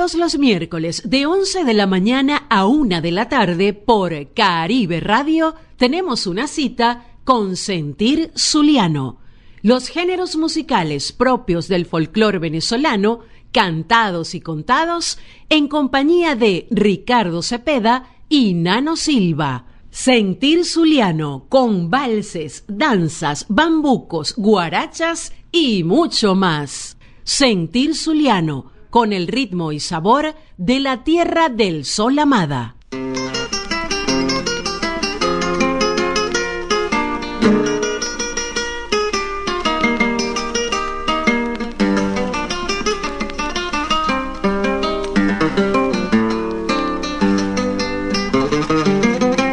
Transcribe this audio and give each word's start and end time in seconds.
todos 0.00 0.14
los 0.14 0.38
miércoles 0.38 1.02
de 1.04 1.26
11 1.26 1.64
de 1.66 1.74
la 1.74 1.86
mañana 1.86 2.46
a 2.48 2.64
1 2.64 3.02
de 3.02 3.10
la 3.10 3.28
tarde 3.28 3.74
por 3.74 4.32
Caribe 4.32 4.98
Radio 4.98 5.54
tenemos 5.76 6.26
una 6.26 6.46
cita 6.46 7.18
con 7.22 7.54
Sentir 7.54 8.32
Zuliano. 8.34 9.18
Los 9.60 9.88
géneros 9.88 10.36
musicales 10.36 11.12
propios 11.12 11.68
del 11.68 11.84
folclore 11.84 12.38
venezolano, 12.38 13.20
cantados 13.52 14.34
y 14.34 14.40
contados, 14.40 15.18
en 15.50 15.68
compañía 15.68 16.34
de 16.34 16.66
Ricardo 16.70 17.42
Cepeda 17.42 18.08
y 18.30 18.54
Nano 18.54 18.96
Silva. 18.96 19.66
Sentir 19.90 20.64
Zuliano 20.64 21.44
con 21.50 21.90
valses, 21.90 22.64
danzas, 22.68 23.44
bambucos, 23.50 24.32
guarachas 24.34 25.34
y 25.52 25.84
mucho 25.84 26.34
más. 26.34 26.96
Sentir 27.22 27.94
Zuliano 27.94 28.79
con 28.90 29.12
el 29.12 29.28
ritmo 29.28 29.72
y 29.72 29.80
sabor 29.80 30.34
de 30.56 30.80
la 30.80 31.04
tierra 31.04 31.48
del 31.48 31.84
sol 31.84 32.18
amada. 32.18 32.74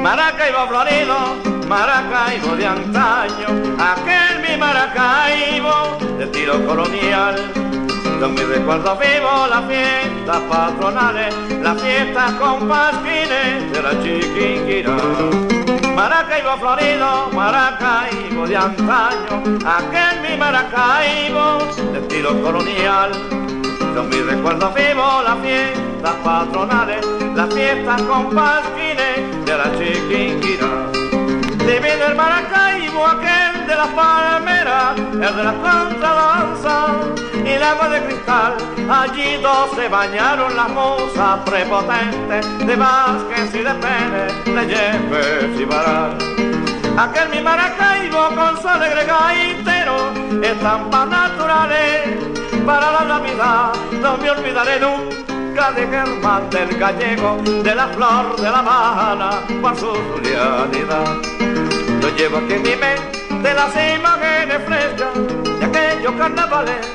Maracaibo 0.02 0.68
florido, 0.68 1.68
Maracaibo 1.68 2.56
de 2.56 2.66
antaño, 2.66 3.48
aquel 3.78 4.42
mi 4.42 4.58
Maracaibo 4.58 5.98
de 6.18 6.28
tiro 6.28 6.66
colonial. 6.66 7.67
Yo 8.20 8.30
mi 8.30 8.42
recuerdo 8.42 8.98
vivo 8.98 9.48
las 9.48 9.66
fiestas 9.66 10.42
patronales, 10.50 11.36
las 11.62 11.80
fiestas 11.80 12.32
con 12.34 12.68
pasquines 12.68 13.72
de 13.72 13.82
la 13.84 13.92
chiquinquirá. 14.02 14.98
Maracaibo 15.96 16.58
florido, 16.58 17.30
Maracaibo 17.34 18.48
de 18.48 18.58
antaño, 18.58 19.44
aquel 19.66 20.22
mi 20.22 20.36
Maracaibo 20.36 21.60
de 21.92 22.00
estilo 22.00 22.42
colonial. 22.42 23.12
Yo 23.94 24.04
mi 24.04 24.20
recuerdo 24.22 24.72
vivo 24.72 25.22
las 25.24 25.38
fiestas 25.40 26.16
patronales, 26.24 27.06
las 27.36 27.54
fiestas 27.54 28.02
con 28.02 28.34
pasquines 28.34 29.46
de 29.46 29.58
la 29.58 29.72
chiquinquirá. 29.78 31.07
Divide 31.68 32.06
el 32.08 32.16
Maracaibo, 32.16 33.06
aquel 33.06 33.68
de 33.68 33.76
las 33.76 33.90
palmeras, 33.90 34.98
el 34.98 35.36
de 35.36 35.44
la 35.44 35.54
contradanza 35.54 36.86
y 37.44 37.50
el 37.50 37.62
agua 37.62 37.90
de 37.90 38.04
cristal. 38.06 38.56
Allí 38.90 39.36
dos 39.42 39.72
se 39.76 39.90
bañaron 39.90 40.56
las 40.56 40.70
musas 40.70 41.40
prepotentes 41.46 42.66
de 42.66 42.76
Vázquez 42.78 43.54
y 43.54 43.58
de 43.58 43.74
Pérez, 43.84 44.46
de 44.46 44.66
Yepes 44.66 45.60
y 45.60 45.66
Baral. 45.66 46.18
Aquel 46.98 47.30
mi 47.32 47.42
Maracaibo 47.42 48.30
con 48.34 48.62
su 48.62 48.68
alegre 48.70 49.04
gaitero, 49.04 50.14
estampas 50.42 51.10
naturales 51.10 52.18
para 52.66 52.92
la 52.94 53.04
Navidad. 53.04 53.74
No 54.02 54.18
me 54.18 54.30
olvidaré 54.30 54.80
nunca 54.80 55.72
de 55.74 55.86
Germán 55.86 56.50
del 56.50 56.78
Gallego, 56.78 57.38
de 57.44 57.76
la 57.76 57.88
flor 57.90 58.38
de 58.38 58.50
la 58.50 58.60
Habana, 58.60 59.32
por 59.62 59.76
su 59.76 59.88
julianidad. 59.88 61.47
Yo 62.02 62.16
llevo 62.16 62.38
aquí 62.38 62.54
en 62.54 62.64
mi 62.64 62.76
mente 62.76 63.54
las 63.54 63.74
imágenes 63.76 64.58
frescas 64.66 65.14
de 65.60 65.66
aquellos 65.66 66.14
carnavales 66.14 66.88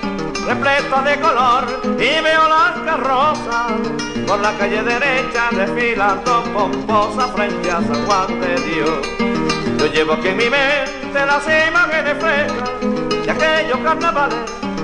repletos 0.47 1.05
de 1.05 1.21
color 1.21 1.65
y 1.99 2.21
veo 2.21 2.49
las 2.49 2.73
carrozas 2.85 3.73
por 4.27 4.41
la 4.41 4.53
calle 4.59 4.83
derecha 4.83 5.51
desfilando 5.53 6.43
pomposa 6.53 7.29
frente 7.29 7.71
a 7.71 7.81
San 7.81 8.07
Juan 8.07 8.41
de 8.41 8.55
Dios. 8.63 9.09
Yo 9.79 9.87
llevo 9.87 10.15
aquí 10.15 10.29
en 10.29 10.37
mi 10.37 10.51
mente 10.51 11.27
las 11.27 11.45
imágenes 11.69 12.15
frescas 12.19 12.71
de 13.25 13.31
aquellos 13.31 13.79
carnavales 13.79 14.39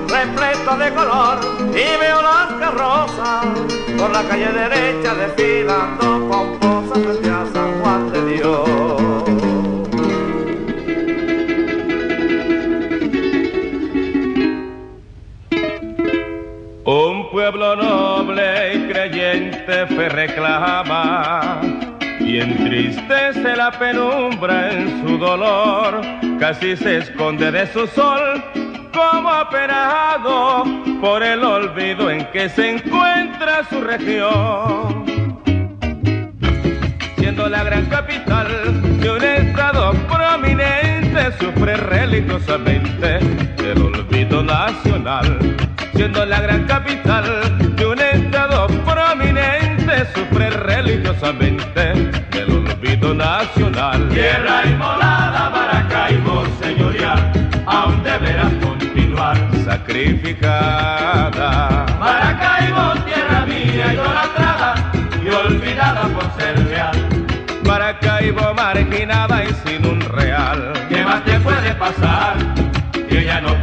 repletos 0.07 0.79
de 0.79 0.93
color 0.93 1.39
y 1.71 1.99
veo 1.99 2.21
las 2.21 2.53
carrozas 2.59 3.45
por 3.97 4.09
la 4.11 4.23
calle 4.23 4.51
derecha 4.51 5.13
desfilando 5.13 6.27
pomposa 6.29 6.99
frente 6.99 7.29
a 7.29 7.45
San 7.53 7.81
Juan 7.81 8.11
de 8.11 8.25
Dios. 8.33 9.28
Pueblo 17.31 17.75
noble 17.75 18.73
y 18.73 18.87
creyente 18.91 19.85
fe 19.87 20.09
reclama 20.09 21.61
y 22.19 22.39
entristece 22.39 23.55
la 23.55 23.71
penumbra 23.71 24.71
en 24.71 25.01
su 25.01 25.17
dolor, 25.17 26.01
casi 26.39 26.75
se 26.75 26.97
esconde 26.97 27.51
de 27.51 27.67
su 27.67 27.87
sol 27.87 28.43
como 28.93 29.29
apenado 29.29 30.63
por 30.99 31.23
el 31.23 31.43
olvido 31.43 32.09
en 32.09 32.25
que 32.31 32.49
se 32.49 32.71
encuentra 32.71 33.63
su 33.69 33.81
región. 33.81 35.05
Siendo 37.17 37.47
la 37.47 37.63
gran 37.63 37.85
capital 37.85 38.47
de 38.99 39.09
un 39.09 39.23
estado 39.23 39.93
prominente, 40.07 40.98
sufre 41.39 41.75
religiosamente 41.75 43.19
el 43.57 43.81
olvido 43.81 44.43
nacional. 44.43 45.55
Siendo 45.95 46.25
la 46.25 46.41
gran 46.41 46.65
capital 46.65 47.57
de 47.75 47.85
un 47.85 47.99
estado 47.99 48.67
prominente, 48.85 50.05
sufre 50.13 50.49
religiosamente 50.51 51.91
el 52.33 52.51
olvido 52.51 53.13
nacional. 53.13 54.07
Tierra 54.09 54.65
inmolada, 54.65 55.49
Maracaibo, 55.49 56.45
señorial, 56.61 57.31
aún 57.65 58.03
deberás 58.03 58.53
continuar. 58.61 59.37
Sacrificada. 59.65 61.51
Maracaibo, 61.99 62.93
tierra 63.05 63.45
mía, 63.45 63.93
idolatrada 63.93 64.38
y 64.38 64.38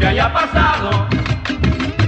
Que 0.06 0.10
haya 0.10 0.32
pasado. 0.32 1.08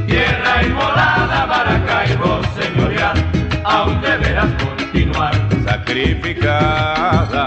Tierra 0.07 0.63
inmolada, 0.63 1.47
Maracaibo, 1.47 2.41
señorial, 2.57 3.17
aún 3.65 4.01
deberás 4.01 4.47
continuar. 4.63 5.35
Sacrificada. 5.65 7.43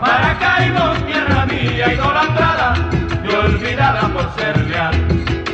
Maracaibo, 0.00 0.94
tierra 1.04 1.44
mía, 1.44 1.92
idolatrada 1.92 2.74
y 3.22 3.34
olvidada 3.34 4.08
por 4.08 4.32
ser 4.36 4.68
real. 4.70 4.94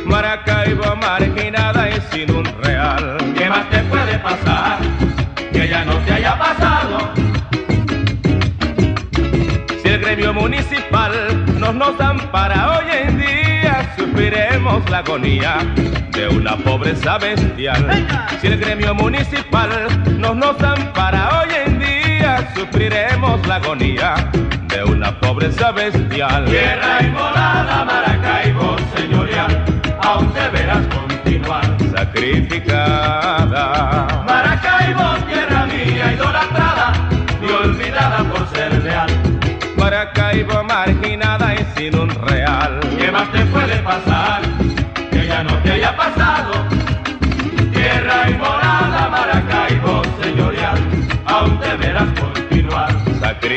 Maracaibo 0.05 0.95
marginada 0.95 1.89
y 1.89 1.99
sin 2.09 2.31
un 2.33 2.45
real. 2.63 3.17
¿Qué 3.37 3.49
más 3.49 3.69
te 3.69 3.79
puede 3.79 4.17
pasar? 4.19 4.77
Que 5.51 5.67
ya 5.67 5.83
no 5.83 5.97
te 6.05 6.13
haya 6.13 6.39
pasado. 6.39 7.11
Si 9.83 9.89
el 9.89 9.99
gremio 9.99 10.33
municipal 10.33 11.11
nos 11.59 11.75
nos 11.75 11.99
ampara 11.99 12.77
hoy 12.77 12.85
en 12.93 13.17
día, 13.17 13.26
sufriremos 14.27 14.89
la 14.89 14.97
agonía 14.97 15.57
de 16.11 16.27
una 16.27 16.57
pobreza 16.57 17.17
bestial. 17.17 18.05
Si 18.41 18.47
el 18.47 18.57
gremio 18.57 18.93
municipal 18.93 19.69
nos 20.19 20.35
nos 20.35 20.61
ampara 20.61 21.39
hoy 21.39 21.47
en 21.65 21.79
día, 21.79 22.51
sufriremos 22.53 23.47
la 23.47 23.55
agonía 23.55 24.29
de 24.67 24.83
una 24.83 25.17
pobreza 25.17 25.71
bestial. 25.71 26.43
Tierra 26.43 27.03
inmolada, 27.03 27.85
Maracaibo, 27.85 28.75
señorial, 28.97 29.63
aún 30.03 30.33
deberás 30.33 30.85
continuar. 30.87 31.63
Sacrificada. 31.95 34.16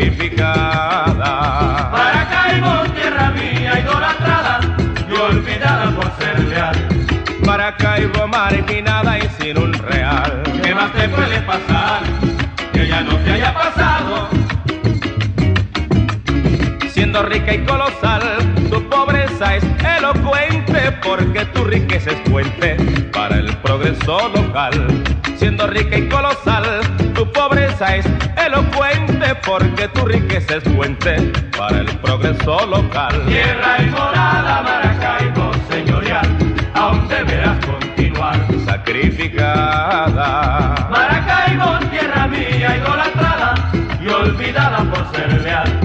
Sacrificada. 0.01 1.91
Maracaibo, 1.93 2.91
tierra 2.95 3.31
mía, 3.33 3.81
idolatrada 3.81 4.61
y 5.07 5.13
olvidada 5.13 5.91
por 5.91 6.11
ser 6.19 6.41
leal. 6.45 6.75
Maracaibo 7.45 8.27
marginada 8.27 9.19
y 9.19 9.29
sin 9.39 9.59
un 9.59 9.75
real. 9.75 10.43
¿Qué 10.65 10.75
más 10.75 10.91
te 10.95 11.07
puede 11.07 11.39
pasar? 11.43 12.01
Que 12.73 12.89
ya 12.89 13.03
no 13.03 13.15
te 13.17 13.33
haya 13.33 13.53
pasado. 13.53 14.29
Siendo 16.89 17.23
rica 17.25 17.53
y 17.53 17.63
colosal, 17.67 18.23
tu 18.71 18.83
pobreza 18.89 19.57
es 19.57 19.65
elocuente 19.99 20.93
porque 21.03 21.45
tu 21.53 21.65
riqueza 21.65 22.13
es 22.13 22.21
puente 22.31 22.79
para 23.13 23.37
el 23.37 23.55
progreso 23.59 24.31
local. 24.35 25.03
Siendo 25.37 25.67
rica 25.67 25.99
y 25.99 26.09
colosal, 26.09 26.81
tu 27.15 27.31
pobreza 27.33 27.97
es 27.97 28.07
elocuente 28.43 29.00
porque 29.47 29.89
tu 29.89 30.05
riqueza 30.07 30.57
es 30.57 30.65
puente 30.65 31.17
para 31.57 31.81
el 31.81 31.87
progreso 31.99 32.67
local. 32.67 33.23
Tierra 33.27 33.83
inmolada, 33.83 34.63
Maracaibo, 34.63 35.51
señorial, 35.71 36.27
aún 36.75 37.07
deberás 37.09 37.65
continuar. 37.65 38.37
Sacrificada. 38.65 40.09
Maracaibo, 40.91 41.79
tierra 41.91 42.27
mía, 42.27 42.77
idolatrada 42.77 43.55
y 44.01 44.09
olvidada 44.09 44.79
por 44.91 45.15
ser 45.15 45.41
leal. 45.43 45.81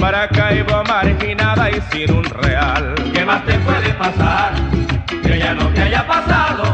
Maracaibo 0.00 0.82
marginada 0.84 1.70
y 1.70 1.80
sin 1.92 2.12
un 2.12 2.24
real. 2.24 2.94
¿Qué 3.14 3.24
más 3.24 3.44
te 3.44 3.54
puede 3.60 3.90
pasar? 3.94 4.52
Que 5.22 5.38
ya 5.38 5.54
no 5.54 5.68
te 5.68 5.82
haya 5.82 6.04
pasado. 6.06 6.71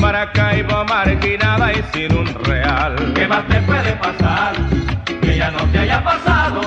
Maracaibo 0.00 0.84
marginada 0.86 1.72
y 1.72 1.84
sin 1.92 2.16
un 2.16 2.26
real. 2.44 2.96
¿Qué 3.14 3.28
más 3.28 3.46
te 3.48 3.60
puede 3.62 3.92
pasar? 3.92 4.54
Que 5.20 5.36
ya 5.36 5.50
no 5.50 5.60
te 5.66 5.78
haya 5.78 6.02
pasado. 6.02 6.60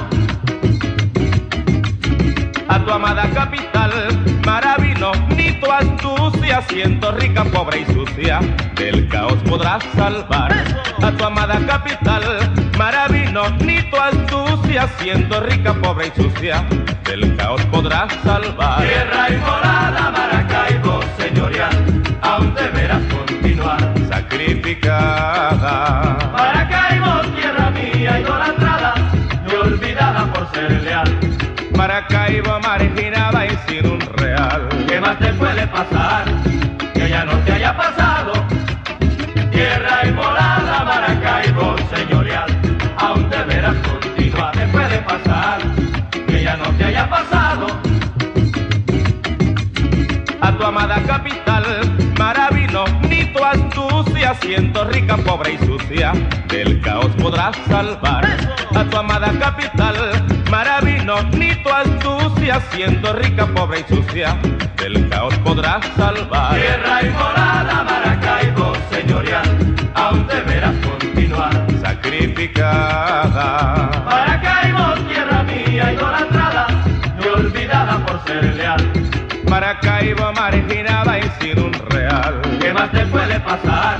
A 2.67 2.79
tu 2.79 2.91
amada 2.91 3.29
capital, 3.33 3.91
Maravino, 4.45 5.11
ni 5.35 5.51
tu 5.59 5.71
astucia, 5.71 6.61
siendo 6.69 7.11
rica, 7.11 7.43
pobre 7.43 7.81
y 7.81 7.93
sucia, 7.93 8.39
del 8.75 9.07
caos 9.09 9.37
podrás 9.49 9.83
salvar. 9.95 10.53
A 11.01 11.11
tu 11.11 11.23
amada 11.23 11.59
capital, 11.65 12.23
Maravino, 12.77 13.49
ni 13.59 13.81
tu 13.89 13.97
astucia, 13.97 14.87
siendo 14.99 15.41
rica, 15.41 15.73
pobre 15.73 16.07
y 16.15 16.21
sucia, 16.21 16.63
del 17.03 17.35
caos 17.35 17.61
podrás 17.65 18.13
salvar. 18.23 18.81
Tierra 18.81 19.29
inmolada, 19.29 20.11
Maracaibo, 20.11 21.01
aún 22.21 22.53
deberás 22.55 23.01
continuar. 23.13 23.79
Sacrificada. 24.09 25.75
Maracaibo, 26.31 27.21
tierra 27.35 27.69
mía, 27.71 28.19
idolatrada 28.19 28.93
y 29.49 29.55
olvidada 29.55 30.31
por 30.33 30.49
ser 30.53 30.71
leal. 30.83 31.19
Maracaibo 31.75 32.59
marginada 32.61 33.45
y 33.45 33.57
sin 33.67 33.85
un 33.87 33.99
real. 34.17 34.67
¿Qué 34.87 34.99
más 35.01 35.17
te 35.19 35.33
puede 35.33 35.67
pasar? 35.67 36.25
Que 36.93 37.09
ya 37.09 37.25
no 37.25 37.33
te 37.39 37.53
haya 37.53 37.75
pasado. 37.75 38.33
Tierra 39.51 40.07
inmolada, 40.07 40.83
Maracaibo, 40.83 41.75
señorial, 41.93 42.49
aún 42.97 43.29
deberás 43.29 43.75
continuar. 43.87 44.51
Te 44.53 44.67
puede 44.67 44.97
pasar 44.99 45.59
que 46.27 46.43
ya 46.43 46.55
no 46.57 46.65
te 46.77 46.85
haya 46.85 47.09
pasado. 47.09 47.52
Tu 53.33 53.43
astucia, 53.43 54.35
siendo 54.41 54.85
rica, 54.85 55.17
pobre 55.17 55.53
y 55.53 55.57
sucia, 55.65 56.13
del 56.47 56.79
caos 56.81 57.11
podrás 57.19 57.55
salvar. 57.67 58.25
A 58.75 58.83
tu 58.85 58.97
amada 58.97 59.31
capital, 59.39 59.95
Maravino, 60.49 61.23
ni 61.31 61.53
tu 61.63 61.69
astucia, 61.69 62.61
siendo 62.71 63.13
rica, 63.13 63.45
pobre 63.47 63.79
y 63.79 63.93
sucia, 63.93 64.37
del 64.77 65.09
caos 65.09 65.35
podrás 65.39 65.85
salvar. 65.97 66.55
Tierra 66.55 67.03
inmolada, 67.03 67.83
Maracaibo, 67.83 68.73
señorial, 68.91 69.75
aún 69.95 70.27
deberás 70.27 70.75
continuar. 70.85 71.65
Sacrificada. 71.81 73.41
Maracaibo, 74.05 74.93
tierra 75.09 75.43
mía, 75.43 75.93
idolatrada 75.93 76.67
y 77.19 77.27
olvidada 77.27 78.05
por 78.05 78.23
ser 78.25 78.43
leal. 78.55 78.91
Maracaibo 79.49 80.31
marginada 80.33 80.82
pasar? 83.57 83.97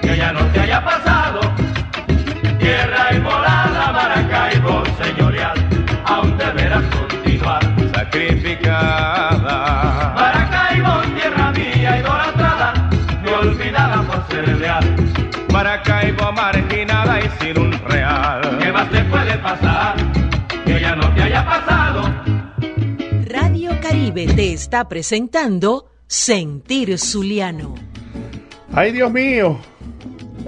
Que 0.00 0.16
ya 0.16 0.32
no 0.32 0.40
te 0.52 0.60
haya 0.60 0.82
pasado. 0.82 1.40
Tierra 2.58 3.14
inmolada, 3.14 3.92
Maracaibo, 3.92 4.82
señorial, 5.02 5.58
aún 6.06 6.36
deberás 6.38 6.84
continuar. 6.96 7.62
Sacrificada. 7.94 9.56
Maracaibo, 10.14 11.02
tierra 11.14 11.52
mía, 11.52 11.98
idolatrada 11.98 12.72
y 13.24 13.28
olvidada 13.28 14.02
por 14.02 14.26
ser 14.28 14.48
leal. 14.58 14.96
Maracaibo 15.52 16.32
marginada 16.32 17.20
y 17.20 17.28
sin 17.40 17.58
un 17.58 17.72
real. 17.88 18.58
¿Qué 18.60 18.72
más 18.72 18.90
te 18.90 19.04
puede 19.04 19.36
pasar? 19.38 19.96
Que 20.64 20.80
ya 20.80 20.96
no 20.96 21.12
te 21.14 21.22
haya 21.22 21.44
pasado. 21.44 22.02
Radio 23.26 23.78
Caribe 23.82 24.26
te 24.26 24.52
está 24.52 24.88
presentando 24.88 25.90
Sentir 26.06 26.98
Zuliano. 26.98 27.74
Ay, 28.78 28.92
Dios 28.92 29.10
mío. 29.10 29.58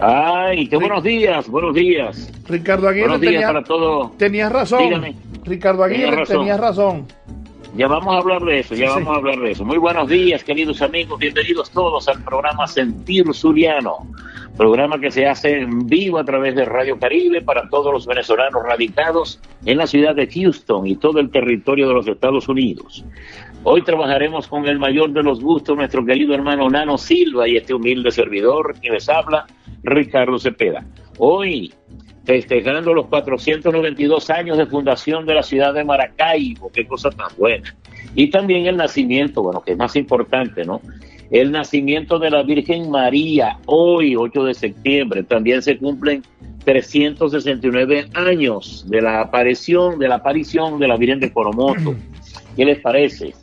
Ay, 0.00 0.68
qué 0.68 0.76
buenos 0.76 1.02
días, 1.02 1.48
buenos 1.48 1.74
días. 1.74 2.32
Ricardo 2.48 2.86
Aguirre 2.86 3.08
Buenos 3.08 3.20
días 3.22 3.32
tenía- 3.32 3.46
para 3.48 3.64
todos. 3.64 4.16
tenías 4.18 4.52
razón. 4.52 4.84
Dígame. 4.84 5.16
Ricardo 5.44 5.82
Aguirre 5.82 6.12
razón. 6.18 6.36
tenías 6.38 6.60
razón. 6.60 7.06
Ya 7.76 7.88
vamos 7.88 8.14
a 8.14 8.18
hablar 8.18 8.42
de 8.42 8.60
eso, 8.60 8.76
ya 8.76 8.86
Sí, 8.86 8.92
vamos 8.94 9.14
a 9.14 9.16
hablar 9.16 9.38
de 9.40 9.50
eso. 9.50 9.64
Muy 9.64 9.78
buenos 9.78 10.08
días, 10.08 10.44
queridos 10.44 10.80
amigos, 10.80 11.18
bienvenidos 11.18 11.70
todos 11.72 12.06
al 12.06 12.22
programa 12.22 12.68
Sentir 12.68 13.26
Zuliano, 13.34 14.06
programa 14.56 15.00
que 15.00 15.10
se 15.10 15.26
hace 15.26 15.62
en 15.62 15.88
vivo 15.88 16.18
a 16.18 16.24
través 16.24 16.54
de 16.54 16.64
Radio 16.64 17.00
Caribe 17.00 17.42
para 17.42 17.68
todos 17.68 17.92
los 17.92 18.06
venezolanos 18.06 18.62
radicados 18.62 19.40
en 19.66 19.76
la 19.76 19.88
ciudad 19.88 20.14
de 20.14 20.28
Houston 20.28 20.86
y 20.86 20.94
todo 20.94 21.18
el 21.18 21.30
territorio 21.32 21.88
de 21.88 21.94
los 21.94 22.06
Estados 22.06 22.48
Unidos. 22.48 23.04
Hoy 23.62 23.82
trabajaremos 23.82 24.48
con 24.48 24.66
el 24.66 24.78
mayor 24.78 25.12
de 25.12 25.22
los 25.22 25.42
gustos, 25.42 25.76
nuestro 25.76 26.04
querido 26.04 26.34
hermano 26.34 26.70
Nano 26.70 26.96
Silva 26.96 27.46
y 27.46 27.58
este 27.58 27.74
humilde 27.74 28.10
servidor 28.10 28.80
que 28.80 28.88
les 28.88 29.06
habla, 29.08 29.46
Ricardo 29.82 30.38
Cepeda. 30.38 30.82
Hoy 31.18 31.70
festejando 32.24 32.94
los 32.94 33.06
492 33.08 34.30
años 34.30 34.56
de 34.56 34.64
fundación 34.64 35.26
de 35.26 35.34
la 35.34 35.42
ciudad 35.42 35.74
de 35.74 35.84
Maracaibo, 35.84 36.70
qué 36.72 36.86
cosa 36.86 37.10
tan 37.10 37.28
buena. 37.36 37.74
Y 38.14 38.30
también 38.30 38.66
el 38.66 38.78
nacimiento, 38.78 39.42
bueno, 39.42 39.60
que 39.60 39.72
es 39.72 39.78
más 39.78 39.94
importante, 39.94 40.64
¿no? 40.64 40.80
El 41.30 41.52
nacimiento 41.52 42.18
de 42.18 42.30
la 42.30 42.42
Virgen 42.42 42.90
María, 42.90 43.58
hoy, 43.66 44.16
8 44.16 44.44
de 44.44 44.54
septiembre, 44.54 45.22
también 45.22 45.60
se 45.60 45.76
cumplen 45.76 46.22
369 46.64 48.08
años 48.14 48.86
de 48.88 49.02
la 49.02 49.20
aparición, 49.20 49.98
de 49.98 50.08
la 50.08 50.16
aparición 50.16 50.78
de 50.78 50.88
la 50.88 50.96
Virgen 50.96 51.20
de 51.20 51.30
Coromoto. 51.30 51.94
¿Qué 52.56 52.64
les 52.64 52.80
parece? 52.80 53.34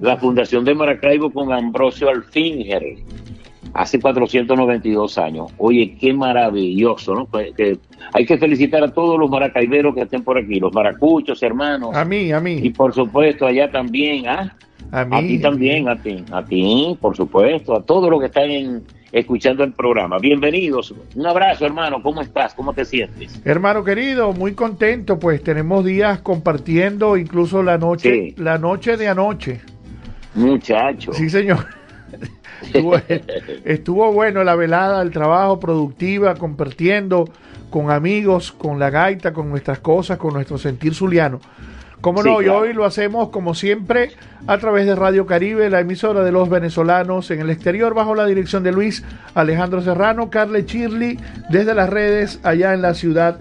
La 0.00 0.16
fundación 0.16 0.64
de 0.64 0.74
Maracaibo 0.74 1.30
con 1.30 1.52
Ambrosio 1.52 2.08
Alfinger, 2.08 2.82
hace 3.74 4.00
492 4.00 5.18
años. 5.18 5.50
Oye, 5.58 5.96
qué 6.00 6.12
maravilloso, 6.12 7.14
¿no? 7.14 7.26
Pues, 7.26 7.52
que 7.56 7.78
hay 8.12 8.24
que 8.24 8.38
felicitar 8.38 8.82
a 8.84 8.92
todos 8.92 9.18
los 9.18 9.28
maracaiberos 9.28 9.94
que 9.94 10.02
estén 10.02 10.22
por 10.22 10.38
aquí, 10.38 10.60
los 10.60 10.72
maracuchos, 10.72 11.42
hermanos. 11.42 11.96
A 11.96 12.04
mí, 12.04 12.32
a 12.32 12.38
Y 12.38 12.42
mí. 12.42 12.70
por 12.70 12.94
supuesto, 12.94 13.46
allá 13.46 13.70
también, 13.70 14.28
¿ah? 14.28 14.56
A 14.92 15.04
mí. 15.04 15.16
A 15.16 15.20
ti 15.20 15.38
también, 15.40 15.88
a 15.88 15.96
ti, 16.00 16.24
a 16.30 16.44
ti, 16.44 16.96
por 17.00 17.14
supuesto, 17.16 17.74
a 17.76 17.82
todos 17.82 18.08
los 18.08 18.20
que 18.20 18.26
están 18.26 18.50
en- 18.50 18.82
escuchando 19.10 19.64
el 19.64 19.72
programa. 19.72 20.18
Bienvenidos. 20.18 20.94
Un 21.14 21.26
abrazo, 21.26 21.66
hermano. 21.66 22.02
¿Cómo 22.02 22.20
estás? 22.22 22.54
¿Cómo 22.54 22.72
te 22.72 22.84
sientes? 22.84 23.40
Hermano 23.44 23.82
querido, 23.82 24.32
muy 24.32 24.52
contento, 24.52 25.18
pues 25.18 25.42
tenemos 25.42 25.84
días 25.84 26.20
compartiendo 26.20 27.16
incluso 27.16 27.62
la 27.62 27.76
noche, 27.78 28.34
Sí. 28.34 28.34
la 28.42 28.58
noche 28.58 28.96
de 28.96 29.08
anoche. 29.08 29.60
Muchacho. 30.34 31.12
Sí, 31.12 31.30
señor. 31.30 31.66
estuvo, 32.62 32.96
estuvo 33.64 34.12
bueno 34.12 34.44
la 34.44 34.54
velada, 34.54 35.02
el 35.02 35.10
trabajo 35.10 35.60
productiva, 35.60 36.34
compartiendo 36.34 37.28
con 37.70 37.90
amigos, 37.90 38.52
con 38.52 38.78
la 38.78 38.90
gaita, 38.90 39.32
con 39.32 39.50
nuestras 39.50 39.78
cosas, 39.78 40.18
con 40.18 40.34
nuestro 40.34 40.58
sentir 40.58 40.94
zuliano. 40.94 41.40
Como 42.00 42.22
Sí, 42.22 42.28
no, 42.28 42.40
y 42.40 42.48
hoy 42.48 42.72
lo 42.72 42.84
hacemos 42.84 43.30
como 43.30 43.54
siempre 43.54 44.12
a 44.46 44.58
través 44.58 44.86
de 44.86 44.94
Radio 44.94 45.26
Caribe, 45.26 45.68
la 45.68 45.80
emisora 45.80 46.22
de 46.22 46.30
los 46.30 46.48
venezolanos 46.48 47.30
en 47.32 47.40
el 47.40 47.50
exterior, 47.50 47.92
bajo 47.92 48.14
la 48.14 48.24
dirección 48.24 48.62
de 48.62 48.70
Luis 48.70 49.04
Alejandro 49.34 49.82
Serrano, 49.82 50.30
Carle 50.30 50.64
Chirli, 50.64 51.18
desde 51.50 51.74
las 51.74 51.90
redes 51.90 52.38
allá 52.44 52.72
en 52.72 52.82
la 52.82 52.94
ciudad 52.94 53.40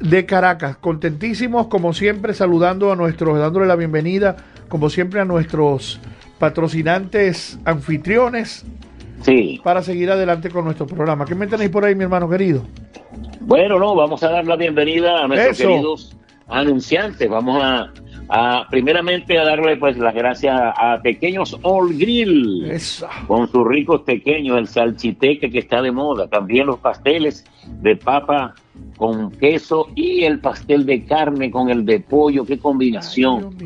de 0.00 0.24
Caracas. 0.24 0.78
Contentísimos, 0.78 1.66
como 1.66 1.92
siempre, 1.92 2.32
saludando 2.32 2.90
a 2.92 2.96
nuestros, 2.96 3.38
dándole 3.38 3.66
la 3.66 3.76
bienvenida, 3.76 4.36
como 4.68 4.90
siempre, 4.90 5.20
a 5.20 5.24
nuestros 5.24 6.00
patrocinantes 6.38 7.58
anfitriones 7.64 8.64
Sí. 9.22 9.60
para 9.64 9.82
seguir 9.82 10.10
adelante 10.10 10.50
con 10.50 10.64
nuestro 10.64 10.86
programa. 10.86 11.24
¿Qué 11.24 11.34
me 11.34 11.46
tenéis 11.46 11.70
por 11.70 11.84
ahí, 11.84 11.94
mi 11.94 12.04
hermano 12.04 12.28
querido? 12.28 12.62
Bueno, 13.40 13.78
no, 13.78 13.94
vamos 13.94 14.22
a 14.22 14.30
dar 14.30 14.46
la 14.46 14.56
bienvenida 14.56 15.24
a 15.24 15.28
nuestros 15.28 15.58
Eso. 15.58 15.68
queridos 15.68 16.16
anunciantes. 16.48 17.28
Vamos 17.28 17.62
a, 17.62 17.90
a, 18.28 18.66
primeramente 18.70 19.38
a 19.38 19.44
darle 19.44 19.76
pues 19.76 19.96
las 19.98 20.14
gracias 20.14 20.54
a 20.58 20.98
Pequeños 21.02 21.56
All 21.62 21.96
Grill. 21.96 22.70
Con 23.26 23.50
sus 23.50 23.66
ricos 23.66 24.02
pequeños, 24.02 24.58
el 24.58 24.66
salchiteque 24.68 25.50
que 25.50 25.58
está 25.60 25.80
de 25.82 25.92
moda, 25.92 26.26
también 26.28 26.66
los 26.66 26.78
pasteles 26.78 27.44
de 27.82 27.96
papa 27.96 28.54
con 28.96 29.30
queso 29.32 29.88
y 29.94 30.24
el 30.24 30.40
pastel 30.40 30.84
de 30.86 31.04
carne 31.04 31.50
con 31.50 31.70
el 31.70 31.84
de 31.84 32.00
pollo, 32.00 32.44
qué 32.44 32.58
combinación. 32.58 33.56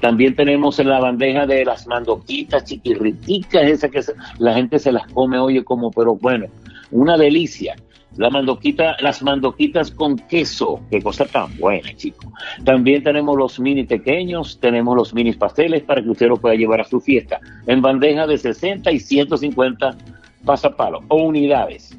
También 0.00 0.34
tenemos 0.36 0.78
la 0.78 1.00
bandeja 1.00 1.46
de 1.46 1.64
las 1.64 1.86
mandoquitas 1.86 2.64
chiquirriticas, 2.64 3.62
esas 3.64 3.90
que 3.90 4.02
se- 4.02 4.12
la 4.38 4.54
gente 4.54 4.78
se 4.78 4.92
las 4.92 5.06
come, 5.12 5.38
oye, 5.38 5.64
como, 5.64 5.90
pero 5.90 6.14
bueno, 6.16 6.46
una 6.90 7.16
delicia. 7.16 7.76
La 8.20 8.28
mandoquita, 8.28 8.96
las 9.00 9.22
mandoquitas 9.22 9.90
con 9.90 10.18
queso, 10.18 10.82
qué 10.90 11.00
cosa 11.00 11.24
tan 11.24 11.56
buena, 11.56 11.96
chico. 11.96 12.30
También 12.64 13.02
tenemos 13.02 13.34
los 13.34 13.58
mini 13.58 13.84
pequeños, 13.84 14.60
tenemos 14.60 14.94
los 14.94 15.14
mini 15.14 15.32
pasteles 15.32 15.84
para 15.84 16.02
que 16.02 16.10
usted 16.10 16.28
los 16.28 16.38
pueda 16.38 16.54
llevar 16.54 16.82
a 16.82 16.84
su 16.84 17.00
fiesta 17.00 17.40
en 17.66 17.80
bandeja 17.80 18.26
de 18.26 18.36
60 18.36 18.92
y 18.92 19.00
150 19.00 19.96
pasapalos 20.44 21.02
o 21.08 21.16
unidades. 21.16 21.96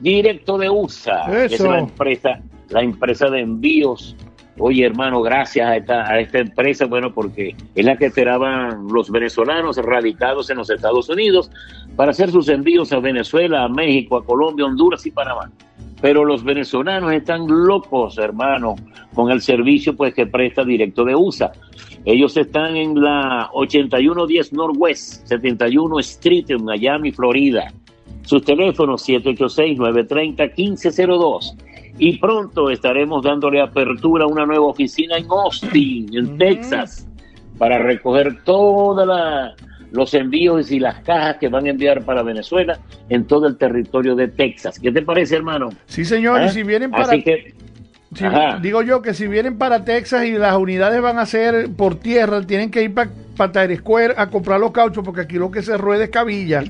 Directo 0.00 0.58
de 0.58 0.68
USA, 0.68 1.24
que 1.26 1.54
es 1.54 1.60
la 1.60 1.78
empresa, 1.78 2.40
la 2.68 2.82
empresa 2.82 3.30
de 3.30 3.40
envíos. 3.40 4.16
Oye, 4.58 4.86
hermano, 4.86 5.20
gracias 5.20 5.68
a 5.68 5.76
esta, 5.76 6.10
a 6.10 6.18
esta 6.18 6.38
empresa, 6.38 6.86
bueno, 6.86 7.12
porque 7.12 7.54
es 7.74 7.84
la 7.84 7.96
que 7.96 8.06
esperaban 8.06 8.86
los 8.88 9.10
venezolanos 9.10 9.76
radicados 9.76 10.48
en 10.48 10.56
los 10.56 10.70
Estados 10.70 11.08
Unidos 11.10 11.50
para 11.94 12.12
hacer 12.12 12.30
sus 12.30 12.48
envíos 12.48 12.92
a 12.92 12.98
Venezuela, 13.00 13.64
a 13.64 13.68
México, 13.68 14.16
a 14.16 14.24
Colombia, 14.24 14.64
Honduras 14.64 15.04
y 15.04 15.10
Panamá. 15.10 15.50
Pero 16.00 16.24
los 16.24 16.42
venezolanos 16.44 17.12
están 17.12 17.46
locos, 17.48 18.18
hermano, 18.18 18.76
con 19.14 19.30
el 19.30 19.40
servicio 19.40 19.96
pues 19.96 20.14
que 20.14 20.26
presta 20.26 20.64
Directo 20.64 21.04
de 21.04 21.14
USA. 21.14 21.52
Ellos 22.04 22.36
están 22.36 22.76
en 22.76 23.00
la 23.00 23.50
8110 23.52 24.52
Northwest 24.52 25.26
71 25.26 25.98
Street 26.00 26.44
en 26.50 26.64
Miami, 26.64 27.12
Florida. 27.12 27.72
Sus 28.26 28.44
teléfonos 28.44 29.08
786-930-1502. 29.08 31.54
Y 31.98 32.18
pronto 32.18 32.68
estaremos 32.70 33.22
dándole 33.24 33.60
apertura 33.62 34.24
a 34.24 34.26
una 34.26 34.44
nueva 34.44 34.66
oficina 34.66 35.16
en 35.16 35.24
Austin, 35.30 36.14
en 36.14 36.34
Mm. 36.34 36.38
Texas, 36.38 37.08
para 37.56 37.78
recoger 37.78 38.42
todos 38.44 39.08
los 39.92 40.12
envíos 40.12 40.70
y 40.70 40.78
las 40.78 41.00
cajas 41.00 41.38
que 41.38 41.48
van 41.48 41.64
a 41.66 41.70
enviar 41.70 42.02
para 42.04 42.22
Venezuela 42.22 42.78
en 43.08 43.24
todo 43.24 43.46
el 43.46 43.56
territorio 43.56 44.14
de 44.14 44.28
Texas. 44.28 44.78
¿Qué 44.78 44.92
te 44.92 45.00
parece, 45.00 45.36
hermano? 45.36 45.70
Sí, 45.86 46.04
señor, 46.04 46.42
y 46.42 46.50
si 46.50 46.62
vienen 46.64 46.90
para... 46.90 47.04
Así 47.04 47.22
que, 47.22 47.54
si- 48.14 48.24
digo 48.60 48.82
yo 48.82 49.00
que 49.00 49.14
si 49.14 49.26
vienen 49.26 49.56
para 49.56 49.82
Texas 49.84 50.26
y 50.26 50.32
las 50.32 50.54
unidades 50.56 51.00
van 51.00 51.18
a 51.18 51.24
ser 51.24 51.70
por 51.74 51.94
tierra, 51.94 52.42
tienen 52.42 52.70
que 52.70 52.82
ir 52.82 52.92
para 52.92 53.10
Times 53.36 53.78
Square 53.78 54.14
a 54.16 54.28
comprar 54.28 54.60
los 54.60 54.72
cauchos, 54.72 55.04
porque 55.04 55.22
aquí 55.22 55.36
lo 55.36 55.50
que 55.50 55.62
se 55.62 55.76
rueda 55.76 56.04
es 56.04 56.10
cabilla. 56.10 56.64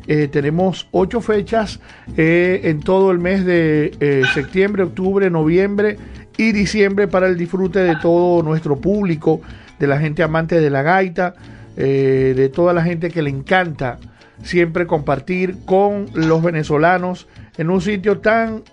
eh, 0.07 0.27
tenemos 0.29 0.87
ocho 0.91 1.21
fechas 1.21 1.79
eh, 2.17 2.61
en 2.65 2.81
todo 2.81 3.11
el 3.11 3.19
mes 3.19 3.45
de 3.45 3.91
eh, 3.99 4.23
septiembre, 4.33 4.83
octubre, 4.83 5.29
noviembre 5.29 5.97
y 6.37 6.51
diciembre 6.51 7.07
para 7.07 7.27
el 7.27 7.37
disfrute 7.37 7.79
de 7.79 7.95
todo 7.97 8.43
nuestro 8.43 8.77
público, 8.77 9.41
de 9.79 9.87
la 9.87 9.99
gente 9.99 10.23
amante 10.23 10.59
de 10.59 10.69
la 10.69 10.81
gaita, 10.81 11.35
de 11.75 12.51
toda 12.53 12.71
la 12.71 12.83
gente 12.83 13.09
que 13.09 13.23
le 13.23 13.31
encanta 13.31 13.97
siempre 14.43 14.85
compartir 14.85 15.57
con 15.65 16.07
los 16.13 16.43
venezolanos 16.43 17.27
en 17.57 17.69
un 17.69 17.81
sitio 17.81 18.19
tan 18.19 18.63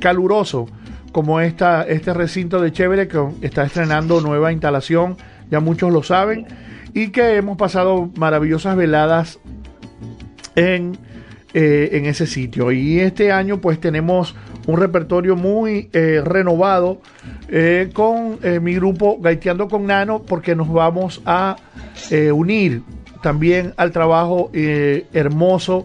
caluroso 0.00 0.66
como 1.16 1.40
esta, 1.40 1.82
este 1.84 2.12
recinto 2.12 2.60
de 2.60 2.72
Chévere 2.72 3.08
que 3.08 3.18
está 3.40 3.64
estrenando 3.64 4.20
nueva 4.20 4.52
instalación, 4.52 5.16
ya 5.50 5.60
muchos 5.60 5.90
lo 5.90 6.02
saben, 6.02 6.46
y 6.92 7.08
que 7.08 7.36
hemos 7.36 7.56
pasado 7.56 8.10
maravillosas 8.16 8.76
veladas 8.76 9.38
en, 10.56 10.98
eh, 11.54 11.88
en 11.92 12.04
ese 12.04 12.26
sitio. 12.26 12.70
Y 12.70 13.00
este 13.00 13.32
año 13.32 13.62
pues 13.62 13.80
tenemos 13.80 14.34
un 14.66 14.78
repertorio 14.78 15.36
muy 15.36 15.88
eh, 15.94 16.20
renovado 16.22 17.00
eh, 17.48 17.88
con 17.94 18.38
mi 18.60 18.74
grupo 18.74 19.18
Gaiteando 19.18 19.68
con 19.68 19.86
Nano 19.86 20.20
porque 20.20 20.54
nos 20.54 20.70
vamos 20.70 21.22
a 21.24 21.56
unir 22.34 22.82
también 23.26 23.74
al 23.76 23.90
trabajo 23.90 24.52
hermoso 24.54 25.84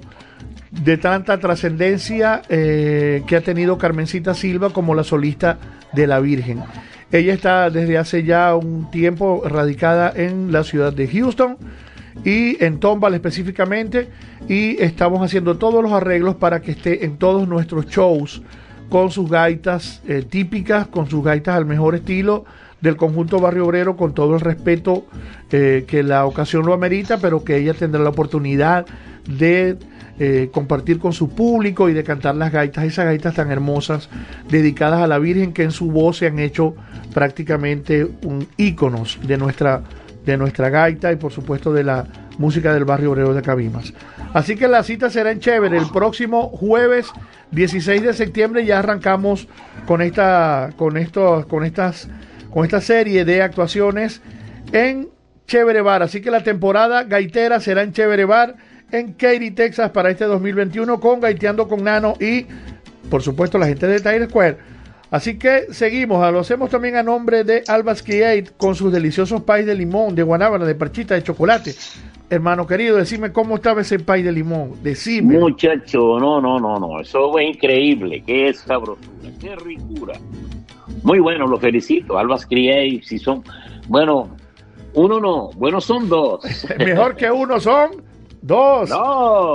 de 0.70 0.98
tanta 0.98 1.40
trascendencia 1.40 2.44
que 2.48 3.36
ha 3.36 3.42
tenido 3.42 3.80
Carmencita 3.80 4.36
Silva 4.36 4.70
como 4.70 4.94
la 4.94 5.04
solista 5.04 5.58
de 5.92 6.06
la 6.06 6.20
Virgen. 6.20 6.62
Ella 7.12 7.34
está 7.34 7.72
desde 7.72 7.98
hace 7.98 8.24
ya 8.24 8.56
un 8.56 8.92
tiempo 8.92 9.42
radicada 9.44 10.14
en 10.16 10.52
la 10.52 10.64
ciudad 10.64 10.94
de 10.94 11.08
Houston 11.08 11.58
y 12.24 12.64
en 12.64 12.80
Tomball 12.80 13.16
específicamente 13.16 14.10
y 14.48 14.80
estamos 14.80 15.26
haciendo 15.26 15.58
todos 15.58 15.82
los 15.82 15.94
arreglos 15.94 16.36
para 16.36 16.62
que 16.62 16.72
esté 16.72 17.06
en 17.06 17.18
todos 17.18 17.48
nuestros 17.48 17.88
shows 17.88 18.44
con 18.90 19.10
sus 19.10 19.32
gaitas 19.32 20.04
eh, 20.08 20.24
típicas, 20.30 20.86
con 20.86 21.10
sus 21.10 21.24
gaitas 21.24 21.56
al 21.56 21.66
mejor 21.66 21.96
estilo 21.96 22.46
del 22.82 22.98
conjunto 22.98 23.40
Barrio 23.40 23.66
Obrero 23.66 23.96
con 23.96 24.14
todo 24.14 24.36
el 24.36 24.42
respeto 24.42 25.06
eh, 25.52 25.86
que 25.88 26.04
la 26.04 26.26
ocasión 26.26 26.66
lo 26.66 26.74
amerita, 26.74 27.18
pero 27.20 27.44
que 27.44 27.58
ella 27.58 27.74
tendrá 27.74 28.02
la 28.02 28.10
oportunidad 28.10 28.86
de 29.28 29.78
eh, 30.20 30.50
compartir 30.52 31.00
con 31.00 31.14
su 31.14 31.30
público 31.30 31.90
y 31.90 31.94
de 31.94 32.04
cantar 32.04 32.36
las 32.36 32.52
gaitas, 32.52 32.86
esas 32.86 33.06
gaitas 33.06 33.36
tan 33.36 33.52
hermosas 33.52 34.10
dedicadas 34.50 35.02
a 35.02 35.08
la 35.08 35.20
Virgen 35.20 35.54
que 35.54 35.64
en 35.64 35.72
su 35.72 35.92
voz 35.92 36.18
se 36.18 36.28
han 36.28 36.40
hecho 36.40 36.76
prácticamente 37.14 38.08
un 38.24 38.48
íconos 38.58 39.20
de 39.24 39.38
nuestra 39.38 39.82
de 40.26 40.38
nuestra 40.38 40.70
gaita 40.70 41.12
y 41.12 41.16
por 41.16 41.32
supuesto 41.32 41.74
de 41.74 41.84
la 41.84 42.06
música 42.38 42.74
del 42.74 42.86
barrio 42.86 43.12
obrero 43.12 43.34
de 43.34 43.42
Cabimas. 43.42 43.94
Así 44.34 44.56
que 44.56 44.68
la 44.68 44.84
cita 44.84 45.10
será 45.10 45.32
en 45.32 45.40
Chévere 45.40 45.78
el 45.78 45.88
próximo 45.92 46.50
jueves 46.50 47.08
16 47.52 48.04
de 48.04 48.14
septiembre 48.14 48.66
ya 48.66 48.80
arrancamos 48.80 49.48
con 49.88 50.02
esta 50.02 50.70
con 50.78 50.98
esto, 50.98 51.46
con 51.50 51.66
estas 51.66 52.08
con 52.52 52.66
esta 52.66 52.82
serie 52.82 53.26
de 53.26 53.42
actuaciones 53.42 54.22
en 54.72 55.10
Chévere 55.48 55.82
Bar. 55.82 56.04
Así 56.04 56.22
que 56.22 56.32
la 56.32 56.44
temporada 56.44 57.04
gaitera 57.04 57.60
será 57.60 57.82
en 57.84 57.94
Chévere 57.94 58.26
Bar 58.26 58.56
en 58.92 59.14
Katy, 59.14 59.52
Texas 59.52 59.92
para 59.92 60.10
este 60.12 60.26
2021 60.26 61.00
con 61.00 61.20
Gaiteando 61.22 61.68
con 61.68 61.84
Nano 61.84 62.14
y 62.20 62.46
por 63.10 63.22
supuesto 63.22 63.58
la 63.58 63.68
gente 63.68 63.88
de 63.88 64.00
Times 64.00 64.30
Square 64.30 64.72
Así 65.12 65.38
que 65.38 65.74
seguimos, 65.74 66.32
lo 66.32 66.40
hacemos 66.40 66.70
también 66.70 66.96
a 66.96 67.04
nombre 67.04 67.44
de 67.44 67.64
Albas 67.68 68.02
Create 68.02 68.52
con 68.56 68.76
sus 68.76 68.94
deliciosos 68.94 69.42
pais 69.42 69.66
de 69.66 69.76
limón, 69.76 70.16
de 70.16 70.24
guanábana, 70.24 70.64
de 70.64 70.74
parchita, 70.74 71.16
de 71.16 71.22
chocolate. 71.22 71.76
Hermano 72.30 72.66
querido, 72.66 72.96
decime 72.96 73.34
cómo 73.34 73.56
estaba 73.56 73.82
ese 73.82 74.00
pay 74.00 74.24
de 74.24 74.32
limón. 74.32 74.82
Decime. 74.82 75.38
Muchacho, 75.38 76.18
no, 76.18 76.40
no, 76.40 76.62
no, 76.62 76.80
no. 76.80 77.02
Eso 77.02 77.38
es 77.38 77.50
increíble. 77.56 78.24
Qué 78.26 78.54
sabrosura, 78.54 79.30
qué 79.38 79.54
ricura. 79.58 80.14
Muy 81.04 81.20
bueno, 81.20 81.48
lo 81.48 81.60
felicito. 81.60 82.18
Albas 82.18 82.46
Create, 82.46 83.02
si 83.04 83.18
son. 83.20 83.44
Bueno, 83.88 84.36
uno 84.94 85.20
no, 85.20 85.50
bueno, 85.56 85.82
son 85.82 86.10
dos. 86.10 86.42
Mejor 86.78 87.16
que 87.16 87.32
uno 87.32 87.60
son. 87.60 88.12
Dos. 88.42 88.90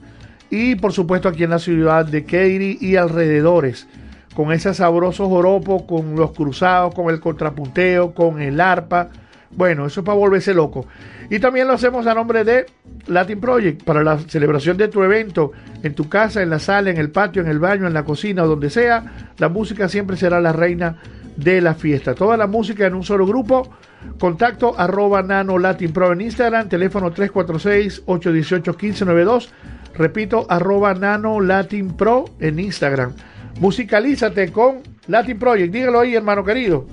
y 0.49 0.75
por 0.75 0.93
supuesto 0.93 1.27
aquí 1.27 1.43
en 1.43 1.49
la 1.51 1.59
ciudad 1.59 2.05
de 2.05 2.23
Katy 2.23 2.77
y 2.79 2.95
alrededores. 2.95 3.87
Con 4.35 4.53
ese 4.53 4.73
sabroso 4.73 5.27
joropo, 5.27 5.85
con 5.85 6.15
los 6.15 6.31
cruzados, 6.31 6.95
con 6.95 7.09
el 7.09 7.19
contrapunteo, 7.19 8.13
con 8.13 8.41
el 8.41 8.61
arpa. 8.61 9.09
Bueno, 9.51 9.87
eso 9.87 10.01
es 10.01 10.05
para 10.05 10.17
volverse 10.17 10.53
loco. 10.53 10.85
Y 11.29 11.39
también 11.39 11.67
lo 11.67 11.73
hacemos 11.73 12.05
a 12.07 12.13
nombre 12.13 12.43
de 12.43 12.65
Latin 13.07 13.39
Project 13.39 13.83
para 13.83 14.03
la 14.03 14.19
celebración 14.19 14.77
de 14.77 14.87
tu 14.87 15.03
evento 15.03 15.51
en 15.83 15.95
tu 15.95 16.07
casa, 16.07 16.41
en 16.41 16.49
la 16.49 16.59
sala, 16.59 16.89
en 16.89 16.97
el 16.97 17.11
patio, 17.11 17.41
en 17.41 17.47
el 17.47 17.59
baño, 17.59 17.87
en 17.87 17.93
la 17.93 18.03
cocina 18.03 18.43
o 18.43 18.47
donde 18.47 18.69
sea. 18.69 19.31
La 19.37 19.49
música 19.49 19.89
siempre 19.89 20.17
será 20.17 20.39
la 20.39 20.53
reina 20.53 20.97
de 21.35 21.61
la 21.61 21.73
fiesta. 21.73 22.13
Toda 22.15 22.37
la 22.37 22.47
música 22.47 22.85
en 22.85 22.95
un 22.95 23.03
solo 23.03 23.25
grupo. 23.25 23.69
Contacto 24.17 24.75
arroba 24.77 25.21
nano 25.23 25.57
latin 25.57 25.91
pro 25.91 26.13
en 26.13 26.21
Instagram, 26.21 26.69
teléfono 26.69 27.13
346-818-1592. 27.13 29.49
Repito, 29.95 30.45
arroba 30.49 30.93
nano 30.93 31.41
latin 31.41 31.97
pro 31.97 32.23
en 32.39 32.59
Instagram. 32.59 33.13
Musicalízate 33.59 34.51
con 34.51 34.77
Latin 35.07 35.37
Project. 35.37 35.73
Dígalo 35.73 35.99
ahí, 35.99 36.15
hermano 36.15 36.45
querido. 36.45 36.87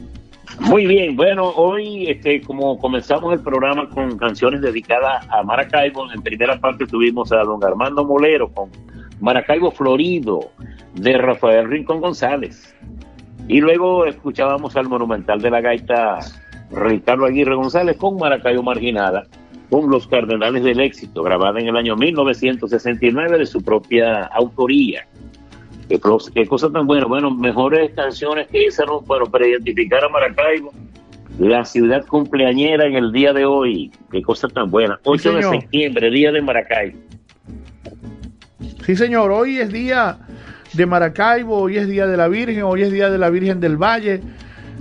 Muy 0.61 0.87
bien, 0.87 1.17
bueno, 1.17 1.49
hoy 1.51 2.09
este, 2.09 2.41
como 2.41 2.79
comenzamos 2.79 3.33
el 3.33 3.41
programa 3.41 3.89
con 3.89 4.17
canciones 4.17 4.63
dedicadas 4.63 5.27
a 5.31 5.43
Maracaibo, 5.43 6.11
en 6.13 6.23
primera 6.23 6.59
parte 6.59 6.87
tuvimos 6.87 7.31
a 7.33 7.39
don 7.43 7.63
Armando 7.63 8.05
Molero 8.05 8.49
con 8.49 8.71
Maracaibo 9.21 9.71
Florido 9.71 10.51
de 10.95 11.19
Rafael 11.19 11.69
Rincón 11.69 12.01
González. 12.01 12.75
Y 13.49 13.61
luego 13.61 14.07
escuchábamos 14.07 14.77
al 14.77 14.89
monumental 14.89 15.41
de 15.41 15.51
la 15.51 15.61
gaita 15.61 16.21
Ricardo 16.71 17.27
Aguirre 17.27 17.55
González 17.55 17.97
con 17.97 18.17
Maracaibo 18.17 18.63
Marginada, 18.63 19.25
con 19.71 19.91
Los 19.91 20.07
Cardenales 20.07 20.65
del 20.65 20.81
Éxito, 20.81 21.23
grabada 21.23 21.61
en 21.61 21.69
el 21.69 21.77
año 21.77 21.97
1969 21.97 23.39
de 23.39 23.47
su 23.47 23.63
propia 23.63 24.25
autoría. 24.25 25.07
Qué, 25.89 26.47
cosa 26.47 26.71
tan 26.71 26.87
buena. 26.87 27.07
Bueno, 27.07 27.31
mejores 27.31 27.93
canciones 27.95 28.49
que 28.49 28.67
hicieron, 28.67 29.05
bueno, 29.07 29.27
para 29.27 29.47
identificar 29.47 30.03
a 30.05 30.09
Maracaibo, 30.09 30.73
la 31.39 31.65
ciudad 31.65 32.05
cumpleañera 32.07 32.87
en 32.87 32.95
el 32.95 33.13
día 33.13 33.33
de 33.33 33.45
hoy. 33.45 33.93
Qué 34.11 34.23
cosa 34.23 34.49
tan 34.49 34.71
buena. 34.71 34.99
8 35.05 35.35
de 35.35 35.43
septiembre, 35.43 36.11
día 36.11 36.33
de 36.33 36.43
Maracaibo. 36.43 36.99
Sí, 38.85 38.97
señor, 38.97 39.31
hoy 39.31 39.59
es 39.59 39.73
día 39.73 40.19
de 40.73 40.87
Maracaibo, 40.87 41.59
hoy 41.59 41.77
es 41.77 41.89
día 41.89 42.07
de 42.07 42.17
la 42.17 42.29
Virgen, 42.29 42.63
hoy 42.63 42.83
es 42.83 42.93
día 42.93 43.11
de 43.11 43.19
la 43.19 43.31
Virgen 43.31 43.61
del 43.61 43.77
Valle. 43.77 44.21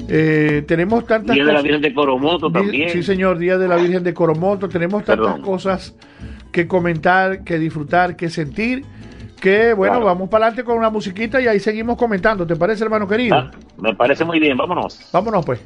Eh, 0.09 0.63
tenemos 0.67 1.05
tantas 1.05 1.35
Día 1.35 1.45
de 1.45 1.53
la 1.53 1.61
Virgen 1.61 1.81
de 1.81 1.93
Coromoto 1.93 2.51
también. 2.51 2.89
Sí, 2.89 3.03
señor, 3.03 3.37
Día 3.37 3.57
de 3.57 3.67
la 3.67 3.77
Virgen 3.77 4.03
de 4.03 4.13
Coromoto. 4.13 4.67
Tenemos 4.67 5.05
tantas 5.05 5.39
cosas 5.39 5.95
que 6.51 6.67
comentar, 6.67 7.43
que 7.43 7.59
disfrutar, 7.59 8.15
que 8.15 8.29
sentir. 8.29 8.83
Que 9.45 9.75
bueno, 9.75 10.03
vamos 10.03 10.27
para 10.27 10.47
adelante 10.47 10.63
con 10.63 10.75
una 10.75 10.89
musiquita 10.89 11.39
y 11.39 11.47
ahí 11.47 11.59
seguimos 11.59 11.97
comentando. 11.97 12.47
¿Te 12.47 12.55
parece, 12.55 12.83
hermano 12.83 13.07
querido? 13.07 13.35
Ah, 13.35 13.51
me 13.77 13.93
parece 13.93 14.25
muy 14.25 14.39
bien, 14.39 14.57
vámonos. 14.57 15.07
Vámonos, 15.13 15.45
pues. 15.45 15.61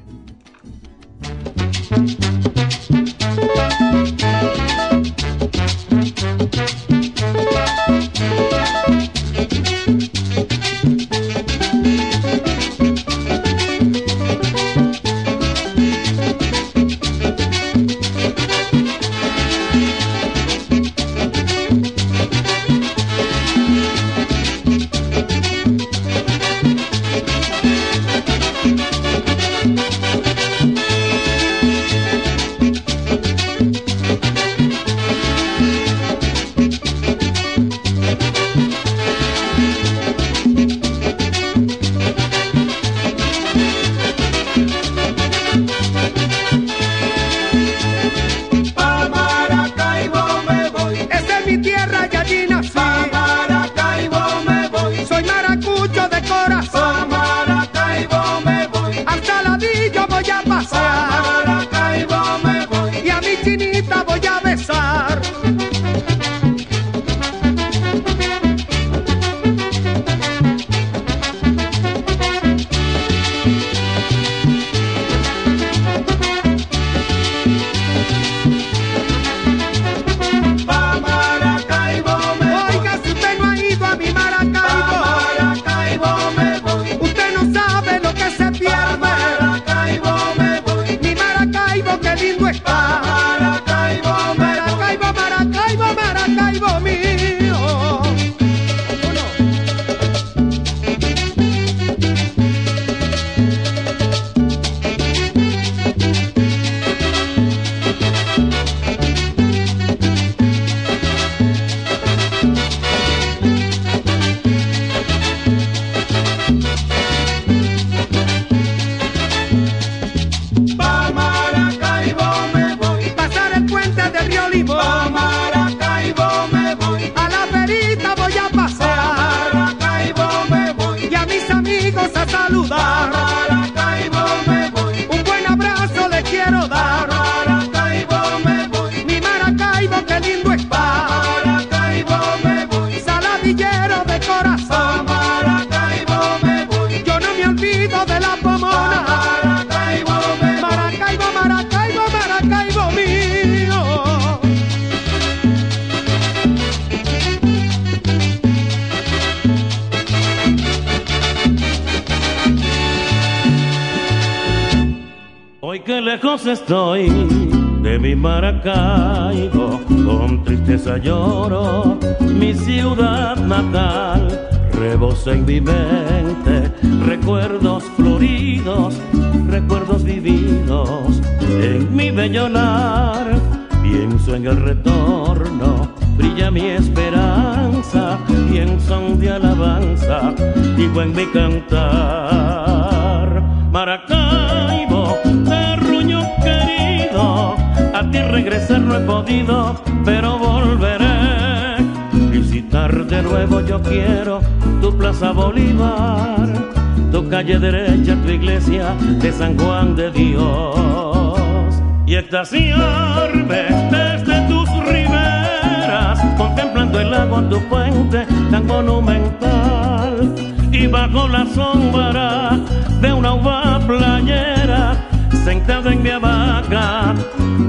De 208.95 209.31
San 209.31 209.57
Juan 209.57 209.95
de 209.95 210.11
Dios. 210.11 211.81
Y 212.05 212.15
extasiarme 212.15 213.63
desde 213.91 214.47
tus 214.47 214.69
riberas, 214.85 216.19
contemplando 216.37 216.99
el 216.99 217.11
lago 217.11 217.39
en 217.39 217.49
tu 217.49 217.59
puente 217.69 218.25
tan 218.51 218.65
monumental. 218.65 220.35
Y 220.71 220.87
bajo 220.87 221.27
la 221.27 221.45
sombra 221.45 222.57
de 223.01 223.13
una 223.13 223.33
uva 223.33 223.79
playera, 223.85 224.95
sentado 225.43 225.89
en 225.89 226.03
mi 226.03 226.09
hamaca, 226.09 227.15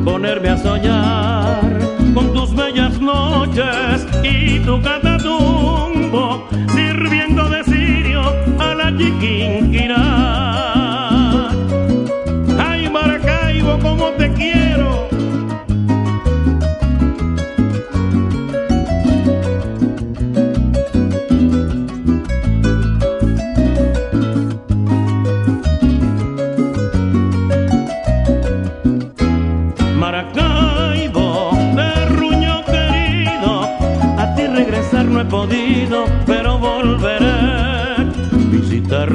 ponerme 0.04 0.48
a 0.50 0.56
soñar 0.56 1.60
con 2.14 2.32
tus 2.32 2.54
bellas 2.54 3.00
noches 3.00 4.06
y 4.22 4.58
tu 4.60 4.80
catatumbo, 4.82 5.19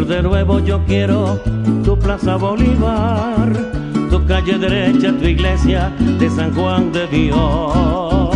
de 0.07 0.21
nuevo 0.21 0.59
yo 0.59 0.83
quiero 0.85 1.39
tu 1.83 1.97
Plaza 1.97 2.35
Bolívar, 2.35 3.51
tu 4.09 4.23
calle 4.25 4.57
derecha, 4.57 5.11
tu 5.11 5.25
iglesia 5.25 5.91
de 6.19 6.29
San 6.29 6.53
Juan 6.53 6.91
de 6.91 7.07
Dios. 7.07 8.35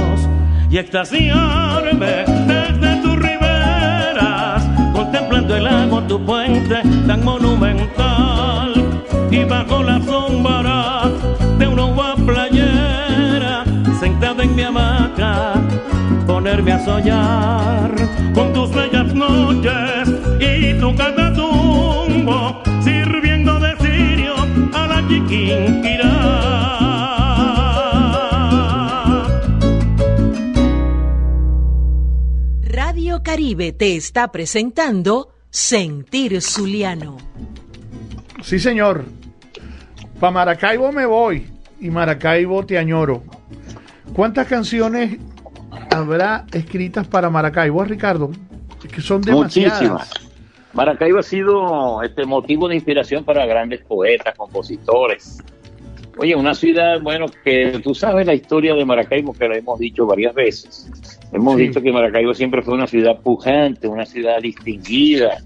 Y 0.72 0.78
extasiarme 0.78 2.26
desde 2.48 3.02
tus 3.04 3.16
riberas, 3.16 4.64
contemplando 4.94 5.56
el 5.56 5.64
lago, 5.64 6.02
tu 6.04 6.24
puente 6.26 6.82
tan 7.06 7.24
monumental. 7.24 8.74
Y 9.30 9.44
bajo 9.44 9.84
la 9.84 10.02
sombra 10.02 11.04
de 11.60 11.68
una 11.68 11.86
uva 11.86 12.16
playera, 12.16 13.64
sentada 14.00 14.44
en 14.44 14.56
mi 14.56 14.64
hamaca, 14.64 15.54
ponerme 16.26 16.72
a 16.74 16.80
soñar 16.80 17.92
con 18.34 18.54
tus 18.54 18.72
bellas 18.74 19.14
noches 19.14 20.10
y 20.40 20.74
tu 20.80 20.96
sirviendo 22.82 23.60
de 23.60 23.76
sirio 23.78 24.34
a 24.74 24.88
la 24.88 25.08
chiquinquirá. 25.08 26.10
Radio 32.64 33.22
Caribe 33.24 33.74
te 33.74 33.96
está 33.96 34.32
presentando 34.32 35.34
Sentir 35.50 36.42
Zuliano. 36.42 37.18
Sí, 38.42 38.60
señor. 38.60 39.06
Pa' 40.20 40.32
Maracaibo 40.32 40.92
me 40.92 41.06
voy 41.06 41.48
y 41.80 41.90
Maracaibo 41.90 42.66
te 42.66 42.78
añoro. 42.78 43.24
¿Cuántas 44.14 44.48
canciones 44.48 45.18
habrá 45.92 46.46
escritas 46.52 47.08
para 47.08 47.30
Maracaibo, 47.30 47.84
Ricardo? 47.86 48.32
Es 48.84 48.92
que 48.92 49.02
son 49.02 49.22
demasiadas. 49.22 49.82
Muchísimas. 49.82 50.29
Maracaibo 50.74 51.20
ha 51.20 51.24
sido 51.24 52.02
este 52.04 52.26
motivo 52.26 52.68
de 52.68 52.76
inspiración 52.76 53.24
para 53.24 53.46
grandes 53.46 53.82
poetas, 53.82 54.36
compositores. 54.38 55.44
Oye, 56.18 56.36
una 56.36 56.54
ciudad, 56.54 57.00
bueno, 57.02 57.28
que 57.44 57.80
tú 57.82 57.96
sabes 57.96 58.28
la 58.28 58.34
historia 58.34 58.76
de 58.76 58.84
Maracaibo, 58.86 59.34
que 59.34 59.48
la 59.48 59.58
hemos 59.58 59.80
dicho 59.80 60.06
varias 60.06 60.34
veces. 60.36 60.92
Hemos 61.32 61.56
Sí. 61.56 61.68
dicho 61.68 61.82
que 61.82 61.92
Maracaibo 61.92 62.34
siempre 62.34 62.62
fue 62.62 62.74
una 62.74 62.88
ciudad 62.88 63.20
pujante, 63.22 63.88
una 63.88 64.06
ciudad 64.06 64.42
distinguida, 64.42 65.38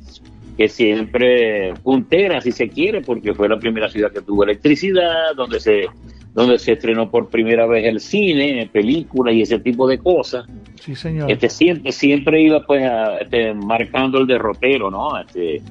que 0.57 0.67
siempre 0.67 1.73
puntera, 1.83 2.41
si 2.41 2.51
se 2.51 2.69
quiere, 2.69 3.01
porque 3.01 3.33
fue 3.33 3.47
la 3.49 3.57
primera 3.59 3.87
ciudad 3.89 4.11
que 4.11 4.21
tuvo 4.21 4.43
electricidad, 4.43 5.35
donde 5.35 5.59
se 5.59 5.87
donde 6.33 6.57
se 6.59 6.71
estrenó 6.73 7.09
por 7.11 7.29
primera 7.29 7.65
vez 7.67 7.85
el 7.85 7.99
cine, 7.99 8.67
películas 8.71 9.35
y 9.35 9.41
ese 9.43 9.59
tipo 9.59 9.87
de 9.87 9.99
cosas 9.99 10.45
Sí, 10.81 10.95
señor. 10.95 11.31
este 11.31 11.49
siempre 11.49 11.91
siempre 11.91 12.41
iba 12.41 12.61
pues 12.65 12.83
a- 12.83 13.17
este, 13.19 13.53
marcando 13.53 14.17
el 14.19 14.25
derrotero 14.27 14.89
no 14.89 15.19
este, 15.19 15.61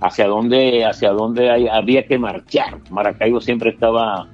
hacia 0.00 0.26
dónde 0.26 0.84
hacia 0.84 1.10
dónde 1.12 1.50
hay- 1.50 1.68
había 1.68 2.04
que 2.06 2.18
marchar 2.18 2.78
Maracaibo 2.90 3.40
siempre 3.40 3.70
estaba 3.70 4.28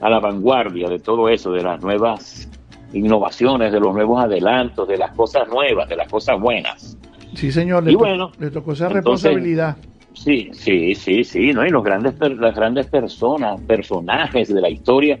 a 0.00 0.10
la 0.10 0.20
vanguardia 0.20 0.88
de 0.88 0.98
todo 0.98 1.28
eso 1.28 1.50
de 1.52 1.62
las 1.62 1.82
nuevas 1.82 2.48
innovaciones 2.92 3.72
de 3.72 3.80
los 3.80 3.94
nuevos 3.94 4.22
adelantos 4.22 4.86
de 4.86 4.98
las 4.98 5.12
cosas 5.16 5.48
nuevas 5.48 5.88
de 5.88 5.96
las 5.96 6.08
cosas 6.10 6.38
buenas 6.40 6.98
Sí, 7.34 7.50
señor. 7.50 7.82
Le, 7.84 7.92
Y 7.92 7.94
to- 7.94 7.98
bueno, 8.00 8.30
le 8.38 8.50
tocó 8.50 8.72
esa 8.74 8.88
entonces- 8.88 9.24
responsabilidad. 9.24 9.78
Sí, 10.14 10.50
sí, 10.52 10.94
sí, 10.94 11.24
sí, 11.24 11.52
¿no? 11.52 11.66
Y 11.66 11.70
los 11.70 11.82
grandes, 11.82 12.14
las 12.20 12.54
grandes 12.54 12.86
personas, 12.86 13.60
personajes 13.62 14.52
de 14.52 14.60
la 14.60 14.68
historia 14.68 15.18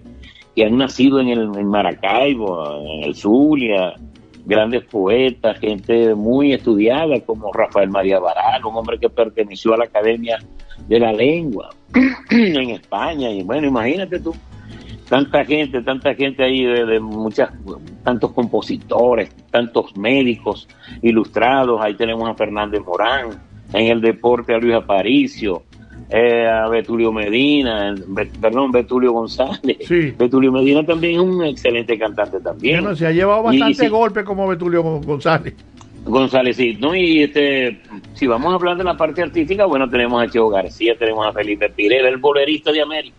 que 0.54 0.66
han 0.66 0.76
nacido 0.76 1.20
en 1.20 1.28
el 1.28 1.64
Maracaibo, 1.64 2.78
en 2.78 3.04
el 3.04 3.14
Zulia, 3.14 3.94
grandes 4.44 4.84
poetas, 4.84 5.58
gente 5.60 6.14
muy 6.14 6.52
estudiada 6.52 7.20
como 7.20 7.52
Rafael 7.52 7.90
María 7.90 8.18
Baral, 8.18 8.64
un 8.64 8.76
hombre 8.76 8.98
que 8.98 9.08
perteneció 9.08 9.74
a 9.74 9.78
la 9.78 9.84
Academia 9.84 10.38
de 10.88 10.98
la 10.98 11.12
Lengua 11.12 11.70
en 12.30 12.70
España. 12.70 13.30
Y 13.30 13.42
bueno, 13.42 13.68
imagínate 13.68 14.18
tú, 14.18 14.34
tanta 15.08 15.44
gente, 15.44 15.82
tanta 15.82 16.14
gente 16.14 16.42
ahí 16.42 16.64
de, 16.64 16.84
de 16.84 17.00
muchas, 17.00 17.50
tantos 18.02 18.32
compositores, 18.32 19.34
tantos 19.50 19.96
médicos 19.96 20.68
ilustrados. 21.02 21.80
Ahí 21.80 21.94
tenemos 21.94 22.28
a 22.28 22.34
Fernández 22.34 22.80
Morán, 22.84 23.40
en 23.72 23.86
el 23.86 24.00
deporte 24.00 24.54
a 24.54 24.58
Luis 24.58 24.74
Aparicio, 24.74 25.62
eh, 26.10 26.46
a 26.46 26.68
Betulio 26.68 27.10
Medina, 27.12 27.94
Be- 28.06 28.26
perdón, 28.40 28.70
Betulio 28.70 29.12
González. 29.12 29.78
Sí. 29.86 30.12
Betulio 30.18 30.52
Medina 30.52 30.84
también 30.84 31.14
es 31.14 31.20
un 31.20 31.44
excelente 31.44 31.98
cantante 31.98 32.38
también. 32.40 32.80
Bueno, 32.82 32.96
se 32.96 33.06
ha 33.06 33.12
llevado 33.12 33.50
Y- 33.52 33.56
y 33.56 33.60
bastante 33.60 33.84
sí, 33.84 33.88
golpe 33.88 34.24
como 34.24 34.46
Betulio 34.46 34.82
González. 34.82 35.54
González, 36.04 36.56
sí, 36.56 36.76
¿no? 36.80 36.94
Y 36.96 37.22
este, 37.22 37.80
si 38.14 38.26
vamos 38.26 38.52
a 38.52 38.56
hablar 38.56 38.76
de 38.76 38.82
la 38.84 38.96
parte 38.96 39.22
artística, 39.22 39.64
bueno, 39.66 39.88
tenemos 39.88 40.20
a 40.22 40.28
Cheo 40.28 40.48
García, 40.48 40.96
tenemos 40.98 41.24
a 41.26 41.32
Felipe 41.32 41.68
Pirela, 41.70 42.08
el 42.08 42.16
bolerista 42.16 42.72
de 42.72 42.82
América. 42.82 43.14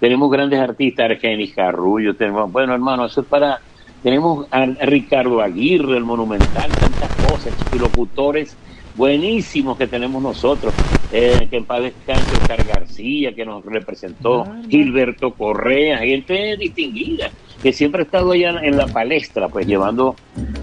Tenemos 0.00 0.30
grandes 0.30 0.58
artistas, 0.58 1.08
Argenis 1.10 1.54
Carrullo, 1.54 2.14
tenemos, 2.16 2.50
bueno, 2.52 2.74
hermano, 2.74 3.06
eso 3.06 3.20
es 3.22 3.26
para, 3.28 3.60
tenemos 4.02 4.46
a 4.50 4.66
Ricardo 4.66 5.40
Aguirre, 5.40 5.96
el 5.96 6.04
monumental, 6.04 6.68
tantas 6.70 7.14
cosas, 7.30 7.54
y 7.72 7.78
locutores 7.78 8.56
buenísimos 8.96 9.76
que 9.76 9.86
tenemos 9.86 10.22
nosotros, 10.22 10.72
eh, 11.12 11.46
que 11.50 11.56
en 11.58 11.64
paz 11.64 11.82
descanse 11.82 12.34
Oscar 12.40 12.64
García, 12.64 13.34
que 13.34 13.44
nos 13.44 13.64
representó. 13.64 14.44
Gilberto 14.68 15.32
Correa, 15.32 15.98
gente 15.98 16.56
distinguida, 16.56 17.30
que 17.62 17.72
siempre 17.72 18.02
ha 18.02 18.04
estado 18.04 18.32
allá 18.32 18.60
en 18.62 18.76
la 18.76 18.86
palestra, 18.86 19.48
pues 19.48 19.66
llevando 19.66 20.16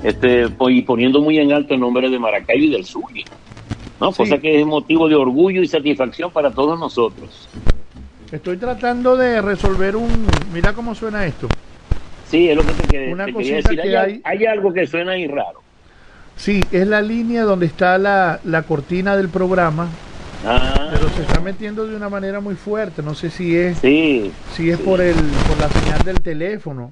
este 0.04 0.48
y 0.70 0.82
poniendo 0.82 1.22
muy 1.22 1.38
en 1.40 1.52
alto 1.54 1.74
el 1.74 1.80
nombre 1.80 2.10
de 2.10 2.20
Maracaibo 2.20 2.66
y 2.66 2.70
del 2.72 2.86
Zulia. 2.86 3.26
¿no? 4.00 4.12
Sí. 4.12 4.18
Cosa 4.18 4.38
que 4.40 4.60
es 4.60 4.66
motivo 4.66 5.08
de 5.08 5.16
orgullo 5.16 5.62
y 5.62 5.68
satisfacción 5.68 6.32
para 6.32 6.52
todos 6.52 6.80
nosotros. 6.80 7.48
Estoy 8.32 8.58
tratando 8.58 9.16
de 9.16 9.42
resolver 9.42 9.96
un... 9.96 10.10
Mira 10.52 10.74
cómo 10.74 10.96
suena 10.96 11.26
esto. 11.26 11.48
Sí, 12.28 12.50
es 12.50 12.56
lo 12.58 12.64
que 12.64 12.74
te, 12.90 13.14
Una 13.14 13.26
te 13.26 13.34
quería 13.34 13.56
decir. 13.58 13.80
que 13.80 13.96
hay, 13.96 13.96
hay- 13.96 14.22
hay 14.24 14.46
algo 14.48 14.74
que 14.74 14.88
suena 14.88 15.12
ahí 15.12 15.28
raro. 15.28 15.62
Sí, 16.36 16.62
es 16.72 16.88
la 16.88 17.02
línea 17.02 17.44
donde 17.44 17.66
está 17.66 17.98
la, 17.98 18.40
la 18.44 18.64
cortina 18.64 19.16
del 19.16 19.30
programa, 19.30 19.88
Ah, 20.46 20.90
pero 20.92 21.08
se 21.10 21.22
está 21.22 21.40
metiendo 21.40 21.88
de 21.88 21.96
una 21.96 22.10
manera 22.10 22.42
muy 22.42 22.56
fuerte. 22.56 23.02
No 23.02 23.14
sé 23.14 23.30
si 23.30 23.56
es, 23.56 23.78
sí, 23.78 24.32
si 24.54 24.70
es 24.70 24.78
por, 24.78 25.00
el, 25.00 25.16
por 25.16 25.58
la 25.58 25.70
señal 25.70 26.04
del 26.04 26.20
teléfono, 26.22 26.92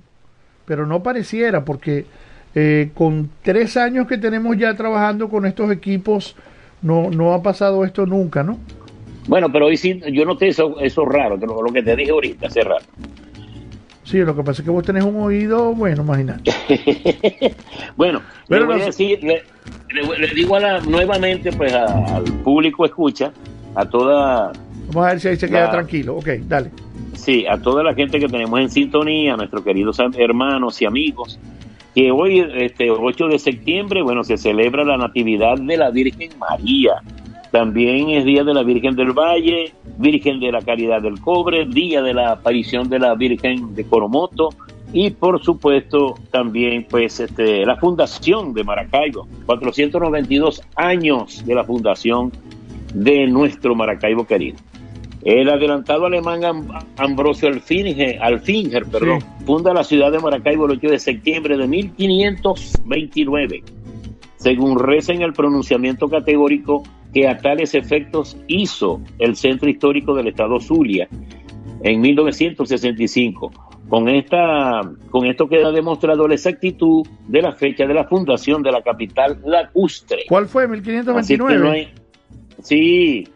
pero 0.66 0.86
no 0.86 1.04
pareciera, 1.04 1.66
porque 1.66 2.06
eh, 2.56 2.92
con 2.94 3.30
tres 3.42 3.76
años 3.76 4.08
que 4.08 4.18
tenemos 4.18 4.58
ya 4.58 4.74
trabajando 4.76 5.28
con 5.28 5.46
estos 5.46 5.70
equipos, 5.70 6.36
no, 6.82 7.10
no 7.12 7.34
ha 7.34 7.44
pasado 7.44 7.84
esto 7.84 8.06
nunca, 8.06 8.42
¿no? 8.42 8.58
Bueno, 9.28 9.52
pero 9.52 9.66
hoy 9.66 9.76
sí, 9.76 10.02
yo 10.14 10.24
noté 10.26 10.48
eso, 10.48 10.80
eso 10.80 11.06
raro, 11.06 11.36
lo, 11.38 11.62
lo 11.62 11.74
que 11.74 11.84
te 11.84 11.96
dije 11.96 12.12
ahorita, 12.12 12.48
hace 12.48 12.62
rato. 12.62 12.86
Sí, 14.12 14.18
lo 14.20 14.36
que 14.36 14.44
pasa 14.44 14.62
es 14.62 14.66
que 14.66 14.72
vos 14.72 14.84
tenés 14.84 15.04
un 15.06 15.16
oído, 15.16 15.74
bueno, 15.74 16.04
imagínate. 16.04 16.52
bueno, 17.96 18.22
Pero 18.50 18.62
le 18.62 18.68
voy 18.68 18.76
no 18.76 18.82
a 18.82 18.92
sé- 18.92 19.06
decir, 19.06 19.24
le, 19.24 19.44
le- 19.90 20.20
le 20.20 20.28
digo 20.34 20.56
a 20.58 20.60
la, 20.60 20.80
nuevamente 20.82 21.52
pues 21.54 21.74
a- 21.74 22.18
al 22.18 22.24
público 22.44 22.86
escucha, 22.86 23.32
a 23.76 23.86
toda 23.86 24.52
Vamos 24.88 25.06
a 25.06 25.10
ver 25.12 25.20
si 25.22 25.28
ahí 25.30 25.36
se 25.38 25.48
queda 25.48 25.66
La- 25.66 25.72
tranquilo. 25.72 26.18
Ok, 26.18 26.28
dale. 26.48 26.72
Sí, 27.14 27.46
a 27.48 27.58
toda 27.62 27.84
la 27.84 27.94
gente 27.94 28.20
que 28.20 28.28
tenemos 28.28 28.60
en 28.60 28.70
sintonía, 28.70 29.34
a 29.36 29.38
nuestros 29.38 29.64
queridos 29.64 29.98
hermanos 30.18 30.82
y 30.82 30.86
amigos, 30.86 31.40
que 31.96 32.12
hoy, 32.12 32.46
este 32.56 32.90
8 32.92 33.28
de 33.28 33.40
septiembre, 33.40 34.02
bueno, 34.02 34.24
se 34.26 34.36
celebra 34.38 34.84
la 34.84 34.98
Natividad 34.98 35.56
de 35.58 35.78
la 35.78 35.90
Virgen 35.92 36.32
María. 36.38 36.96
También 37.52 38.10
es 38.12 38.24
Día 38.26 38.44
de 38.46 38.54
la 38.54 38.64
Virgen 38.64 38.96
del 38.96 39.12
Valle, 39.12 39.74
Virgen 39.98 40.40
de 40.40 40.52
la 40.52 40.62
Caridad 40.62 41.02
del 41.02 41.20
Cobre, 41.20 41.66
Día 41.66 42.02
de 42.02 42.14
la 42.14 42.32
Aparición 42.32 42.90
de 42.90 43.00
la 43.00 43.14
Virgen 43.16 43.76
de 43.76 43.84
Coromoto 43.84 44.50
y, 44.94 45.10
por 45.12 45.44
supuesto, 45.44 46.16
también, 46.32 46.86
pues, 46.90 47.20
este, 47.20 47.66
la 47.66 47.76
fundación 47.76 48.54
de 48.54 48.64
Maracaibo, 48.64 49.28
492 49.46 50.62
años 50.76 51.46
de 51.46 51.56
la 51.56 51.64
fundación 51.66 52.32
de 52.94 53.28
nuestro 53.28 53.76
Maracaibo 53.76 54.26
querido. 54.26 54.58
El 55.24 55.50
adelantado 55.50 56.06
alemán 56.08 56.44
Am- 56.46 56.68
Ambrosio 56.98 57.50
Alfinger, 57.50 58.18
Alfinger 58.24 58.86
perdón, 58.86 59.22
Sí. 59.22 59.28
funda 59.46 59.74
la 59.74 59.84
ciudad 59.84 60.12
de 60.12 60.20
Maracaibo 60.20 60.66
el 60.66 60.72
8 60.72 60.88
de 60.90 61.00
septiembre 61.00 61.58
de 61.58 61.68
1529. 61.68 63.64
Según 64.38 64.80
reza 64.80 65.14
en 65.14 65.22
el 65.22 65.34
pronunciamiento 65.34 66.08
categórico 66.10 66.84
que 67.14 67.28
a 67.28 67.38
tales 67.38 67.76
efectos 67.76 68.38
hizo 68.48 69.02
el 69.20 69.36
centro 69.36 69.70
histórico 69.70 70.16
del 70.16 70.28
estado 70.28 70.60
Zulia 70.60 71.08
en 71.84 72.02
1965. 72.02 73.52
Con, 73.90 74.08
esta, 74.08 74.82
con 75.10 75.26
esto 75.26 75.50
queda 75.50 75.72
demostrado 75.72 76.26
la 76.28 76.36
exactitud 76.36 77.06
de 77.28 77.42
la 77.42 77.52
fecha 77.52 77.86
de 77.86 77.94
la 77.94 78.06
fundación 78.06 78.64
de 78.64 78.72
la 78.72 78.82
capital 78.82 79.40
lacustre. 79.44 80.24
¿Cuál 80.30 80.48
fue? 80.48 80.64
Así 80.64 80.72
que 80.82 80.92
1529. 80.94 81.60
no 81.60 81.72
hay- 81.72 81.90
sí, 82.62 83.28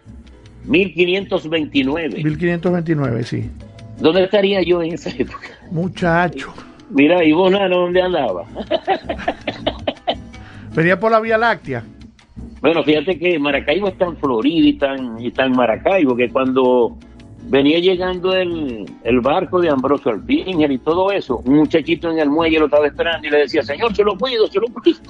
1529. 0.65 2.23
1529, 2.23 3.23
sí. 3.23 3.49
¿Dónde 3.99 4.23
estaría 4.23 4.61
yo 4.61 4.81
en 4.81 4.93
esa 4.93 5.09
época? 5.09 5.47
Muchacho. 5.71 6.53
Mira, 6.89 7.23
y 7.23 7.33
vos, 7.33 7.51
Nano, 7.51 7.79
¿dónde 7.79 8.01
andaba? 8.01 8.45
Venía 10.73 10.99
por 10.99 11.11
la 11.11 11.19
Vía 11.19 11.37
Láctea. 11.37 11.83
Bueno, 12.65 12.83
fíjate 12.83 13.19
que 13.19 13.37
Maracaibo 13.37 13.89
está 13.89 14.05
en 14.05 14.17
Florida 14.17 14.67
y 14.67 14.79
en, 14.99 15.19
y 15.23 15.31
en 15.37 15.51
Maracaibo, 15.51 16.15
que 16.15 16.29
cuando 16.29 16.97
venía 17.43 17.77
llegando 17.77 18.33
el, 18.35 18.85
el 19.03 19.19
barco 19.21 19.61
de 19.61 19.69
Ambrosio 19.69 20.09
Alpinger 20.11 20.71
y 20.71 20.79
todo 20.79 21.11
eso, 21.11 21.43
un 21.45 21.57
muchachito 21.57 22.09
en 22.09 22.17
el 22.17 22.31
muelle 22.31 22.57
lo 22.57 22.65
estaba 22.65 22.87
esperando 22.87 23.27
y 23.27 23.29
le 23.29 23.37
decía, 23.41 23.61
señor, 23.61 23.95
se 23.95 24.03
lo 24.03 24.17
cuido, 24.17 24.47
se 24.47 24.59
lo 24.59 24.65
cuido. 24.69 24.97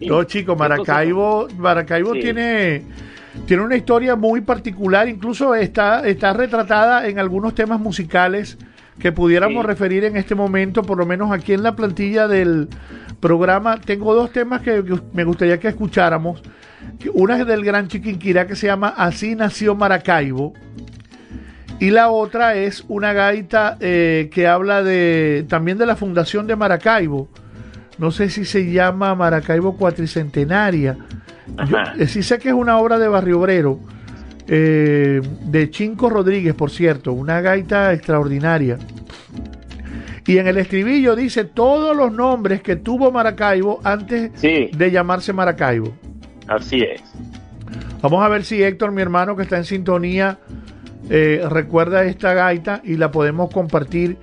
No, 0.00 0.22
chico, 0.24 0.54
Maracaibo, 0.54 1.48
Maracaibo 1.58 2.14
Sí. 2.14 2.20
tiene, 2.20 2.82
tiene 3.46 3.62
una 3.64 3.76
historia 3.76 4.14
muy 4.16 4.40
particular, 4.42 5.08
incluso 5.08 5.54
está, 5.56 6.06
está 6.06 6.32
retratada 6.32 7.06
en 7.08 7.18
algunos 7.18 7.54
temas 7.54 7.80
musicales 7.80 8.58
que 8.98 9.12
pudiéramos 9.12 9.62
Sí. 9.62 9.66
referir 9.68 10.04
en 10.04 10.16
este 10.16 10.34
momento, 10.34 10.82
por 10.82 10.98
lo 10.98 11.06
menos 11.06 11.30
aquí 11.32 11.52
en 11.52 11.62
la 11.62 11.74
plantilla 11.76 12.26
del 12.28 12.68
programa. 13.20 13.80
Tengo 13.80 14.14
dos 14.14 14.32
temas 14.32 14.62
que, 14.62 14.84
que 14.84 14.98
me 15.12 15.24
gustaría 15.24 15.60
que 15.60 15.68
escucháramos. 15.68 16.42
Una 17.14 17.38
es 17.38 17.46
del 17.46 17.64
gran 17.64 17.88
Chiquinquirá 17.88 18.46
que 18.46 18.56
se 18.56 18.66
llama 18.66 18.94
Así 18.96 19.34
nació 19.34 19.74
Maracaibo. 19.74 20.54
Y 21.78 21.90
la 21.90 22.10
otra 22.10 22.56
es 22.56 22.84
una 22.88 23.14
gaita 23.14 23.78
eh, 23.80 24.28
que 24.32 24.46
habla 24.46 24.82
de 24.82 25.46
también 25.48 25.78
de 25.78 25.86
la 25.86 25.96
fundación 25.96 26.46
de 26.46 26.54
Maracaibo. 26.54 27.28
No 27.96 28.10
sé 28.10 28.28
si 28.28 28.44
se 28.44 28.70
llama 28.70 29.14
Maracaibo 29.14 29.76
Cuatricentenaria. 29.76 30.98
Yo, 31.66 31.78
eh, 31.98 32.06
sí 32.06 32.22
sé 32.22 32.38
que 32.38 32.50
es 32.50 32.54
una 32.54 32.76
obra 32.78 32.98
de 32.98 33.08
Barrio 33.08 33.40
Obrero, 33.40 33.80
eh, 34.46 35.22
de 35.44 35.70
Chinco 35.70 36.10
Rodríguez, 36.10 36.54
por 36.54 36.70
cierto, 36.70 37.14
una 37.14 37.40
gaita 37.40 37.94
extraordinaria. 37.94 38.78
Y 40.30 40.38
en 40.38 40.46
el 40.46 40.58
estribillo 40.58 41.16
dice 41.16 41.44
todos 41.44 41.96
los 41.96 42.12
nombres 42.12 42.62
que 42.62 42.76
tuvo 42.76 43.10
Maracaibo 43.10 43.80
antes 43.82 44.30
Sí. 44.36 44.70
de 44.76 44.90
llamarse 44.92 45.32
Maracaibo. 45.32 45.92
Así 46.46 46.82
es. 46.82 47.02
Vamos 48.00 48.22
a 48.22 48.28
ver 48.28 48.44
si 48.44 48.62
Héctor, 48.62 48.92
mi 48.92 49.02
hermano 49.02 49.34
que 49.34 49.42
está 49.42 49.56
en 49.56 49.64
sintonía, 49.64 50.38
eh, 51.08 51.42
recuerda 51.50 52.04
esta 52.04 52.32
gaita 52.32 52.80
y 52.84 52.96
la 52.96 53.10
podemos 53.10 53.50
compartir 53.50 54.18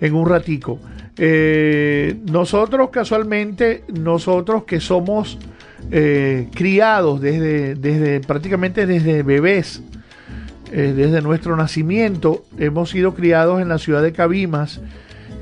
en 0.00 0.14
un 0.14 0.28
ratico. 0.28 0.78
Eh, 1.16 2.14
nosotros 2.30 2.90
casualmente, 2.90 3.82
nosotros 3.88 4.62
que 4.62 4.78
somos 4.78 5.40
eh, 5.90 6.48
criados 6.54 7.20
desde, 7.20 7.74
desde 7.74 8.20
prácticamente 8.20 8.86
desde 8.86 9.24
bebés, 9.24 9.82
desde 10.70 11.20
nuestro 11.22 11.56
nacimiento, 11.56 12.44
hemos 12.58 12.90
sido 12.90 13.14
criados 13.14 13.60
en 13.62 13.68
la 13.70 13.78
ciudad 13.78 14.02
de 14.02 14.12
Cabimas 14.12 14.82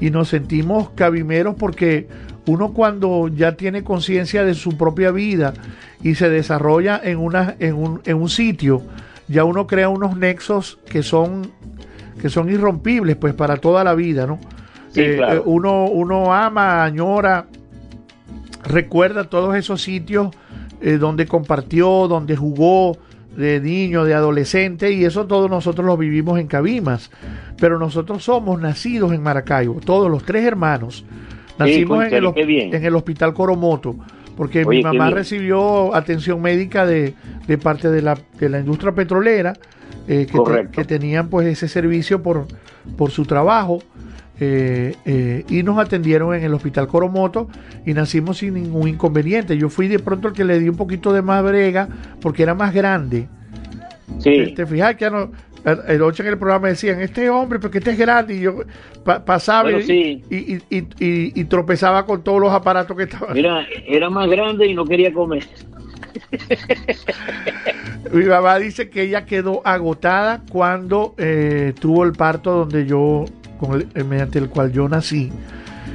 y 0.01 0.11
nos 0.11 0.29
sentimos 0.29 0.91
cabimeros 0.91 1.55
porque 1.57 2.09
uno 2.47 2.73
cuando 2.73 3.29
ya 3.29 3.57
tiene 3.57 3.83
conciencia 3.83 4.45
de 4.45 4.55
su 4.55 4.77
propia 4.77 5.11
vida 5.11 5.55
y 6.03 6.15
se 6.15 6.29
desarrolla 6.29 7.01
en, 7.03 7.19
una, 7.19 7.57
en, 7.59 7.75
un, 7.75 8.01
en 8.05 8.17
un 8.17 8.29
sitio, 8.29 8.83
ya 9.29 9.45
uno 9.45 9.67
crea 9.67 9.89
unos 9.89 10.17
nexos 10.17 10.79
que 10.89 11.03
son, 11.03 11.51
que 12.21 12.29
son 12.31 12.49
irrompibles 12.51 13.17
pues 13.17 13.35
para 13.35 13.57
toda 13.57 13.83
la 13.83 13.95
vida, 13.95 14.27
¿no? 14.27 14.39
Sí, 14.93 15.01
Eh, 15.01 15.15
claro. 15.17 15.41
eh, 15.41 15.43
uno, 15.45 15.87
uno 15.87 16.33
ama, 16.33 16.85
añora, 16.85 17.47
recuerda 18.65 19.25
todos 19.25 19.57
esos 19.57 19.83
sitios 19.83 20.29
eh, 20.81 20.99
donde 20.99 21.27
compartió, 21.27 22.07
donde 22.09 22.37
jugó 22.37 22.97
de 23.37 23.61
niño, 23.61 24.05
de 24.05 24.15
adolescente, 24.15 24.93
y 24.93 25.05
eso 25.05 25.27
todos 25.27 25.51
nosotros 25.51 25.87
lo 25.87 25.97
vivimos 25.97 26.39
en 26.41 26.47
Cabimas. 26.47 27.11
Pero 27.61 27.79
nosotros 27.79 28.25
somos 28.25 28.61
nacidos 28.61 29.13
en 29.13 29.23
Maracaibo, 29.23 29.81
todos 29.85 30.11
los 30.11 30.25
tres 30.25 30.45
hermanos. 30.45 31.05
Nacimos 31.59 31.99
en, 32.05 32.11
el, 32.19 32.25
en 32.75 32.85
el 32.85 32.95
hospital 32.97 33.33
Coromoto, 33.33 33.97
porque 34.37 34.65
Oye, 34.65 34.79
mi 34.79 34.83
mamá 34.85 35.07
recibió 35.15 35.95
atención 35.95 36.43
médica 36.43 36.85
de, 36.85 37.15
de 37.47 37.59
parte 37.59 37.91
de 37.91 38.03
la, 38.03 38.19
de 38.39 38.49
la 38.51 38.61
industria 38.61 38.93
petrolera, 38.93 39.55
eh, 40.09 40.27
que, 40.31 40.37
te- 40.65 40.71
que 40.71 40.85
tenían 40.85 41.29
pues 41.29 41.47
ese 41.47 41.69
servicio 41.69 42.23
por, 42.23 42.47
por 42.99 43.11
su 43.11 43.25
trabajo. 43.25 43.83
Eh, 44.41 44.95
eh, 45.05 45.45
y 45.49 45.63
nos 45.63 45.79
atendieron 45.79 46.35
en 46.35 46.45
el 46.45 46.53
hospital 46.55 46.87
Coromoto 46.89 47.49
y 47.85 47.95
nacimos 47.95 48.39
sin 48.39 48.55
ningún 48.55 48.89
inconveniente. 48.89 49.57
Yo 49.57 49.69
fui 49.69 49.89
de 49.89 49.99
pronto 49.99 50.29
el 50.29 50.35
que 50.35 50.45
le 50.45 50.59
di 50.59 50.69
un 50.69 50.77
poquito 50.77 51.13
de 51.13 51.23
más 51.23 51.43
brega 51.43 51.89
porque 52.21 52.43
era 52.43 52.55
más 52.55 52.75
grande. 52.75 53.29
Sí. 54.19 54.53
Te 54.55 54.67
fijas 54.67 54.95
que 54.97 55.11
no, 55.11 55.31
el 55.89 55.99
noche 55.99 56.23
en 56.23 56.29
el 56.29 56.39
programa 56.39 56.69
decían, 56.69 57.01
este 57.01 57.29
hombre, 57.29 57.59
porque 57.59 57.79
este 57.79 57.91
es 57.91 57.99
grande, 57.99 58.35
y 58.37 58.41
yo 58.41 58.59
pa- 59.05 59.25
pasaba 59.25 59.63
Bueno, 59.63 59.79
y, 59.79 59.83
sí. 59.83 60.23
y, 60.31 60.37
y- 60.37 60.63
y- 60.71 60.79
y- 61.01 61.41
y 61.41 61.45
tropezaba 61.47 62.07
con 62.07 62.23
todos 62.23 62.41
los 62.41 62.53
aparatos 62.53 62.97
que 62.97 63.03
estaban. 63.05 63.35
Mira, 63.35 63.67
era 63.87 64.09
más 64.09 64.29
grande 64.31 64.67
y 64.69 64.75
no 64.75 64.85
quería 64.85 65.13
comer. 65.13 65.45
Mi 68.13 68.25
mamá 68.25 68.59
dice 68.59 68.89
que 68.89 69.03
ella 69.03 69.25
quedó 69.27 69.63
agotada 69.67 70.43
cuando 70.51 71.15
eh, 71.19 71.75
tuvo 71.79 72.05
el 72.05 72.13
parto 72.13 72.53
donde 72.53 72.87
yo, 72.87 73.25
con 73.59 73.75
el- 73.81 73.89
eh, 73.95 74.05
mediante 74.05 74.39
el 74.39 74.49
cual 74.49 74.73
yo 74.73 74.89
nací. 74.89 75.31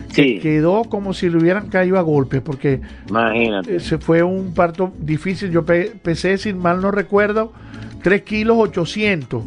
Sí, 0.10 0.40
Quedó 0.40 0.84
como 0.84 1.14
si 1.14 1.30
le 1.30 1.38
hubieran 1.38 1.70
caído 1.70 1.98
a 1.98 2.02
golpes, 2.02 2.42
porque 2.42 2.82
imagínate. 3.08 3.78
eh, 3.78 3.80
se 3.80 3.98
fue 3.98 4.22
un 4.24 4.54
parto 4.54 4.92
difícil. 5.00 5.52
Yo 5.52 5.64
pe- 5.66 5.94
pesé, 6.04 6.38
sin 6.38 6.58
mal 6.58 6.82
no 6.82 6.92
recuerdo, 6.92 7.54
3 8.04 8.22
kilos 8.24 8.58
800. 8.60 9.42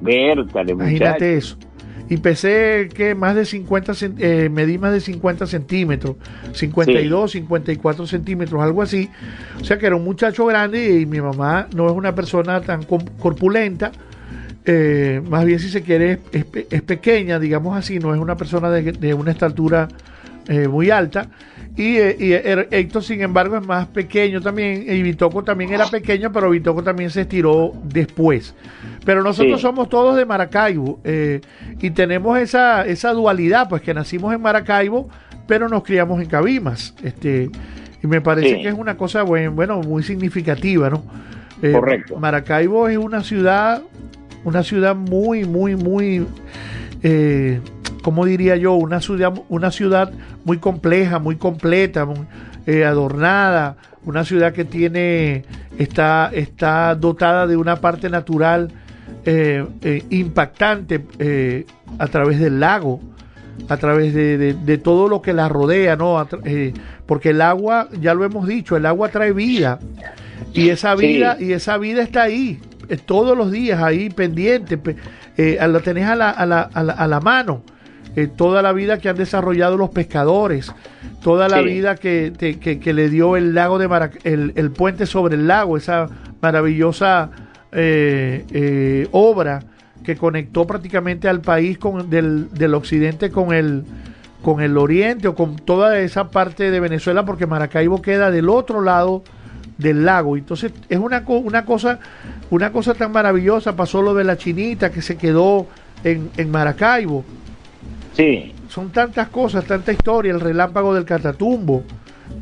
Vértale, 0.00 0.72
Imagínate 0.72 1.34
muchacho. 1.34 1.56
eso. 1.56 1.58
Y 2.10 2.16
pesé 2.18 2.88
que 2.92 3.14
más 3.14 3.34
de 3.36 3.44
50, 3.46 3.92
cen- 3.92 4.16
eh, 4.18 4.48
medí 4.50 4.76
más 4.78 4.92
de 4.92 5.00
50 5.00 5.46
centímetros, 5.46 6.16
52, 6.52 7.30
54 7.30 8.06
centímetros, 8.06 8.60
algo 8.62 8.82
así. 8.82 9.08
O 9.60 9.64
sea 9.64 9.78
que 9.78 9.86
era 9.86 9.94
un 9.96 10.04
muchacho 10.04 10.44
grande 10.44 11.00
y 11.00 11.06
mi 11.06 11.20
mamá 11.20 11.68
no 11.74 11.86
es 11.86 11.92
una 11.92 12.14
persona 12.14 12.60
tan 12.60 12.82
corpulenta. 12.82 13.92
eh, 14.66 15.22
más 15.30 15.44
bien 15.46 15.58
si 15.58 15.68
se 15.70 15.82
quiere 15.82 16.12
es, 16.12 16.18
es 16.32 16.44
pe- 16.44 16.66
es 16.70 16.82
pequeña, 16.82 17.38
digamos 17.38 17.76
así, 17.78 17.98
no 17.98 18.12
es 18.14 18.20
una 18.20 18.36
persona 18.36 18.70
de, 18.70 18.92
de 18.92 19.14
una 19.14 19.30
estatura 19.30 19.88
eh, 20.48 20.68
muy 20.68 20.90
alta. 20.90 21.28
Y, 21.76 21.96
eh, 21.96 22.16
y 22.18 22.32
Er- 22.32 22.68
Héctor, 22.70 23.02
sin 23.02 23.20
embargo, 23.22 23.56
es 23.56 23.64
más 23.66 23.86
pequeño 23.86 24.40
también. 24.40 24.84
Y 24.88 25.02
Bitoco 25.02 25.42
también 25.44 25.72
era 25.72 25.86
pequeño, 25.86 26.32
pero 26.32 26.50
Bitoco 26.50 26.82
también 26.82 27.10
se 27.10 27.22
estiró 27.22 27.72
después. 27.84 28.54
Pero 29.04 29.22
nosotros 29.22 29.60
Sí. 29.60 29.62
somos 29.62 29.88
todos 29.88 30.16
de 30.16 30.26
Maracaibo 30.26 31.00
eh, 31.04 31.40
y 31.80 31.90
tenemos 31.90 32.38
esa, 32.38 32.84
esa 32.86 33.12
dualidad, 33.12 33.68
pues 33.68 33.82
que 33.82 33.94
nacimos 33.94 34.34
en 34.34 34.42
Maracaibo, 34.42 35.08
pero 35.46 35.68
nos 35.68 35.82
criamos 35.84 36.20
en 36.20 36.28
Cabimas. 36.28 36.94
Este, 37.02 37.48
y 38.02 38.06
me 38.06 38.20
parece 38.20 38.56
Sí. 38.56 38.62
que 38.62 38.68
es 38.68 38.74
una 38.74 38.96
cosa 38.96 39.22
buen- 39.22 39.54
bueno, 39.56 39.80
muy 39.80 40.02
significativa, 40.02 40.90
¿no? 40.90 41.04
Eh, 41.62 41.72
Correcto. 41.72 42.16
Maracaibo 42.18 42.88
es 42.88 42.98
una 42.98 43.22
ciudad, 43.22 43.82
una 44.44 44.62
ciudad 44.62 44.96
muy, 44.96 45.44
muy, 45.44 45.76
muy, 45.76 46.26
eh, 47.02 47.60
¿cómo 48.02 48.24
diría 48.24 48.56
yo? 48.56 48.74
Una 48.74 49.00
ciudad, 49.00 49.32
una 49.48 49.70
ciudad 49.70 50.12
muy 50.44 50.58
compleja, 50.58 51.18
muy 51.18 51.36
completa, 51.36 52.04
muy, 52.04 52.18
eh, 52.66 52.84
adornada, 52.84 53.76
una 54.04 54.24
ciudad 54.24 54.52
que 54.52 54.64
tiene, 54.64 55.44
está, 55.78 56.30
está 56.32 56.94
dotada 56.94 57.46
de 57.46 57.56
una 57.56 57.76
parte 57.76 58.08
natural 58.10 58.70
eh, 59.24 59.64
eh, 59.82 60.02
impactante 60.10 61.04
eh, 61.18 61.66
a 61.98 62.06
través 62.06 62.38
del 62.40 62.60
lago, 62.60 63.00
a 63.68 63.76
través 63.76 64.14
de, 64.14 64.38
de- 64.38 64.54
de 64.54 64.78
todo 64.78 65.08
lo 65.08 65.20
que 65.20 65.32
la 65.34 65.48
rodea, 65.48 65.96
¿no? 65.96 66.26
Porque 67.06 67.30
el 67.30 67.40
agua, 67.42 67.88
ya 68.00 68.14
lo 68.14 68.24
hemos 68.24 68.46
dicho, 68.46 68.76
el 68.76 68.86
agua 68.86 69.08
trae 69.10 69.32
vida. 69.32 69.78
Y 70.54 70.70
esa 70.70 70.96
Sí. 70.96 71.06
vida, 71.06 71.36
y 71.38 71.52
esa 71.52 71.76
vida 71.76 72.02
está 72.02 72.22
ahí, 72.22 72.58
todos 73.04 73.36
los 73.36 73.50
días 73.52 73.82
ahí 73.82 74.08
pendiente, 74.08 74.78
eh, 75.36 75.58
la 75.60 75.80
tenés 75.80 76.06
a 76.06 76.14
la, 76.16 76.30
a 76.30 76.46
la, 76.46 76.62
a 76.72 76.82
la, 76.82 76.92
a 76.94 77.06
la 77.06 77.20
mano. 77.20 77.62
Eh, 78.16 78.26
toda 78.26 78.60
la 78.62 78.72
vida 78.72 78.98
que 78.98 79.08
han 79.08 79.16
desarrollado 79.16 79.76
los 79.76 79.90
pescadores, 79.90 80.72
toda 81.22 81.48
la 81.48 81.58
Sí. 81.58 81.64
vida 81.64 81.94
que, 81.94 82.32
que, 82.60 82.80
que 82.80 82.92
le 82.92 83.08
dio 83.08 83.36
el 83.36 83.54
lago 83.54 83.78
de 83.78 83.86
Marac 83.86 84.18
el, 84.24 84.52
el 84.56 84.70
puente 84.72 85.06
sobre 85.06 85.36
el 85.36 85.46
lago, 85.46 85.76
esa 85.76 86.08
maravillosa 86.42 87.30
eh, 87.72 88.44
eh, 88.50 89.08
obra 89.12 89.62
que 90.02 90.16
conectó 90.16 90.66
prácticamente 90.66 91.28
al 91.28 91.40
país 91.40 91.78
con, 91.78 92.10
del, 92.10 92.48
del 92.52 92.74
occidente 92.74 93.30
con 93.30 93.52
el, 93.54 93.84
con 94.42 94.60
el 94.60 94.76
oriente 94.76 95.28
o 95.28 95.34
con 95.36 95.56
toda 95.56 95.98
esa 96.00 96.30
parte 96.30 96.70
de 96.70 96.80
Venezuela, 96.80 97.24
porque 97.24 97.46
Maracaibo 97.46 98.02
queda 98.02 98.30
del 98.32 98.48
otro 98.48 98.80
lado 98.80 99.22
del 99.78 100.04
lago. 100.04 100.36
Entonces 100.36 100.72
es 100.88 100.98
una, 100.98 101.22
una 101.26 101.64
cosa 101.64 102.00
una 102.50 102.72
cosa 102.72 102.94
tan 102.94 103.12
maravillosa. 103.12 103.76
Pasó 103.76 104.02
lo 104.02 104.14
de 104.14 104.24
la 104.24 104.36
chinita 104.36 104.90
que 104.90 105.00
se 105.02 105.16
quedó 105.16 105.66
en, 106.02 106.28
en 106.36 106.50
Maracaibo. 106.50 107.24
Sí, 108.12 108.52
Son 108.68 108.90
tantas 108.90 109.28
cosas, 109.28 109.64
tanta 109.64 109.92
historia, 109.92 110.32
el 110.32 110.40
relámpago 110.40 110.94
del 110.94 111.04
Catatumbo, 111.04 111.84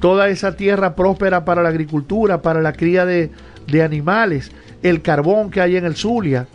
toda 0.01 0.29
esa 0.29 0.57
tierra 0.57 0.95
próspera 0.95 1.45
para 1.45 1.63
la 1.63 1.69
agricultura, 1.71 2.43
para 2.43 2.61
la 2.61 2.73
cría 2.73 3.05
de, 3.07 3.31
de 3.67 3.83
animales, 3.83 4.51
el 4.83 5.03
carbón 5.03 5.51
que 5.51 5.61
hay 5.61 5.77
en 5.77 5.85
el 5.85 5.95
Zulia. 5.97 6.47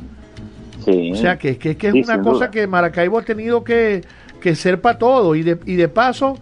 sí. 0.86 1.12
O 1.12 1.16
sea, 1.16 1.38
que, 1.38 1.58
que, 1.58 1.76
que 1.78 1.88
es 1.88 1.94
Sí, 1.94 2.02
una 2.04 2.22
cosa 2.22 2.48
duda. 2.48 2.52
que 2.52 2.68
Maracaibo 2.68 3.18
ha 3.20 3.24
tenido 3.24 3.64
que, 3.64 4.02
que 4.42 4.56
ser 4.56 4.82
para 4.82 4.98
todo. 4.98 5.36
Y 5.36 5.44
de, 5.44 5.58
y 5.66 5.76
de 5.76 5.88
paso, 5.88 6.38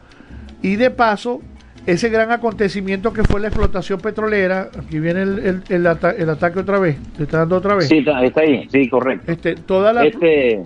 y 0.62 0.76
de 0.76 0.90
paso, 0.92 1.42
ese 1.86 2.10
gran 2.10 2.32
acontecimiento 2.32 3.12
que 3.14 3.24
fue 3.24 3.40
la 3.42 3.48
explotación 3.48 4.00
petrolera, 4.00 4.70
aquí 4.78 5.00
viene 5.00 5.24
el, 5.24 5.40
el, 5.40 5.64
el, 5.70 6.30
ataque 6.30 6.60
otra 6.60 6.80
vez, 6.80 6.98
¿te 7.18 7.24
está 7.24 7.40
dando 7.40 7.58
otra 7.58 7.76
vez? 7.76 7.88
Sí, 7.88 7.98
está, 8.00 8.18
ahí, 8.42 8.68
sí, 8.72 8.88
correcto. 8.90 9.32
Este, 9.32 9.56
toda 9.56 9.92
la... 9.94 10.06
Este, 10.06 10.64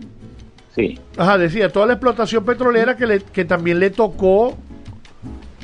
sí. 0.75 0.99
Ajá, 1.17 1.37
decía, 1.37 1.71
toda 1.71 1.87
la 1.87 1.93
explotación 1.93 2.43
petrolera 2.43 2.95
que, 2.95 3.07
le, 3.07 3.19
que 3.21 3.45
también 3.45 3.79
le 3.79 3.89
tocó 3.89 4.55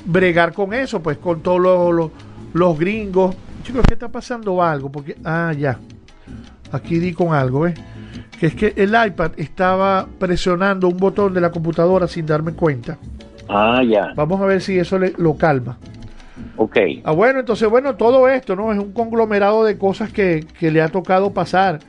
bregar 0.05 0.53
con 0.53 0.74
eso, 0.74 1.01
pues 1.01 1.18
con 1.18 1.41
todos 1.41 1.59
los, 1.59 2.12
los, 2.53 2.80
gringos. 2.80 3.36
Chicos, 3.64 3.84
¿qué 3.88 3.93
está 3.93 4.09
pasando 4.09 4.62
algo? 4.64 4.91
Porque, 4.91 5.16
ah, 5.24 5.53
ya, 5.57 5.78
aquí 6.72 6.99
di 6.99 7.14
con 7.14 7.34
algo, 7.34 7.62
¿ves? 7.62 7.76
Que 8.39 8.47
es 8.47 8.55
que 8.55 8.74
el 8.76 8.89
iPad 8.89 9.32
estaba 9.38 10.07
presionando 10.20 10.88
un 10.88 10.97
botón 10.97 11.34
de 11.34 11.41
la 11.41 11.51
computadora 11.51 12.07
sin 12.07 12.26
darme 12.26 12.53
cuenta. 12.53 12.97
Ah, 13.47 13.84
ya. 13.84 14.14
Vamos 14.16 14.41
a 14.41 14.45
ver 14.45 14.62
si 14.62 14.80
eso 14.80 14.97
le, 14.97 15.14
lo 15.18 15.36
calma. 15.36 15.78
Ok. 16.57 16.78
Ah, 17.03 17.12
bueno, 17.12 17.39
entonces, 17.39 17.70
bueno, 17.70 17.95
todo 17.95 18.28
esto, 18.28 18.55
¿no? 18.55 18.72
Es 18.72 18.80
un 18.80 18.93
conglomerado 18.93 19.64
de 19.64 19.78
cosas 19.78 20.12
que, 20.12 20.45
que 20.59 20.72
le 20.72 20.82
ha 20.82 20.88
tocado 20.88 21.32
pasar. 21.32 21.80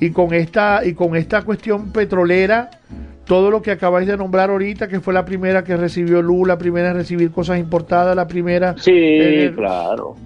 Y 0.00 0.10
con 0.10 0.34
esta, 0.34 0.84
y 0.84 0.94
con 0.94 1.16
esta 1.16 1.42
cuestión 1.42 1.92
petrolera, 1.92 2.70
todo 3.24 3.50
lo 3.50 3.62
que 3.62 3.70
acabáis 3.70 4.06
de 4.06 4.16
nombrar 4.16 4.50
ahorita, 4.50 4.88
que 4.88 5.00
fue 5.00 5.14
la 5.14 5.24
primera 5.24 5.64
que 5.64 5.76
recibió 5.76 6.20
Lula, 6.22 6.54
la 6.54 6.58
primera 6.58 6.90
en 6.90 6.96
recibir 6.96 7.30
cosas 7.30 7.58
importadas, 7.58 8.14
la 8.14 8.26
primera. 8.28 8.76
Sí, 8.78 9.50
claro. 9.54 10.16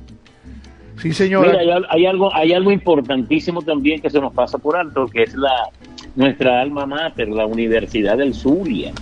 Sí, 0.99 1.13
señor. 1.13 1.47
Mira, 1.47 1.61
hay, 1.61 1.69
hay, 1.89 2.07
algo, 2.07 2.35
hay 2.35 2.53
algo 2.53 2.71
importantísimo 2.73 3.63
también 3.63 4.01
que 4.01 4.11
se 4.11 4.21
nos 4.21 4.35
pasa 4.35 4.59
por 4.59 4.77
alto, 4.77 5.07
que 5.07 5.23
es 5.23 5.35
la 5.35 5.71
nuestra 6.17 6.61
alma 6.61 6.85
mater, 6.85 7.29
la 7.29 7.47
Universidad 7.47 8.19
del 8.19 8.35
Zulia 8.35 8.93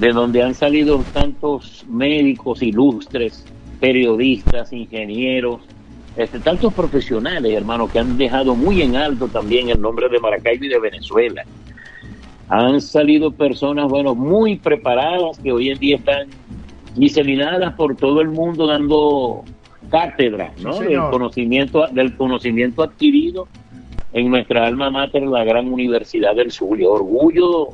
de 0.00 0.12
donde 0.12 0.42
han 0.42 0.54
salido 0.54 1.02
tantos 1.12 1.84
médicos 1.88 2.62
ilustres, 2.62 3.44
periodistas, 3.80 4.72
ingenieros, 4.72 5.60
este, 6.16 6.40
tantos 6.40 6.72
profesionales, 6.72 7.52
hermanos, 7.52 7.90
que 7.90 7.98
han 7.98 8.16
dejado 8.16 8.54
muy 8.54 8.82
en 8.82 8.96
alto 8.96 9.28
también 9.28 9.68
el 9.68 9.80
nombre 9.80 10.08
de 10.08 10.18
Maracaibo 10.18 10.64
y 10.64 10.68
de 10.68 10.80
Venezuela. 10.80 11.44
Han 12.48 12.80
salido 12.80 13.32
personas, 13.32 13.88
bueno, 13.88 14.14
muy 14.14 14.56
preparadas 14.56 15.38
que 15.38 15.52
hoy 15.52 15.70
en 15.70 15.78
día 15.78 15.96
están 15.96 16.28
diseminadas 16.94 17.74
por 17.74 17.96
todo 17.96 18.20
el 18.20 18.28
mundo 18.28 18.66
dando 18.66 19.44
cátedra, 19.90 20.52
¿no? 20.62 20.78
del 20.78 21.00
conocimiento, 21.10 21.86
del 21.92 22.16
conocimiento 22.16 22.82
adquirido 22.82 23.46
en 24.12 24.30
nuestra 24.30 24.66
alma 24.66 24.90
mater, 24.90 25.22
la 25.24 25.44
gran 25.44 25.70
Universidad 25.70 26.34
del 26.34 26.50
Sur. 26.50 26.78
orgullo 26.82 27.68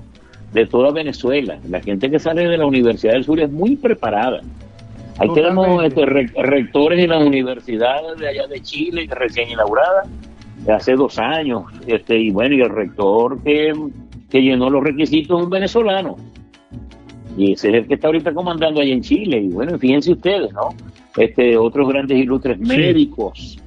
de 0.53 0.66
toda 0.66 0.90
Venezuela. 0.90 1.59
La 1.68 1.80
gente 1.80 2.11
que 2.11 2.18
sale 2.18 2.47
de 2.49 2.59
la 2.59 2.66
Universidad 2.66 3.12
del 3.12 3.24
Sur 3.24 3.40
es 3.40 3.51
muy 3.51 3.76
preparada. 3.76 4.40
Ahí 5.18 5.28
tenemos 5.34 5.84
este, 5.84 6.06
rectores 6.06 6.98
de 6.98 7.06
las 7.06 7.22
universidades 7.22 8.18
de 8.18 8.28
allá 8.28 8.46
de 8.46 8.60
Chile, 8.60 9.06
recién 9.10 9.50
inaugurada, 9.50 10.04
de 10.64 10.72
hace 10.72 10.94
dos 10.94 11.18
años. 11.18 11.64
Este, 11.86 12.18
y 12.18 12.30
bueno, 12.30 12.54
y 12.54 12.62
el 12.62 12.70
rector 12.70 13.42
que, 13.42 13.72
que 14.30 14.42
llenó 14.42 14.70
los 14.70 14.82
requisitos 14.82 15.38
es 15.38 15.44
un 15.44 15.50
venezolano. 15.50 16.16
Y 17.36 17.52
ese 17.52 17.68
es 17.68 17.74
el 17.74 17.86
que 17.86 17.94
está 17.94 18.08
ahorita 18.08 18.32
comandando 18.32 18.80
ahí 18.80 18.92
en 18.92 19.02
Chile. 19.02 19.38
Y 19.38 19.48
bueno, 19.48 19.78
fíjense 19.78 20.12
ustedes, 20.12 20.52
¿no? 20.52 20.70
Este, 21.16 21.56
otros 21.56 21.88
grandes 21.88 22.18
ilustres 22.18 22.58
médicos, 22.58 23.58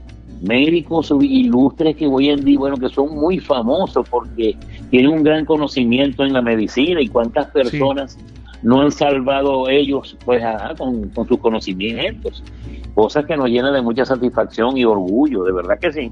médicos 0.42 1.14
ilustres 1.22 1.96
que 1.96 2.08
hoy 2.08 2.30
en 2.30 2.44
día, 2.44 2.58
bueno, 2.58 2.76
que 2.76 2.90
son 2.90 3.16
muy 3.16 3.40
famosos 3.40 4.08
porque 4.10 4.56
tienen 4.90 5.12
un 5.12 5.24
gran 5.24 5.46
conocimiento 5.46 6.24
en 6.24 6.34
la 6.34 6.42
medicina 6.42 7.02
y 7.02 7.08
cuántas 7.08 7.48
personas 7.52 8.18
no 8.62 8.82
han 8.82 8.92
salvado 8.92 9.70
ellos, 9.70 10.18
pues, 10.26 10.44
con, 10.78 11.28
sus 11.28 11.40
conocimientos. 11.40 12.44
Cosas 12.94 13.26
que 13.26 13.36
nos 13.36 13.50
llenan 13.50 13.74
de 13.74 13.82
mucha 13.82 14.06
satisfacción 14.06 14.78
y 14.78 14.86
orgullo, 14.86 15.44
de 15.44 15.52
verdad 15.52 15.78
que 15.80 15.92
sí. 15.92 16.12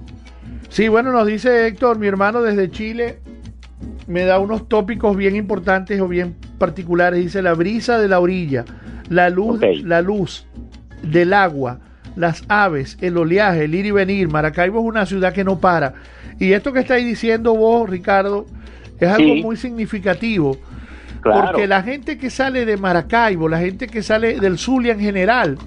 Sí, 0.70 0.88
bueno, 0.88 1.12
nos 1.12 1.28
dice 1.28 1.68
Héctor, 1.68 2.00
mi 2.00 2.08
hermano 2.08 2.42
desde 2.42 2.70
Chile, 2.70 3.20
me 4.08 4.24
da 4.24 4.40
unos 4.40 4.68
tópicos 4.68 5.16
bien 5.16 5.36
importantes 5.36 6.00
o 6.02 6.08
bien 6.08 6.36
particulares. 6.58 7.20
Dice 7.20 7.42
la 7.42 7.54
brisa 7.54 8.00
de 8.00 8.08
la 8.08 8.20
orilla, 8.20 8.66
la 9.10 9.30
luz, 9.30 9.62
la 9.84 10.02
luz 10.02 10.46
del 11.04 11.34
agua, 11.34 11.80
las 12.16 12.44
aves, 12.48 12.98
el 13.02 13.18
oleaje, 13.18 13.66
el 13.66 13.76
ir 13.76 13.86
y 13.86 13.92
venir. 13.92 14.28
Maracaibo 14.30 14.80
es 14.80 14.86
una 14.86 15.06
ciudad 15.06 15.34
que 15.34 15.44
no 15.44 15.60
para. 15.60 15.94
Y 16.40 16.54
esto 16.54 16.74
que 16.74 16.80
estáis 16.80 17.06
diciendo 17.06 17.56
vos, 17.56 17.90
Ricardo, 17.90 18.46
es 19.00 19.10
algo 19.10 19.36
muy 19.36 19.56
significativo. 19.56 20.58
Porque 21.24 21.68
la 21.68 21.84
gente 21.84 22.18
que 22.18 22.30
sale 22.30 22.66
de 22.66 22.78
Maracaibo, 22.78 23.48
la 23.48 23.60
gente 23.60 23.88
que 23.88 24.04
sale 24.04 24.40
del 24.40 24.58
Zulia 24.58 24.94
en 24.94 25.00
general, 25.00 25.58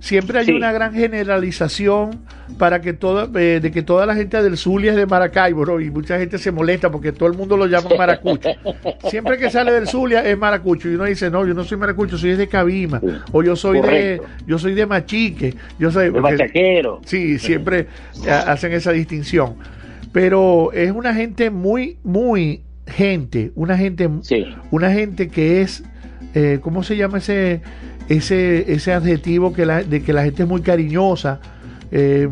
siempre 0.00 0.38
hay 0.38 0.50
una 0.50 0.72
gran 0.72 0.92
generalización 0.92 2.20
para 2.58 2.80
que 2.80 2.92
toda, 2.92 3.28
eh, 3.40 3.58
de 3.60 3.70
que 3.70 3.82
toda 3.82 4.06
la 4.06 4.14
gente 4.14 4.42
del 4.42 4.56
Zulia 4.56 4.90
es 4.90 4.96
de 4.96 5.06
Maracaibo, 5.06 5.80
y 5.80 5.90
mucha 5.90 6.18
gente 6.18 6.38
se 6.38 6.52
molesta 6.52 6.90
porque 6.90 7.10
todo 7.12 7.28
el 7.28 7.36
mundo 7.36 7.56
lo 7.56 7.66
llama 7.66 7.88
Maracucho. 7.96 8.50
Siempre 9.08 9.38
que 9.38 9.50
sale 9.50 9.72
del 9.72 9.88
Zulia 9.88 10.24
es 10.24 10.36
Maracucho, 10.36 10.88
y 10.88 10.94
uno 10.94 11.04
dice, 11.04 11.30
no, 11.30 11.46
yo 11.46 11.54
no 11.54 11.64
soy 11.64 11.78
Maracucho, 11.78 12.18
soy 12.18 12.34
de 12.34 12.46
Cabima, 12.46 13.00
o 13.32 13.42
yo 13.42 13.56
soy 13.56 13.80
de 13.80 14.20
yo 14.46 14.58
soy 14.58 14.74
de 14.74 14.86
Machique, 14.86 15.54
yo 15.78 15.90
soy 15.90 16.10
de 16.10 16.20
Machaquero. 16.20 17.00
Sí, 17.04 17.38
siempre 17.38 17.86
hacen 18.28 18.72
esa 18.72 18.92
distinción. 18.92 19.54
Pero 20.12 20.70
es 20.72 20.92
una 20.92 21.12
gente 21.12 21.50
muy, 21.50 21.98
muy 22.04 22.62
gente, 22.86 23.52
una 23.54 23.76
gente, 23.76 24.08
una 24.70 24.90
gente 24.90 25.28
que 25.28 25.62
es, 25.62 25.84
eh, 26.34 26.58
¿cómo 26.62 26.82
se 26.82 26.96
llama 26.96 27.18
ese, 27.18 27.62
ese, 28.08 28.72
ese 28.72 28.92
adjetivo 28.92 29.52
que 29.52 29.66
la, 29.66 29.82
de 29.82 30.02
que 30.02 30.12
la 30.12 30.24
gente 30.24 30.42
es 30.42 30.48
muy 30.48 30.62
cariñosa? 30.62 31.40
Eh, 31.90 32.28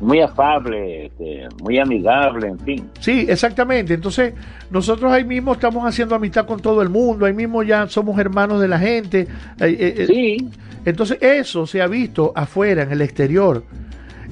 muy 0.00 0.20
afable, 0.20 1.06
este, 1.06 1.48
muy 1.62 1.78
amigable, 1.78 2.48
en 2.48 2.58
fin. 2.58 2.90
Sí, 3.00 3.26
exactamente. 3.28 3.94
Entonces, 3.94 4.34
nosotros 4.70 5.10
ahí 5.10 5.24
mismo 5.24 5.52
estamos 5.52 5.84
haciendo 5.84 6.14
amistad 6.14 6.46
con 6.46 6.60
todo 6.60 6.82
el 6.82 6.90
mundo, 6.90 7.26
ahí 7.26 7.32
mismo 7.32 7.62
ya 7.62 7.88
somos 7.88 8.18
hermanos 8.18 8.60
de 8.60 8.68
la 8.68 8.78
gente. 8.78 9.26
Eh, 9.60 10.04
sí. 10.06 10.48
Entonces, 10.84 11.18
eso 11.22 11.66
se 11.66 11.80
ha 11.80 11.86
visto 11.86 12.32
afuera, 12.36 12.82
en 12.82 12.92
el 12.92 13.00
exterior. 13.00 13.64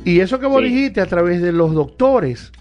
Y 0.04 0.20
eso 0.20 0.38
que 0.38 0.46
vos 0.46 0.62
dijiste 0.62 1.00
a 1.00 1.06
través 1.06 1.40
de 1.40 1.52
los 1.52 1.74
doctores, 1.74 2.52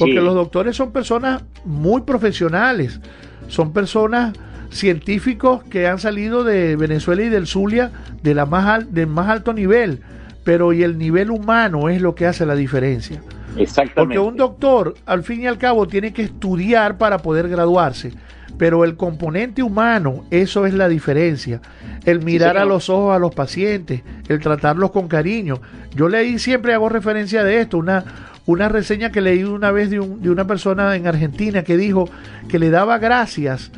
porque 0.00 0.20
los 0.20 0.34
doctores 0.34 0.74
son 0.74 0.90
personas 0.90 1.44
muy 1.64 2.00
profesionales, 2.00 3.00
son 3.48 3.72
personas 3.72 4.34
científicos 4.70 5.62
que 5.64 5.86
han 5.86 5.98
salido 5.98 6.42
de 6.42 6.76
Venezuela 6.76 7.22
y 7.22 7.28
del 7.28 7.46
Zulia 7.46 7.90
de 8.22 8.34
la 8.34 8.46
más 8.46 8.92
del 8.92 9.06
más 9.08 9.28
alto 9.28 9.52
nivel, 9.52 10.00
pero 10.42 10.72
y 10.72 10.82
el 10.82 10.96
nivel 10.96 11.30
humano 11.30 11.88
es 11.88 12.00
lo 12.00 12.14
que 12.14 12.26
hace 12.26 12.46
la 12.46 12.54
diferencia. 12.54 13.20
Exactamente. 13.56 13.94
Porque 13.94 14.18
un 14.18 14.36
doctor, 14.36 14.94
al 15.06 15.22
fin 15.22 15.42
y 15.42 15.46
al 15.46 15.58
cabo, 15.58 15.86
tiene 15.86 16.12
que 16.12 16.22
estudiar 16.22 16.98
para 16.98 17.18
poder 17.18 17.48
graduarse, 17.48 18.12
pero 18.56 18.84
el 18.84 18.96
componente 18.96 19.62
humano, 19.62 20.24
eso 20.30 20.66
es 20.66 20.74
la 20.74 20.88
diferencia. 20.88 21.60
El 22.04 22.22
mirar 22.22 22.56
a 22.56 22.64
los 22.64 22.88
ojos 22.88 23.14
a 23.14 23.18
los 23.18 23.34
pacientes, 23.34 24.02
el 24.28 24.40
tratarlos 24.40 24.90
con 24.90 25.08
cariño. 25.08 25.60
Yo 25.94 26.08
leí 26.08 26.38
siempre 26.38 26.72
hago 26.72 26.88
referencia 26.88 27.44
de 27.44 27.60
esto, 27.60 27.76
una 27.76 28.04
una 28.50 28.68
reseña 28.68 29.10
que 29.10 29.20
leí 29.20 29.44
una 29.44 29.70
vez 29.70 29.90
de, 29.90 30.00
un, 30.00 30.20
de 30.22 30.30
una 30.30 30.46
persona 30.46 30.96
en 30.96 31.06
Argentina 31.06 31.62
que 31.62 31.76
dijo 31.76 32.08
que 32.48 32.58
le 32.58 32.70
daba 32.70 32.98
gracias 32.98 33.70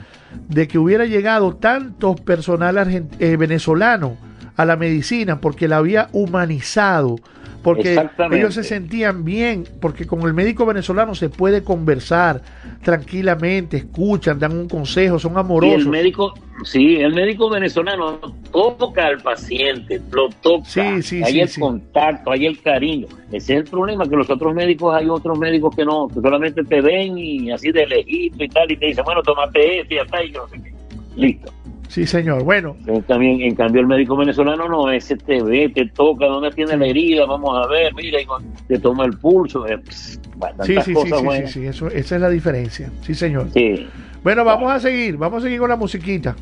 de 0.48 0.66
que 0.66 0.78
hubiera 0.78 1.04
llegado 1.04 1.56
tanto 1.56 2.14
personal 2.16 3.08
eh, 3.18 3.36
venezolano 3.36 4.16
a 4.56 4.64
la 4.64 4.76
medicina 4.76 5.40
porque 5.40 5.68
la 5.68 5.78
había 5.78 6.08
humanizado, 6.12 7.16
porque 7.62 7.98
ellos 8.32 8.54
se 8.54 8.64
sentían 8.64 9.24
bien, 9.24 9.64
porque 9.80 10.06
con 10.06 10.22
el 10.22 10.34
médico 10.34 10.66
venezolano 10.66 11.14
se 11.14 11.28
puede 11.28 11.62
conversar 11.62 12.42
tranquilamente, 12.82 13.76
escuchan, 13.76 14.38
dan 14.38 14.52
un 14.52 14.68
consejo, 14.68 15.18
son 15.18 15.38
amorosos. 15.38 15.82
el 15.82 15.88
médico, 15.88 16.34
sí, 16.64 16.96
el 16.96 17.14
médico 17.14 17.48
venezolano 17.48 18.18
toca 18.50 19.06
al 19.06 19.18
paciente, 19.18 20.00
lo 20.10 20.28
toca, 20.40 20.64
sí, 21.02 21.22
hay 21.22 21.40
el 21.40 21.50
contacto, 21.58 22.32
hay 22.32 22.46
el 22.46 22.60
cariño. 22.60 23.06
Ese 23.30 23.54
es 23.54 23.60
el 23.60 23.64
problema, 23.64 24.04
que 24.08 24.16
los 24.16 24.28
otros 24.28 24.54
médicos, 24.54 24.94
hay 24.94 25.08
otros 25.08 25.38
médicos 25.38 25.74
que 25.76 25.84
no, 25.84 26.08
que 26.08 26.20
solamente 26.20 26.64
te 26.64 26.80
ven 26.80 27.16
y 27.16 27.50
así 27.50 27.70
de 27.70 27.86
lejito 27.86 28.42
y 28.42 28.48
tal, 28.48 28.70
y 28.70 28.76
te 28.76 28.86
dicen, 28.86 29.04
bueno, 29.04 29.22
tomate 29.22 29.80
este 29.80 29.94
y 29.94 29.96
ya 29.96 30.02
está, 30.02 30.24
y 30.24 30.32
yo 30.32 30.42
no 30.42 30.48
sé 30.48 30.62
qué. 30.62 30.72
Listo. 31.16 31.52
Sí, 31.92 32.06
señor. 32.06 32.42
Bueno. 32.42 32.74
También, 33.06 33.42
en 33.42 33.54
cambio, 33.54 33.82
el 33.82 33.86
médico 33.86 34.16
venezolano 34.16 34.66
no, 34.66 34.90
ese 34.90 35.14
te 35.14 35.42
ve, 35.42 35.68
te 35.68 35.84
toca, 35.88 36.24
dónde 36.24 36.50
tiene 36.50 36.74
la 36.74 36.86
herida, 36.86 37.26
vamos 37.26 37.54
a 37.54 37.68
ver, 37.68 37.94
mira, 37.94 38.18
y 38.18 38.24
te 38.66 38.78
toma 38.78 39.04
el 39.04 39.18
pulso. 39.18 39.66
Eh, 39.66 39.78
sí, 39.90 40.74
sí, 40.82 40.94
sí, 40.94 40.94
sí, 40.94 41.46
sí, 41.48 41.66
eso, 41.66 41.88
esa 41.88 42.14
es 42.14 42.20
la 42.22 42.30
diferencia. 42.30 42.90
Sí, 43.02 43.12
señor. 43.14 43.48
Sí. 43.52 43.86
Bueno, 44.24 44.42
vamos 44.42 44.72
a 44.72 44.80
seguir, 44.80 45.18
vamos 45.18 45.40
a 45.40 45.42
seguir 45.42 45.58
con 45.58 45.68
la 45.68 45.76
musiquita. 45.76 46.34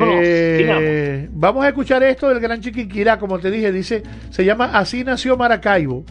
Eh, 0.00 1.28
vamos 1.30 1.64
a 1.64 1.68
escuchar 1.68 2.02
esto 2.02 2.28
del 2.28 2.40
gran 2.40 2.60
Chiquiquirá, 2.60 3.16
como 3.16 3.38
te 3.38 3.52
dije, 3.52 3.70
dice, 3.70 4.02
se 4.30 4.44
llama 4.44 4.70
Así 4.74 5.04
nació 5.04 5.36
Maracaibo. 5.36 6.04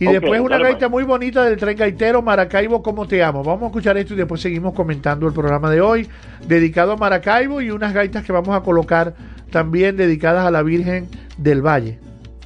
Y 0.00 0.06
después 0.06 0.40
una 0.40 0.56
gaita 0.56 0.88
muy 0.88 1.04
bonita 1.04 1.44
del 1.44 1.58
tren 1.58 1.76
gaitero 1.76 2.22
Maracaibo, 2.22 2.82
como 2.82 3.06
te 3.06 3.22
amo. 3.22 3.44
Vamos 3.44 3.64
a 3.64 3.66
escuchar 3.66 3.98
esto 3.98 4.14
y 4.14 4.16
después 4.16 4.40
seguimos 4.40 4.72
comentando 4.72 5.26
el 5.26 5.34
programa 5.34 5.70
de 5.70 5.82
hoy, 5.82 6.08
dedicado 6.48 6.92
a 6.92 6.96
Maracaibo 6.96 7.60
y 7.60 7.70
unas 7.70 7.92
gaitas 7.92 8.24
que 8.24 8.32
vamos 8.32 8.56
a 8.56 8.62
colocar 8.62 9.14
también 9.50 9.98
dedicadas 9.98 10.46
a 10.46 10.50
la 10.50 10.62
Virgen 10.62 11.06
del 11.36 11.60
Valle. 11.60 11.98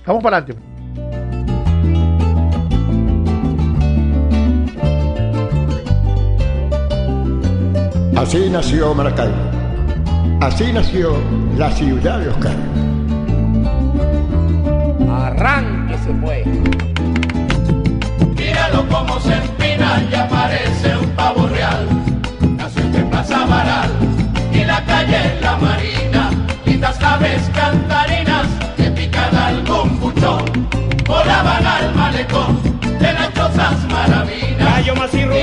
Vamos 0.05 0.21
para 0.25 0.39
adelante. 0.39 0.61
Así 8.17 8.51
nació 8.51 8.95
Maracaibo. 8.95 9.35
Así 10.41 10.73
nació 10.73 11.17
la 11.57 11.71
ciudad 11.71 12.19
de 12.19 12.29
Oscar. 12.31 12.57
Arranque 15.09 15.97
se 15.99 16.15
fue. 16.15 16.94
Como 18.83 19.21
se 19.21 19.35
empina 19.35 20.03
y 20.11 20.15
aparece 20.15 20.97
un 20.97 21.11
pavo 21.11 21.47
real. 21.49 21.87
Nació 22.57 22.83
en 22.83 23.11
Plaza 23.11 23.45
Baral 23.47 23.91
y 24.53 24.65
la 24.65 24.85
calle 24.85 25.39
La 25.41 25.57
Marina. 25.57 26.31
Lindas 26.65 27.01
aves 27.03 27.51
cantarinas 27.55 28.47
que 28.77 28.91
pican 28.91 29.35
algún 29.37 30.01
buchón. 30.01 30.45
Volaban 31.07 31.67
al 31.67 31.95
malecón 31.95 32.61
de 32.99 33.13
las 33.13 33.33
chozas 33.35 33.85
maravinas. 33.89 34.59
Gallo 34.59 34.95
más 34.97 35.15
y 35.15 35.25
rubí, 35.25 35.41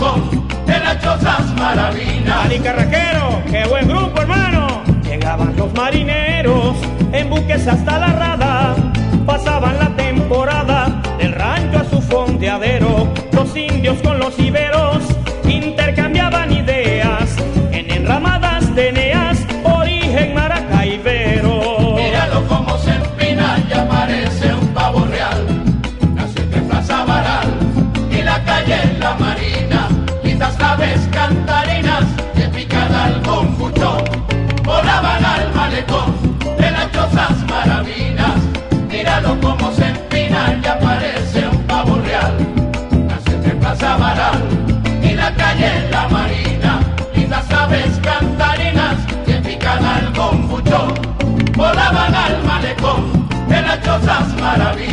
de 0.00 0.78
las 0.78 0.98
chozas 1.02 1.54
maravinas. 1.56 2.46
Ali 2.46 2.58
Carraquero, 2.58 3.42
qué 3.50 3.66
buen 3.68 3.86
grupo, 3.86 4.18
hermano. 4.22 4.82
Llegaban 5.04 5.54
los 5.56 5.70
marineros 5.74 6.74
en 7.12 7.28
buques 7.28 7.68
hasta 7.68 7.98
la 7.98 8.06
rada. 8.06 8.76
Pasaban 9.26 9.78
la 9.78 9.94
temporada 9.96 11.02
del 11.18 11.32
rancho 11.32 11.80
a 11.80 11.84
su 11.84 12.00
fondeadero. 12.00 13.12
Los 13.32 13.54
indios 13.54 14.00
con 14.00 14.18
los 14.18 14.38
iberos 14.38 15.04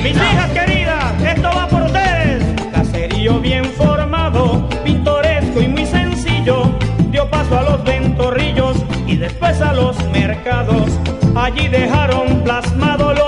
Mis 0.03 0.15
hijas 0.15 0.49
queridas, 0.51 1.21
esto 1.21 1.49
va 1.53 1.67
por 1.67 1.81
ustedes. 1.81 2.43
Caserío 2.71 3.39
bien 3.39 3.65
formado, 3.65 4.69
pintoresco 4.85 5.61
y 5.61 5.67
muy 5.67 5.85
sencillo. 5.85 6.71
Dio 7.11 7.29
paso 7.29 7.59
a 7.59 7.63
los 7.63 7.83
ventorrillos 7.83 8.77
y 9.05 9.17
después 9.17 9.59
a 9.61 9.73
los 9.73 10.01
mercados. 10.11 10.99
Allí 11.35 11.67
dejaron 11.67 12.41
plasmado 12.43 13.13
los 13.13 13.26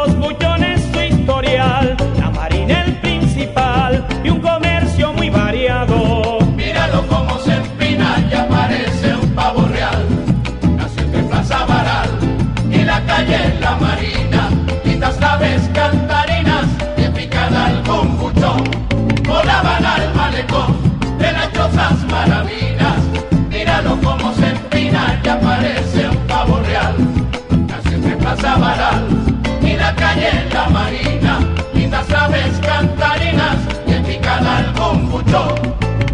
y 30.00 30.02
calle 30.02 30.32
La 30.54 30.70
Marina. 30.70 31.40
Lindas 31.74 32.10
aves 32.12 32.60
cantarinas 32.62 33.58
que 33.86 33.96
pican 34.08 34.46
algún 34.46 35.10
buchón. 35.10 35.56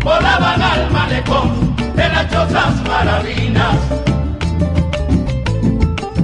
Volaban 0.03 0.61
al 0.61 0.91
malecón 0.91 1.75
de 1.95 2.09
las 2.09 2.29
chozas 2.31 2.81
maravinas. 2.87 3.75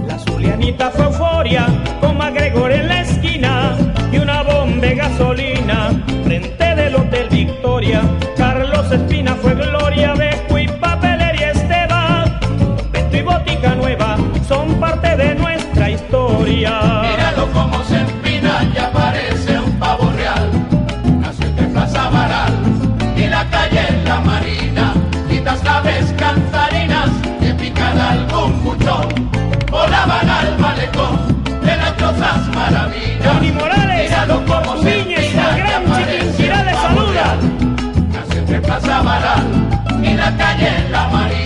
La 0.08 0.18
Zulianita 0.20 0.92
fue 0.92 1.06
euforia, 1.06 1.66
con 2.00 2.18
MacGregor 2.18 2.72
en 2.72 2.88
la 2.88 3.02
esquina 3.02 3.78
y 4.12 4.18
una 4.18 4.44
bomba 4.44 4.88
de 4.88 4.96
gasolina 4.96 5.90
frente 6.24 6.76
del 6.76 6.96
Hotel 6.96 7.28
Victoria. 7.30 8.02
Carlos 8.38 8.92
Espina 8.92 9.36
fue 9.36 9.56
gloria 9.56 10.14
de 10.14 10.32
y 10.60 10.68
Papelería 10.68 11.52
Esteban. 11.52 12.40
Convento 12.40 13.18
y 13.18 13.22
Botica 13.22 13.76
Nueva 13.76 14.18
son 14.48 14.80
parte 14.80 15.16
de 15.16 15.36
nuestra 15.36 15.90
historia. 15.90 16.91
Baral 39.22 40.04
y 40.04 40.14
la 40.16 40.36
calle 40.36 40.90
La 40.90 41.08
Marina. 41.10 41.41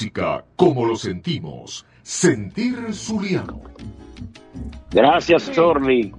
Música, 0.00 0.44
como 0.56 0.84
lo 0.84 0.94
sentimos. 0.94 1.86
Sentir 2.02 2.76
Zuliano. 2.92 3.62
Gracias, 4.92 5.44
Sorli. 5.44 6.12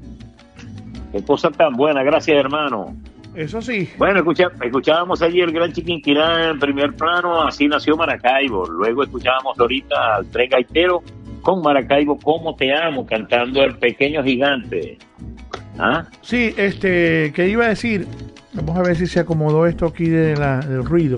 Qué 1.11 1.23
cosa 1.23 1.51
tan 1.51 1.73
buena, 1.73 2.01
gracias, 2.01 2.36
hermano. 2.39 2.95
Eso 3.36 3.61
sí. 3.61 3.88
Bueno, 3.99 4.17
escucha- 4.21 4.49
escuchábamos 4.63 5.21
allí 5.21 5.41
el 5.41 5.51
gran 5.51 5.71
Chiquinquirá 5.73 6.49
en 6.49 6.59
primer 6.59 6.95
plano, 6.95 7.43
así 7.43 7.67
nació 7.67 7.95
Maracaibo. 7.95 8.65
Luego 8.65 9.03
escuchábamos 9.03 9.59
ahorita 9.59 10.15
al 10.15 10.25
tren 10.32 10.49
gaitero 10.49 11.03
con 11.43 11.61
Maracaibo, 11.61 12.17
como 12.17 12.55
te 12.55 12.73
amo, 12.75 13.05
cantando 13.05 13.61
el 13.63 13.75
pequeño 13.78 14.23
gigante. 14.23 14.97
¿Ah? 15.78 16.07
Sí, 16.21 16.51
este, 16.57 17.32
que 17.32 17.47
iba 17.47 17.65
a 17.65 17.69
decir, 17.69 18.07
vamos 18.53 18.75
a 18.75 18.82
ver 18.82 18.95
si 18.95 19.05
se 19.05 19.19
acomodó 19.19 19.67
esto 19.67 19.86
aquí 19.86 20.05
de 20.09 20.36
la- 20.36 20.61
del 20.61 20.84
ruido. 20.84 21.17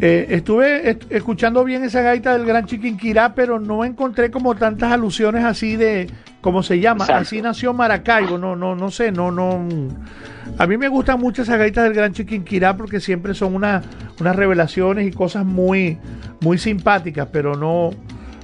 Eh, 0.00 0.26
estuve 0.30 0.90
est- 0.90 1.04
escuchando 1.10 1.62
bien 1.64 1.84
esa 1.84 2.00
gaita 2.02 2.32
del 2.36 2.44
Gran 2.44 2.66
Chiquinquirá, 2.66 3.34
pero 3.34 3.60
no 3.60 3.84
encontré 3.84 4.30
como 4.30 4.54
tantas 4.56 4.92
alusiones 4.92 5.44
así 5.44 5.76
de, 5.76 6.10
¿cómo 6.40 6.62
se 6.64 6.80
llama? 6.80 7.04
Exacto. 7.04 7.22
Así 7.22 7.40
nació 7.40 7.72
Maracaibo, 7.72 8.36
no, 8.36 8.56
no, 8.56 8.74
no 8.74 8.90
sé, 8.90 9.12
no, 9.12 9.30
no. 9.30 9.64
A 10.58 10.66
mí 10.66 10.76
me 10.76 10.88
gustan 10.88 11.20
mucho 11.20 11.42
esas 11.42 11.58
gaitas 11.58 11.84
del 11.84 11.94
Gran 11.94 12.12
Chiquinquirá 12.12 12.76
porque 12.76 12.98
siempre 13.00 13.32
son 13.34 13.54
una- 13.54 13.82
unas 14.20 14.34
revelaciones 14.34 15.06
y 15.06 15.12
cosas 15.12 15.44
muy, 15.44 15.98
muy 16.40 16.58
simpáticas, 16.58 17.28
pero 17.30 17.54
no, 17.54 17.90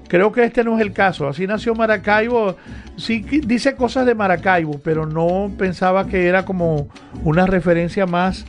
creo 0.08 0.30
que 0.30 0.44
este 0.44 0.62
no 0.62 0.76
es 0.76 0.80
el 0.82 0.92
caso. 0.92 1.26
Así 1.26 1.46
nació 1.48 1.74
Maracaibo, 1.74 2.56
sí 2.96 3.20
dice 3.46 3.74
cosas 3.74 4.06
de 4.06 4.14
Maracaibo, 4.14 4.80
pero 4.84 5.06
no 5.06 5.50
pensaba 5.58 6.06
que 6.06 6.28
era 6.28 6.44
como 6.44 6.88
una 7.24 7.46
referencia 7.46 8.06
más 8.06 8.44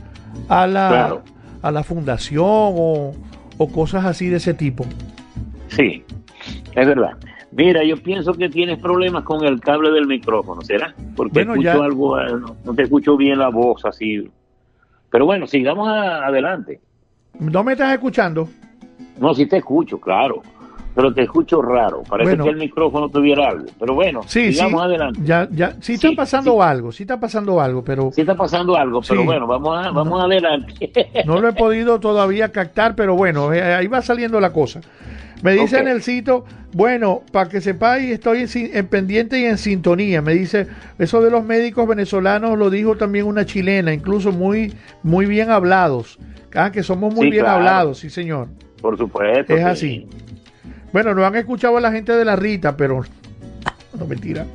a 0.48 0.66
la, 0.68 0.88
Claro. 0.88 1.22
A 1.64 1.70
la 1.72 1.82
fundación 1.82 2.44
o, 2.46 3.12
o 3.56 3.68
cosas 3.72 4.04
así 4.04 4.28
de 4.28 4.36
ese 4.36 4.52
tipo. 4.52 4.84
Sí, 5.68 6.04
es 6.74 6.86
verdad. 6.86 7.12
Mira, 7.52 7.82
yo 7.84 7.96
pienso 7.96 8.34
que 8.34 8.50
tienes 8.50 8.78
problemas 8.78 9.24
con 9.24 9.44
el 9.46 9.60
cable 9.60 9.90
del 9.92 10.06
micrófono, 10.06 10.60
¿será? 10.60 10.94
Porque 11.16 11.32
Bueno, 11.44 11.52
escucho 11.52 11.78
ya- 11.78 11.84
algo, 11.84 12.20
eh, 12.20 12.26
no, 12.38 12.56
no 12.66 12.74
te 12.74 12.82
escucho 12.82 13.16
bien 13.16 13.38
la 13.38 13.48
voz 13.48 13.82
así. 13.86 14.28
Pero 15.10 15.24
bueno, 15.24 15.46
sigamos 15.46 15.88
a- 15.88 16.26
adelante. 16.26 16.80
¿No 17.40 17.64
me 17.64 17.72
estás 17.72 17.94
escuchando? 17.94 18.46
No, 19.18 19.32
sí 19.32 19.46
te 19.46 19.56
escucho, 19.56 19.98
claro. 19.98 20.42
Pero 20.94 21.12
te 21.12 21.22
escucho 21.22 21.60
raro. 21.60 22.02
Parece 22.08 22.30
Bueno. 22.30 22.44
que 22.44 22.50
el 22.50 22.56
micrófono 22.56 23.08
tuviera 23.08 23.48
algo. 23.48 23.66
Pero 23.80 23.94
bueno, 23.94 24.22
Sí, 24.26 24.52
sigamos 24.52 24.80
sí. 24.82 24.86
adelante. 24.86 25.20
Ya, 25.24 25.48
ya, 25.50 25.74
sí 25.80 25.94
está 25.94 26.08
Sí, 26.08 26.14
pasando 26.14 26.62
algo, 26.62 26.92
sí 26.92 27.02
está 27.02 27.18
pasando 27.18 27.60
algo, 27.60 27.82
pero 27.82 28.10
Sí 28.12 28.20
está 28.20 28.36
pasando 28.36 28.76
algo, 28.76 29.00
pero 29.06 29.24
bueno, 29.24 29.46
vamos 29.46 29.86
a, 29.86 29.90
vamos 29.90 30.22
adelante. 30.22 30.92
no 31.26 31.40
lo 31.40 31.48
he 31.48 31.52
podido 31.52 31.98
todavía 31.98 32.50
captar, 32.52 32.94
pero 32.94 33.16
bueno, 33.16 33.52
eh, 33.52 33.62
ahí 33.74 33.86
va 33.88 34.02
saliendo 34.02 34.38
la 34.40 34.52
cosa. 34.52 34.80
Me 35.42 35.52
dice 35.52 35.76
Ok. 35.76 35.82
en 35.82 35.88
el 35.88 36.02
sitio, 36.02 36.44
bueno, 36.72 37.22
para 37.32 37.50
que 37.50 37.60
sepáis, 37.60 38.08
estoy 38.10 38.46
en, 38.72 38.86
pendiente 38.86 39.38
y 39.40 39.44
en 39.44 39.58
sintonía. 39.58 40.22
Me 40.22 40.32
dice, 40.32 40.68
eso 40.98 41.20
de 41.20 41.30
los 41.30 41.44
médicos 41.44 41.86
venezolanos 41.88 42.56
lo 42.56 42.70
dijo 42.70 42.96
también 42.96 43.26
una 43.26 43.44
chilena, 43.44 43.92
incluso 43.92 44.32
muy, 44.32 44.72
muy 45.02 45.26
bien 45.26 45.50
hablados. 45.50 46.18
Ah, 46.54 46.70
que 46.70 46.82
somos 46.84 47.12
muy 47.12 47.30
bien 47.30 47.42
claro. 47.42 47.58
hablados, 47.58 47.98
sí 47.98 48.08
señor. 48.10 48.46
Por 48.80 48.96
supuesto. 48.96 49.52
Es 49.54 49.60
sí. 49.60 49.66
así. 49.66 50.08
Bueno, 50.94 51.12
no 51.12 51.26
han 51.26 51.34
escuchado 51.34 51.76
a 51.76 51.80
la 51.80 51.90
gente 51.90 52.12
de 52.12 52.24
la 52.24 52.36
Rita, 52.36 52.76
pero 52.76 53.02
no 53.98 54.06
mentira. 54.06 54.46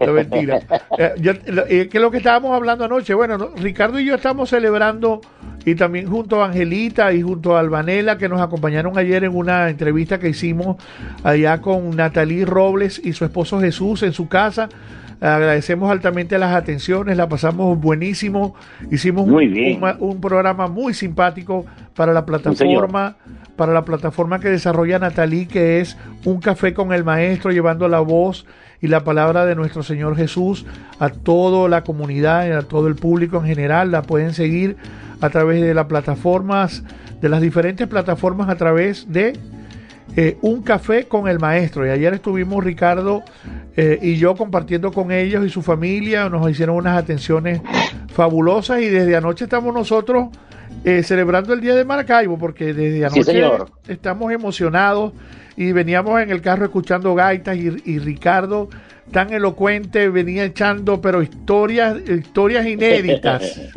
No 0.00 0.12
mentira. 0.12 0.60
Eh, 0.98 1.12
yo- 1.20 1.32
eh, 1.32 1.88
¿Qué 1.90 1.98
es 1.98 2.00
lo 2.02 2.10
que 2.10 2.16
estábamos 2.18 2.52
hablando 2.54 2.84
anoche? 2.84 3.12
Bueno, 3.12 3.36
no, 3.36 3.50
Ricardo 3.56 3.98
y 4.00 4.06
yo 4.06 4.14
estamos 4.14 4.48
celebrando 4.48 5.20
y 5.66 5.74
también 5.74 6.08
junto 6.08 6.42
a 6.42 6.46
Angelita 6.46 7.12
y 7.12 7.20
junto 7.20 7.54
a 7.56 7.60
Albanela 7.60 8.16
que 8.16 8.28
nos 8.30 8.40
acompañaron 8.40 8.96
ayer 8.96 9.24
en 9.24 9.36
una 9.36 9.68
entrevista 9.68 10.18
que 10.18 10.28
hicimos 10.30 10.76
allá 11.22 11.60
con 11.60 11.90
Natalie 11.94 12.46
Robles 12.46 12.98
y 13.04 13.12
su 13.12 13.24
esposo 13.26 13.60
Jesús 13.60 14.04
en 14.04 14.12
su 14.14 14.26
casa. 14.28 14.68
Agradecemos 15.20 15.90
altamente 15.90 16.38
las 16.38 16.54
atenciones, 16.54 17.16
la 17.16 17.28
pasamos 17.28 17.78
buenísimo. 17.80 18.54
Hicimos 18.90 19.26
Muy 19.26 19.46
un- 19.46 19.52
bien. 19.54 19.82
un- 19.82 19.96
un 20.10 20.20
programa 20.20 20.66
muy 20.68 20.92
simpático 20.94 21.64
para 21.94 22.12
la 22.12 22.26
plataforma 22.26 23.16
para 23.56 23.72
la 23.72 23.86
plataforma 23.86 24.38
que 24.38 24.50
desarrolla 24.50 24.98
Natalí, 24.98 25.46
que 25.46 25.80
es 25.80 25.96
Un 26.26 26.40
Café 26.40 26.74
con 26.74 26.92
el 26.92 27.04
Maestro, 27.04 27.52
llevando 27.52 27.88
la 27.88 28.00
voz 28.00 28.44
y 28.82 28.88
la 28.88 29.02
palabra 29.02 29.46
de 29.46 29.54
nuestro 29.54 29.82
Señor 29.82 30.14
Jesús 30.14 30.66
a 30.98 31.08
toda 31.08 31.66
la 31.66 31.82
comunidad 31.82 32.46
y 32.46 32.50
a 32.50 32.60
todo 32.60 32.86
el 32.86 32.96
público 32.96 33.38
en 33.38 33.44
general. 33.46 33.90
La 33.90 34.02
pueden 34.02 34.34
seguir 34.34 34.76
a 35.22 35.30
través 35.30 35.62
de 35.62 35.72
las 35.72 35.86
plataformas, 35.86 36.84
de 37.22 37.28
las 37.30 37.40
diferentes 37.40 37.86
plataformas 37.88 38.50
a 38.50 38.56
través 38.56 39.10
de 39.10 39.32
eh, 40.16 40.38
Un 40.40 40.62
Café 40.62 41.04
con 41.06 41.28
el 41.28 41.38
Maestro. 41.38 41.86
Y 41.86 41.90
ayer 41.90 42.14
estuvimos 42.14 42.64
Ricardo 42.64 43.22
eh, 43.76 43.98
y 44.02 44.16
yo 44.16 44.34
compartiendo 44.34 44.90
con 44.92 45.12
ellos 45.12 45.44
y 45.44 45.50
su 45.50 45.62
familia, 45.62 46.28
nos 46.28 46.50
hicieron 46.50 46.76
unas 46.76 46.98
atenciones 46.98 47.60
fabulosas 48.12 48.80
y 48.80 48.88
desde 48.88 49.16
anoche 49.16 49.44
estamos 49.44 49.74
nosotros 49.74 50.28
eh, 50.84 51.02
celebrando 51.02 51.52
el 51.52 51.60
Día 51.60 51.74
de 51.74 51.84
Maracaibo 51.84 52.38
porque 52.38 52.72
desde 52.72 52.96
Sí, 52.98 53.04
anoche 53.04 53.24
señor. 53.24 53.70
estamos 53.88 54.32
emocionados 54.32 55.12
y 55.56 55.72
veníamos 55.72 56.20
en 56.20 56.30
el 56.30 56.40
carro 56.42 56.64
escuchando 56.64 57.14
gaitas 57.14 57.56
y, 57.56 57.70
y 57.84 57.98
Ricardo 57.98 58.68
tan 59.12 59.32
elocuente 59.32 60.08
venía 60.08 60.44
echando 60.44 61.00
pero 61.00 61.22
historias 61.22 61.96
historias 62.08 62.66
inéditas. 62.66 63.60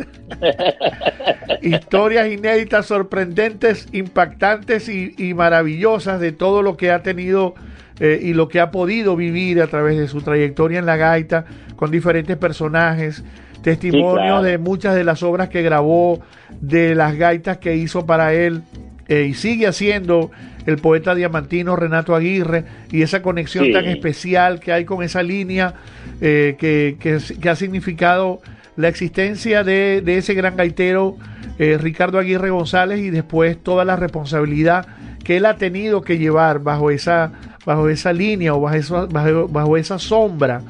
Historias 1.62 2.32
inéditas 2.32 2.86
sorprendentes 2.86 3.88
impactantes 3.92 4.88
y, 4.88 5.14
y 5.18 5.34
maravillosas 5.34 6.22
de 6.22 6.32
todo 6.32 6.62
lo 6.62 6.78
que 6.78 6.92
ha 6.92 7.04
tenido 7.04 7.56
eh, 8.00 8.20
y 8.22 8.34
lo 8.34 8.48
que 8.48 8.62
ha 8.62 8.72
podido 8.72 9.18
vivir 9.18 9.62
a 9.62 9.68
través 9.68 9.98
de 9.98 10.08
su 10.08 10.22
trayectoria 10.22 10.80
en 10.80 10.86
la 10.86 10.96
gaita 10.96 11.46
con 11.76 11.92
diferentes 11.92 12.38
personajes, 12.38 13.24
testimonios 13.62 14.42
de 14.44 14.58
muchas 14.58 14.96
de 14.96 15.04
las 15.04 15.22
obras 15.22 15.50
que 15.50 15.62
grabó, 15.62 16.22
de 16.62 16.96
las 16.96 17.16
gaitas 17.16 17.58
que 17.58 17.76
hizo 17.76 18.06
para 18.06 18.34
él 18.34 18.64
eh, 19.10 19.28
y 19.30 19.34
sigue 19.34 19.68
haciendo 19.68 20.32
el 20.66 20.78
poeta 20.78 21.16
diamantino 21.16 21.76
Renato 21.76 22.16
Aguirre 22.16 22.64
y 22.92 23.02
esa 23.02 23.22
conexión 23.22 23.72
tan 23.74 23.86
especial 23.86 24.60
que 24.60 24.72
hay 24.72 24.86
con 24.86 25.04
esa 25.04 25.24
línea 25.24 25.74
eh, 26.22 26.56
que, 26.58 26.98
que, 27.00 27.50
ha 27.50 27.56
significado 27.56 28.42
la 28.78 28.88
existencia 28.88 29.64
de, 29.64 30.02
de 30.02 30.18
ese 30.18 30.34
gran 30.34 30.56
gaitero 30.56 31.18
Ricardo 31.58 32.20
Aguirre 32.20 32.52
González 32.52 33.00
y 33.00 33.10
después 33.10 33.62
toda 33.62 33.84
la 33.84 33.98
responsabilidad 33.98 34.88
que 35.26 35.36
él 35.36 35.46
ha 35.46 35.58
tenido 35.58 36.04
que 36.04 36.18
llevar 36.18 36.60
bajo 36.60 36.90
esa 36.90 37.34
bajo 37.70 37.88
esa 37.90 38.14
línea 38.14 38.56
o 38.56 38.62
bajo, 38.62 38.76
esa, 38.76 39.06
bajo, 39.06 39.78
esa 39.78 40.00
sombra 40.00 40.62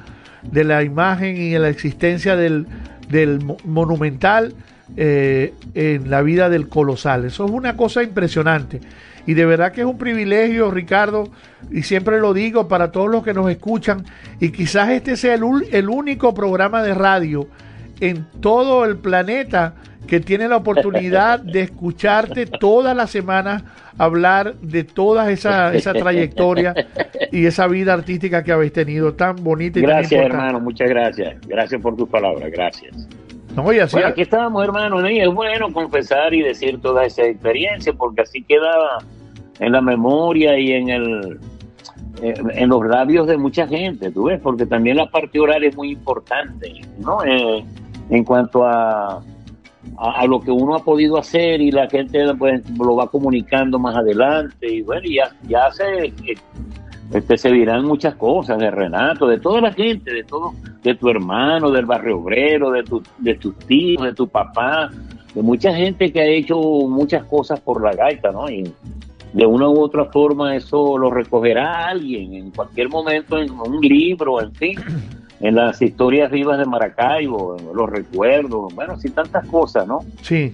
de 0.43 0.63
la 0.63 0.83
imagen 0.83 1.37
y 1.37 1.51
de 1.51 1.59
la 1.59 1.69
existencia 1.69 2.35
del, 2.35 2.67
del 3.09 3.39
monumental 3.63 4.53
eh, 4.97 5.53
en 5.73 6.09
la 6.09 6.21
vida 6.21 6.49
del 6.49 6.67
colosal. 6.67 7.25
Eso 7.25 7.45
es 7.45 7.51
una 7.51 7.77
cosa 7.77 8.03
impresionante. 8.03 8.81
Y 9.25 9.33
de 9.33 9.45
verdad 9.45 9.71
que 9.71 9.81
es 9.81 9.87
un 9.87 9.97
privilegio, 9.97 10.71
Ricardo, 10.71 11.29
y 11.71 11.83
siempre 11.83 12.19
lo 12.19 12.33
digo 12.33 12.67
para 12.67 12.91
todos 12.91 13.09
los 13.09 13.23
que 13.23 13.33
nos 13.33 13.49
escuchan, 13.49 14.05
y 14.39 14.51
quizás 14.51 14.89
este 14.89 15.17
sea 15.17 15.35
el, 15.35 15.43
el 15.71 15.89
único 15.89 16.33
programa 16.33 16.81
de 16.81 16.93
radio 16.93 17.47
en 17.99 18.25
todo 18.39 18.85
el 18.85 18.97
planeta 18.97 19.75
que 20.07 20.19
tiene 20.19 20.47
la 20.47 20.57
oportunidad 20.57 21.39
de 21.43 21.61
escucharte 21.61 22.45
todas 22.45 22.95
las 22.95 23.11
semanas 23.11 23.63
hablar 23.99 24.55
de 24.55 24.85
toda 24.85 25.29
esa, 25.29 25.73
esa 25.75 25.93
trayectoria 25.93 26.73
y 27.31 27.45
esa 27.45 27.67
vida 27.67 27.93
artística 27.93 28.43
que 28.43 28.51
habéis 28.51 28.73
tenido 28.73 29.13
tan 29.13 29.35
bonita 29.35 29.77
y 29.77 29.81
gracias, 29.81 30.09
tan 30.09 30.19
importante. 30.19 30.45
hermano, 30.45 30.59
muchas 30.61 30.89
gracias. 30.89 31.35
Gracias 31.45 31.81
por 31.81 31.95
tus 31.95 32.09
palabras, 32.09 32.49
gracias. 32.49 32.95
No, 33.64 33.88
bueno, 33.91 34.07
aquí 34.07 34.22
estábamos, 34.22 34.64
hermano, 34.64 35.10
y 35.10 35.20
es 35.20 35.34
bueno 35.34 35.72
confesar 35.72 36.34
y 36.34 36.41
decir 36.41 36.82
toda 36.82 37.05
esa 37.05 37.24
experiencia, 37.24 37.93
porque 37.93 38.22
así 38.22 38.43
queda 38.43 38.99
en 39.60 39.72
la 39.72 39.82
memoria 39.82 40.57
y 40.57 40.74
en 40.74 40.89
el 40.89 41.39
en 42.22 42.70
los 42.70 42.86
labios 42.86 43.28
de 43.28 43.38
mucha 43.38 43.66
gente, 43.66 44.12
tú 44.12 44.26
ves, 44.26 44.41
porque 44.41 44.66
también 44.66 44.97
la 44.97 45.10
parte 45.10 45.39
oral 45.39 45.64
es 45.64 45.76
muy 45.78 45.91
importante, 45.91 46.82
¿no? 46.97 47.24
Eh, 47.24 47.64
en 48.10 48.24
cuanto 48.26 48.66
a 48.66 49.22
a, 49.97 50.26
lo 50.26 50.39
que 50.39 50.51
uno 50.51 50.76
ha 50.76 50.84
podido 50.84 51.18
hacer 51.18 51.62
y 51.62 51.72
la 51.72 51.89
gente 51.89 52.20
pues, 52.38 52.62
lo 52.78 52.95
va 52.95 53.07
comunicando 53.07 53.80
más 53.80 53.95
adelante 53.95 54.72
y 54.72 54.82
bueno, 54.82 55.03
ya, 55.10 55.32
ya 55.47 55.72
se, 55.72 56.14
este, 57.14 57.38
se 57.38 57.51
dirán 57.51 57.86
muchas 57.86 58.16
cosas 58.16 58.60
de 58.60 58.70
Renato, 58.70 59.28
de 59.28 59.39
toda 59.39 59.62
la 59.62 59.74
gente, 59.74 60.14
de 60.14 60.24
todo, 60.24 60.53
de 60.84 60.95
tu 60.95 61.10
hermano, 61.10 61.72
del 61.72 61.86
barrio 61.86 62.20
obrero, 62.20 62.72
de, 62.72 62.84
tu, 62.84 63.01
de 63.18 63.36
tus 63.36 63.57
tíos, 63.60 64.03
de 64.03 64.14
tu 64.14 64.28
papá, 64.28 64.89
de 65.34 65.41
mucha 65.41 65.74
gente 65.74 66.12
que 66.12 66.22
ha 66.22 66.26
hecho 66.26 66.57
muchas 66.60 67.24
cosas 67.26 67.60
por 67.60 67.84
la 67.84 67.93
gaita, 67.93 68.32
¿no? 68.32 68.49
Y 68.49 68.72
de 69.34 69.45
una 69.45 69.70
u 69.70 69.80
otra 69.80 70.05
forma 70.05 70.55
eso 70.55 70.97
lo 70.97 71.10
recogerá 71.10 71.88
alguien 71.88 72.34
en 72.34 72.51
cualquier 72.51 72.89
momento 72.89 73.38
en 73.39 73.51
un 73.51 73.80
libro, 73.82 74.41
en 74.41 74.53
fin 74.53 74.80
en 75.39 75.55
las 75.55 75.82
historias 75.82 76.32
vivas 76.32 76.60
de 76.60 76.66
Maracaibo, 76.66 77.57
los 77.74 77.89
recuerdos, 77.89 78.74
bueno, 78.76 78.99
sí, 78.99 79.10
tantas 79.10 79.47
cosas, 79.47 79.88
¿no? 79.88 79.99
Sí. 80.22 80.53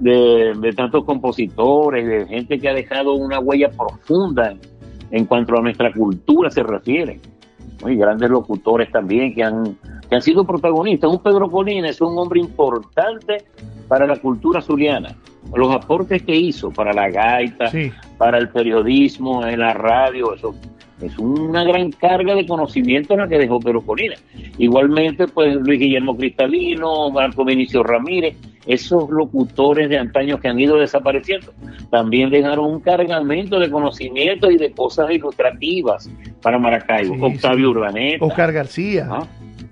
De, 0.00 0.72
tantos 0.74 1.04
compositores, 1.04 2.06
de 2.06 2.26
gente 2.26 2.58
que 2.58 2.68
ha 2.68 2.74
dejado 2.74 3.14
una 3.14 3.38
huella 3.38 3.70
profunda 3.70 4.50
en, 4.50 4.58
cuanto 5.26 5.56
a 5.56 5.60
nuestra 5.60 5.92
cultura 5.92 6.50
se 6.50 6.62
refiere. 6.62 7.20
Muy 7.82 7.96
grandes 7.96 8.28
locutores 8.28 8.90
también 8.90 9.34
que 9.34 9.42
han, 9.42 9.76
que 10.08 10.14
han 10.14 10.22
sido 10.22 10.44
protagonistas. 10.44 11.10
Un 11.10 11.22
Pedro 11.22 11.50
Colina 11.50 11.88
es 11.88 12.00
un 12.00 12.18
hombre 12.18 12.40
importante 12.40 13.44
para 13.88 14.06
la 14.06 14.16
cultura 14.16 14.60
zuliana. 14.60 15.16
Los 15.54 15.74
aportes 15.74 16.22
que 16.22 16.36
hizo 16.36 16.70
para 16.70 16.92
la 16.92 17.08
gaita, 17.08 17.70
para 18.18 18.38
el 18.38 18.50
periodismo, 18.50 19.44
en 19.46 19.60
la 19.60 19.72
radio, 19.72 20.34
eso 20.34 20.54
es 21.02 21.18
una 21.18 21.64
gran 21.64 21.90
carga 21.92 22.34
de 22.34 22.46
conocimiento 22.46 23.16
la 23.16 23.26
que 23.26 23.38
dejó 23.38 23.58
Pedro 23.58 23.80
Colina. 23.80 24.16
Igualmente, 24.58 25.26
pues 25.28 25.54
Luis 25.56 25.80
Guillermo 25.80 26.16
Cristalino, 26.16 27.10
Marco 27.10 27.44
Vinicio 27.44 27.82
Ramírez, 27.82 28.36
esos 28.66 29.08
locutores 29.08 29.88
de 29.88 29.98
antaño 29.98 30.38
que 30.38 30.48
han 30.48 30.60
ido 30.60 30.76
desapareciendo, 30.76 31.52
también 31.90 32.30
dejaron 32.30 32.66
un 32.66 32.80
cargamento 32.80 33.58
de 33.58 33.70
conocimientos 33.70 34.50
y 34.52 34.58
de 34.58 34.72
cosas 34.72 35.10
ilustrativas 35.10 36.10
para 36.42 36.58
Maracaibo. 36.58 37.26
Octavio 37.26 37.70
Urbaneta. 37.70 38.24
Oscar 38.24 38.52
García. 38.52 39.08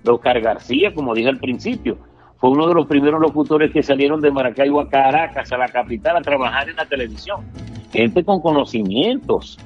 Oscar 0.06 0.40
García, 0.40 0.94
como 0.94 1.14
dije 1.14 1.28
al 1.28 1.38
principio, 1.38 1.98
fue 2.38 2.50
uno 2.50 2.68
de 2.68 2.74
los 2.74 2.86
primeros 2.86 3.20
locutores 3.20 3.70
que 3.72 3.82
salieron 3.82 4.20
de 4.20 4.30
Maracaibo 4.30 4.80
a 4.80 4.88
Caracas, 4.88 5.52
a 5.52 5.58
la 5.58 5.68
capital, 5.68 6.16
a 6.16 6.22
trabajar 6.22 6.68
en 6.68 6.76
la 6.76 6.86
televisión. 6.86 7.40
Gente 7.92 8.24
con 8.24 8.40
conocimientos 8.40 9.58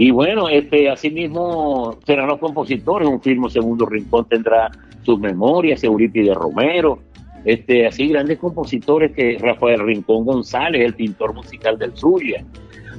y 0.00 0.12
bueno, 0.12 0.48
este, 0.48 0.88
asimismo 0.88 1.98
serán 2.06 2.28
los 2.28 2.38
compositores, 2.38 3.08
un 3.08 3.20
filmo 3.20 3.50
Segundo 3.50 3.84
Rincón 3.84 4.28
tendrá 4.28 4.70
sus 5.02 5.18
memorias, 5.18 5.82
de 5.82 6.34
Romero, 6.34 7.00
este, 7.44 7.84
así 7.84 8.06
grandes 8.06 8.38
compositores 8.38 9.10
que 9.10 9.38
Rafael 9.40 9.80
Rincón 9.80 10.24
González, 10.24 10.86
el 10.86 10.94
pintor 10.94 11.34
musical 11.34 11.76
del 11.80 11.96
Zulia. 11.96 12.44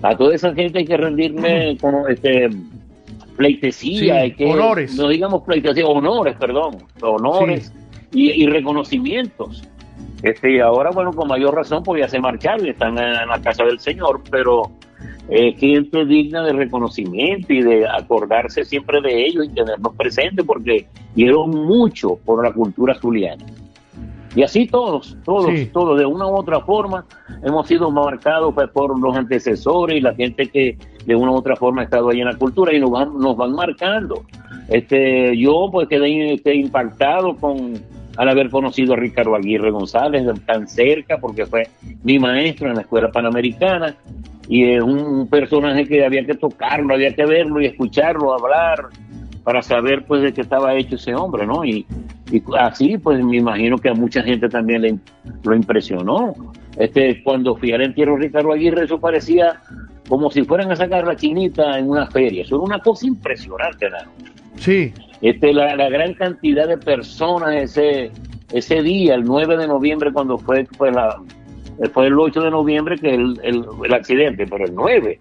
A 0.02 0.18
toda 0.18 0.36
esa 0.36 0.54
gente 0.54 0.80
hay 0.80 0.86
que 0.86 0.98
rendirme 0.98 1.78
con 1.80 2.12
este 2.12 2.50
pleitesía, 3.38 4.36
que, 4.36 4.48
honores. 4.48 4.94
no 4.98 5.08
digamos 5.08 5.44
pleitesía, 5.44 5.86
honores, 5.88 6.36
perdón, 6.38 6.80
honores 7.02 7.74
y, 8.12 8.46
reconocimientos. 8.46 9.64
Este, 10.22 10.56
y 10.56 10.60
ahora, 10.60 10.90
bueno, 10.92 11.14
con 11.14 11.30
mayor 11.30 11.56
razón, 11.56 11.82
pues 11.82 12.02
ya 12.02 12.10
se 12.10 12.20
marcharon 12.20 12.66
y 12.66 12.72
están 12.72 12.98
en 12.98 13.30
la 13.30 13.40
casa 13.42 13.64
del 13.64 13.80
Señor, 13.80 14.22
pero 14.30 14.70
eh, 15.32 15.54
gente 15.54 16.06
digna 16.06 16.44
de 16.44 16.54
reconocimiento 16.54 17.54
y 17.54 17.62
de 17.62 17.88
acordarse 17.88 18.66
siempre 18.66 19.00
de 19.02 19.28
ellos 19.28 19.46
y 19.46 19.50
tenerlos 19.50 19.94
presentes 19.96 20.46
porque 20.46 20.88
dieron 21.16 21.52
mucho 21.52 22.18
por 22.26 22.44
la 22.44 22.52
cultura 22.52 22.96
zuliana. 22.96 23.46
Y 24.36 24.44
así 24.44 24.68
todos, 24.68 25.18
todos, 25.26 25.52
todos, 25.72 26.00
de 26.00 26.06
una 26.06 26.28
u 26.28 26.36
otra 26.36 26.62
forma, 26.62 27.06
hemos 27.44 27.68
sido 27.68 27.90
marcados 27.90 28.54
pues, 28.54 28.70
por 28.70 29.00
los 29.00 29.16
antecesores 29.16 29.98
y 29.98 30.02
la 30.02 30.14
gente 30.14 30.48
que 30.48 30.78
de 31.06 31.16
una 31.16 31.32
u 31.32 31.36
otra 31.36 31.56
forma 31.56 31.82
ha 31.82 31.86
estado 31.86 32.10
ahí 32.10 32.20
en 32.20 32.28
la 32.28 32.36
cultura 32.36 32.74
y 32.74 32.80
nos 32.80 32.92
van, 32.92 33.18
nos 33.18 33.36
van 33.36 33.54
marcando. 33.54 34.24
Este, 34.68 35.36
yo 35.36 35.70
pues 35.72 35.88
quedé, 35.88 36.40
quedé 36.44 36.56
impactado 36.56 37.36
con 37.38 37.74
al 38.20 38.28
haber 38.28 38.50
conocido 38.50 38.94
a 38.94 38.98
Ricardo 38.98 39.34
Aguirre 39.34 39.72
González 39.72 40.26
tan 40.46 40.68
cerca 40.68 41.20
porque 41.20 41.46
fue 41.46 41.70
mi 42.04 42.20
maestro 42.20 42.68
en 42.68 42.76
la 42.76 42.82
escuela 42.82 43.10
panamericana 43.10 43.96
y 44.50 44.72
es 44.72 44.84
un 44.84 45.26
personaje 45.30 45.86
que 45.86 46.04
había 46.04 46.26
que 46.26 46.34
tocarlo, 46.34 46.96
había 46.96 47.16
que 47.16 47.26
verlo 47.26 47.62
y 47.62 47.68
escucharlo, 47.68 48.34
hablar, 48.34 48.90
para 49.46 49.62
saber 49.62 50.04
pues 50.06 50.22
de 50.22 50.34
qué 50.34 50.42
estaba 50.42 50.76
hecho 50.76 50.96
ese 50.96 51.16
hombre, 51.16 51.48
¿no? 51.48 51.64
Y, 51.64 51.86
así 52.60 52.98
pues 52.98 53.24
me 53.24 53.38
imagino 53.38 53.78
que 53.78 53.88
a 53.88 53.94
mucha 53.94 54.22
gente 54.22 54.50
también 54.50 54.82
le, 54.82 55.00
lo 55.46 55.56
impresionó. 55.56 56.34
Este, 56.78 57.24
cuando 57.24 57.56
fui 57.56 57.72
al 57.72 57.84
entierro 57.84 58.18
Ricardo 58.18 58.52
Aguirre, 58.52 58.84
eso 58.84 59.00
parecía 59.00 59.62
como 60.10 60.30
si 60.30 60.44
fueran 60.44 60.70
a 60.74 60.76
sacar 60.76 61.08
la 61.08 61.16
chinita 61.16 61.80
en 61.80 61.90
una 61.90 62.06
feria. 62.08 62.42
Eso 62.42 62.56
era 62.56 62.66
una 62.66 62.80
cosa 62.80 63.08
impresionante, 63.08 63.90
¿no? 63.90 63.98
Sí. 64.58 64.94
Este, 65.22 65.54
la, 65.54 65.76
la 65.76 65.90
gran 65.90 66.14
cantidad 66.14 66.68
de 66.68 66.78
personas 66.78 67.56
ese, 67.56 68.12
ese 68.54 68.82
día, 68.82 69.16
el 69.16 69.24
9 69.24 69.58
de 69.58 69.68
noviembre, 69.68 70.12
cuando 70.14 70.38
fue 70.38 70.66
pues, 70.78 70.94
la, 70.94 71.22
fue 71.94 72.08
el 72.08 72.18
8 72.18 72.42
de 72.42 72.52
noviembre 72.52 72.98
que 72.98 73.14
el, 73.14 73.40
el, 73.44 73.94
accidente, 73.94 74.46
pero 74.48 74.66
el 74.66 74.74
9, 74.74 75.20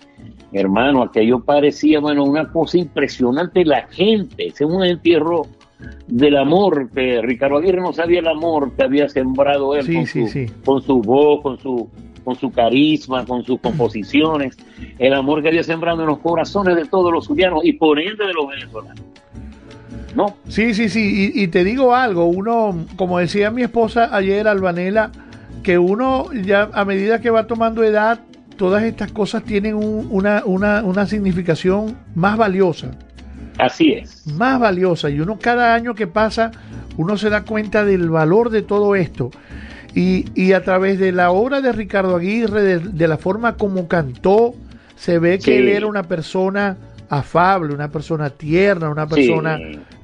hermano, 0.52 1.02
aquello 1.02 1.40
parecía, 1.40 2.00
bueno, 2.00 2.24
una 2.24 2.50
cosa 2.50 2.78
impresionante, 2.78 3.64
la 3.64 3.86
gente, 3.88 4.48
ese 4.48 4.64
es 4.64 4.70
un 4.70 4.84
entierro 4.84 5.42
del 6.06 6.36
amor, 6.36 6.90
que 6.90 7.20
Ricardo 7.22 7.58
Aguirre 7.58 7.80
no 7.80 7.92
sabía 7.92 8.20
el 8.20 8.28
amor 8.28 8.72
que 8.72 8.84
había 8.84 9.08
sembrado 9.08 9.76
él 9.76 9.86
con, 9.92 10.06
su, 10.06 10.46
con 10.64 10.82
su 10.82 11.00
voz, 11.00 11.42
con 11.42 11.58
su 11.58 11.88
con 12.28 12.36
su 12.36 12.50
carisma, 12.50 13.24
con 13.24 13.42
sus 13.42 13.58
composiciones, 13.58 14.54
el 14.98 15.14
amor 15.14 15.40
que 15.40 15.48
había 15.48 15.62
sembrado 15.62 16.02
en 16.02 16.08
los 16.08 16.18
corazones 16.18 16.76
de 16.76 16.84
todos 16.84 17.10
los 17.10 17.24
zulianos 17.24 17.64
y 17.64 17.72
por 17.72 17.98
ende 17.98 18.26
de 18.26 18.34
los 18.34 18.46
venezolanos. 18.46 19.02
¿No? 20.18 20.36
Sí, 20.48 20.74
sí, 20.74 20.88
sí, 20.88 21.32
y, 21.32 21.44
y, 21.44 21.46
te 21.46 21.62
digo 21.62 21.94
algo, 21.94 22.24
uno, 22.24 22.86
como 22.96 23.20
decía 23.20 23.52
mi 23.52 23.62
esposa 23.62 24.08
ayer, 24.10 24.48
Albanela, 24.48 25.12
que 25.62 25.78
uno 25.78 26.32
ya 26.32 26.70
a 26.72 26.84
medida 26.84 27.20
que 27.20 27.30
va 27.30 27.46
tomando 27.46 27.84
edad, 27.84 28.18
todas 28.56 28.82
estas 28.82 29.12
cosas 29.12 29.44
tienen 29.44 29.76
una, 29.76 30.42
una, 30.44 30.82
una 30.82 31.06
significación 31.06 31.96
más 32.16 32.36
valiosa. 32.36 32.90
Así 33.58 33.92
es. 33.92 34.26
Más 34.26 34.58
valiosa. 34.58 35.08
Y 35.08 35.20
uno 35.20 35.38
cada 35.38 35.72
año 35.72 35.94
que 35.94 36.08
pasa, 36.08 36.50
uno 36.96 37.16
se 37.16 37.30
da 37.30 37.44
cuenta 37.44 37.84
del 37.84 38.10
valor 38.10 38.50
de 38.50 38.62
todo 38.62 38.96
esto. 38.96 39.30
Y, 39.94 40.24
y 40.34 40.52
a 40.52 40.64
través 40.64 40.98
de 40.98 41.12
la 41.12 41.30
obra 41.30 41.60
de 41.60 41.70
Ricardo 41.70 42.16
Aguirre, 42.16 42.80
de, 42.80 43.06
la 43.06 43.18
forma 43.18 43.54
como 43.54 43.86
cantó, 43.86 44.52
se 44.96 45.20
ve 45.20 45.38
que 45.38 45.58
él 45.58 45.68
era 45.68 45.86
una 45.86 46.02
persona 46.02 46.76
afable, 47.08 47.72
una 47.72 47.88
persona 47.88 48.30
tierna, 48.30 48.90
una 48.90 49.06
persona, 49.06 49.58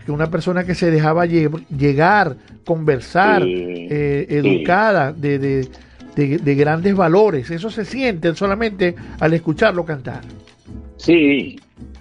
que 0.04 0.12
una 0.12 0.30
persona 0.30 0.64
que 0.64 0.74
se 0.74 0.90
dejaba 0.90 1.26
llegar, 1.26 2.36
conversar, 2.64 3.42
eh, 3.44 4.26
educada, 4.28 5.12
de, 5.12 5.38
de, 5.38 5.68
de, 6.14 6.54
grandes 6.54 6.94
valores. 6.94 7.50
Eso 7.50 7.70
se 7.70 7.84
siente 7.84 8.34
solamente 8.34 8.94
al 9.18 9.32
escucharlo 9.32 9.84
cantar. 9.84 10.20
Sí, 10.96 11.58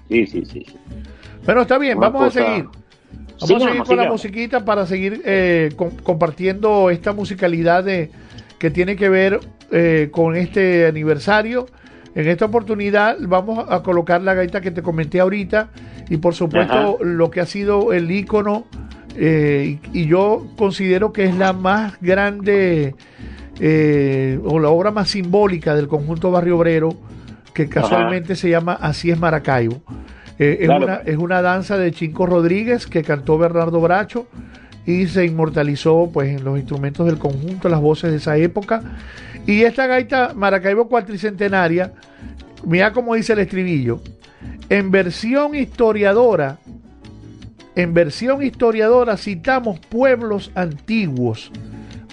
sí, 0.09 0.25
sí, 0.27 0.45
sí. 0.45 0.65
Pero 1.45 1.61
está 1.61 1.77
bien, 1.77 1.99
vamos 1.99 2.23
a 2.23 2.31
seguir. 2.31 2.65
Vamos 3.41 3.63
a 3.63 3.67
seguir 3.67 3.83
con 3.83 3.97
la 3.97 4.09
musiquita 4.09 4.63
para 4.63 4.85
seguir 4.85 5.21
eh, 5.25 5.71
compartiendo 6.03 6.89
esta 6.89 7.11
musicalidad 7.13 7.83
de, 7.83 8.09
que 8.59 8.69
tiene 8.69 8.95
que 8.95 9.09
ver 9.09 9.39
eh, 9.71 10.09
con 10.11 10.35
este 10.35 10.85
aniversario. 10.87 11.67
En 12.15 12.27
esta 12.27 12.45
oportunidad 12.45 13.17
vamos 13.21 13.65
a 13.69 13.81
colocar 13.81 14.21
la 14.21 14.33
gaita 14.33 14.61
que 14.61 14.71
te 14.71 14.81
comenté 14.81 15.19
ahorita 15.19 15.69
y 16.09 16.17
por 16.17 16.35
supuesto 16.35 16.97
lo 17.01 17.31
que 17.31 17.41
ha 17.41 17.45
sido 17.45 17.93
el 17.93 18.11
icono 18.11 18.65
eh, 19.15 19.79
y, 19.93 20.05
yo 20.07 20.47
considero 20.57 21.13
que 21.13 21.25
es 21.25 21.35
la 21.35 21.53
más 21.53 21.99
grande 22.01 22.95
o 24.45 24.59
la 24.59 24.69
obra 24.69 24.91
más 24.91 25.09
simbólica 25.09 25.75
del 25.75 25.87
conjunto 25.87 26.31
Barrio 26.31 26.57
Obrero 26.57 26.97
que 27.53 27.69
casualmente 27.69 28.35
se 28.35 28.49
llama 28.49 28.73
Así 28.73 29.11
es 29.11 29.19
Maracaibo. 29.19 29.81
Eh, 30.39 30.59
es, 30.61 30.69
una, 30.69 30.95
es 31.05 31.17
una 31.17 31.41
danza 31.41 31.77
de 31.77 31.91
Chinco 31.91 32.25
Rodríguez 32.25 32.87
que 32.87 33.03
cantó 33.03 33.37
Bernardo 33.37 33.79
Bracho 33.79 34.27
y 34.85 35.07
se 35.07 35.25
inmortalizó 35.25 36.09
pues 36.11 36.29
en 36.35 36.43
los 36.43 36.57
instrumentos 36.57 37.05
del 37.05 37.17
conjunto, 37.17 37.69
las 37.69 37.79
voces 37.79 38.11
de 38.11 38.17
esa 38.17 38.35
época. 38.37 38.81
Y 39.45 39.63
esta 39.63 39.87
gaita 39.87 40.33
Maracaibo 40.33 40.87
cuatricentenaria, 40.87 41.93
mira 42.65 42.93
cómo 42.93 43.15
dice 43.15 43.33
el 43.33 43.39
estribillo, 43.39 44.01
en 44.69 44.91
versión 44.91 45.53
historiadora, 45.55 46.59
en 47.75 47.93
versión 47.93 48.41
historiadora 48.41 49.17
citamos 49.17 49.79
pueblos 49.79 50.51
antiguos, 50.55 51.51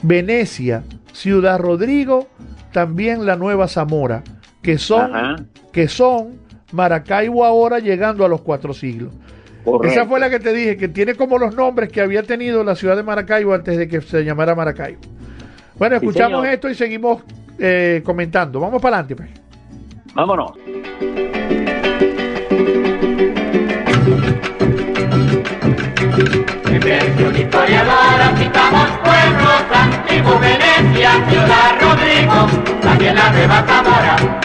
Venecia, 0.02 0.82
Ciudad 1.12 1.58
Rodrigo, 1.58 2.28
también 2.72 3.26
la 3.26 3.36
Nueva 3.36 3.68
Zamora, 3.68 4.22
que 4.62 4.78
son, 4.78 5.48
que 5.72 5.88
son 5.88 6.40
Maracaibo 6.72 7.44
ahora 7.44 7.78
llegando 7.78 8.24
a 8.24 8.28
los 8.28 8.40
cuatro 8.40 8.74
siglos. 8.74 9.12
Esa 9.84 10.06
fue 10.06 10.18
la 10.18 10.30
que 10.30 10.40
te 10.40 10.52
dije, 10.52 10.76
que 10.76 10.88
tiene 10.88 11.14
como 11.14 11.38
los 11.38 11.54
nombres 11.54 11.90
que 11.90 12.00
había 12.00 12.22
tenido 12.22 12.64
la 12.64 12.74
ciudad 12.74 12.96
de 12.96 13.02
Maracaibo 13.02 13.54
antes 13.54 13.76
de 13.76 13.88
que 13.88 14.00
se 14.00 14.24
llamara 14.24 14.54
Maracaibo. 14.54 15.00
Bueno, 15.80 15.96
escuchamos 15.96 16.46
esto 16.46 16.68
y 16.68 16.74
seguimos 16.74 17.22
eh, 17.58 18.02
comentando. 18.04 18.60
Vamos 18.60 18.82
para 18.82 18.98
adelante, 18.98 19.16
pues. 19.16 19.30
Vámonos. 20.12 20.52
En 26.66 26.80
versión 26.80 27.34
historiadora 27.34 28.36
citamos 28.36 28.88
pueblos 29.02 29.62
antiguos, 29.72 30.38
Venecia, 30.42 31.12
Ciudad 31.30 31.80
Rodrigo, 31.80 32.46
también 32.82 33.14
la 33.14 33.32
Nueva 33.32 33.64
Zamora, 33.66 34.40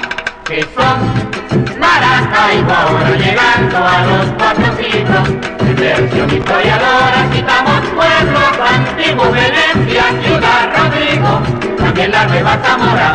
que 0.46 0.62
son 0.62 1.80
Maracaibo 1.80 2.72
ahora 2.72 3.16
llegando 3.18 3.78
a 3.78 4.06
los 4.06 4.26
cuatro 4.38 4.66
siglos. 4.78 5.30
En 5.60 5.76
versión 5.76 6.30
historiadora 6.30 7.28
citamos 7.34 7.80
pueblos 7.96 8.52
antiguos, 8.74 9.32
Venecia, 9.32 10.04
Ciudad 10.24 10.72
Rodrigo, 10.78 11.42
también 11.78 12.12
la 12.12 12.26
Nueva 12.28 12.58
Zamora, 12.64 13.12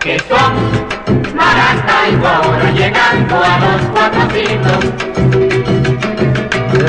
que 0.00 0.18
son 0.18 1.34
Maracaibo 1.34 2.28
ahora 2.28 2.70
llegando 2.72 3.36
a 3.36 3.58
los 3.58 3.82
cuatro 3.92 4.20
siglos 4.34 5.09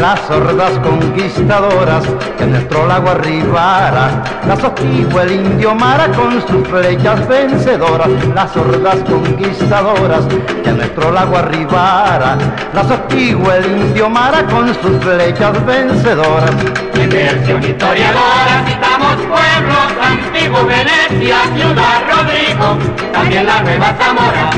las 0.01 0.19
hordas 0.31 0.79
conquistadoras 0.79 2.03
que 2.35 2.45
nuestro 2.47 2.87
lago 2.87 3.11
arribara, 3.11 4.23
las 4.47 4.63
hostigó 4.63 5.21
el 5.21 5.31
indio 5.33 5.75
Mara 5.75 6.07
con 6.07 6.41
sus 6.47 6.67
flechas 6.67 7.27
vencedoras, 7.27 8.09
las 8.33 8.57
hordas 8.57 8.97
conquistadoras 9.07 10.25
que 10.63 10.71
nuestro 10.71 11.11
lago 11.11 11.37
arribara, 11.37 12.35
las 12.73 12.89
hostigó 12.89 13.51
el 13.51 13.65
indio 13.77 14.09
Mara 14.09 14.43
con 14.47 14.69
sus 14.73 14.97
flechas 15.03 15.63
vencedoras. 15.67 16.51
En 16.95 17.09
versión 17.09 17.63
historiadora 17.63 18.63
citamos 18.65 19.15
pueblos 19.17 19.87
antiguos, 20.01 20.65
Venecia, 20.65 21.37
Ciudad 21.55 22.01
Rodrigo, 22.09 22.77
también 23.13 23.45
la 23.45 23.61
Nueva 23.61 23.93
Zamora, 23.99 24.49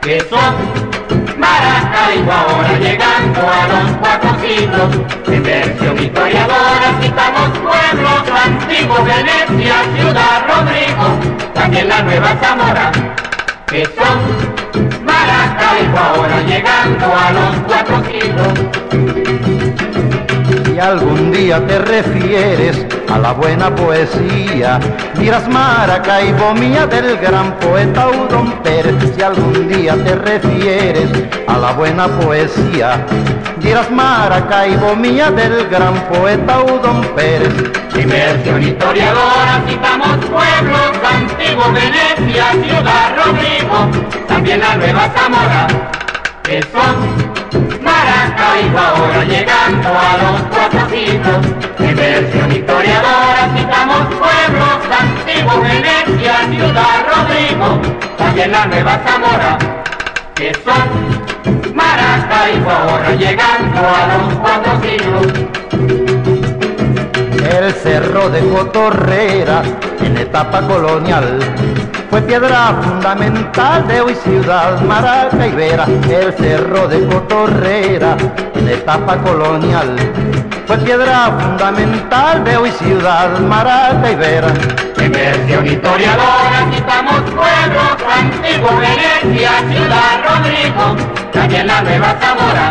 que 0.00 0.20
son 0.20 1.17
Maracaibo 1.48 2.30
ahora 2.32 2.78
llegando 2.78 3.40
a 3.40 3.68
los 3.72 3.96
cuatro 3.98 4.30
siglos. 4.40 4.88
En 5.28 5.42
versión 5.42 5.98
historiadora 5.98 6.88
citamos 7.00 7.48
pueblos 7.58 8.22
antiguos, 8.44 9.04
Venecia, 9.04 9.76
Ciudad 9.96 10.44
Rodrigo, 10.46 11.06
también 11.54 11.88
la 11.88 12.02
Nueva 12.02 12.36
Zamora, 12.40 12.92
que 13.66 13.84
son 13.86 15.04
Maracaibo 15.04 15.98
ahora 15.98 16.42
llegando 16.42 17.06
a 17.06 17.30
los 17.32 17.56
cuatro 17.66 18.02
siglos 18.04 19.47
algún 20.78 21.32
día 21.32 21.66
te 21.66 21.78
refieres 21.78 22.86
a 23.12 23.18
la 23.18 23.32
buena 23.32 23.74
poesía, 23.74 24.78
dirás 25.18 25.48
Maracaibo 25.48 26.54
mía 26.54 26.86
del 26.86 27.16
gran 27.18 27.52
poeta 27.58 28.08
Udon 28.08 28.52
Pérez. 28.62 28.94
Si 29.14 29.22
algún 29.22 29.68
día 29.68 29.94
te 30.04 30.14
refieres 30.14 31.08
a 31.46 31.58
la 31.58 31.72
buena 31.72 32.06
poesía, 32.06 33.04
dirás 33.58 33.90
Maracaibo 33.90 34.94
mía 34.94 35.30
del 35.30 35.68
gran 35.68 35.94
poeta 36.04 36.60
Udon 36.60 37.02
Pérez. 37.16 37.54
Inversión 37.94 38.62
historiadora, 38.62 39.62
citamos 39.66 40.16
pueblos 40.26 40.92
antiguos, 41.12 41.72
Venecia, 41.72 42.52
Ciudad 42.52 43.16
Rodrigo, 43.16 44.26
también 44.28 44.60
la 44.60 44.76
Nueva 44.76 45.10
Zamora, 45.16 45.66
que 46.48 46.62
son 46.62 46.96
Maracaibo 47.82 48.78
ahora 48.78 49.22
llegando 49.24 49.88
a 49.88 50.16
los 50.22 50.42
cuatro 50.48 50.80
siglos. 50.88 51.40
En 51.78 51.94
versión 51.94 52.50
historiadora 52.50 53.50
citamos 53.54 54.06
pueblos 54.16 54.78
antiguos, 54.98 55.62
Venecia, 55.62 56.36
Ciudad 56.50 57.04
Rodrigo, 57.12 57.80
también 58.16 58.52
la 58.52 58.64
Nueva 58.64 58.98
Zamora, 59.06 59.58
que 60.34 60.54
son 60.54 61.74
Maracaibo 61.74 62.70
ahora 62.70 63.10
llegando 63.14 63.80
a 63.80 64.16
los 64.16 64.34
cuatro 64.38 64.72
siglos. 64.80 65.26
El 67.60 67.74
cerro 67.74 68.30
de 68.30 68.40
Cotorrera 68.48 69.62
en 70.00 70.16
etapa 70.16 70.62
colonial 70.62 71.38
fue 72.10 72.22
piedra 72.22 72.74
fundamental 72.82 73.86
de 73.86 74.00
hoy 74.00 74.14
ciudad 74.14 74.80
maracaibera. 74.82 75.84
El 76.08 76.32
cerro 76.34 76.88
de 76.88 77.06
Cotorrera 77.06 78.16
en 78.54 78.68
etapa 78.68 79.16
colonial 79.18 79.96
fue 80.66 80.78
piedra 80.78 81.36
fundamental 81.38 82.44
de 82.44 82.56
hoy 82.56 82.70
ciudad 82.72 83.38
maracaibera. 83.40 84.48
En 84.96 85.12
versión 85.12 85.66
historiadora 85.66 86.68
citamos 86.72 87.20
pueblos 87.22 87.96
antiguos, 88.14 88.72
Venecia, 88.80 89.50
Ciudad 89.70 90.20
Rodrigo, 90.28 90.96
también 91.32 91.66
la 91.66 91.82
Nueva 91.82 92.16
Zamora, 92.20 92.70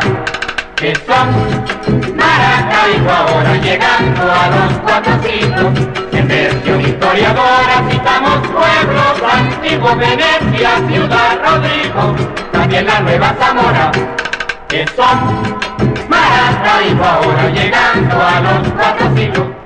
que 0.76 0.94
son 0.96 2.16
Maracaibo 2.16 3.10
ahora 3.10 3.56
llegando 3.58 4.22
a 4.22 4.50
los 4.50 4.74
cuatro 4.84 5.14
siglos. 5.24 5.72
En 6.12 6.28
versión 6.28 6.82
historiadora 6.82 7.84
citamos 7.90 8.48
pueblos 8.48 8.67
antiguos, 9.88 9.98
Venecia, 9.98 10.70
Ciudad 10.88 11.40
Rodrigo, 11.44 12.16
también 12.52 12.86
la 12.86 13.00
Nueva 13.02 13.36
Zamora, 13.40 13.92
que 14.68 14.86
son 14.96 15.60
Maracaibo 16.10 17.04
ahora 17.04 17.50
llegando 17.50 18.16
a 18.16 18.40
los 18.40 18.74
cuatro 18.74 19.16
siglos. 19.16 19.57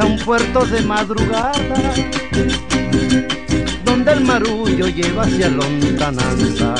A 0.00 0.06
un 0.06 0.18
puerto 0.18 0.64
de 0.66 0.80
madrugada, 0.82 1.92
donde 3.84 4.12
el 4.12 4.20
marullo 4.22 4.88
lleva 4.88 5.24
hacia 5.24 5.48
lontananza, 5.48 6.74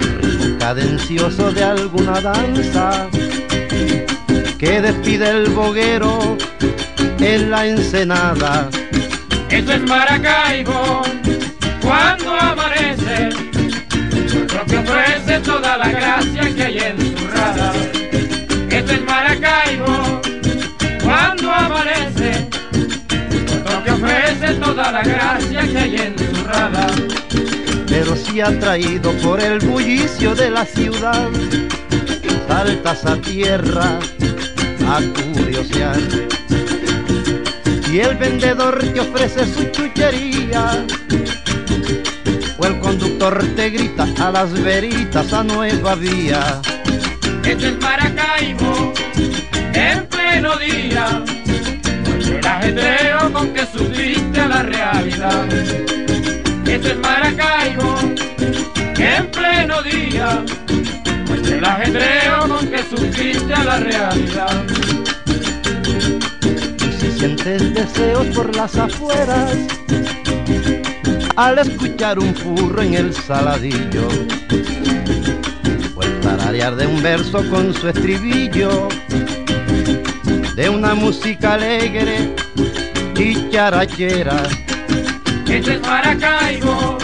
el 0.00 0.22
ritmo 0.22 0.58
cadencioso 0.58 1.50
de 1.52 1.64
alguna 1.64 2.20
danza, 2.20 3.08
que 4.58 4.80
despide 4.80 5.30
el 5.30 5.50
boguero 5.50 6.36
en 7.18 7.50
la 7.50 7.66
ensenada. 7.66 8.68
Eso 9.50 9.72
es 9.72 9.82
Maracaibo, 9.82 11.02
amanece, 12.40 13.30
lo 14.54 14.64
que 14.66 14.78
ofrece 14.78 15.40
toda 15.40 15.76
la 15.78 15.88
gracia 15.88 16.54
que 16.54 16.62
hay 16.62 16.78
en 16.78 16.99
toda 24.54 24.92
la 24.92 25.02
gracia 25.02 25.62
que 25.62 25.78
hay 25.78 25.96
en 25.96 26.18
su 26.18 26.44
rada. 26.44 26.86
Pero 27.88 28.16
si 28.16 28.40
atraído 28.40 29.12
por 29.18 29.40
el 29.40 29.58
bullicio 29.60 30.34
de 30.34 30.50
la 30.50 30.64
ciudad, 30.64 31.28
saltas 32.48 33.04
a 33.04 33.16
tierra 33.16 33.98
a 34.88 35.00
curiosear. 35.14 35.98
Y 37.92 37.98
el 37.98 38.16
vendedor 38.16 38.78
te 38.78 39.00
ofrece 39.00 39.44
su 39.52 39.64
chuchería, 39.70 40.84
o 42.58 42.66
el 42.66 42.78
conductor 42.78 43.44
te 43.56 43.70
grita 43.70 44.06
a 44.20 44.30
las 44.30 44.52
veritas 44.52 45.32
a 45.32 45.42
nueva 45.42 45.96
vía. 45.96 46.60
Esto 47.44 47.66
es 47.66 47.80
Maracaibo, 47.80 48.92
en 49.74 50.06
pleno 50.06 50.56
día, 50.56 51.24
el 52.40 52.46
ajetreo 52.46 53.32
con 53.32 53.52
que 53.52 53.66
subiste 53.66 54.40
a 54.40 54.48
la 54.48 54.62
realidad. 54.62 55.46
Esto 56.66 56.88
es 56.88 56.98
Maracaibo, 56.98 57.98
en 58.96 59.30
pleno 59.30 59.82
día, 59.82 60.44
el 61.46 61.64
ajetreo 61.64 62.48
con 62.48 62.66
que 62.68 62.82
subiste 62.82 63.52
a 63.52 63.64
la 63.64 63.76
realidad. 63.80 64.64
Y 66.88 66.92
si 67.00 67.12
sientes 67.18 67.74
deseos 67.74 68.26
por 68.28 68.54
las 68.56 68.74
afueras, 68.76 69.56
al 71.36 71.58
escuchar 71.58 72.18
un 72.18 72.34
furro 72.34 72.80
en 72.82 72.94
el 72.94 73.14
saladillo, 73.14 74.08
o 75.94 76.02
el 76.02 76.20
tararear 76.20 76.76
de 76.76 76.86
un 76.86 77.02
verso 77.02 77.42
con 77.50 77.74
su 77.74 77.88
estribillo, 77.88 78.88
de 80.54 80.68
una 80.68 80.94
música 80.94 81.54
alegre 81.54 82.34
y 83.16 83.50
charachera. 83.50 84.42
Esto 85.48 85.72
es 85.72 85.80
Maracaibo, 85.82 86.98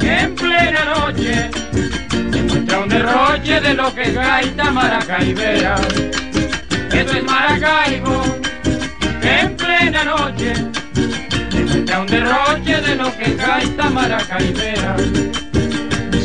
en 0.00 0.34
plena 0.34 0.84
noche, 0.84 1.50
se 2.32 2.42
muestra 2.42 2.78
un 2.80 2.88
derroche 2.88 3.60
de 3.60 3.74
lo 3.74 3.94
que 3.94 4.02
es 4.02 4.14
gaita 4.14 4.70
maracaibera. 4.70 5.76
Esto 6.92 7.16
es 7.16 7.24
Maracaibo, 7.24 8.22
en 9.22 9.56
plena 9.56 10.04
noche, 10.04 10.54
se 11.50 11.64
muestra 11.64 12.00
un 12.00 12.06
derroche 12.06 12.80
de 12.80 12.94
lo 12.96 13.16
que 13.16 13.24
es 13.24 13.36
gaita 13.36 13.90
maracaibera. 13.90 14.96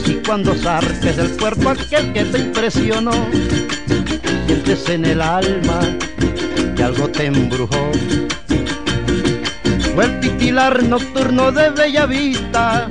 Y 0.05 0.13
cuando 0.25 0.53
zarpes 0.55 1.15
del 1.15 1.37
cuerpo 1.37 1.69
aquel 1.69 2.13
que 2.13 2.23
te 2.25 2.39
impresionó, 2.39 3.11
sientes 4.47 4.89
en 4.89 5.05
el 5.05 5.21
alma 5.21 5.79
que 6.77 6.83
algo 6.83 7.09
te 7.09 7.25
embrujó. 7.25 7.91
O 9.95 10.01
el 10.01 10.19
titilar 10.19 10.83
nocturno 10.83 11.51
de 11.51 11.71
bella 11.71 12.05
vista, 12.05 12.87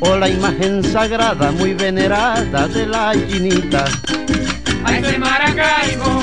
o 0.00 0.16
la 0.16 0.28
imagen 0.28 0.82
sagrada 0.82 1.52
muy 1.52 1.74
venerada 1.74 2.68
de 2.68 2.86
la 2.86 3.12
chinita. 3.28 3.84
Ay, 4.84 5.04
soy 5.04 5.18
Maracaibo, 5.18 6.22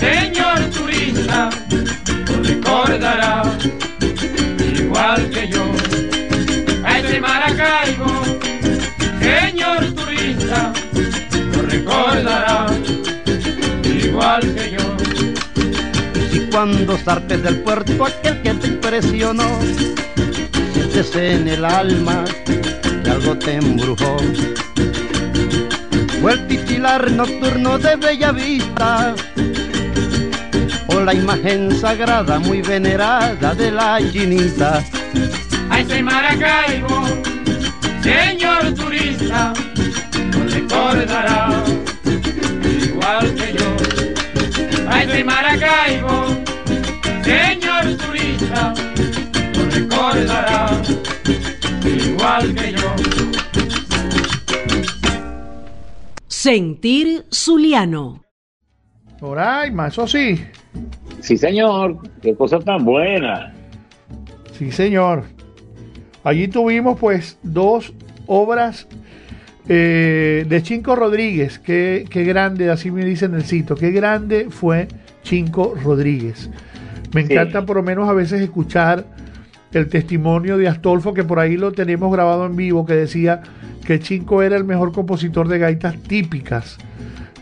señor 0.00 0.60
turista, 0.70 1.50
lo 2.28 2.42
recordará 2.42 3.42
igual 4.78 5.30
que 5.30 5.48
yo. 5.48 5.64
Ay, 6.84 7.02
soy 7.06 7.20
Maracaibo, 7.20 8.22
señor 9.20 9.84
turista, 9.94 10.72
lo 11.52 11.62
recordará 11.62 12.85
igual 14.16 14.40
que 14.54 14.70
yo. 14.70 14.96
Y 16.32 16.38
cuando 16.50 16.96
zarpes 16.96 17.42
del 17.42 17.56
puerto 17.60 18.06
aquel 18.06 18.40
que 18.40 18.54
te 18.54 18.66
impresionó, 18.68 19.58
sientes 20.72 21.14
en 21.16 21.48
el 21.48 21.64
alma 21.64 22.24
que 23.04 23.10
algo 23.10 23.36
te 23.36 23.56
embrujó. 23.56 24.16
O 26.22 26.30
el 26.30 26.46
titilar 26.46 27.10
nocturno 27.12 27.78
de 27.78 27.96
bella 27.96 28.32
vista, 28.32 29.14
o 30.86 31.00
la 31.00 31.12
imagen 31.12 31.78
sagrada 31.78 32.38
muy 32.38 32.62
venerada 32.62 33.54
de 33.54 33.70
la 33.70 33.98
chinita. 34.10 34.82
Ay, 35.68 35.84
soy 35.86 36.02
Maracaibo, 36.02 37.04
señor 38.02 38.72
turista, 38.74 39.52
lo 40.32 40.44
recordará 40.48 41.62
igual 42.82 43.34
que 43.34 43.52
yo. 43.52 43.75
Ay, 44.88 45.08
soy 45.08 45.24
Maracaibo, 45.24 46.26
señor 47.22 47.96
turista, 47.96 48.74
lo 49.56 49.70
recordará 49.70 50.70
igual 51.84 52.54
que 52.54 52.72
yo. 52.72 52.94
Sentir 56.28 57.24
Zuliano. 57.32 58.22
Roraima, 59.20 59.88
eso 59.88 60.06
sí. 60.06 60.40
Sí, 61.20 61.36
señor, 61.36 61.98
qué 62.22 62.34
cosa 62.34 62.60
tan 62.60 62.84
buena. 62.84 63.52
Sí, 64.52 64.70
señor. 64.70 65.24
Allí 66.22 66.48
tuvimos 66.48 66.98
pues 66.98 67.38
dos 67.42 67.92
obras 68.26 68.86
eh, 69.68 70.44
de 70.48 70.62
Chinco 70.62 70.96
Rodríguez. 70.96 71.58
Qué, 71.58 72.04
qué 72.08 72.24
grande, 72.24 72.70
así 72.70 72.90
me 72.90 73.04
dicen 73.04 73.34
el 73.34 73.44
sitio, 73.44 73.76
qué 73.76 73.90
grande 73.90 74.46
fue 74.50 74.88
Chinco 75.22 75.74
Rodríguez. 75.82 76.50
Me 77.14 77.26
Sí. 77.26 77.32
encanta 77.32 77.64
por 77.64 77.76
lo 77.76 77.82
menos 77.82 78.08
a 78.08 78.12
veces 78.12 78.40
escuchar 78.40 79.04
el 79.72 79.88
testimonio 79.88 80.56
de 80.58 80.68
Astolfo, 80.68 81.12
que 81.14 81.24
por 81.24 81.38
ahí 81.38 81.56
lo 81.56 81.72
tenemos 81.72 82.12
grabado 82.12 82.46
en 82.46 82.56
vivo, 82.56 82.86
que 82.86 82.94
decía 82.94 83.42
que 83.86 84.00
Chinco 84.00 84.42
era 84.42 84.56
el 84.56 84.64
mejor 84.64 84.92
compositor 84.92 85.48
de 85.48 85.58
gaitas 85.58 85.96
típicas. 86.02 86.78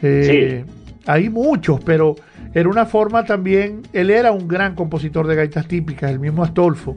Eh, 0.02 0.64
Hay 1.06 1.28
muchos, 1.28 1.80
pero 1.84 2.16
era 2.54 2.68
una 2.68 2.86
forma 2.86 3.24
también, 3.24 3.82
él 3.92 4.10
era 4.10 4.32
un 4.32 4.48
gran 4.48 4.74
compositor 4.74 5.26
de 5.26 5.34
gaitas 5.36 5.68
típicas, 5.68 6.10
el 6.10 6.18
mismo 6.18 6.42
Astolfo. 6.42 6.96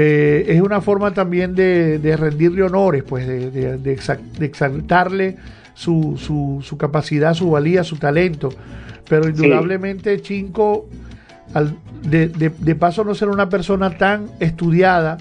Eh, 0.00 0.44
es 0.54 0.60
una 0.60 0.80
forma 0.80 1.12
también 1.12 1.56
de, 1.56 1.98
de 1.98 2.16
rendirle 2.16 2.62
honores, 2.62 3.02
pues 3.02 3.26
de, 3.26 3.50
de- 3.50 3.78
de 3.78 3.96
exa- 3.96 4.20
de 4.38 4.46
exaltarle 4.46 5.36
su, 5.74 6.14
su- 6.16 6.60
su 6.62 6.78
capacidad, 6.78 7.34
su 7.34 7.50
valía, 7.50 7.82
su 7.82 7.96
talento. 7.96 8.50
Pero 9.08 9.28
indudablemente 9.28 10.20
Chinco, 10.22 10.88
al- 11.52 11.74
de, 12.02 12.28
de- 12.28 12.50
de 12.56 12.74
paso 12.76 13.02
no 13.02 13.12
ser 13.16 13.28
una 13.28 13.48
persona 13.48 13.98
tan 13.98 14.26
estudiada, 14.38 15.18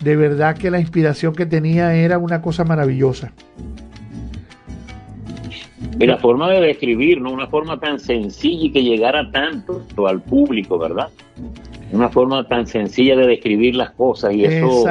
de 0.00 0.16
verdad 0.16 0.56
que 0.56 0.70
la 0.70 0.80
inspiración 0.80 1.34
que 1.34 1.44
tenía 1.44 1.94
era 1.94 2.16
una 2.16 2.40
cosa 2.40 2.64
maravillosa. 2.64 3.32
Y 6.00 6.06
la 6.06 6.16
forma 6.16 6.50
de 6.50 6.60
describir, 6.62 7.20
¿no? 7.20 7.30
Una 7.30 7.46
forma 7.46 7.78
tan 7.78 8.00
sencilla 8.00 8.64
y 8.66 8.70
que 8.72 8.82
llegara 8.82 9.30
tanto 9.30 9.84
al 10.08 10.22
público, 10.22 10.78
¿verdad? 10.78 11.08
Una 11.92 12.08
forma 12.08 12.46
tan 12.48 12.66
sencilla 12.66 13.16
de 13.16 13.26
describir 13.26 13.76
las 13.76 13.90
cosas 13.92 14.34
y 14.34 14.44
eso 14.44 14.84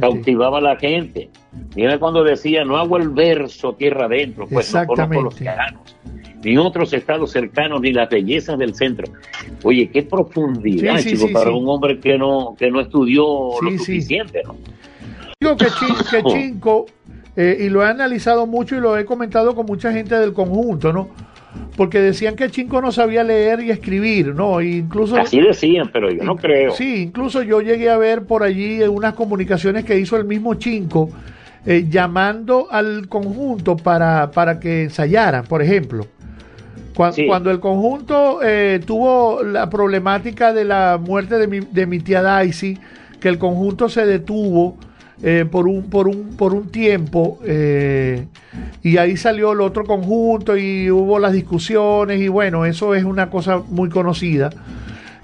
cautivaba 0.00 0.58
a 0.58 0.60
la 0.60 0.76
gente. 0.76 1.30
Mira 1.74 1.98
cuando 1.98 2.22
decía, 2.22 2.64
no 2.64 2.76
hago 2.76 2.96
el 2.96 3.08
verso 3.08 3.74
tierra 3.74 4.06
adentro, 4.06 4.46
pues 4.46 4.72
no 4.72 4.86
conozco 4.86 5.22
los 5.22 5.40
llanos, 5.40 5.96
ni 6.42 6.56
otros 6.56 6.92
estados 6.92 7.32
cercanos, 7.32 7.80
ni 7.80 7.92
las 7.92 8.08
bellezas 8.08 8.58
del 8.58 8.74
centro. 8.74 9.12
Oye, 9.62 9.88
qué 9.90 10.02
profundidad, 10.02 10.98
Sí, 10.98 11.10
sí, 11.10 11.16
chico, 11.16 11.28
sí, 11.28 11.32
para 11.32 11.50
un 11.50 11.68
hombre 11.68 11.98
que 11.98 12.18
no, 12.18 12.54
que 12.58 12.70
no 12.70 12.80
estudió 12.80 13.24
lo 13.60 13.70
suficiente, 13.78 14.42
¿no? 14.44 14.56
Digo 15.40 15.56
que, 15.56 15.66
que 16.10 16.22
Chinco, 16.22 16.86
eh, 17.36 17.58
y 17.60 17.68
lo 17.68 17.82
he 17.82 17.88
analizado 17.88 18.46
mucho 18.46 18.76
y 18.76 18.80
lo 18.80 18.96
he 18.96 19.04
comentado 19.04 19.54
con 19.54 19.66
mucha 19.66 19.92
gente 19.92 20.14
del 20.16 20.32
conjunto, 20.32 20.92
¿no? 20.92 21.08
Porque 21.76 22.00
decían 22.00 22.36
que 22.36 22.50
Chinco 22.50 22.80
no 22.80 22.92
sabía 22.92 23.24
leer 23.24 23.60
y 23.60 23.70
escribir, 23.70 24.34
¿no? 24.34 24.60
E 24.60 24.76
incluso, 24.76 25.16
Así 25.16 25.40
decían, 25.40 25.90
pero 25.92 26.10
yo 26.10 26.22
no 26.22 26.36
creo. 26.36 26.72
sí, 26.72 27.02
incluso 27.02 27.42
yo 27.42 27.60
llegué 27.60 27.90
a 27.90 27.96
ver 27.96 28.24
por 28.24 28.42
allí 28.42 28.82
unas 28.82 29.14
comunicaciones 29.14 29.84
que 29.84 29.98
hizo 29.98 30.16
el 30.16 30.24
mismo 30.24 30.54
Chinco 30.54 31.10
eh, 31.66 31.86
llamando 31.88 32.68
al 32.70 33.08
conjunto 33.08 33.76
para, 33.76 34.30
para 34.30 34.60
que 34.60 34.84
ensayaran, 34.84 35.44
por 35.44 35.62
ejemplo. 35.62 36.06
Sí. 37.12 37.26
Cuando 37.26 37.50
el 37.50 37.58
conjunto 37.58 38.38
eh, 38.42 38.80
tuvo 38.86 39.42
la 39.42 39.68
problemática 39.68 40.52
de 40.52 40.64
la 40.64 41.00
muerte 41.04 41.38
de 41.38 41.48
mi, 41.48 41.58
de 41.58 41.86
mi 41.86 41.98
tía 41.98 42.22
Daisy, 42.22 42.78
que 43.18 43.28
el 43.28 43.38
conjunto 43.38 43.88
se 43.88 44.06
detuvo 44.06 44.76
eh, 45.26 45.46
por, 45.50 45.66
un, 45.66 45.84
por, 45.84 46.06
un, 46.06 46.36
por 46.36 46.52
un 46.52 46.68
tiempo 46.68 47.38
eh, 47.46 48.26
y 48.82 48.98
ahí 48.98 49.16
salió 49.16 49.52
el 49.52 49.62
otro 49.62 49.86
conjunto 49.86 50.54
y 50.54 50.90
hubo 50.90 51.18
las 51.18 51.32
discusiones 51.32 52.20
y 52.20 52.28
bueno, 52.28 52.66
eso 52.66 52.94
es 52.94 53.04
una 53.04 53.30
cosa 53.30 53.62
muy 53.70 53.88
conocida. 53.88 54.50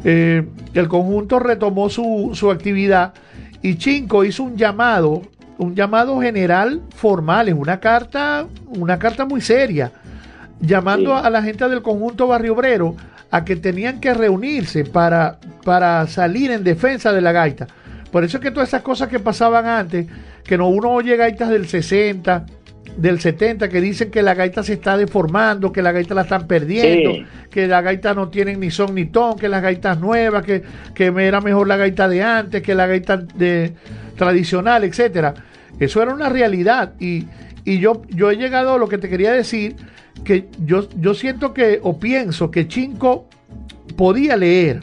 Eh, 0.02 0.42
el 0.72 0.88
conjunto 0.88 1.38
retomó 1.38 1.90
su, 1.90 2.30
su 2.32 2.50
actividad 2.50 3.12
y 3.60 3.76
Chinco 3.76 4.24
hizo 4.24 4.44
un 4.44 4.56
llamado, 4.56 5.20
un 5.58 5.74
llamado 5.74 6.18
general 6.18 6.80
formal, 6.96 7.50
es 7.50 7.54
una 7.54 7.78
carta, 7.78 8.46
una 8.68 8.98
carta 8.98 9.26
muy 9.26 9.42
seria, 9.42 9.92
llamando 10.62 11.14
a 11.14 11.28
la 11.28 11.42
gente 11.42 11.68
del 11.68 11.82
conjunto 11.82 12.26
Barrio 12.26 12.54
Obrero 12.54 12.96
a 13.30 13.44
que 13.44 13.54
tenían 13.54 14.00
que 14.00 14.14
reunirse 14.14 14.82
para, 14.82 15.38
para 15.62 16.06
salir 16.06 16.52
en 16.52 16.64
defensa 16.64 17.12
de 17.12 17.20
la 17.20 17.32
gaita. 17.32 17.66
Por 18.10 18.24
eso 18.24 18.38
es 18.38 18.42
que 18.42 18.50
todas 18.50 18.68
esas 18.68 18.82
cosas 18.82 19.08
que 19.08 19.20
pasaban 19.20 19.66
antes, 19.66 20.06
que 20.44 20.58
no 20.58 20.68
uno 20.68 20.90
oye 20.90 21.16
gaitas 21.16 21.48
del 21.48 21.68
60, 21.68 22.46
del 22.96 23.20
70, 23.20 23.68
que 23.68 23.80
dicen 23.80 24.10
que 24.10 24.22
la 24.22 24.34
gaita 24.34 24.62
se 24.62 24.74
está 24.74 24.96
deformando, 24.96 25.72
que 25.72 25.82
la 25.82 25.92
gaita 25.92 26.14
la 26.14 26.22
están 26.22 26.46
perdiendo, 26.46 27.26
que 27.50 27.66
la 27.66 27.80
gaita 27.82 28.14
no 28.14 28.28
tienen 28.28 28.60
ni 28.60 28.70
son 28.70 28.94
ni 28.94 29.06
ton, 29.06 29.38
que 29.38 29.48
las 29.48 29.62
gaitas 29.62 29.98
nuevas, 30.00 30.44
que, 30.44 30.62
que 30.94 31.06
era 31.06 31.40
mejor 31.40 31.68
la 31.68 31.76
gaita 31.76 32.08
de 32.08 32.22
antes, 32.22 32.62
que 32.62 32.74
la 32.74 32.86
gaita 32.86 33.16
de, 33.16 33.72
tradicional, 34.16 34.84
etcétera. 34.84 35.34
Eso 35.78 36.02
era 36.02 36.12
una 36.12 36.28
realidad 36.28 36.94
y, 36.98 37.26
y 37.64 37.78
yo, 37.78 38.02
yo 38.08 38.30
he 38.30 38.36
llegado 38.36 38.74
a 38.74 38.78
lo 38.78 38.88
que 38.88 38.98
te 38.98 39.08
quería 39.08 39.32
decir, 39.32 39.76
que 40.24 40.48
yo, 40.64 40.88
yo 40.98 41.14
siento 41.14 41.54
que, 41.54 41.78
o 41.82 41.98
pienso 41.98 42.50
que 42.50 42.66
Chinco 42.66 43.28
podía 43.96 44.36
leer. 44.36 44.82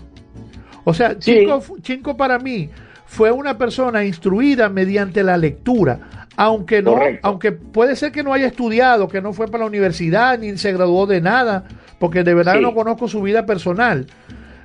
O 0.86 0.94
sea, 0.94 1.20
Chinco, 1.20 1.62
Chinco 1.82 2.16
para 2.16 2.40
mí 2.40 2.70
fue 3.08 3.32
una 3.32 3.58
persona 3.58 4.04
instruida 4.04 4.70
mediante 4.70 5.24
la 5.24 5.38
lectura, 5.38 6.28
aunque 6.36 6.82
no, 6.82 7.00
aunque 7.24 7.54
puede 7.54 7.96
ser 7.96 8.12
que 8.12 8.22
no 8.22 8.34
haya 8.34 8.48
estudiado, 8.48 9.08
que 9.08 9.22
no 9.22 9.34
fue 9.34 9.48
para 9.48 9.64
la 9.64 9.70
universidad 9.70 10.38
ni 10.38 10.58
se 10.58 10.74
graduó 10.74 11.08
de 11.08 11.22
nada, 11.22 11.64
porque 12.00 12.24
de 12.24 12.36
verdad 12.36 12.60
no 12.60 12.76
conozco 12.76 13.08
su 13.08 13.22
vida 13.22 13.46
personal 13.46 14.08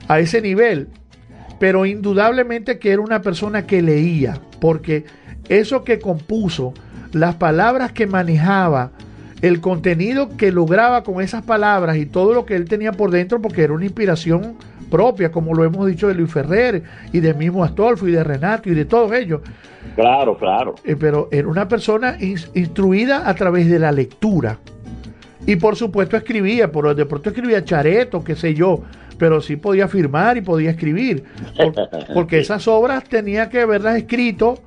a 0.09 0.18
ese 0.18 0.43
nivel, 0.43 0.88
pero 1.61 1.86
indudablemente 1.86 2.78
que 2.78 2.90
era 2.90 3.01
una 3.01 3.22
persona 3.22 3.64
que 3.64 3.80
leía, 3.80 4.40
porque 4.61 5.05
eso 5.49 5.84
que 5.84 6.01
compuso, 6.01 6.74
las 7.12 7.36
palabras 7.36 7.93
que 7.93 8.09
manejaba, 8.09 8.90
el 9.40 9.61
contenido 9.61 10.36
que 10.36 10.51
lograba 10.51 11.05
con 11.05 11.20
esas 11.20 11.43
palabras 11.43 11.97
y 11.97 12.07
todo 12.07 12.34
lo 12.34 12.45
que 12.45 12.57
él 12.57 12.64
tenía 12.64 12.93
por 12.93 13.12
dentro, 13.12 13.40
porque 13.40 13.62
era 13.62 13.72
una 13.72 13.84
inspiración 13.84 14.57
propia, 14.93 15.32
como 15.32 15.55
lo 15.55 15.64
hemos 15.64 15.86
dicho 15.86 16.07
de 16.07 16.14
Luis 16.14 16.30
Ferrer 16.30 16.82
y 17.12 17.20
de 17.20 17.32
mismo 17.32 17.64
Astolfo 17.64 18.07
y 18.07 18.12
de 18.12 18.22
Renato 18.22 18.68
y 18.68 18.74
de 18.74 18.84
todos 18.84 19.11
ellos. 19.12 19.40
Claro, 19.97 20.36
claro. 20.36 20.74
Eh, 20.84 20.97
pero 21.01 21.30
era 21.32 21.49
una 21.49 21.66
persona 21.66 22.18
instruida 22.20 23.26
a 23.26 23.34
través 23.34 23.70
de 23.70 23.78
la 23.78 23.90
lectura. 23.90 24.59
Y 25.47 25.57
por 25.57 25.76
supuesto 25.76 26.18
escribía, 26.18 26.70
por 26.70 26.95
de 26.95 27.07
pronto 27.07 27.30
escribía 27.30 27.64
chareto, 27.64 28.22
qué 28.22 28.36
sé 28.36 28.53
yo, 28.53 28.82
pero 29.18 29.40
sí 29.40 29.57
podía 29.57 29.88
firmar 29.88 30.36
y 30.36 30.43
podía 30.43 30.70
escribir, 30.70 31.24
porque 32.14 32.40
esas 32.40 32.68
obras 32.68 33.05
tenía 33.05 33.49
que 33.49 33.62
haberlas 33.62 33.97
escrito 33.97 34.59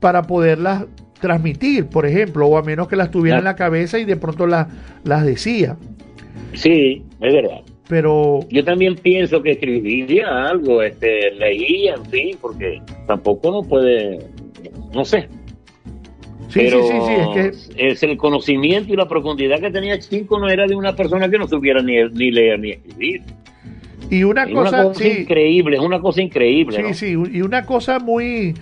para 0.00 0.22
poderlas 0.22 0.86
transmitir, 1.20 1.88
por 1.88 2.06
ejemplo, 2.06 2.46
o 2.46 2.56
a 2.56 2.62
menos 2.62 2.88
que 2.88 2.96
las 2.96 3.10
tuviera 3.10 3.38
en 3.38 3.44
la 3.44 3.54
cabeza 3.54 3.98
y 3.98 4.06
de 4.06 4.16
pronto 4.16 4.46
las, 4.46 4.66
las 5.04 5.24
decía. 5.24 5.76
Sí, 6.54 7.04
es 7.20 7.34
verdad. 7.34 7.60
Pero 7.88 8.40
yo 8.50 8.64
también 8.64 8.96
pienso 8.96 9.42
que 9.42 9.52
escribiría 9.52 10.48
algo, 10.48 10.82
este, 10.82 11.30
leía, 11.32 11.94
en 11.94 12.04
fin, 12.06 12.38
porque 12.40 12.82
tampoco 13.06 13.50
no 13.50 13.62
puede, 13.62 14.18
no 14.92 15.04
sé. 15.04 15.28
Sí, 16.48 16.60
sí, 16.60 16.70
sí, 16.70 16.94
sí, 17.06 17.12
es 17.12 17.68
que 17.76 17.90
es 17.90 18.02
el 18.02 18.16
conocimiento 18.16 18.92
y 18.92 18.96
la 18.96 19.06
profundidad 19.06 19.60
que 19.60 19.70
tenía 19.70 19.98
Chico 19.98 20.38
no 20.38 20.48
era 20.48 20.66
de 20.66 20.74
una 20.74 20.96
persona 20.96 21.28
que 21.28 21.38
no 21.38 21.46
supiera 21.46 21.82
ni, 21.82 22.02
ni 22.10 22.30
leer 22.30 22.58
ni 22.58 22.70
escribir. 22.70 23.22
Y 24.10 24.22
una 24.22 24.48
cosa, 24.48 24.90
increíble, 25.06 25.76
es 25.76 25.82
una 25.82 26.00
cosa 26.00 26.22
increíble. 26.22 26.82
Sí, 26.88 26.94
sí, 26.94 27.16
y 27.32 27.42
una 27.42 27.66
cosa 27.66 27.98
muy, 27.98 28.54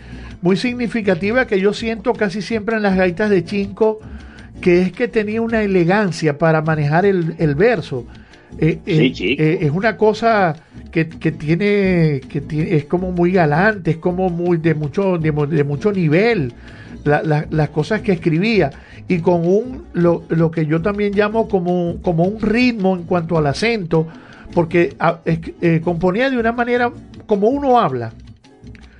muy 0.42 0.56
significativa 0.56 1.46
que 1.46 1.60
yo 1.60 1.72
siento 1.72 2.12
casi 2.12 2.42
siempre 2.42 2.76
en 2.76 2.82
las 2.82 2.96
gaitas 2.96 3.30
de 3.30 3.44
Chinco, 3.44 4.00
que 4.60 4.82
es 4.82 4.92
que 4.92 5.06
tenía 5.06 5.40
una 5.40 5.62
elegancia 5.62 6.38
para 6.38 6.62
manejar 6.62 7.06
el, 7.06 7.36
el 7.38 7.54
verso. 7.54 8.04
Eh, 8.58 8.78
eh, 8.86 9.12
eh, 9.18 9.58
es 9.60 9.70
una 9.70 9.96
cosa 9.96 10.56
que, 10.90 11.08
que, 11.08 11.32
tiene 11.32 12.20
que 12.26 12.40
tiene, 12.40 12.76
es 12.76 12.84
como 12.86 13.12
muy 13.12 13.32
galante, 13.32 13.90
es 13.90 13.96
como 13.98 14.30
muy 14.30 14.56
de 14.56 14.74
mucho 14.74 15.18
de, 15.18 15.32
mucho 15.32 15.92
nivel 15.92 16.54
las 17.04 17.68
cosas 17.70 18.00
que 18.00 18.12
escribía 18.12 18.70
y 19.08 19.18
con 19.18 19.46
un 19.46 19.84
lo, 19.92 20.24
lo, 20.28 20.50
que 20.50 20.64
yo 20.64 20.80
también 20.80 21.12
llamo 21.14 21.48
como, 21.48 22.00
como 22.02 22.24
un 22.24 22.40
ritmo 22.40 22.96
en 22.96 23.02
cuanto 23.02 23.36
al 23.36 23.46
acento 23.46 24.06
porque 24.54 24.96
ah, 25.00 25.20
componía 25.84 26.30
de 26.30 26.38
una 26.38 26.52
manera 26.52 26.90
como 27.26 27.48
uno 27.48 27.78
habla. 27.78 28.12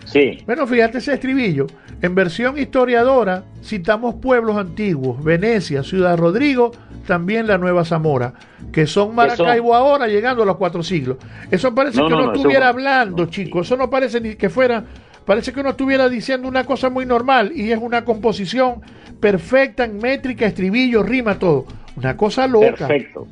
Sí. 0.05 0.39
Bueno, 0.45 0.67
fíjate 0.67 0.99
ese 0.99 1.15
estribillo. 1.15 1.67
En 2.03 2.15
versión 2.15 2.59
historiadora 2.59 3.45
citamos 3.63 4.17
pueblos 4.17 4.57
antiguos, 4.57 5.23
Venecia, 5.25 5.83
Ciudad 5.83 6.17
Rodrigo, 6.17 6.73
también 7.07 7.47
la 7.47 7.57
Nueva 7.57 7.85
Zamora, 7.85 8.35
que 8.71 8.87
son 8.87 9.15
Maracaibo 9.15 9.75
ahora 9.75 10.07
llegando 10.07 10.43
a 10.43 10.47
los 10.47 10.57
cuatro 10.57 10.83
siglos. 10.83 11.17
Eso 11.51 11.75
parece 11.75 12.03
que 12.03 12.09
no, 12.11 12.33
estuviera 12.33 12.69
hablando, 12.69 13.27
chicos, 13.27 13.67
eso 13.67 13.77
no 13.77 13.89
parece 13.89 14.21
ni 14.21 14.35
que 14.35 14.51
fuera, 14.51 14.85
parece 15.25 15.53
que 15.53 15.61
uno 15.61 15.71
estuviera 15.71 16.09
diciendo 16.09 16.49
una 16.49 16.65
cosa 16.65 16.91
muy 16.91 17.07
normal 17.07 17.53
y 17.55 17.71
es 17.71 17.79
una 17.81 18.05
composición 18.05 18.83
perfecta 19.19 19.85
en 19.85 19.99
métrica, 19.99 20.47
estribillo, 20.47 21.03
rima, 21.03 21.39
todo. 21.39 21.65
Una 21.97 22.15
cosa 22.15 22.47
loca. 22.47 22.87
Perfecto. 22.87 23.27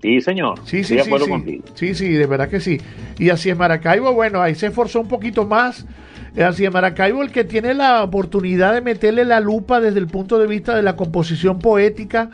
Sí, 0.00 0.20
señor. 0.20 0.60
Sí, 0.64 0.84
sí, 0.84 0.98
sí, 0.98 1.10
sí. 1.18 1.62
sí, 1.74 1.94
sí, 1.94 2.08
de 2.12 2.26
verdad 2.26 2.48
que 2.48 2.60
sí. 2.60 2.80
Y 3.18 3.28
así 3.30 3.50
es 3.50 3.56
Maracaibo, 3.56 4.12
bueno, 4.12 4.40
ahí 4.40 4.54
se 4.54 4.68
esforzó 4.68 5.00
un 5.00 5.08
poquito 5.08 5.44
más. 5.46 5.86
Así 6.44 6.64
es 6.64 6.72
Maracaibo 6.72 7.22
el 7.22 7.32
que 7.32 7.44
tiene 7.44 7.72
la 7.72 8.02
oportunidad 8.02 8.74
de 8.74 8.82
meterle 8.82 9.24
la 9.24 9.40
lupa 9.40 9.80
desde 9.80 9.98
el 9.98 10.06
punto 10.06 10.38
de 10.38 10.46
vista 10.46 10.74
de 10.74 10.82
la 10.82 10.96
composición 10.96 11.58
poética 11.58 12.30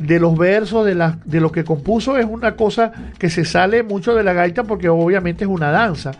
de 0.00 0.18
los 0.18 0.36
versos, 0.36 0.84
de, 0.84 0.94
la, 0.94 1.18
de 1.24 1.40
lo 1.40 1.52
que 1.52 1.64
compuso, 1.64 2.18
es 2.18 2.26
una 2.26 2.56
cosa 2.56 2.92
que 3.18 3.30
se 3.30 3.44
sale 3.44 3.82
mucho 3.82 4.14
de 4.14 4.24
la 4.24 4.32
gaita 4.32 4.64
porque 4.64 4.88
obviamente 4.88 5.44
es 5.44 5.50
una 5.50 5.70
danza. 5.70 6.12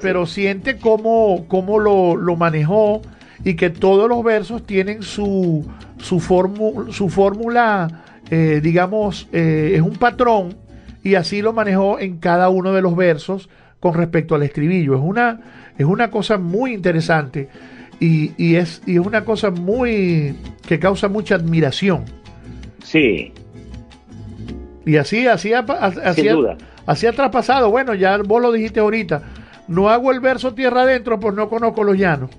pero, 0.00 0.26
siente 0.26 0.78
cómo, 0.78 1.44
cómo 1.48 1.78
lo, 1.78 2.16
lo, 2.16 2.36
manejó 2.36 3.02
y 3.44 3.54
que 3.54 3.70
todos 3.70 4.08
los 4.08 4.24
versos 4.24 4.64
tienen 4.64 5.02
su, 5.02 5.66
su, 5.98 6.20
su 6.90 7.08
fórmula, 7.08 7.88
eh, 8.30 8.60
digamos, 8.62 9.28
eh, 9.32 9.72
es 9.74 9.82
un 9.82 9.96
patrón 9.96 10.56
y 11.02 11.14
así 11.14 11.42
lo 11.42 11.52
manejó 11.52 12.00
en 12.00 12.18
cada 12.18 12.48
uno 12.48 12.72
de 12.72 12.82
los 12.82 12.96
versos 12.96 13.48
con 13.78 13.94
respecto 13.94 14.34
al 14.34 14.42
estribillo. 14.42 14.94
Es 14.94 15.02
una, 15.02 15.40
es 15.78 15.86
una 15.86 16.10
cosa 16.10 16.38
muy 16.38 16.72
interesante 16.74 17.48
y, 18.00 18.32
y, 18.36 18.56
es, 18.56 18.82
y 18.86 18.94
es 18.94 19.06
una 19.06 19.24
cosa 19.24 19.50
muy 19.50 20.34
que 20.66 20.78
causa 20.78 21.08
mucha 21.08 21.34
admiración. 21.34 22.04
Sí. 22.82 23.32
Y 24.84 24.96
así, 24.96 25.26
así, 25.26 25.52
así, 25.52 26.28
así 26.86 27.06
ha 27.06 27.12
traspasado. 27.12 27.70
Bueno, 27.70 27.94
ya 27.94 28.16
vos 28.18 28.40
lo 28.40 28.52
dijiste 28.52 28.80
ahorita. 28.80 29.22
No 29.68 29.90
hago 29.90 30.12
el 30.12 30.20
verso 30.20 30.54
tierra 30.54 30.82
adentro, 30.82 31.18
pues 31.18 31.34
no 31.34 31.48
conozco 31.48 31.82
los 31.82 31.96
llanos. 31.96 32.30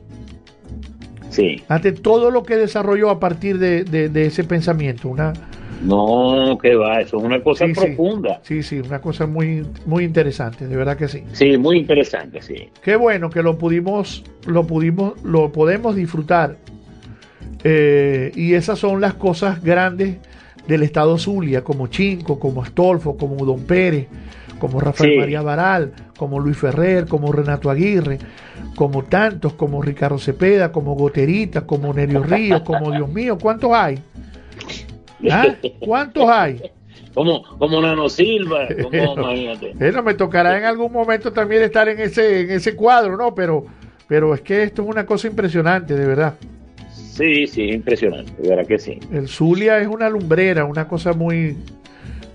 Sí. 1.29 1.61
Ante 1.67 1.91
todo 1.91 2.31
lo 2.31 2.43
que 2.43 2.55
desarrolló 2.55 3.09
a 3.09 3.19
partir 3.19 3.59
de, 3.59 4.25
ese 4.25 4.43
pensamiento. 4.45 5.09
Una, 5.09 5.33
no, 5.81 6.57
que 6.61 6.75
va, 6.75 7.01
eso 7.01 7.17
es 7.17 7.23
una 7.23 7.41
cosa 7.41 7.65
profunda. 7.73 8.39
Sí, 8.43 8.63
sí, 8.63 8.79
una 8.79 8.99
cosa 8.99 9.27
muy, 9.27 9.65
muy 9.85 10.03
interesante, 10.03 10.67
de 10.67 10.75
verdad 10.75 10.97
que 10.97 11.07
sí. 11.07 11.23
Sí, 11.33 11.57
muy 11.57 11.77
interesante, 11.77 12.41
sí. 12.41 12.69
Qué 12.81 12.95
bueno 12.95 13.29
que 13.29 13.43
lo 13.43 13.57
pudimos, 13.57 14.23
lo 14.45 14.65
pudimos, 14.65 15.21
lo 15.23 15.51
podemos 15.51 15.95
disfrutar. 15.95 16.57
Eh, 17.63 18.31
y 18.35 18.53
esas 18.53 18.79
son 18.79 19.01
las 19.01 19.15
cosas 19.15 19.63
grandes 19.63 20.17
del 20.67 20.83
Estado 20.83 21.17
Zulia, 21.17 21.63
como 21.63 21.87
Chinco, 21.87 22.39
como 22.39 22.61
Astolfo, 22.61 23.17
como 23.17 23.45
Don 23.45 23.61
Pérez, 23.61 24.07
como 24.59 24.79
Rafael 24.79 25.19
María 25.19 25.41
Baral, 25.41 25.93
como 26.17 26.39
Luis 26.39 26.57
Ferrer, 26.57 27.05
como 27.05 27.31
Renato 27.31 27.69
Aguirre, 27.69 28.17
como 28.75 29.03
tantos, 29.03 29.53
como 29.53 29.81
Ricardo 29.81 30.17
Cepeda, 30.17 30.71
como 30.71 30.95
Goterita, 30.95 31.65
como 31.65 31.93
Nerio 31.93 32.23
Ríos, 32.23 32.61
como 32.61 32.91
Dios 32.91 33.09
mío, 33.09 33.37
¿cuántos 33.39 33.71
hay? 33.73 33.99
¿Ah? 35.29 35.55
¿Cuántos 35.79 36.29
hay? 36.29 36.61
Como, 37.13 37.41
como 37.57 37.81
Nano 37.81 38.09
Silva, 38.09 38.67
como, 38.83 39.13
imagínate. 39.13 39.73
Bueno, 39.73 40.03
me 40.03 40.13
tocará 40.13 40.55
en 40.55 40.65
algún 40.65 40.91
momento 40.91 41.33
también 41.33 41.63
estar 41.63 41.89
en 41.89 41.99
ese, 41.99 42.41
en 42.41 42.51
ese 42.51 42.75
cuadro, 42.75 43.17
¿no? 43.17 43.33
Pero, 43.33 43.65
pero 44.07 44.35
es 44.35 44.41
que 44.41 44.61
esto 44.61 44.83
es 44.83 44.87
una 44.87 45.03
cosa 45.03 45.27
impresionante, 45.27 45.95
de 45.95 46.05
verdad. 46.05 46.35
Sí, 46.93 47.47
sí, 47.47 47.63
impresionante, 47.71 48.31
de 48.39 48.49
verdad 48.49 48.67
que 48.67 48.77
sí. 48.77 48.99
El 49.11 49.27
Zulia 49.27 49.79
es 49.79 49.87
una 49.87 50.09
lumbrera, 50.09 50.65
una 50.65 50.87
cosa 50.87 51.13
muy 51.13 51.57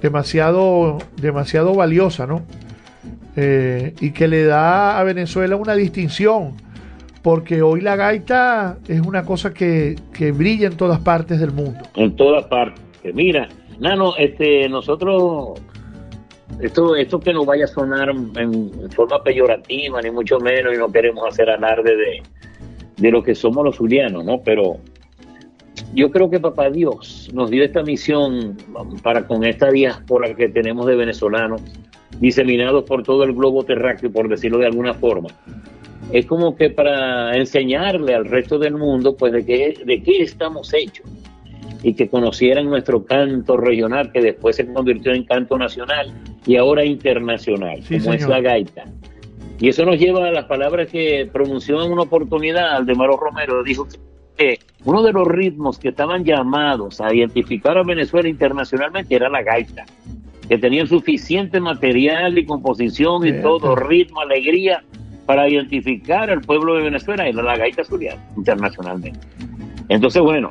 demasiado, 0.00 0.98
demasiado 1.16 1.74
valiosa, 1.74 2.26
¿no? 2.26 2.42
Eh, 3.36 3.94
y 4.00 4.10
que 4.10 4.26
le 4.26 4.44
da 4.44 4.98
a 4.98 5.04
Venezuela 5.04 5.54
una 5.54 5.74
distinción, 5.74 6.56
porque 7.22 7.62
hoy 7.62 7.80
la 7.80 7.96
gaita 7.96 8.78
es 8.88 9.00
una 9.00 9.24
cosa 9.24 9.54
que, 9.54 9.96
que 10.12 10.32
brilla 10.32 10.66
en 10.66 10.76
todas 10.76 11.00
partes 11.00 11.40
del 11.40 11.52
mundo. 11.52 11.80
En 11.94 12.14
todas 12.16 12.44
partes. 12.46 12.82
Mira, 13.14 13.48
Nano, 13.78 14.14
este, 14.16 14.68
nosotros 14.68 15.60
esto, 16.60 16.96
esto 16.96 17.20
que 17.20 17.32
no 17.32 17.44
vaya 17.44 17.64
a 17.64 17.68
sonar 17.68 18.10
en, 18.10 18.90
forma 18.90 19.22
peyorativa, 19.22 20.00
ni 20.02 20.10
mucho 20.10 20.38
menos, 20.38 20.74
y 20.74 20.76
no 20.76 20.90
queremos 20.90 21.26
hacer 21.26 21.48
alarde 21.50 21.96
de, 21.96 22.22
de 22.96 23.10
lo 23.10 23.22
que 23.22 23.34
somos 23.34 23.64
los 23.64 23.76
zulianos, 23.76 24.24
¿no? 24.24 24.40
Pero 24.42 24.76
yo 25.94 26.10
creo 26.10 26.30
que 26.30 26.40
Papá 26.40 26.70
Dios 26.70 27.30
nos 27.32 27.50
dio 27.50 27.64
esta 27.64 27.82
misión 27.82 28.56
para 29.02 29.26
con 29.26 29.44
esta 29.44 29.70
diáspora 29.70 30.34
que 30.34 30.48
tenemos 30.48 30.86
de 30.86 30.96
venezolanos 30.96 31.62
diseminados 32.20 32.84
por 32.84 33.02
todo 33.02 33.24
el 33.24 33.32
globo 33.32 33.64
terráqueo, 33.64 34.12
por 34.12 34.28
decirlo 34.28 34.58
de 34.58 34.66
alguna 34.66 34.94
forma. 34.94 35.28
Es 36.12 36.26
como 36.26 36.54
que 36.56 36.68
para 36.70 37.36
enseñarle 37.36 38.14
al 38.14 38.26
resto 38.26 38.58
del 38.58 38.76
mundo, 38.76 39.16
pues, 39.16 39.32
de 39.32 39.44
qué, 39.44 39.74
de 39.84 40.02
qué 40.02 40.22
estamos 40.22 40.72
hechos. 40.74 41.06
Y 41.82 41.94
que 41.94 42.08
conocieran 42.08 42.66
nuestro 42.66 43.04
canto 43.04 43.56
regional, 43.56 44.12
que 44.12 44.20
después 44.20 44.56
se 44.56 44.72
convirtió 44.72 45.12
en 45.12 45.24
canto 45.24 45.58
nacional 45.58 46.12
y 46.46 46.56
ahora 46.56 46.84
internacional, 46.84 47.80
como 47.88 48.12
es 48.12 48.28
la 48.28 48.40
gaita. 48.40 48.84
Y 49.58 49.68
eso 49.68 49.84
nos 49.84 49.98
lleva 49.98 50.26
a 50.26 50.32
las 50.32 50.44
palabras 50.44 50.88
que 50.88 51.28
pronunció 51.32 51.82
en 51.84 51.92
una 51.92 52.02
oportunidad 52.02 52.76
Aldemaro 52.76 53.16
Romero, 53.16 53.62
dijo 53.62 53.86
que 54.36 54.58
uno 54.84 55.02
de 55.02 55.12
los 55.12 55.26
ritmos 55.26 55.78
que 55.78 55.88
estaban 55.88 56.24
llamados 56.24 57.00
a 57.00 57.14
identificar 57.14 57.78
a 57.78 57.82
Venezuela 57.82 58.28
internacionalmente 58.28 59.14
era 59.14 59.28
la 59.28 59.42
gaita, 59.42 59.84
que 60.48 60.58
tenían 60.58 60.86
suficiente 60.86 61.60
material 61.60 62.38
y 62.38 62.44
composición 62.44 63.26
y 63.26 63.40
todo, 63.40 63.76
ritmo, 63.76 64.20
alegría, 64.20 64.82
para 65.32 65.48
identificar 65.48 66.30
al 66.30 66.42
pueblo 66.42 66.74
de 66.74 66.82
Venezuela, 66.82 67.26
era 67.26 67.42
la 67.42 67.56
gaita 67.56 67.82
zuliana 67.84 68.22
internacionalmente. 68.36 69.18
Entonces, 69.88 70.20
bueno, 70.20 70.50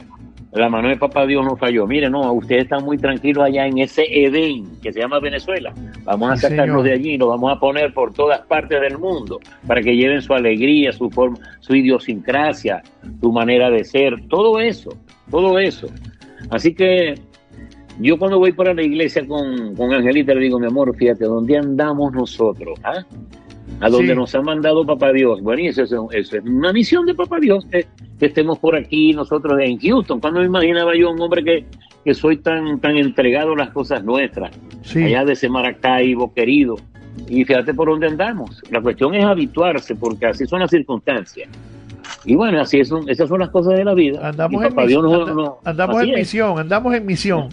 la 0.54 0.70
mano 0.70 0.90
de 0.90 0.98
papá 0.98 1.28
Dios 1.28 1.46
no 1.46 1.56
falló. 1.56 1.86
Mire, 1.86 2.10
no, 2.10 2.34
ustedes 2.34 2.64
están 2.64 2.84
muy 2.84 2.98
tranquilos 2.98 3.44
allá 3.44 3.68
en 3.68 3.78
ese 3.78 4.06
Edén 4.10 4.66
que 4.82 4.92
se 4.92 5.00
llama 5.00 5.20
Venezuela. 5.20 5.72
Vamos 6.04 6.32
a 6.32 6.36
sacarnos 6.38 6.84
de 6.84 6.94
allí, 6.94 7.16
nos 7.16 7.30
vamos 7.30 7.56
a 7.56 7.60
poner 7.60 7.94
por 7.94 8.12
todas 8.12 8.42
partes 8.48 8.82
del 8.82 8.98
mundo 8.98 9.40
para 9.68 9.84
que 9.84 9.96
lleven 9.96 10.20
su 10.20 10.34
alegría, 10.34 10.92
su 10.92 11.12
forma, 11.12 11.38
su 11.60 11.76
idiosincrasia, 11.76 12.82
su 13.22 13.32
manera 13.32 13.70
de 13.70 13.84
ser, 13.84 14.16
todo 14.30 14.60
eso, 14.60 14.90
todo 15.30 15.60
eso. 15.60 15.90
Así 16.50 16.74
que 16.74 17.14
yo 18.00 18.18
cuando 18.18 18.40
voy 18.40 18.52
para 18.52 18.74
la 18.74 18.82
iglesia 18.82 19.28
con, 19.28 19.76
con 19.76 19.94
Angelita 19.94 20.34
le 20.34 20.42
digo, 20.42 20.60
mi 20.60 20.66
amor, 20.66 20.96
fíjate, 20.96 21.26
¿dónde 21.26 21.56
andamos 21.56 22.14
nosotros? 22.14 22.80
¿Ah? 22.84 23.06
A 23.82 23.90
donde 23.90 24.16
nos 24.16 24.34
ha 24.36 24.42
mandado 24.42 24.86
Papá 24.86 25.12
Dios. 25.12 25.42
Bueno, 25.42 25.64
y 25.64 25.68
eso 25.68 25.84
es, 25.84 26.34
una 26.44 26.72
misión 26.72 27.06
de 27.06 27.16
Papá 27.16 27.40
Dios, 27.40 27.66
que, 27.66 27.88
estemos 28.20 28.60
por 28.60 28.76
aquí 28.76 29.14
nosotros 29.14 29.60
en 29.60 29.80
Houston. 29.80 30.20
Cuando 30.20 30.40
me 30.40 30.46
imaginaba 30.46 30.96
yo 30.96 31.12
un 31.12 31.20
hombre 31.20 31.44
que, 31.44 31.66
que 32.06 32.14
soy 32.14 32.38
tan, 32.38 32.80
tan 32.80 32.96
entregado 32.98 33.54
a 33.54 33.58
las 33.58 33.72
cosas 33.72 34.04
nuestras, 34.04 34.52
allá 34.96 35.26
de 35.26 35.34
ese 35.34 35.50
Maracaibo 35.50 36.34
querido. 36.34 36.76
Y 37.28 37.44
fíjate 37.44 37.74
por 37.74 37.90
dónde 37.90 38.08
andamos. 38.08 38.62
La 38.70 38.82
cuestión 38.82 39.16
es 39.16 39.26
habituarse, 39.26 39.96
porque 39.96 40.28
así 40.28 40.46
son 40.46 40.60
las 40.60 40.70
circunstancias. 40.70 41.50
Y 42.24 42.36
bueno, 42.36 42.62
así 42.62 42.80
es, 42.80 42.92
esas 43.08 43.28
son 43.28 43.40
las 43.40 43.50
cosas 43.50 43.76
de 43.76 43.84
la 43.84 43.94
vida. 43.94 44.28
Andamos 44.28 44.64
en, 44.64 44.76
misión, 44.76 45.06
andamos 45.66 46.04
en 46.04 46.14
misión, 46.14 46.60
andamos 46.60 46.94
en 46.94 47.06
misión. 47.06 47.50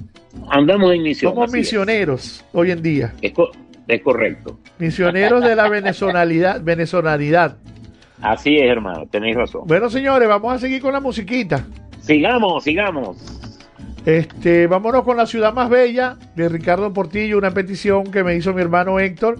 Andamos 0.50 0.92
en 0.92 1.02
misión. 1.02 1.32
Somos 1.32 1.52
misioneros 1.52 2.44
hoy 2.52 2.70
en 2.70 2.82
día. 2.82 3.14
Es 3.22 3.32
correcto. 4.02 4.58
Misioneros 4.78 5.42
de 5.42 5.56
la 5.56 5.68
venezolanidad, 5.68 6.62
venezolanidad. 6.62 7.56
Así 8.20 8.56
es, 8.58 8.70
hermano, 8.70 9.06
tenéis 9.10 9.36
razón. 9.36 9.62
Bueno, 9.66 9.88
señores, 9.88 10.28
vamos 10.28 10.54
a 10.54 10.58
seguir 10.58 10.82
con 10.82 10.92
la 10.92 11.00
musiquita. 11.00 11.66
Sigamos, 12.00 12.64
sigamos. 12.64 13.16
Este, 14.04 14.66
vámonos 14.66 15.02
con 15.04 15.16
la 15.16 15.26
ciudad 15.26 15.52
más 15.52 15.68
bella 15.68 16.16
de 16.34 16.48
Ricardo 16.48 16.92
Portillo, 16.92 17.38
una 17.38 17.52
petición 17.52 18.10
que 18.10 18.24
me 18.24 18.34
hizo 18.36 18.54
mi 18.54 18.62
hermano 18.62 18.98
Héctor. 18.98 19.36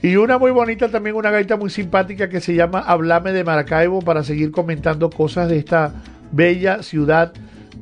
Y 0.00 0.16
una 0.16 0.38
muy 0.38 0.52
bonita 0.52 0.88
también, 0.90 1.16
una 1.16 1.30
gaita 1.30 1.56
muy 1.56 1.70
simpática 1.70 2.28
que 2.28 2.40
se 2.40 2.54
llama 2.54 2.80
Hablame 2.80 3.32
de 3.32 3.42
Maracaibo 3.42 4.00
para 4.00 4.22
seguir 4.22 4.52
comentando 4.52 5.10
cosas 5.10 5.48
de 5.48 5.58
esta 5.58 5.92
bella 6.30 6.82
ciudad 6.82 7.32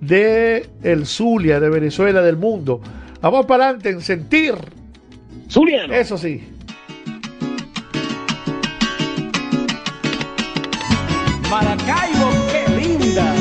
de 0.00 0.66
el 0.82 1.06
Zulia, 1.06 1.60
de 1.60 1.68
Venezuela, 1.68 2.22
del 2.22 2.36
mundo. 2.36 2.80
Vamos 3.20 3.44
para 3.46 3.64
adelante 3.64 3.90
en 3.90 4.00
sentir 4.00 4.54
Zuliano. 5.48 5.94
Eso 5.94 6.18
sí. 6.18 6.43
Maracaibo, 11.51 12.31
qué 12.51 12.64
linda. 12.74 13.35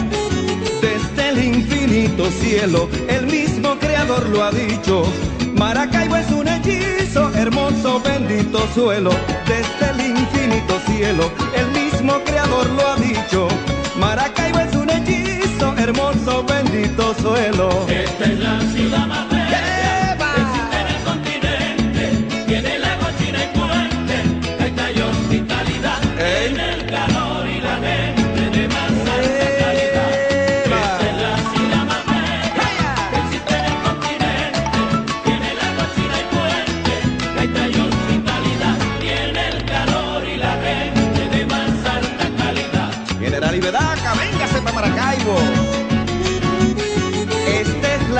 Desde 0.81 1.29
el 1.29 1.55
infinito 1.55 2.29
cielo, 2.31 2.87
el 3.09 3.25
mismo 3.25 3.75
creador 3.79 4.29
lo 4.29 4.43
ha 4.43 4.51
dicho. 4.51 5.03
Maracaibo 5.57 6.17
es 6.17 6.29
un 6.31 6.47
hechizo, 6.47 7.33
hermoso, 7.35 8.01
bendito 8.01 8.59
suelo. 8.73 9.11
Desde 9.47 9.91
el 9.91 10.17
infinito 10.17 10.79
cielo, 10.85 11.31
el 11.57 11.67
mismo 11.71 12.13
creador 12.25 12.69
lo 12.71 12.87
ha 12.87 12.95
dicho. 12.97 13.47
Maracaibo 13.99 14.59
es 14.59 14.75
un 14.75 14.89
hechizo, 14.89 15.75
hermoso, 15.77 16.43
bendito 16.43 17.13
suelo. 17.15 17.69
Esta 17.89 18.25
es 18.25 18.39
la 18.39 18.61
ciudad 18.61 19.07
más 19.07 19.44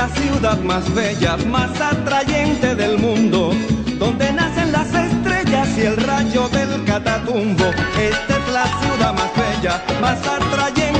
ciudad 0.10 0.58
más 0.62 0.94
bella, 0.94 1.38
más 1.38 1.80
atrayente 1.80 2.76
del 2.76 2.98
mundo, 2.98 3.52
donde 3.98 4.32
nacen 4.34 4.72
las 4.72 4.94
estrellas 4.94 5.68
y 5.78 5.82
el 5.82 5.98
rayo 5.98 6.48
del 6.50 6.84
catatumbo. 6.86 7.66
Esta 8.00 8.38
es 8.38 8.54
la 8.54 8.66
ciudad 8.82 9.14
más 9.14 9.32
bella, 9.36 9.84
más 10.02 10.20
atrayente 10.28 10.95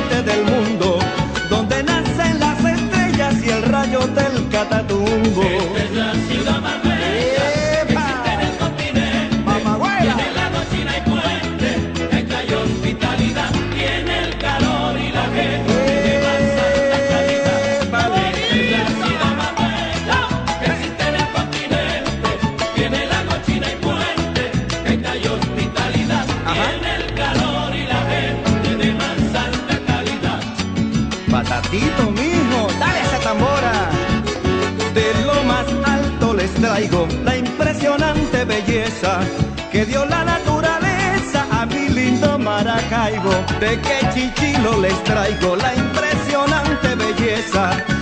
que 39.72 39.86
dio 39.86 40.06
la 40.06 40.24
naturaleza 40.24 41.46
a 41.52 41.66
mi 41.66 41.90
lindo 41.90 42.38
Maracaibo. 42.38 43.32
De 43.60 43.80
que 43.82 43.98
chichilo 44.14 44.80
les 44.80 45.04
traigo 45.04 45.56
la 45.56 45.74
impresionante 45.74 46.96
belleza 46.96 47.95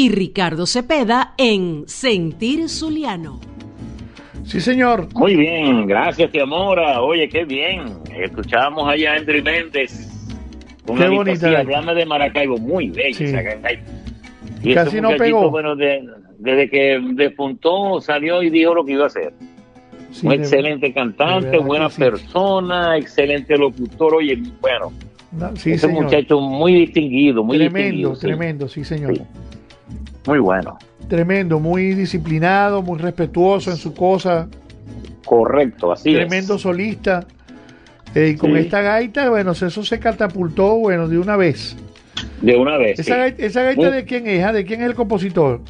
y 0.00 0.08
Ricardo 0.08 0.64
Cepeda 0.66 1.34
en 1.36 1.84
Sentir 1.86 2.70
Zuliano. 2.70 3.38
Sí, 4.44 4.58
señor. 4.58 5.08
Muy 5.14 5.36
bien, 5.36 5.86
gracias, 5.86 6.30
Tiamora. 6.32 7.02
Oye, 7.02 7.28
qué 7.28 7.44
bien. 7.44 7.82
Escuchábamos 8.18 8.88
allá 8.88 9.12
a 9.12 9.16
Andri 9.16 9.42
Méndez. 9.42 10.08
Qué 10.86 10.92
una 10.92 11.10
bonita 11.10 11.58
hablando 11.58 11.94
de 11.94 12.06
Maracaibo, 12.06 12.56
muy 12.56 12.88
bella 12.88 13.12
Sí. 13.14 13.26
Y 14.62 14.72
Casi 14.74 15.02
no 15.02 15.10
pegó. 15.18 15.50
Bueno, 15.50 15.76
de- 15.76 16.02
desde 16.38 16.70
que 16.70 16.98
despuntó, 17.12 18.00
salió 18.00 18.42
y 18.42 18.48
dijo 18.48 18.72
lo 18.72 18.86
que 18.86 18.92
iba 18.92 19.04
a 19.04 19.08
hacer. 19.08 19.34
Sí, 20.12 20.26
Un 20.26 20.32
excelente 20.32 20.86
de 20.86 20.94
cantante, 20.94 21.58
buena 21.58 21.90
sí. 21.90 22.00
persona, 22.00 22.96
excelente 22.96 23.54
locutor. 23.58 24.14
Oye, 24.14 24.38
bueno, 24.62 24.92
No, 25.30 25.54
sí, 25.56 25.72
ese 25.72 25.88
señor. 25.88 26.04
muchacho 26.04 26.40
muy 26.40 26.72
distinguido, 26.72 27.44
muy 27.44 27.58
tremendo, 27.58 27.80
distinguido. 28.12 28.18
tremendo, 28.18 28.66
sí, 28.68 28.82
señor. 28.82 29.18
Muy 30.26 30.38
bueno. 30.38 30.78
Tremendo, 31.08 31.58
muy 31.60 31.94
disciplinado, 31.94 32.82
muy 32.82 32.98
respetuoso 32.98 33.70
en 33.70 33.76
su 33.76 33.94
cosa. 33.94 34.48
Correcto, 35.24 35.92
así 35.92 36.12
tremendo 36.14 36.54
es. 36.56 36.60
solista. 36.62 37.26
Eh, 38.14 38.32
y 38.34 38.36
con 38.36 38.52
Sí. 38.52 38.58
esta 38.58 38.80
gaita, 38.82 39.30
bueno, 39.30 39.52
eso 39.52 39.70
se 39.84 39.98
catapultó, 40.00 40.76
bueno, 40.76 41.08
de 41.08 41.18
una 41.18 41.36
vez. 41.36 41.76
De 42.42 42.56
una 42.56 42.76
vez. 42.76 42.98
¿Esa, 42.98 43.14
sí. 43.14 43.18
gaita, 43.20 43.44
esa 43.46 43.62
gaita 43.62 43.82
Muy- 43.82 43.92
de 43.92 44.04
quién 44.04 44.26
es? 44.26 44.44
ah? 44.44 44.52
¿De 44.52 44.64
quién 44.64 44.80
es 44.82 44.86
el 44.88 44.94
compositor? 44.94 45.60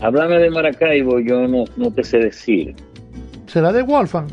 Háblame 0.00 0.38
de 0.38 0.50
Maracaibo, 0.50 1.20
yo 1.20 1.46
no, 1.48 1.64
no 1.76 1.90
te 1.90 2.04
sé 2.04 2.18
decir. 2.18 2.74
¿Será 3.46 3.72
de 3.72 3.82
Wolfgang? 3.82 4.26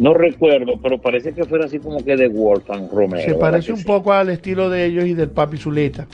No 0.00 0.14
recuerdo, 0.14 0.80
pero 0.82 0.98
parece 1.00 1.34
que 1.34 1.44
fuera 1.44 1.66
así 1.66 1.78
como 1.78 2.02
que 2.02 2.16
de 2.16 2.28
Wolfgang 2.28 2.88
Romero. 2.90 3.20
Se 3.22 3.26
¿verdad 3.32 3.40
parece 3.40 3.72
un 3.72 3.78
sí? 3.78 3.84
poco 3.84 4.12
al 4.12 4.30
estilo 4.30 4.70
de 4.70 4.86
ellos 4.86 5.04
y 5.04 5.14
del 5.14 5.28
Papi 5.30 5.58
Zuleta. 5.58 6.06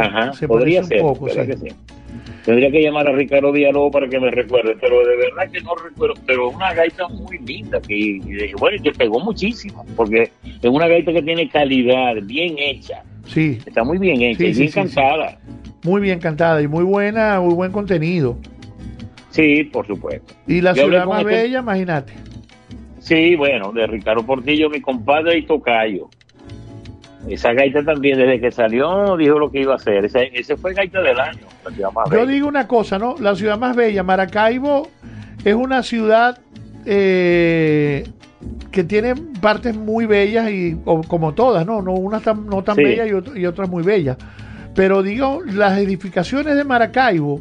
Ajá, 0.00 0.32
se 0.32 0.46
podría 0.48 0.82
ser. 0.84 1.02
un 1.02 1.08
poco, 1.14 1.26
¿verdad 1.26 1.44
sí. 1.44 1.50
que 1.50 1.56
sí? 1.70 1.76
Tendría 2.44 2.70
que 2.72 2.82
llamar 2.82 3.08
a 3.08 3.12
Ricardo 3.12 3.52
Villalobos 3.52 3.92
para 3.92 4.08
que 4.08 4.18
me 4.18 4.30
recuerde, 4.30 4.76
pero 4.80 4.98
de 5.06 5.16
verdad 5.16 5.50
que 5.50 5.60
no 5.60 5.74
recuerdo. 5.76 6.14
Pero 6.26 6.50
es 6.50 6.56
una 6.56 6.74
gaita 6.74 7.06
muy 7.08 7.38
linda, 7.38 7.80
que 7.80 8.52
bueno, 8.58 8.82
que 8.82 8.90
pegó 8.92 9.20
muchísimo, 9.20 9.84
porque 9.96 10.30
es 10.44 10.70
una 10.70 10.88
gaita 10.88 11.12
que 11.12 11.22
tiene 11.22 11.48
calidad, 11.48 12.14
bien 12.24 12.56
hecha. 12.58 13.02
Sí, 13.26 13.58
Está 13.64 13.84
muy 13.84 13.98
bien 13.98 14.20
hecha 14.22 14.38
Sí, 14.38 14.52
bien 14.52 14.72
cantada. 14.72 15.38
muy 15.84 16.00
bien 16.00 16.18
cantada 16.18 16.60
y 16.60 16.66
muy 16.66 16.82
buena, 16.84 17.40
muy 17.40 17.54
buen 17.54 17.70
contenido. 17.70 18.36
Sí, 19.30 19.62
por 19.64 19.86
supuesto. 19.86 20.34
Y 20.46 20.60
la 20.60 20.74
Yo 20.74 20.84
ciudad 20.84 21.06
más 21.06 21.20
este- 21.20 21.32
bella, 21.34 21.60
imagínate. 21.60 22.12
Sí, 22.98 23.34
bueno, 23.36 23.72
de 23.72 23.86
Ricardo 23.86 24.24
Portillo, 24.26 24.68
mi 24.68 24.80
compadre 24.80 25.38
y 25.38 25.42
tocayo. 25.46 26.08
Esa 27.28 27.52
gaita 27.52 27.84
también, 27.84 28.18
desde 28.18 28.40
que 28.40 28.50
salió, 28.50 29.16
dijo 29.16 29.38
lo 29.38 29.50
que 29.50 29.60
iba 29.60 29.74
a 29.74 29.76
hacer. 29.76 30.04
Ese, 30.04 30.30
ese 30.34 30.56
fue 30.56 30.74
gaita 30.74 31.00
del 31.00 31.18
año. 31.20 31.40
la 31.64 31.70
ciudad 31.70 31.92
más 31.92 32.10
Yo 32.10 32.20
bella. 32.20 32.32
digo 32.32 32.48
una 32.48 32.66
cosa, 32.66 32.98
¿no? 32.98 33.14
La 33.20 33.36
ciudad 33.36 33.58
más 33.58 33.76
bella, 33.76 34.02
Maracaibo, 34.02 34.88
es 35.44 35.54
una 35.54 35.82
ciudad 35.84 36.38
eh, 36.84 38.04
que 38.72 38.82
tiene 38.84 39.14
partes 39.40 39.76
muy 39.76 40.06
bellas 40.06 40.50
y 40.50 40.76
o- 40.84 41.02
como 41.02 41.32
todas, 41.32 41.64
¿no? 41.64 41.80
no 41.80 41.92
unas 41.92 42.22
tan, 42.22 42.46
no 42.46 42.62
tan 42.64 42.74
Sí. 42.76 42.82
bellas 42.82 43.08
y 43.36 43.46
otras 43.46 43.68
muy 43.68 43.84
bellas. 43.84 44.16
Pero 44.74 45.02
digo, 45.02 45.40
las 45.46 45.78
edificaciones 45.78 46.56
de 46.56 46.64
Maracaibo, 46.64 47.40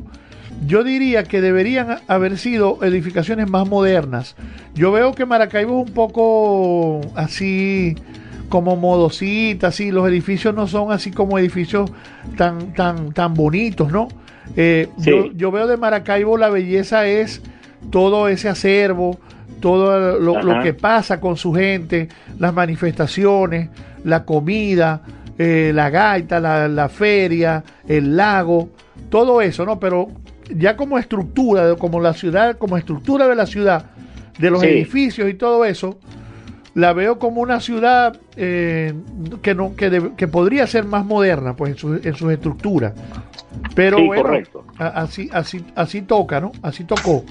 yo 0.68 0.84
diría 0.84 1.24
que 1.24 1.42
deberían 1.42 1.98
haber 2.08 2.38
sido 2.38 2.78
edificaciones 2.84 3.50
más 3.50 3.68
modernas. 3.68 4.36
Yo 4.76 4.92
veo 4.92 5.14
que 5.14 5.26
Maracaibo 5.26 5.82
es 5.82 5.88
un 5.90 5.94
poco 5.96 7.02
así 7.16 7.96
como 8.52 8.76
modosita, 8.76 9.68
así 9.68 9.90
los 9.92 10.08
edificios 10.08 10.54
no 10.54 10.68
son 10.68 10.92
así 10.92 11.10
como 11.10 11.40
edificios 11.40 11.90
tan 12.38 12.74
tan 12.74 13.14
tan 13.14 13.34
bonitos, 13.34 13.92
¿no? 13.92 14.10
Eh, 14.56 14.90
Sí. 15.00 15.10
yo, 15.10 15.32
yo 15.34 15.52
veo 15.52 15.66
de 15.66 15.78
Maracaibo 15.78 16.38
la 16.38 16.50
belleza 16.50 17.08
es 17.08 17.42
todo 17.90 18.28
ese 18.28 18.50
acervo, 18.50 19.18
todo 19.62 20.20
lo, 20.20 20.62
que 20.62 20.74
pasa 20.74 21.20
con 21.22 21.38
su 21.38 21.54
gente, 21.54 22.10
las 22.38 22.54
manifestaciones, 22.54 23.70
la 24.04 24.26
comida, 24.26 25.02
eh, 25.38 25.72
la 25.74 25.90
gaita, 25.90 26.40
la, 26.40 26.68
la 26.68 26.90
feria, 26.90 27.64
el 27.88 28.16
lago, 28.18 28.70
todo 29.10 29.42
eso, 29.42 29.66
¿no? 29.66 29.80
Pero 29.80 30.08
ya 30.56 30.76
como 30.76 30.98
estructura, 30.98 31.76
como 31.76 32.02
la 32.02 32.14
ciudad, 32.14 32.58
como 32.58 32.78
estructura 32.78 33.28
de 33.28 33.36
la 33.36 33.46
ciudad, 33.46 33.86
de 34.38 34.50
los 34.52 34.62
Sí. 34.62 34.68
edificios 34.68 35.30
y 35.30 35.36
todo 35.36 35.64
eso, 35.64 35.98
la 36.74 36.94
veo 36.94 37.20
como 37.20 37.42
una 37.42 37.60
ciudad 37.60 38.18
eh, 38.38 38.94
que 39.42 39.54
no 39.56 39.76
que, 39.76 40.12
que 40.16 40.28
podría 40.28 40.66
ser 40.68 40.86
más 40.86 41.06
moderna, 41.06 41.56
pues 41.56 41.72
en, 41.74 41.78
su- 41.78 42.02
en 42.04 42.16
sus 42.16 42.32
estructuras. 42.32 42.94
Pero 43.76 43.98
Sí, 43.98 44.06
bueno, 44.06 44.24
correcto. 44.24 44.64
así 44.78 45.30
así 45.34 45.66
así 45.76 46.02
toca, 46.02 46.40
¿no? 46.40 46.52
Así 46.62 46.84
tocó. 46.84 47.24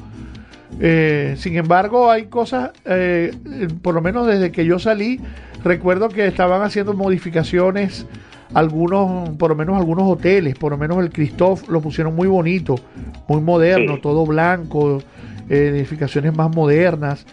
Eh, 0.81 1.35
sin 1.37 1.57
embargo, 1.57 2.11
hay 2.11 2.25
cosas, 2.27 2.71
eh, 2.85 3.33
eh, 3.53 3.69
por 3.83 3.95
lo 3.95 4.01
menos 4.01 4.27
desde 4.27 4.53
que 4.53 4.65
yo 4.65 4.79
salí, 4.79 5.21
recuerdo 5.65 6.09
que 6.09 6.27
estaban 6.27 6.63
haciendo 6.63 6.95
modificaciones, 6.95 8.07
algunos, 8.55 9.31
por 9.31 9.51
lo 9.51 9.57
menos 9.57 9.77
algunos 9.77 10.05
hoteles, 10.09 10.55
por 10.57 10.73
lo 10.73 10.79
menos 10.79 10.99
el 10.99 11.11
Christoph 11.11 11.69
lo 11.69 11.81
pusieron 11.81 12.15
muy 12.15 12.29
bonito, 12.29 12.77
muy 13.29 13.41
moderno, 13.41 13.97
Sí. 13.97 14.01
todo 14.03 14.25
blanco, 14.27 15.03
eh, 15.51 15.73
edificaciones 15.75 16.35
más 16.35 16.55
modernas, 16.55 17.27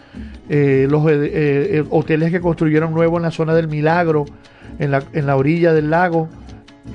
eh, 0.48 0.88
los 0.90 1.08
eh, 1.08 1.30
eh, 1.32 1.84
hoteles 1.88 2.32
que 2.32 2.40
construyeron 2.40 2.92
nuevos 2.92 3.18
en 3.18 3.22
la 3.22 3.30
zona 3.30 3.54
del 3.54 3.68
Milagro, 3.68 4.24
en 4.80 4.90
la, 4.90 5.04
en 5.12 5.26
la 5.26 5.36
orilla 5.36 5.72
del 5.72 5.90
lago, 5.90 6.28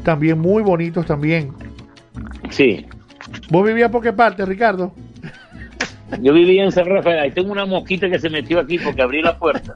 también 0.04 0.40
muy 0.40 0.62
bonitos 0.64 1.06
también. 1.06 1.54
Sí. 2.50 2.86
¿Vos 3.50 3.66
vivías 3.66 3.90
por 3.90 4.04
qué 4.04 4.12
parte, 4.12 4.46
Ricardo? 4.46 4.94
Yo 6.22 6.34
vivía 6.34 6.64
en 6.64 6.72
San 6.72 6.86
Rafael, 6.86 7.20
ahí 7.20 7.32
tengo 7.32 7.52
una 7.52 7.66
mosquita 7.66 8.10
que 8.10 8.20
se 8.20 8.30
metió 8.30 8.60
aquí 8.60 8.78
porque 8.78 9.02
abrí 9.02 9.22
la 9.22 9.38
puerta. 9.38 9.76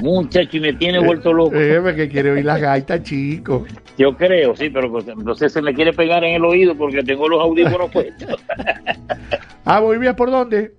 Muchacho, 0.00 0.56
y 0.56 0.60
me 0.60 0.72
tiene 0.72 0.98
vuelto 0.98 1.32
loco. 1.32 1.54
Eh, 1.54 1.80
que 1.94 2.08
quiere 2.08 2.32
oír 2.32 2.44
las 2.44 2.60
gaitas, 2.60 3.02
chico. 3.02 3.66
Yo 3.98 4.16
creo, 4.16 4.56
sí, 4.56 4.70
pero 4.70 4.90
pues, 4.90 5.06
entonces 5.06 5.52
se 5.52 5.62
me 5.62 5.74
quiere 5.74 5.92
pegar 5.92 6.24
en 6.24 6.36
el 6.36 6.44
oído 6.44 6.74
porque 6.74 7.02
tengo 7.02 7.28
los 7.28 7.40
audífonos 7.40 7.90
puestos. 7.90 8.42
Ah, 9.72 9.78
¿vos 9.78 9.92
vivías 9.92 10.16
por 10.16 10.32
dónde? 10.32 10.72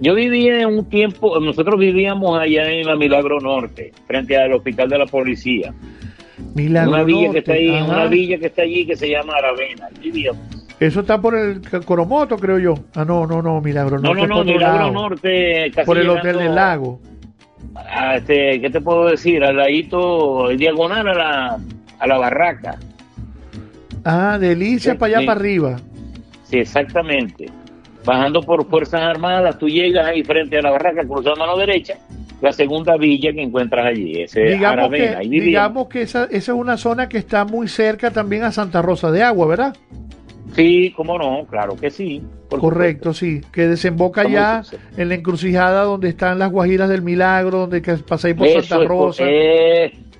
Yo 0.00 0.14
vivía 0.14 0.60
en 0.62 0.68
un 0.68 0.88
tiempo, 0.88 1.38
nosotros 1.38 1.78
vivíamos 1.78 2.38
allá 2.40 2.70
en 2.70 2.86
la 2.86 2.96
Milagro 2.96 3.40
Norte, 3.40 3.92
frente 4.06 4.38
al 4.38 4.54
hospital 4.54 4.88
de 4.88 4.98
la 4.98 5.04
policía. 5.06 5.74
Milagro 6.54 6.90
una 6.92 7.02
villa 7.02 7.20
Norte, 7.26 7.32
que 7.32 7.38
está 7.40 7.52
ahí, 7.52 7.74
ajá. 7.76 7.84
una 7.92 8.06
villa 8.06 8.38
que 8.38 8.46
está 8.46 8.62
allí 8.62 8.86
que 8.86 8.96
se 8.96 9.10
llama 9.10 9.34
Aravena. 9.36 9.88
Vivíamos. 10.00 10.40
Eso 10.80 11.00
está 11.00 11.20
por 11.20 11.34
el 11.36 11.60
Coromoto, 11.84 12.36
creo 12.38 12.58
yo. 12.58 12.74
Ah, 12.94 13.04
no, 13.04 13.26
no, 13.26 13.42
no, 13.42 13.60
Milagro 13.60 13.98
No, 13.98 14.14
Norte. 14.14 14.20
no, 14.22 14.26
no, 14.28 14.40
otro 14.40 14.52
Milagro 14.54 14.78
lado. 14.78 14.92
Norte, 14.92 15.70
casi 15.74 15.86
Por 15.86 15.98
el 15.98 16.08
Hotel 16.08 16.38
del 16.38 16.54
Lago. 16.54 17.00
a 17.74 18.16
este, 18.16 18.60
¿qué 18.62 18.70
te 18.70 18.80
puedo 18.80 19.06
decir? 19.08 19.44
Al 19.44 19.56
ladito, 19.58 20.48
diagonal 20.56 21.06
a 21.08 21.14
la, 21.14 21.58
a 21.98 22.06
la 22.06 22.16
barraca. 22.18 22.78
Ah, 24.04 24.38
Delicia 24.40 24.92
Sí, 24.92 24.98
para 24.98 25.10
allá 25.10 25.20
sí. 25.20 25.26
para 25.26 25.40
arriba. 25.40 25.76
Sí, 26.44 26.58
exactamente. 26.58 27.46
Bajando 28.08 28.40
por 28.40 28.66
Fuerzas 28.66 29.02
Armadas, 29.02 29.58
tú 29.58 29.68
llegas 29.68 30.06
ahí 30.06 30.22
frente 30.24 30.56
a 30.56 30.62
la 30.62 30.70
barraca, 30.70 31.06
cruzando 31.06 31.32
a 31.32 31.46
mano 31.46 31.58
derecha, 31.58 31.98
la 32.40 32.54
segunda 32.54 32.96
villa 32.96 33.34
que 33.34 33.42
encuentras 33.42 33.84
allí, 33.84 34.22
ese 34.22 34.44
digamos 34.44 34.78
Aravena, 34.78 35.10
que, 35.10 35.16
ahí 35.16 35.28
digamos 35.28 35.88
que 35.88 36.00
esa, 36.00 36.24
esa 36.24 36.52
es 36.52 36.58
una 36.58 36.78
zona 36.78 37.06
que 37.06 37.18
está 37.18 37.44
muy 37.44 37.68
cerca 37.68 38.10
también 38.10 38.44
a 38.44 38.50
Santa 38.50 38.80
Rosa 38.80 39.10
de 39.10 39.22
Agua, 39.22 39.46
¿verdad? 39.48 39.76
Sí, 40.54 40.90
cómo 40.96 41.18
no, 41.18 41.44
claro 41.50 41.76
que 41.76 41.90
sí. 41.90 42.22
Correcto, 42.48 43.12
sí. 43.12 43.42
Que 43.52 43.68
desemboca 43.68 44.26
ya 44.26 44.62
en 44.96 45.10
la 45.10 45.14
encrucijada 45.14 45.82
donde 45.82 46.08
están 46.08 46.38
las 46.38 46.50
Guajiras 46.50 46.88
del 46.88 47.02
Milagro, 47.02 47.58
donde 47.58 47.82
que 47.82 47.92
pasáis 47.98 48.34
por 48.34 48.46
Eso 48.46 48.62
Santa 48.62 48.84
es, 48.84 48.88
Rosa. 48.88 49.24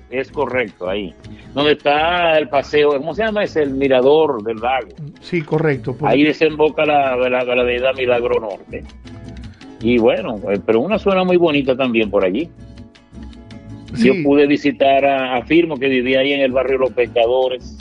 Es, 0.09 0.31
correcto, 0.31 0.89
ahí. 0.89 1.13
Donde 1.53 1.73
está 1.73 2.37
el 2.37 2.47
paseo, 2.49 2.91
¿cómo 2.97 3.13
se 3.13 3.23
llama? 3.23 3.43
Es 3.43 3.55
el 3.55 3.71
mirador 3.71 4.43
del 4.43 4.57
lago. 4.57 4.89
Sí, 5.21 5.41
correcto. 5.41 5.95
Ahí 6.01 6.23
desemboca 6.23 6.85
la, 6.85 7.15
la, 7.15 7.43
la 7.43 7.61
avenida 7.61 7.93
Milagro 7.93 8.39
Norte. 8.39 8.83
Y 9.81 9.97
bueno, 9.97 10.35
eh, 10.51 10.59
pero 10.65 10.81
una 10.81 10.99
zona 10.99 11.23
muy 11.23 11.37
bonita 11.37 11.75
también 11.75 12.09
por 12.11 12.25
allí. 12.25 12.49
Sí. 13.95 14.07
Yo 14.07 14.13
pude 14.23 14.45
visitar 14.45 15.03
a, 15.05 15.37
a 15.37 15.45
Firmo, 15.45 15.77
que 15.77 15.87
vivía 15.87 16.19
ahí 16.19 16.33
en 16.33 16.41
el 16.41 16.51
barrio 16.51 16.77
Los 16.77 16.91
Pescadores, 16.91 17.77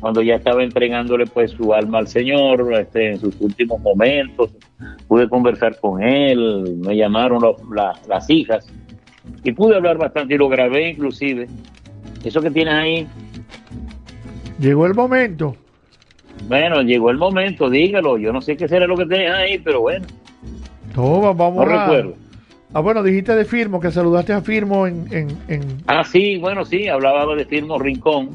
cuando 0.00 0.22
ya 0.22 0.36
estaba 0.36 0.62
entregándole 0.62 1.26
pues 1.26 1.50
su 1.50 1.74
alma 1.74 1.98
al 1.98 2.06
Señor 2.08 2.72
este, 2.74 3.10
en 3.12 3.18
sus 3.20 3.40
últimos 3.40 3.80
momentos. 3.80 4.50
Pude 5.08 5.28
conversar 5.28 5.76
con 5.80 6.02
él, 6.02 6.76
me 6.78 6.96
llamaron 6.96 7.42
la- 7.74 7.98
las 8.08 8.30
hijas 8.30 8.72
y 9.44 9.52
pude 9.52 9.76
hablar 9.76 9.96
bastante 9.98 10.34
y 10.34 10.38
lo 10.38 10.48
grabé 10.48 10.90
inclusive. 10.90 11.46
Eso 12.24 12.40
que 12.42 12.50
tienes 12.50 12.74
ahí, 12.74 13.06
Llegó 14.58 14.84
el 14.86 14.94
momento. 14.94 15.56
bueno, 16.46 16.82
llegó 16.82 17.10
el 17.10 17.16
momento, 17.16 17.70
dígalo. 17.70 18.18
Yo 18.18 18.30
no 18.32 18.42
sé 18.42 18.56
qué 18.58 18.68
será 18.68 18.86
lo 18.86 18.96
que 18.96 19.06
tienes 19.06 19.30
ahí, 19.32 19.58
pero 19.58 19.80
bueno, 19.80 20.06
No, 20.94 21.22
va- 21.22 21.32
vamos 21.32 21.66
no 21.66 21.72
a... 21.72 21.82
recuerdo. 21.86 22.14
Ah, 22.74 22.80
bueno, 22.80 23.02
dijiste 23.02 23.34
de 23.34 23.44
Firmo, 23.46 23.80
que 23.80 23.90
saludaste 23.90 24.32
a 24.34 24.42
Firmo 24.42 24.86
en... 24.86 25.06
en, 25.12 25.28
en- 25.48 25.78
Ah, 25.86 26.04
sí, 26.04 26.36
bueno, 26.38 26.64
sí, 26.64 26.88
hablaba 26.88 27.34
de 27.34 27.44
Firmo 27.46 27.78
Rincón. 27.78 28.28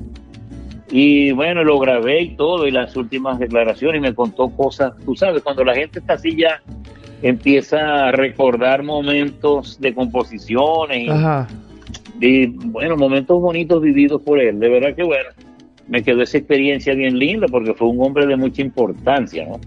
Y 0.90 1.32
bueno, 1.32 1.64
lo 1.64 1.80
grabé 1.80 2.22
y 2.22 2.36
todo, 2.36 2.68
y 2.68 2.72
las 2.72 2.96
últimas 2.96 3.38
declaraciones, 3.40 4.00
y 4.00 4.02
me 4.02 4.14
contó 4.16 4.50
cosas. 4.50 4.94
Tú 5.06 5.16
sabes, 5.16 5.42
cuando 5.44 5.64
la 5.64 5.74
gente 5.76 6.00
está 6.00 6.14
así 6.14 6.36
ya 6.36 6.62
empieza 7.22 8.08
a 8.08 8.12
recordar 8.12 8.84
momentos 8.84 9.80
de 9.80 9.94
composiciones 9.94 10.98
y, 11.06 11.10
Ajá. 11.10 11.48
y, 12.20 12.48
bueno, 12.48 12.98
momentos 12.98 13.42
bonitos 13.42 13.82
vividos 13.82 14.22
por 14.22 14.40
él. 14.40 14.60
De 14.60 14.70
verdad 14.70 14.96
que 14.96 15.04
bueno, 15.04 15.30
me 15.88 16.04
quedó 16.04 16.22
esa 16.22 16.38
experiencia 16.38 16.94
bien 16.94 17.18
linda 17.18 17.48
porque 17.50 17.74
fue 17.74 17.88
un 17.88 18.02
hombre 18.02 18.26
de 18.26 18.36
mucha 18.36 18.62
importancia, 18.62 19.46
¿no? 19.46 19.60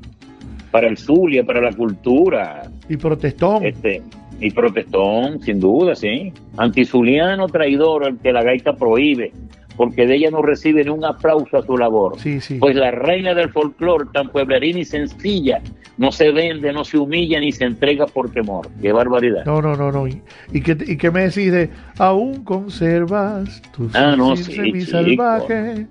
Para 0.70 0.88
el 0.88 0.98
Zulia, 0.98 1.44
para 1.44 1.60
la 1.60 1.72
cultura, 1.72 2.70
Y 2.88 2.96
protestón. 2.96 3.64
este, 3.64 4.02
y 4.40 4.50
protestón, 4.50 5.40
sin 5.40 5.58
duda, 5.60 5.94
sí. 5.94 6.32
Antizuliano 6.56 7.46
traidor, 7.48 8.06
el 8.06 8.18
que 8.18 8.32
la 8.32 8.42
gaita 8.42 8.74
prohíbe, 8.76 9.32
porque 9.78 10.06
de 10.08 10.16
ella 10.16 10.30
no 10.32 10.42
recibe 10.42 10.82
ni 10.82 10.90
un 10.90 11.04
aplauso 11.04 11.56
a 11.56 11.62
su 11.62 11.78
labor. 11.78 12.18
Sí, 12.18 12.40
sí. 12.40 12.56
Pues 12.58 12.74
la 12.74 12.90
reina 12.90 13.32
del 13.32 13.50
folclore, 13.50 14.06
tan 14.12 14.28
pueblerina 14.28 14.80
y 14.80 14.84
sencilla, 14.84 15.62
no 15.96 16.10
se 16.10 16.32
vende, 16.32 16.72
no 16.72 16.84
se 16.84 16.98
humilla 16.98 17.38
ni 17.38 17.52
se 17.52 17.64
entrega 17.64 18.06
por 18.06 18.28
temor. 18.32 18.68
Qué 18.82 18.90
barbaridad. 18.90 19.44
No, 19.46 19.62
no, 19.62 19.76
no, 19.76 19.92
no. 19.92 20.08
¿Y, 20.08 20.20
y 20.52 20.60
qué, 20.62 20.76
y 20.84 20.96
qué 20.96 21.12
me 21.12 21.28
decís 21.28 21.52
de 21.52 21.70
aún 21.96 22.42
conservas 22.42 23.62
tu 23.70 23.88
Ah, 23.94 24.16
no, 24.16 24.36
sí, 24.36 24.80
salvaje 24.80 25.86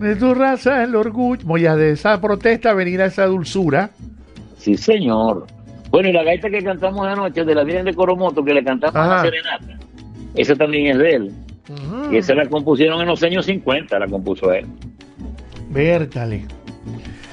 de 0.00 0.16
tu 0.16 0.32
raza 0.32 0.82
el 0.82 0.96
orgullo? 0.96 1.44
Moya 1.44 1.76
de 1.76 1.92
esa 1.92 2.18
protesta 2.22 2.72
venir 2.72 3.02
a 3.02 3.06
esa 3.06 3.26
dulzura. 3.26 3.90
Sí, 4.56 4.78
señor. 4.78 5.46
Bueno, 5.90 6.08
y 6.08 6.12
la 6.12 6.22
gaita 6.22 6.48
que 6.48 6.64
cantamos 6.64 7.06
anoche 7.06 7.44
de 7.44 7.54
la 7.54 7.64
Virgen 7.64 7.84
de 7.84 7.92
Coromoto, 7.92 8.42
que 8.42 8.54
le 8.54 8.64
cantamos 8.64 8.96
a 8.96 9.06
la 9.06 9.20
serenata, 9.20 9.78
esa 10.34 10.56
también 10.56 10.86
es 10.86 10.98
de 10.98 11.14
él. 11.16 11.32
Y 12.10 12.16
esa 12.16 12.34
la 12.34 12.46
compusieron 12.46 13.00
en 13.00 13.08
los 13.08 13.22
años 13.22 13.46
50, 13.46 13.98
la 13.98 14.06
compuso 14.06 14.52
él. 14.52 14.66
Vértale. 15.70 16.44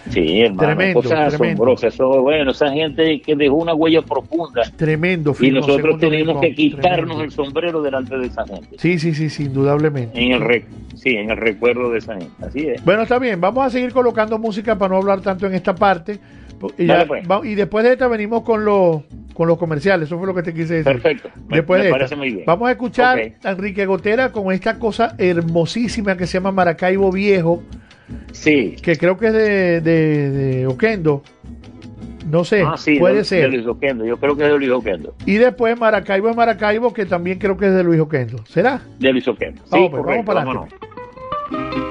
Sí, 0.09 0.41
hermano, 0.41 0.67
Tremendo, 0.69 1.01
cosas 1.01 1.29
tremendo. 1.33 1.63
asombrosas. 1.63 1.93
Eso, 1.93 2.21
bueno, 2.21 2.51
esa 2.51 2.69
gente 2.71 3.19
que 3.21 3.35
dejó 3.35 3.55
una 3.55 3.73
huella 3.73 4.01
profunda 4.01 4.61
Tremendo. 4.77 5.35
y 5.37 5.51
nosotros 5.51 5.99
tenemos 5.99 6.39
que 6.39 6.55
quitarnos 6.55 7.17
Tremendo. 7.17 7.23
el 7.23 7.31
sombrero 7.31 7.81
delante 7.81 8.17
de 8.17 8.27
esa 8.27 8.45
gente. 8.45 8.69
Sí, 8.77 8.99
sí, 8.99 9.13
sí, 9.13 9.29
sí, 9.29 9.43
indudablemente. 9.43 10.17
En 10.23 10.31
el 10.31 10.41
re- 10.41 10.65
sí, 10.95 11.09
en 11.09 11.29
el 11.31 11.35
recuerdo 11.37 11.91
de 11.91 11.97
esa 11.99 12.13
gente. 12.13 12.31
Así 12.41 12.67
es. 12.67 12.83
Bueno, 12.85 13.01
está 13.03 13.19
bien. 13.19 13.41
Vamos 13.41 13.65
a 13.65 13.69
seguir 13.69 13.91
colocando 13.91 14.39
música 14.39 14.77
para 14.77 14.91
no 14.93 14.97
hablar 14.97 15.19
tanto 15.19 15.45
en 15.45 15.55
esta 15.55 15.75
parte. 15.75 16.17
Y, 16.77 16.85
ya- 16.87 17.05
pues. 17.05 17.23
y 17.43 17.55
después 17.55 17.85
de 17.85 17.93
esta 17.93 18.07
venimos 18.07 18.41
con 18.43 18.65
los 18.65 19.01
con 19.33 19.47
los 19.47 19.57
comerciales. 19.59 20.07
Eso 20.07 20.17
fue 20.17 20.25
lo 20.27 20.33
que 20.33 20.41
te 20.43 20.51
quise 20.53 20.75
decir. 20.83 20.85
Perfecto. 20.93 21.29
Después 21.49 21.79
me 21.79 21.85
de 21.85 21.91
parece 21.91 22.15
muy 22.15 22.31
bien. 22.31 22.43
Vamos 22.47 22.67
a 22.67 22.71
escuchar 22.71 23.19
a 23.43 23.51
Enrique 23.51 23.85
Gotera 23.85 24.31
con 24.31 24.51
esta 24.51 24.79
cosa 24.79 25.13
hermosísima 25.19 26.17
que 26.17 26.25
se 26.25 26.33
llama 26.39 26.51
Maracaibo 26.51 27.11
Viejo, 27.11 27.61
Sí, 28.31 28.75
que 28.81 28.95
creo 28.95 29.17
que 29.17 29.27
es 29.27 29.33
de, 29.33 29.81
de, 29.81 30.29
de 30.31 30.67
Oquendo. 30.67 31.21
No 32.31 32.43
sé, 32.43 32.61
Ah, 32.65 32.75
sí, 32.77 32.97
puede 32.99 33.17
de, 33.17 33.23
ser. 33.25 33.49
de 33.49 33.57
Luis 33.57 33.67
Oquendo. 33.67 34.05
Yo 34.05 34.17
creo 34.17 34.35
que 34.35 34.43
es 34.45 34.51
de 34.51 34.57
Luis 34.57 34.71
Oquendo. 34.71 35.13
Y 35.25 35.35
después 35.35 35.77
Maracaibo 35.79 36.33
Maracaibo, 36.33 36.93
que 36.93 37.05
también 37.05 37.37
creo 37.37 37.55
que 37.57 37.67
es 37.67 37.73
de 37.73 37.83
Luis 37.83 37.99
Oquendo. 38.01 38.43
¿Será? 38.47 38.81
De 38.99 39.11
Luis 39.11 39.27
Oquendo. 39.27 39.61
Sí, 39.65 39.69
Vamos, 39.71 39.89
pues, 39.91 40.03
correcto, 40.03 40.23
vamos 40.23 40.25
para 40.25 40.43
vámonos. 40.45 41.86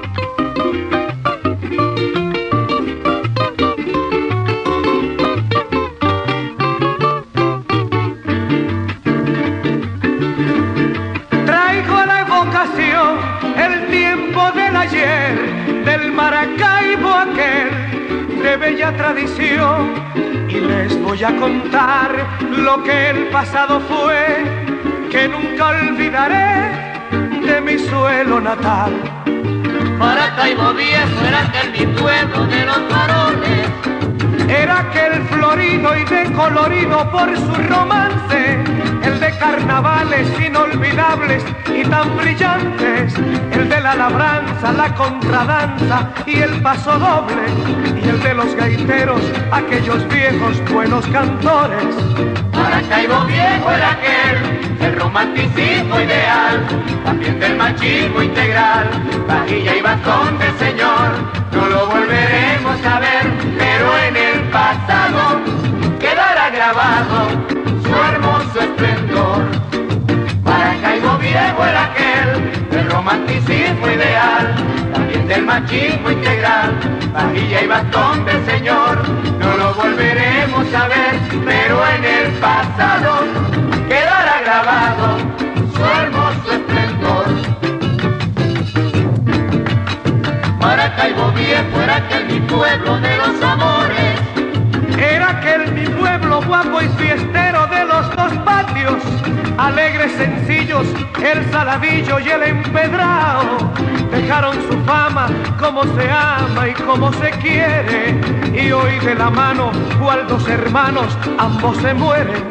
Maracaibo 16.26 17.14
aquel 17.14 18.42
de 18.42 18.56
bella 18.56 18.90
tradición. 18.96 19.94
Y 20.48 20.58
les 20.58 21.00
voy 21.00 21.22
a 21.22 21.36
contar 21.36 22.10
lo 22.50 22.82
que 22.82 23.10
el 23.10 23.28
pasado 23.28 23.78
fue, 23.78 24.44
que 25.08 25.28
nunca 25.28 25.68
olvidaré 25.68 27.06
de 27.46 27.60
mi 27.60 27.78
suelo 27.78 28.40
natal. 28.40 28.92
Maracaibo 30.00 30.74
viejo 30.74 31.18
era 31.28 31.42
aquel 31.42 31.70
mi 31.70 31.94
pueblo 31.94 32.44
de 32.46 32.66
los 32.66 32.80
varones. 32.90 33.68
Era 34.48 34.80
aquel 34.80 35.22
florido 35.28 35.96
y 35.96 36.04
decolorido 36.06 37.08
por 37.12 37.36
su 37.36 37.54
romance, 37.68 38.64
el 39.06 39.20
de 39.20 39.30
carnavales 39.38 40.28
inolvidables 40.44 41.44
y 41.72 41.82
tan 41.84 42.16
brillantes, 42.16 43.14
el 43.52 43.68
de 43.68 43.80
la 43.80 43.94
labranza, 43.94 44.72
la 44.72 44.92
contradanza 44.94 46.10
y 46.26 46.40
el 46.40 46.60
paso 46.60 46.98
doble, 46.98 47.42
y 48.02 48.08
el 48.08 48.20
de 48.20 48.34
los 48.34 48.54
gaiteros, 48.54 49.20
aquellos 49.52 50.06
viejos 50.08 50.60
buenos 50.72 51.06
cantores. 51.06 51.94
Maracaibo 52.52 53.24
viejo 53.26 53.70
era 53.70 53.92
aquel, 53.92 54.86
el 54.86 54.98
romanticismo 54.98 56.00
ideal, 56.00 56.66
también 57.04 57.38
del 57.38 57.56
machismo 57.56 58.22
integral, 58.22 58.90
vajilla 59.28 59.76
y 59.76 59.82
bastón 59.82 60.38
del 60.38 60.58
señor, 60.58 61.10
no 61.52 61.66
lo 61.66 61.86
volveremos 61.86 62.84
a 62.84 63.00
ver, 63.00 63.24
pero 63.56 63.98
en 64.08 64.16
el 64.16 64.40
pasado 64.50 65.40
quedará 66.00 66.50
grabado 66.50 67.28
su 67.82 67.94
hermoso 67.94 68.35
esplendor. 68.60 69.42
Maracaibo 70.44 71.18
viejo 71.18 71.64
era 71.64 71.84
aquel, 71.84 72.78
el 72.78 72.90
romanticismo 72.90 73.88
ideal, 73.88 74.54
también 74.92 75.26
del 75.28 75.44
machismo 75.44 76.10
integral, 76.10 76.74
vajilla 77.12 77.62
y 77.62 77.66
bastón 77.66 78.24
del 78.24 78.44
señor, 78.46 79.08
no 79.38 79.56
lo 79.56 79.74
volveremos 79.74 80.72
a 80.74 80.88
ver, 80.88 81.20
pero 81.44 81.86
en 81.96 82.04
el 82.04 82.32
pasado 82.34 83.24
quedará 83.88 84.40
grabado 84.44 85.18
su 85.74 85.84
hermoso 85.84 86.52
esplendor. 86.52 87.26
Maracaibo 90.60 91.32
viejo 91.32 91.80
era 91.82 91.96
aquel 91.96 92.26
mi 92.26 92.40
pueblo 92.40 93.00
de 93.00 93.16
los 93.16 93.42
amores, 93.42 94.20
Era 94.98 95.30
aquel 95.30 95.72
mi 95.72 95.86
pueblo 95.86 96.42
guapo 96.42 96.80
y 96.80 96.88
fiestero 97.00 97.45
alegres, 99.58 100.12
sencillos, 100.12 100.86
el 101.22 101.50
saladillo 101.50 102.20
y 102.20 102.28
el 102.28 102.42
empedrado. 102.42 103.72
Dejaron 104.10 104.54
su 104.68 104.78
fama, 104.84 105.28
como 105.58 105.82
se 105.82 106.10
ama 106.10 106.68
y 106.68 106.72
como 106.74 107.12
se 107.14 107.30
quiere, 107.30 108.18
y 108.54 108.70
hoy 108.72 108.98
de 109.00 109.14
la 109.14 109.30
mano, 109.30 109.72
cual 110.02 110.26
dos 110.28 110.46
hermanos, 110.48 111.16
ambos 111.38 111.76
se 111.78 111.92
mueren. 111.94 112.44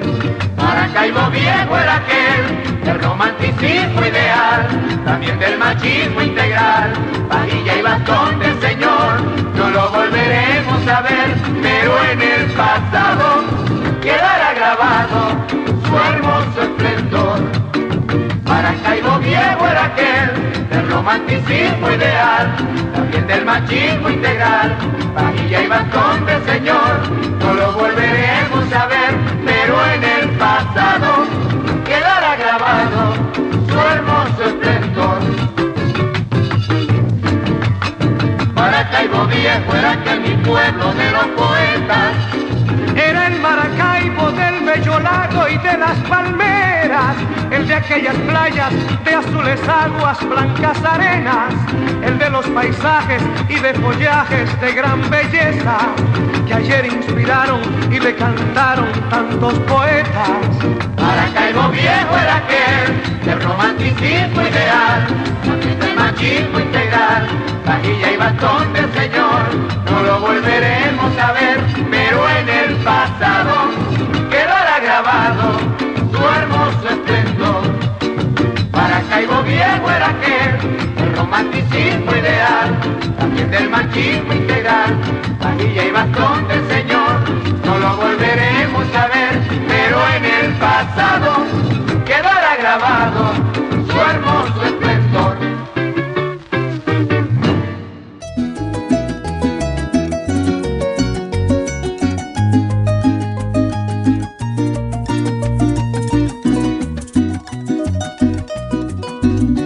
Maracaibo 0.58 1.30
viejo 1.32 1.78
era 1.78 1.96
aquel, 1.96 2.90
el 2.90 3.02
romanticismo 3.02 4.02
ideal, 4.02 4.68
también 5.06 5.40
del 5.40 5.58
machismo 5.58 6.22
integral, 6.22 6.94
vajilla 7.30 7.78
y 7.78 7.82
bastón 7.82 8.40
del 8.40 8.60
señor, 8.62 9.22
no 9.56 9.70
lo 9.70 9.90
volveremos 9.90 10.88
a 10.88 11.02
ver, 11.02 11.36
pero 11.62 12.04
en 12.12 12.22
el 12.22 12.52
pasado 12.52 13.44
quedará 14.02 14.54
grabado 14.54 15.75
su 15.96 16.02
hermoso 16.02 16.62
esplendor. 16.62 17.40
Maracaibo 18.44 19.18
viejo 19.20 19.68
era 19.68 19.86
aquel, 19.86 20.68
del 20.70 20.92
romanticismo 20.92 21.90
ideal, 21.90 22.56
también 22.94 23.28
del 23.28 23.46
machismo 23.46 24.10
integral, 24.10 24.76
vajilla 25.16 25.62
y 25.62 25.68
bastón 25.68 26.26
del 26.26 26.44
señor, 26.46 26.92
no 27.40 27.54
lo 27.54 27.72
volveremos 27.74 28.74
a 28.74 28.86
ver, 28.88 29.16
pero 29.46 29.86
en 29.94 30.04
el 30.04 30.30
pasado 30.38 31.26
quedará 31.86 32.36
grabado 32.36 33.14
su 33.70 33.80
hermoso 33.80 34.44
esplendor. 34.52 35.20
Maracaibo 38.54 39.26
viejo 39.28 39.76
era 39.76 39.92
aquel 39.92 40.20
mi 40.20 40.44
pueblo 40.44 40.94
de 40.94 41.12
los 41.12 41.28
poetas, 41.38 42.16
Era 42.96 43.28
el 43.28 43.40
Maracaibo 43.40 44.32
del 44.32 44.55
bello 44.76 45.00
lago 45.00 45.48
y 45.48 45.58
de 45.58 45.78
las 45.78 45.98
palmeras, 46.10 47.16
el 47.50 47.66
de 47.66 47.76
aquellas 47.76 48.16
playas 48.16 48.74
de 49.06 49.14
azules 49.14 49.60
aguas, 49.68 50.18
blancas 50.28 50.78
arenas, 50.84 51.54
el 52.04 52.18
de 52.18 52.30
los 52.30 52.46
paisajes 52.48 53.22
y 53.48 53.56
de 53.60 53.74
follajes 53.76 54.60
de 54.60 54.74
gran 54.74 55.10
belleza, 55.10 55.78
que 56.46 56.54
ayer 56.54 56.86
inspiraron 56.88 57.62
y 57.90 58.00
le 58.00 58.16
cantaron 58.16 58.92
tantos 59.10 59.54
poetas. 59.60 60.44
Maracaibo 61.02 61.70
viejo 61.70 62.18
era 62.22 62.36
aquel, 62.38 63.24
del 63.26 63.42
romanticismo 63.42 64.42
ideal, 64.42 65.08
del 65.80 65.96
machismo 65.96 66.60
integral, 66.60 67.28
vajilla 67.66 68.12
y 68.12 68.18
bastón 68.18 68.74
del 68.74 68.94
señor, 68.94 69.42
no 69.90 70.04
lo 70.04 70.20
volveremos 70.20 71.18
a 71.18 71.32
ver, 71.32 71.60
pero 71.90 72.30
en 72.30 72.50
el 72.50 72.76
pasado 72.84 73.95
grabado 74.96 75.60
su 76.10 76.26
hermoso 76.26 76.88
esplendor. 76.90 77.64
Maracaibo 78.72 79.44
viejo 79.44 79.92
era 79.92 80.08
aquel, 80.10 80.52
el 80.98 81.16
romanticismo 81.18 82.12
ideal, 82.12 82.80
también 83.20 83.52
del 83.52 83.70
machismo 83.70 84.32
integral, 84.34 84.96
vajilla 85.42 85.84
y 85.86 85.92
bastón 85.92 86.48
del 86.48 86.66
señor, 86.70 87.14
no 87.66 87.78
lo 87.78 87.98
volveremos 87.98 88.86
a 88.96 89.08
ver, 89.08 89.34
pero 89.68 89.98
en 90.16 90.26
el 90.26 90.54
pasado 90.54 91.46
quedará 92.06 92.56
grabado 92.56 93.15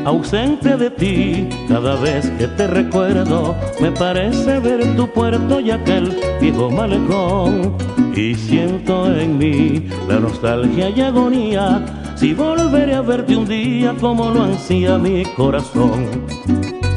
ausente 0.09 0.75
de 0.75 0.89
ti, 0.89 1.47
cada 1.67 1.95
vez 1.95 2.31
que 2.39 2.47
te 2.47 2.65
recuerdo, 2.65 3.55
me 3.79 3.91
parece 3.91 4.59
ver 4.59 4.95
tu 4.95 5.07
puerto 5.07 5.59
y 5.59 5.69
aquel 5.69 6.19
viejo 6.41 6.71
malecón. 6.71 7.75
Y 8.15 8.33
siento 8.33 9.15
en 9.15 9.37
mí 9.37 9.87
la 10.07 10.19
nostalgia 10.19 10.89
y 10.89 11.01
agonía, 11.01 11.85
si 12.15 12.33
volveré 12.33 12.95
a 12.95 13.01
verte 13.01 13.37
un 13.37 13.47
día 13.47 13.93
como 14.01 14.31
lo 14.31 14.43
ansía 14.43 14.97
mi 14.97 15.23
corazón. 15.37 16.07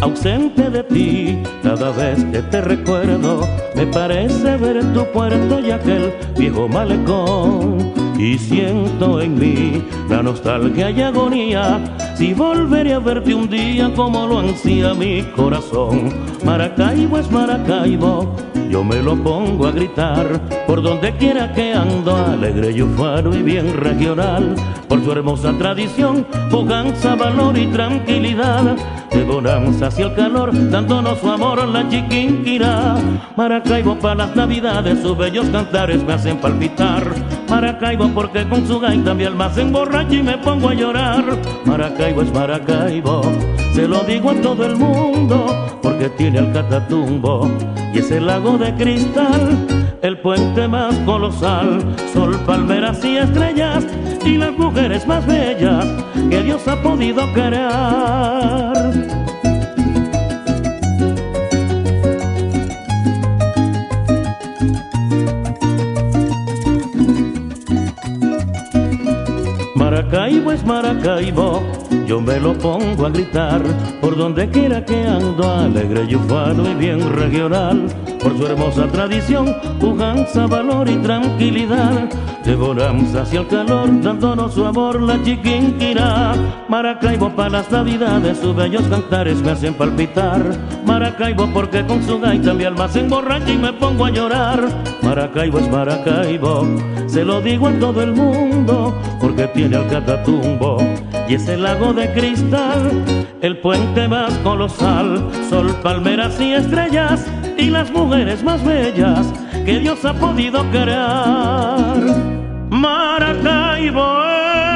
Ausente 0.02 0.68
de 0.68 0.82
ti, 0.82 1.38
cada 1.62 1.92
vez 1.92 2.24
que 2.32 2.42
te 2.42 2.60
recuerdo, 2.60 3.46
me 3.76 3.86
parece 3.86 4.56
ver 4.56 4.82
tu 4.92 5.04
puerto 5.12 5.60
y 5.60 5.70
aquel 5.70 6.12
viejo 6.36 6.66
malecón. 6.68 7.92
Y 8.18 8.36
siento 8.36 9.20
en 9.20 9.38
mí 9.38 9.80
la 10.10 10.20
nostalgia 10.24 10.90
y 10.90 11.02
agonía, 11.02 11.78
si 12.16 12.34
volveré 12.34 12.94
a 12.94 12.98
verte 12.98 13.32
un 13.32 13.48
día 13.48 13.94
como 13.94 14.26
lo 14.26 14.40
ansía 14.40 14.92
mi 14.92 15.22
corazón. 15.36 16.12
Maracaibo 16.44 17.18
es 17.18 17.30
Maracaibo, 17.30 18.34
yo 18.72 18.82
me 18.82 19.02
lo 19.02 19.14
pongo 19.14 19.66
a 19.66 19.70
gritar 19.70 20.40
por 20.66 20.80
donde 20.80 21.14
quiera 21.16 21.52
que 21.52 21.74
ando, 21.74 22.16
alegre 22.16 22.70
y 22.70 22.80
ufano 22.80 23.34
y 23.36 23.42
bien 23.42 23.76
regional, 23.76 24.54
por 24.88 25.04
su 25.04 25.12
hermosa 25.12 25.52
tradición, 25.58 26.26
pujanza, 26.50 27.14
valor 27.14 27.58
y 27.58 27.66
tranquilidad, 27.66 28.74
de 29.10 29.24
bonanza 29.24 29.88
hacia 29.88 30.06
el 30.06 30.14
calor, 30.14 30.70
dándonos 30.70 31.18
su 31.18 31.30
amor 31.30 31.68
la 31.68 31.86
chiquinquirá. 31.86 32.96
Maracaibo 33.36 33.98
para 33.98 34.14
las 34.14 34.34
navidades, 34.34 35.02
sus 35.02 35.18
bellos 35.18 35.46
cantares 35.50 36.02
me 36.02 36.14
hacen 36.14 36.38
palpitar. 36.38 37.04
Maracaibo 37.50 38.08
porque 38.14 38.48
con 38.48 38.66
su 38.66 38.80
gaita 38.80 39.12
mi 39.12 39.24
alma 39.24 39.50
se 39.50 39.60
emborracha 39.60 40.14
y 40.14 40.22
me 40.22 40.38
pongo 40.38 40.70
a 40.70 40.74
llorar. 40.74 41.24
Maracaibo 41.66 42.22
es 42.22 42.32
Maracaibo, 42.32 43.20
se 43.72 43.88
lo 43.88 44.00
digo 44.00 44.30
a 44.30 44.34
todo 44.34 44.66
el 44.66 44.76
mundo, 44.76 45.78
porque 45.82 46.08
tiene 46.10 46.38
el 46.40 46.52
catatumbo 46.52 47.50
y 47.94 47.98
ese 47.98 48.20
lago 48.20 48.58
de 48.58 48.74
cristal 48.74 49.66
el 50.02 50.18
puente 50.18 50.66
más 50.66 50.94
colosal, 51.06 51.94
sol, 52.12 52.38
palmeras 52.44 53.04
y 53.04 53.18
estrellas, 53.18 53.86
y 54.24 54.36
las 54.36 54.52
mujeres 54.52 55.06
más 55.06 55.24
bellas 55.26 55.86
que 56.28 56.42
Dios 56.42 56.66
ha 56.66 56.82
podido 56.82 57.32
crear. 57.32 59.11
Maracaibo 70.12 70.52
es 70.52 70.62
Maracaibo, 70.66 71.62
yo 72.06 72.20
me 72.20 72.38
lo 72.38 72.52
pongo 72.52 73.06
a 73.06 73.08
gritar 73.08 73.62
por 74.02 74.14
donde 74.14 74.46
quiera 74.50 74.84
que 74.84 75.06
ando, 75.06 75.50
alegre 75.50 76.04
y 76.06 76.14
y 76.14 76.74
bien 76.74 77.14
regional, 77.14 77.86
por 78.22 78.36
su 78.36 78.46
hermosa 78.46 78.88
tradición, 78.88 79.56
pujanza, 79.80 80.46
valor 80.46 80.90
y 80.90 80.96
tranquilidad. 80.96 82.10
Devoramos 82.44 83.14
hacia 83.14 83.40
el 83.40 83.46
calor, 83.46 83.88
dándonos 84.02 84.54
su 84.54 84.64
amor 84.64 85.00
la 85.00 85.22
chiquinquirá. 85.22 86.34
Maracaibo 86.68 87.30
para 87.30 87.50
las 87.50 87.70
navidades, 87.70 88.38
sus 88.38 88.54
bellos 88.56 88.82
cantares 88.88 89.40
me 89.42 89.52
hacen 89.52 89.74
palpitar. 89.74 90.42
Maracaibo 90.84 91.46
porque 91.54 91.86
con 91.86 92.02
su 92.02 92.18
gaita 92.18 92.52
mi 92.52 92.64
alma 92.64 92.88
se 92.88 93.00
emborracha 93.00 93.50
y 93.50 93.58
me 93.58 93.72
pongo 93.72 94.06
a 94.06 94.10
llorar. 94.10 94.68
Maracaibo 95.02 95.60
es 95.60 95.70
Maracaibo, 95.70 96.66
se 97.06 97.24
lo 97.24 97.40
digo 97.40 97.68
a 97.68 97.72
todo 97.78 98.02
el 98.02 98.12
mundo, 98.12 98.92
porque 99.20 99.46
tiene 99.48 99.76
al 99.76 99.88
catatumbo 99.88 100.78
y 101.28 101.34
ese 101.34 101.56
lago 101.56 101.92
de 101.92 102.12
cristal, 102.12 103.04
el 103.40 103.58
puente 103.58 104.08
más 104.08 104.32
colosal, 104.38 105.30
sol, 105.48 105.74
palmeras 105.82 106.40
y 106.40 106.54
estrellas 106.54 107.24
y 107.56 107.70
las 107.70 107.90
mujeres 107.90 108.42
más 108.42 108.64
bellas 108.64 109.32
que 109.64 109.78
Dios 109.78 110.04
ha 110.04 110.14
podido 110.14 110.64
crear. 110.70 112.31
Maracaibo 112.72 114.00
eh. 114.00 114.71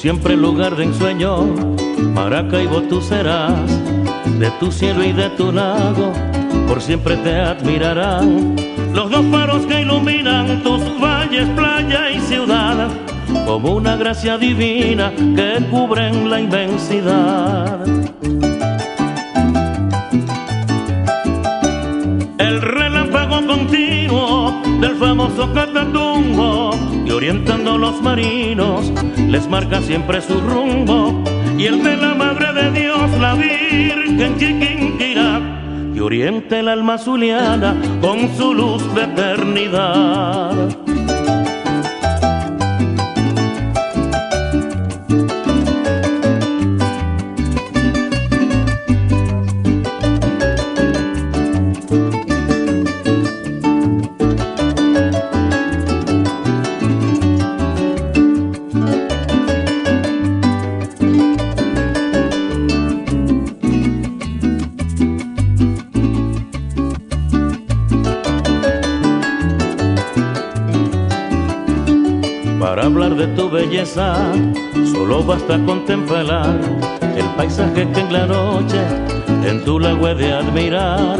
Siempre 0.00 0.34
lugar 0.34 0.76
de 0.76 0.84
ensueño, 0.84 1.54
Maracaibo 2.14 2.80
tú 2.84 3.02
serás, 3.02 3.68
de 4.38 4.50
tu 4.52 4.72
cielo 4.72 5.04
y 5.04 5.12
de 5.12 5.28
tu 5.36 5.52
lago, 5.52 6.10
por 6.66 6.80
siempre 6.80 7.18
te 7.18 7.34
admirarán 7.36 8.56
los 8.94 9.10
dos 9.10 9.26
faros 9.30 9.66
que 9.66 9.82
iluminan 9.82 10.62
tus 10.62 10.80
valles, 10.98 11.46
playa 11.50 12.10
y 12.12 12.18
ciudad, 12.20 12.88
como 13.44 13.74
una 13.74 13.96
gracia 13.96 14.38
divina 14.38 15.12
que 15.36 15.66
cubren 15.70 16.30
la 16.30 16.40
inmensidad. 16.40 17.84
El 22.38 22.62
relámpago 22.62 23.46
continuo 23.46 24.62
del 24.80 24.96
famoso 24.96 25.52
Catatumbo 25.52 26.89
y 27.10 27.12
orientando 27.12 27.76
los 27.76 28.00
marinos 28.02 28.92
les 29.26 29.48
marca 29.48 29.82
siempre 29.82 30.20
su 30.20 30.40
rumbo 30.40 31.24
y 31.58 31.66
el 31.66 31.82
de 31.82 31.96
la 31.96 32.14
Madre 32.14 32.52
de 32.52 32.70
Dios, 32.70 33.10
la 33.20 33.34
Virgen 33.34 34.38
Chiquinquirá 34.38 35.40
y 35.92 35.98
orienta 35.98 36.60
el 36.60 36.68
alma 36.68 36.98
zuliana 36.98 37.74
con 38.00 38.32
su 38.36 38.54
luz 38.54 38.94
de 38.94 39.02
eternidad. 39.02 40.89
Solo 74.92 75.22
basta 75.22 75.56
contemplar 75.64 76.58
el 77.16 77.24
paisaje 77.36 77.88
que 77.92 78.00
en 78.00 78.12
la 78.12 78.26
noche 78.26 78.80
en 79.44 79.64
tu 79.64 79.78
lago 79.78 80.08
he 80.08 80.14
de 80.14 80.32
admirar. 80.32 81.18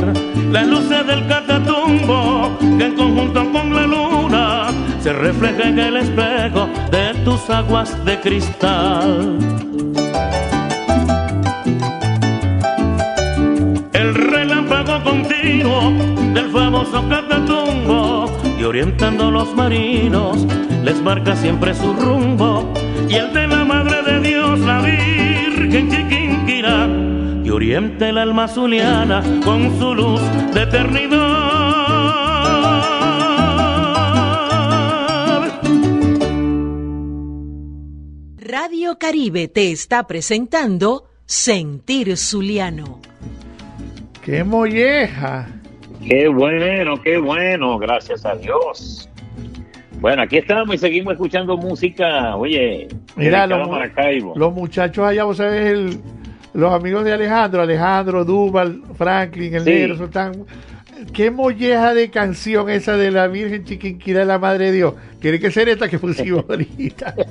Las 0.50 0.66
luces 0.66 1.06
del 1.06 1.26
catatumbo 1.28 2.50
que 2.58 2.86
en 2.86 2.96
conjunto 2.96 3.52
con 3.52 3.74
la 3.74 3.86
luna 3.86 4.68
se 5.00 5.12
refleja 5.12 5.68
en 5.68 5.78
el 5.78 5.96
espejo 5.98 6.68
de 6.90 7.14
tus 7.24 7.48
aguas 7.50 8.04
de 8.04 8.18
cristal. 8.18 9.38
El 13.92 14.14
relámpago 14.14 15.04
continuo 15.04 15.92
del 16.34 16.50
famoso 16.50 17.08
catatumbo 17.08 17.99
y 18.60 18.62
orientando 18.62 19.30
los 19.30 19.54
marinos 19.54 20.46
les 20.84 21.00
marca 21.00 21.34
siempre 21.34 21.74
su 21.74 21.94
rumbo 21.94 22.70
y 23.08 23.14
el 23.14 23.32
de 23.32 23.46
la 23.46 23.64
Madre 23.64 24.02
de 24.02 24.20
Dios, 24.20 24.60
la 24.60 24.82
Virgen 24.82 25.90
Chiquinquirá 25.90 26.86
y 27.42 27.48
orienta 27.48 28.10
el 28.10 28.18
alma 28.18 28.48
zuliana 28.48 29.22
con 29.44 29.78
su 29.78 29.94
luz 29.94 30.20
de 30.52 30.62
eternidad. 30.62 31.20
Radio 38.36 38.98
Caribe 38.98 39.48
te 39.48 39.72
está 39.72 40.06
presentando 40.06 41.08
Sentir 41.24 42.14
Zuliano. 42.18 43.00
¡Qué 44.22 44.44
molleja! 44.44 45.59
Qué 46.06 46.28
bueno, 46.28 47.00
qué 47.02 47.18
bueno, 47.18 47.78
gracias 47.78 48.24
a 48.24 48.34
Dios. 48.34 49.08
Bueno, 50.00 50.22
aquí 50.22 50.38
estamos 50.38 50.74
y 50.74 50.78
seguimos 50.78 51.12
escuchando 51.12 51.56
música, 51.58 52.34
oye, 52.36 52.88
Mira, 53.16 53.46
los, 53.46 53.68
Maracaibo. 53.68 54.32
los 54.34 54.52
muchachos 54.54 55.04
allá, 55.04 55.24
vos 55.24 55.36
sabés, 55.36 55.72
el- 55.72 56.00
los 56.54 56.72
amigos 56.72 57.04
de 57.04 57.12
Alejandro, 57.12 57.60
Alejandro, 57.62 58.24
Duval, 58.24 58.82
Franklin, 58.96 59.54
el 59.56 59.64
Sí. 59.64 59.70
negro, 59.70 59.96
son 59.96 60.10
tan- 60.10 60.46
Qué 61.14 61.30
molleja 61.30 61.94
de 61.94 62.10
canción 62.10 62.68
esa 62.68 62.94
de 62.96 63.10
la 63.10 63.26
Virgen 63.26 63.64
Chiquinquira 63.64 64.20
de 64.20 64.26
la 64.26 64.38
Madre 64.38 64.66
de 64.66 64.72
Dios. 64.72 64.94
Tiene 65.18 65.38
que 65.40 65.50
ser 65.50 65.68
esta 65.70 65.88
que 65.88 65.98
pusimos 65.98 66.44
ahorita. 66.48 67.14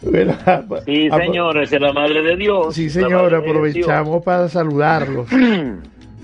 Sí, 0.00 0.08
apro- 1.08 1.18
señores, 1.18 1.72
es 1.72 1.80
la 1.80 1.92
Madre 1.92 2.22
de 2.22 2.36
Dios. 2.36 2.74
Sí, 2.74 2.88
señor, 2.90 3.34
aprovechamos 3.34 4.22
para 4.22 4.48
saludarlos. 4.48 5.28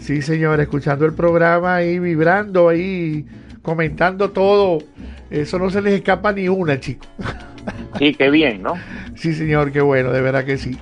Sí, 0.01 0.21
señor, 0.21 0.61
escuchando 0.61 1.07
el 1.07 1.15
programa 1.15 1.77
ahí, 1.77 1.99
vibrando 1.99 2.69
ahí, 2.69 3.25
comentando 3.63 4.33
todo. 4.33 4.81
Eso 5.31 5.59
no 5.59 5.71
se 5.71 5.81
les 5.81 5.95
escapa 5.95 6.31
ni 6.33 6.47
una, 6.49 6.79
chicos. 6.79 7.09
Sí, 7.99 8.13
qué 8.15 8.29
bien, 8.29 8.63
¿no? 8.63 8.75
Sí, 9.15 9.33
señor, 9.33 9.73
qué 9.73 9.81
bueno, 9.81 10.11
de 10.13 10.21
verdad 10.21 10.45
que 10.45 10.59
sí. 10.59 10.77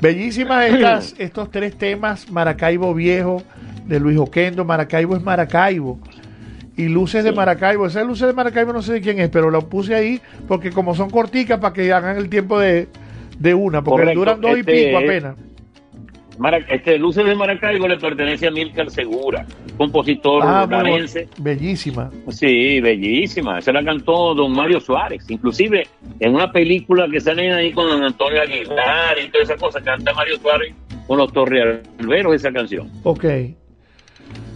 Bellísimas 0.00 0.66
estas, 0.70 1.14
estos 1.18 1.50
tres 1.50 1.76
temas, 1.76 2.30
Maracaibo 2.30 2.94
Viejo, 2.94 3.42
de 3.86 3.98
Luis 3.98 4.16
Oquendo, 4.18 4.64
Maracaibo 4.64 5.16
es 5.16 5.22
Maracaibo. 5.24 5.98
Y 6.76 6.88
Luces 6.88 7.22
de 7.24 7.32
Maracaibo, 7.32 7.86
esas 7.86 8.06
luces 8.06 8.26
de 8.26 8.32
Maracaibo 8.32 8.72
no 8.72 8.80
sé 8.82 8.94
de 8.94 9.00
quién 9.02 9.18
es, 9.20 9.28
pero 9.28 9.50
lo 9.50 9.68
puse 9.68 9.94
ahí 9.94 10.20
porque 10.48 10.70
como 10.70 10.94
son 10.94 11.10
corticas 11.10 11.58
para 11.60 11.74
que 11.74 11.92
hagan 11.92 12.16
el 12.16 12.30
tiempo 12.30 12.58
de, 12.58 12.88
de 13.38 13.54
una, 13.54 13.82
porque 13.84 14.02
Correcto, 14.02 14.20
duran 14.20 14.40
dos 14.40 14.56
y 14.56 14.60
este 14.60 14.72
pico 14.72 14.98
es- 14.98 15.04
apenas. 15.04 15.36
Mara- 16.38 16.58
este 16.70 16.98
Luces 16.98 17.26
de 17.26 17.34
Maracaibo 17.34 17.86
le 17.86 17.98
pertenece 17.98 18.46
a 18.46 18.50
Milcar 18.50 18.90
Segura, 18.90 19.44
compositor 19.76 20.42
Ah, 20.44 20.66
bellísima. 21.38 22.10
Sí, 22.30 22.80
bellísima. 22.80 23.60
Se 23.60 23.70
la 23.70 23.84
cantó 23.84 24.34
don 24.34 24.50
Mario 24.52 24.80
Suárez. 24.80 25.24
Inclusive 25.28 25.86
en 26.20 26.34
una 26.34 26.50
película 26.50 27.06
que 27.12 27.20
salen 27.20 27.52
ahí 27.52 27.70
con 27.72 27.86
don 27.86 28.02
Antonio 28.02 28.40
Aguilar 28.40 29.18
y 29.22 29.28
toda 29.30 29.44
esa 29.44 29.56
cosa, 29.56 29.82
canta 29.82 30.14
Mario 30.14 30.38
Suárez 30.38 30.74
con 31.06 31.18
los 31.18 31.30
torrealberos 31.34 32.34
esa 32.34 32.50
canción. 32.50 32.90
Ok. 33.02 33.24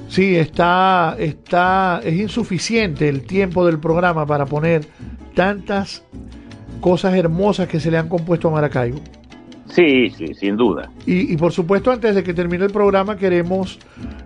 Sí, 0.09 0.37
está, 0.37 1.17
está, 1.19 2.01
es 2.05 2.15
insuficiente 2.15 3.09
el 3.09 3.23
tiempo 3.23 3.67
del 3.67 3.79
programa 3.79 4.25
para 4.27 4.47
poner 4.47 4.87
tantas 5.35 6.05
cosas 6.81 7.15
hermosas 7.15 7.69
que 7.69 7.81
se 7.81 7.91
le 7.91 7.99
han 7.99 8.09
compuesto 8.09 8.49
a 8.49 8.53
Maracaibo. 8.53 8.99
Sí, 9.69 10.11
sí, 10.11 10.33
sin 10.35 10.57
duda. 10.57 10.91
Y, 11.07 11.33
y 11.33 11.37
por 11.37 11.53
supuesto, 11.53 11.91
antes 11.91 12.15
de 12.15 12.23
que 12.23 12.33
termine 12.33 12.65
el 12.65 12.71
programa, 12.71 13.17
queremos 13.17 13.79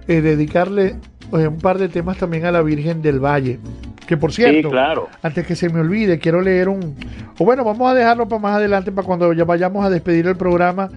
eh, 0.06 0.20
dedicarle 0.20 0.96
eh, 1.32 1.46
un 1.48 1.58
par 1.58 1.78
de 1.78 1.88
temas 1.88 2.18
también 2.18 2.44
a 2.44 2.52
la 2.52 2.62
Virgen 2.62 3.00
del 3.00 3.18
Valle. 3.18 3.58
Que 4.06 4.16
por 4.16 4.32
cierto, 4.32 4.68
Sí, 4.68 4.72
claro. 4.72 5.08
antes 5.22 5.46
que 5.46 5.56
se 5.56 5.70
me 5.70 5.80
olvide, 5.80 6.18
quiero 6.18 6.40
leer 6.42 6.68
un... 6.68 6.94
O 7.38 7.44
bueno, 7.44 7.64
vamos 7.64 7.90
a 7.90 7.94
dejarlo 7.94 8.28
para 8.28 8.42
más 8.42 8.56
adelante, 8.56 8.92
para 8.92 9.06
cuando 9.06 9.32
ya 9.32 9.44
vayamos 9.44 9.84
a 9.84 9.88
despedir 9.90 10.26
el 10.26 10.36
programa 10.36 10.90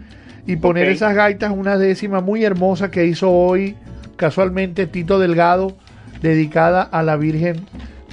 y 0.46 0.58
poner 0.58 0.90
esas 0.90 1.16
gaitas, 1.16 1.52
una 1.52 1.78
décima 1.78 2.20
muy 2.20 2.44
hermosa 2.44 2.92
que 2.92 3.06
hizo 3.06 3.32
hoy 3.32 3.78
casualmente 4.16 4.88
Tito 4.88 5.20
Delgado, 5.20 5.76
dedicada 6.22 6.84
a 6.84 7.04
la 7.04 7.16
Virgen 7.18 7.66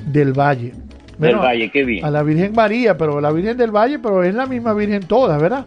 del 0.06 0.32
Valle. 0.32 0.72
Del 1.18 1.36
Valle, 1.36 1.70
qué 1.70 1.84
bien. 1.84 2.04
A 2.04 2.10
la 2.10 2.22
Virgen 2.22 2.52
María, 2.54 2.96
pero 2.96 3.20
la 3.20 3.30
Virgen 3.30 3.56
del 3.56 3.70
Valle, 3.70 3.98
pero 3.98 4.22
es 4.24 4.34
la 4.34 4.46
misma 4.46 4.72
Virgen 4.72 5.02
toda, 5.02 5.36
¿verdad? 5.38 5.66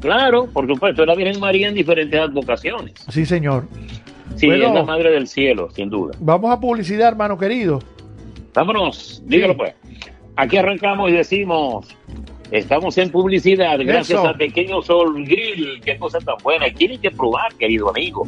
Claro, 0.00 0.46
por 0.46 0.66
supuesto, 0.66 1.02
es 1.02 1.08
la 1.08 1.14
Virgen 1.14 1.38
María 1.40 1.68
en 1.68 1.74
diferentes 1.74 2.18
advocaciones. 2.18 2.94
Sí, 3.08 3.26
señor. 3.26 3.66
Sí, 4.36 4.46
Bueno. 4.46 4.68
es 4.68 4.74
la 4.74 4.82
Madre 4.84 5.10
del 5.10 5.28
Cielo, 5.28 5.68
sin 5.74 5.90
duda. 5.90 6.16
Vamos 6.18 6.50
a 6.50 6.58
publicidad, 6.58 7.08
hermano 7.08 7.36
querido. 7.36 7.80
Vámonos, 8.54 9.22
dígalo 9.26 9.56
pues. 9.56 9.74
Aquí 10.36 10.56
arrancamos 10.56 11.10
y 11.10 11.12
decimos, 11.12 11.86
estamos 12.52 12.96
en 12.98 13.10
publicidad 13.10 13.78
gracias 13.80 14.20
Eso. 14.20 14.28
a 14.28 14.34
Pequeño 14.36 14.82
Sol 14.82 15.24
Grill, 15.24 15.80
qué 15.84 15.96
cosa 15.98 16.18
tan 16.20 16.36
buena. 16.42 16.66
Tienen 16.72 17.00
que 17.00 17.10
probar, 17.10 17.52
querido 17.54 17.90
amigo, 17.90 18.26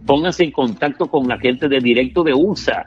Póngase 0.05 0.45
en 0.45 0.51
contacto 0.51 1.07
con 1.07 1.27
la 1.27 1.39
gente 1.39 1.69
de 1.69 1.81
Directo 1.81 2.23
de 2.23 2.35
USA. 2.35 2.87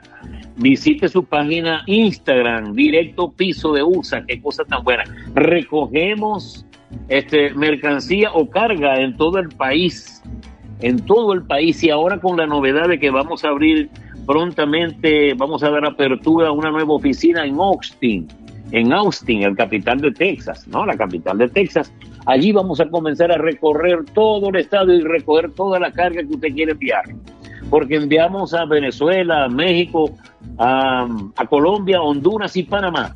Visite 0.58 1.08
su 1.08 1.24
página 1.24 1.84
Instagram, 1.88 2.74
Directo 2.74 3.32
Piso 3.32 3.74
de 3.74 3.82
USA. 3.82 4.24
Qué 4.28 4.40
cosa 4.40 4.64
tan 4.64 4.84
buena. 4.84 5.06
Recogemos 5.34 6.68
este, 7.08 7.52
mercancía 7.56 8.32
o 8.34 8.48
carga 8.48 9.02
en 9.02 9.18
todo 9.18 9.40
el 9.40 9.50
país. 9.50 10.22
En 10.82 11.00
todo 11.00 11.34
el 11.34 11.44
país. 11.44 11.82
Y 11.84 11.90
ahora 11.90 12.20
con 12.20 12.38
la 12.38 12.46
novedad 12.46 12.90
de 12.90 13.00
que 13.00 13.10
vamos 13.10 13.44
a 13.44 13.48
abrir 13.48 13.90
prontamente, 14.26 15.34
vamos 15.34 15.64
a 15.64 15.70
dar 15.70 15.86
apertura 15.86 16.48
a 16.48 16.52
una 16.52 16.72
nueva 16.72 16.94
oficina 16.94 17.46
en 17.46 17.60
Austin 17.60 18.28
en 18.74 18.92
Austin, 18.92 19.44
el 19.44 19.56
capital 19.56 20.02
de 20.02 20.12
Texas, 20.12 20.68
¿no? 20.68 20.84
La 20.84 20.98
capital 20.98 21.38
de 21.38 21.48
Texas. 21.48 21.94
Allí 22.26 22.52
vamos 22.52 22.80
a 22.80 22.90
comenzar 22.90 23.32
a 23.32 23.38
recorrer 23.38 24.04
todo 24.16 24.50
el 24.50 24.56
estado 24.56 24.92
y 24.92 25.02
recoger 25.02 25.52
toda 25.52 25.80
la 25.80 25.92
carga 25.92 26.22
que 26.24 26.34
usted 26.34 26.54
quiere 26.54 26.72
enviar. 26.72 27.04
Porque 27.70 27.96
enviamos 27.96 28.56
a 28.56 28.66
Venezuela, 28.66 29.46
a 29.46 29.50
México, 29.50 30.12
a, 30.58 31.08
Colombia, 31.50 32.02
Honduras 32.02 32.58
y 32.58 32.64
Panamá. 32.64 33.16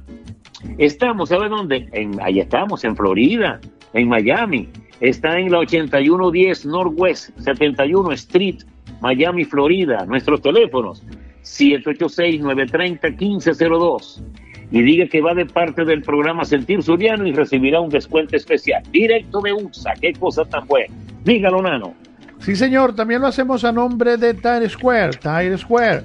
Estamos, 0.77 1.29
¿sabe 1.29 1.49
dónde? 1.49 1.89
Ahí 2.21 2.39
estamos, 2.39 2.83
en 2.83 2.95
Florida, 2.95 3.59
en 3.93 4.09
Miami. 4.09 4.69
Está 5.01 5.39
en 5.39 5.51
la 5.51 5.59
8110 5.59 6.67
Northwest 6.67 7.35
71 7.39 8.11
Street, 8.11 8.57
Miami, 9.01 9.45
Florida. 9.45 10.05
Nuestros 10.05 10.41
teléfonos 10.41 11.03
786-930-1502 11.43 14.21
y 14.69 14.81
diga 14.81 15.07
que 15.07 15.21
va 15.21 15.33
de 15.33 15.45
parte 15.45 15.85
del 15.85 16.01
programa 16.01 16.43
Sentir 16.43 16.83
Suriano 16.83 17.25
y 17.25 17.31
recibirá 17.31 17.79
un 17.79 17.89
descuento 17.89 18.35
especial. 18.35 18.83
Directo 18.91 19.39
de 19.41 19.53
USA, 19.53 19.93
qué 19.99 20.13
cosa 20.13 20.43
tan 20.43 20.67
buena. 20.67 20.93
Dígalo, 21.23 21.61
Nano. 21.61 21.93
Sí, 22.39 22.55
señor, 22.55 22.95
también 22.95 23.21
lo 23.21 23.27
hacemos 23.27 23.63
a 23.63 23.71
nombre 23.71 24.17
de 24.17 24.33
Tire 24.33 24.69
Square. 24.69 25.17
Tire 25.21 25.57
Square. 25.57 26.03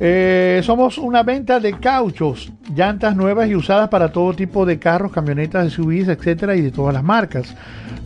Eh, 0.00 0.60
somos 0.64 0.98
una 0.98 1.22
venta 1.22 1.60
de 1.60 1.78
cauchos, 1.78 2.52
llantas 2.74 3.14
nuevas 3.14 3.48
y 3.48 3.54
usadas 3.54 3.88
para 3.88 4.10
todo 4.10 4.34
tipo 4.34 4.66
de 4.66 4.78
carros, 4.78 5.12
camionetas, 5.12 5.72
SUVs, 5.72 6.08
etcétera, 6.08 6.56
y 6.56 6.62
de 6.62 6.70
todas 6.70 6.92
las 6.92 7.04
marcas. 7.04 7.54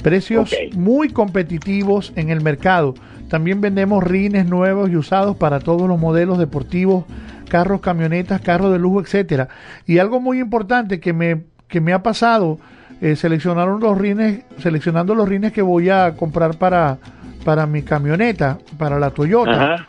Precios 0.03 0.55
muy 0.75 1.09
competitivos 1.09 2.13
en 2.15 2.31
el 2.31 2.43
mercado. 2.43 2.95
También 3.29 3.61
vendemos 3.61 4.03
rines 4.03 4.47
nuevos 4.47 4.91
y 4.91 4.97
usados 4.97 5.37
para 5.37 5.61
todos 5.61 5.89
los 5.89 5.99
modelos 5.99 6.39
deportivos, 6.39 7.05
carros, 7.49 7.81
camionetas, 7.81 8.41
carros 8.41 8.73
de 8.73 8.79
lujo, 8.79 9.01
etcétera. 9.01 9.49
Y 9.87 9.99
algo 9.99 10.21
muy 10.21 10.41
importante 10.41 11.01
que 11.01 11.13
me, 11.13 11.45
que 11.69 11.81
me 11.81 11.93
ha 11.93 12.03
pasado, 12.03 12.59
eh, 13.01 13.17
seleccionaron 13.17 13.81
los 13.81 13.97
rines, 13.97 14.43
seleccionando 14.59 15.15
los 15.15 15.29
rines 15.29 15.53
que 15.53 15.63
voy 15.63 15.91
a 15.91 16.15
comprar 16.15 16.57
para, 16.57 16.99
para 17.45 17.67
mi 17.67 17.83
camioneta, 17.83 18.59
para 18.77 18.99
la 18.99 19.11
Toyota. 19.11 19.75
Ajá. 19.75 19.87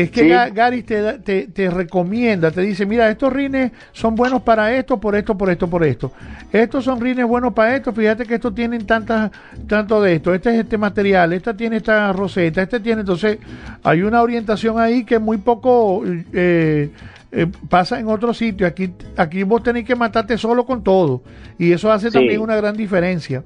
Que 0.00 0.04
es 0.04 0.10
que 0.10 0.20
Sí. 0.22 0.28
Ga- 0.28 0.52
Gary 0.54 0.82
te, 0.82 1.18
te, 1.18 1.46
te 1.48 1.70
recomienda, 1.70 2.50
te 2.50 2.62
dice, 2.62 2.86
mira, 2.86 3.10
estos 3.10 3.32
rines 3.32 3.72
son 3.92 4.14
buenos 4.14 4.42
para 4.42 4.72
esto, 4.74 4.98
por 4.98 5.14
esto, 5.16 5.36
por 5.36 5.50
esto, 5.50 5.68
por 5.68 5.84
esto. 5.84 6.12
Estos 6.52 6.84
son 6.84 7.00
rines 7.00 7.26
buenos 7.26 7.52
para 7.52 7.76
esto, 7.76 7.92
fíjate 7.92 8.24
que 8.24 8.34
estos 8.36 8.54
tienen 8.54 8.86
tantas, 8.86 9.30
tanto 9.66 10.00
de 10.02 10.14
esto, 10.16 10.32
este 10.34 10.50
es 10.50 10.60
este 10.60 10.78
material, 10.78 11.32
esta 11.32 11.56
tiene 11.56 11.76
esta 11.76 12.12
roseta, 12.12 12.62
este 12.62 12.80
tiene, 12.80 13.00
entonces 13.00 13.38
hay 13.82 14.02
una 14.02 14.22
orientación 14.22 14.78
ahí 14.80 15.04
que 15.04 15.18
muy 15.18 15.36
poco 15.38 16.02
eh, 16.32 16.90
eh, 17.32 17.46
pasa 17.68 18.00
en 18.00 18.08
otros 18.08 18.36
sitios. 18.38 18.68
Aquí, 18.70 18.92
aquí 19.16 19.42
vos 19.44 19.62
tenés 19.62 19.84
que 19.84 19.94
matarte 19.94 20.36
solo 20.38 20.64
con 20.66 20.82
todo 20.82 21.22
y 21.58 21.72
eso 21.72 21.92
hace 21.92 22.08
Sí. 22.08 22.14
también 22.14 22.40
una 22.40 22.56
gran 22.56 22.76
diferencia. 22.76 23.42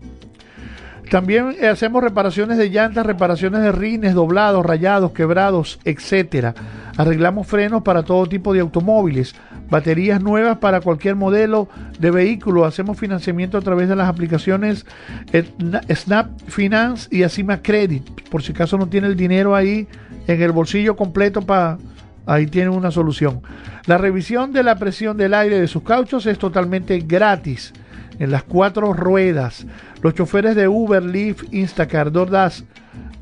También 1.11 1.55
hacemos 1.71 2.03
reparaciones 2.03 2.59
de 2.59 2.71
llantas, 2.71 3.07
reparaciones 3.07 3.61
de 3.63 3.73
rines, 3.73 4.15
doblados, 4.15 4.65
rayados, 4.65 5.13
quebrados, 5.13 5.79
etcétera. 5.85 6.55
Arreglamos 6.97 7.47
frenos 7.47 7.83
para 7.83 8.03
todo 8.03 8.27
tipo 8.27 8.53
de 8.53 8.61
automóviles, 8.61 9.35
baterías 9.71 10.21
nuevas 10.23 10.59
para 10.59 10.81
cualquier 10.81 11.15
modelo 11.17 11.69
de 11.99 12.11
vehículo. 12.11 12.65
Hacemos 12.65 12.99
financiamiento 12.99 13.59
a 13.59 13.61
través 13.61 13.89
de 13.89 13.97
las 13.97 14.09
aplicaciones 14.09 14.87
eh, 15.33 15.49
na- 15.59 15.83
Snap 15.95 16.29
Finance 16.47 17.09
y 17.15 17.23
Acima 17.23 17.59
Credit. 17.63 18.03
Por 18.31 18.43
si 18.43 18.53
acaso 18.53 18.79
no 18.79 18.87
tiene 18.89 19.07
el 19.09 19.17
dinero 19.17 19.55
ahí 19.55 19.87
en 20.27 20.43
el 20.43 20.53
bolsillo 20.53 20.97
completo 20.97 21.43
para 21.43 21.79
Ahí 22.27 22.47
tiene 22.47 22.71
una 22.71 22.91
solución. 22.91 23.43
La 23.85 23.99
revisión 23.99 24.51
de 24.55 24.63
la 24.63 24.77
presión 24.77 25.19
del 25.19 25.35
aire 25.35 25.61
de 25.61 25.69
sus 25.69 25.83
cauchos 25.83 26.25
es 26.25 26.39
totalmente 26.39 26.99
gratis. 27.01 27.75
en 28.19 28.31
las 28.31 28.45
cuatro 28.45 28.93
ruedas. 28.95 29.67
Los 30.05 30.13
choferes 30.13 30.55
de 30.55 30.69
Uber, 30.69 31.03
Lyft, 31.03 31.45
Instacart, 31.51 32.13
DoorDash, 32.13 32.61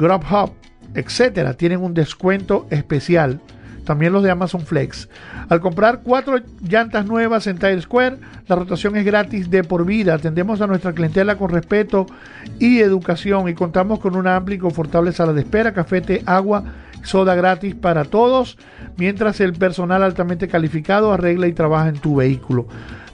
Grubhub, 0.00 0.50
etcétera, 0.94 1.54
tienen 1.54 1.80
un 1.80 1.94
descuento 1.94 2.66
especial. 2.70 3.40
También 3.84 4.12
los 4.12 4.24
de 4.24 4.32
Amazon 4.32 4.62
Flex. 4.62 5.08
Al 5.48 5.60
comprar 5.60 6.00
cuatro 6.02 6.40
llantas 6.60 7.06
nuevas 7.06 7.46
en 7.46 7.58
Times 7.58 7.84
Square, 7.84 8.16
la 8.48 8.56
rotación 8.56 8.96
es 8.96 9.04
gratis 9.04 9.48
de 9.48 9.62
por 9.62 9.86
vida. 9.86 10.14
Atendemos 10.14 10.60
a 10.60 10.66
nuestra 10.66 10.92
clientela 10.92 11.38
con 11.38 11.50
respeto 11.50 12.06
y 12.58 12.80
educación 12.80 13.48
y 13.48 13.54
contamos 13.54 14.00
con 14.00 14.16
una 14.16 14.34
amplia 14.34 14.56
y 14.56 14.58
confortable 14.58 15.12
sala 15.12 15.32
de 15.32 15.42
espera, 15.42 15.72
café, 15.72 16.00
té, 16.00 16.24
agua, 16.26 16.64
soda 17.04 17.36
gratis 17.36 17.76
para 17.76 18.04
todos, 18.04 18.58
mientras 18.96 19.40
el 19.40 19.52
personal 19.52 20.02
altamente 20.02 20.48
calificado 20.48 21.12
arregla 21.12 21.46
y 21.46 21.52
trabaja 21.52 21.88
en 21.90 22.00
tu 22.00 22.16
vehículo. 22.16 22.66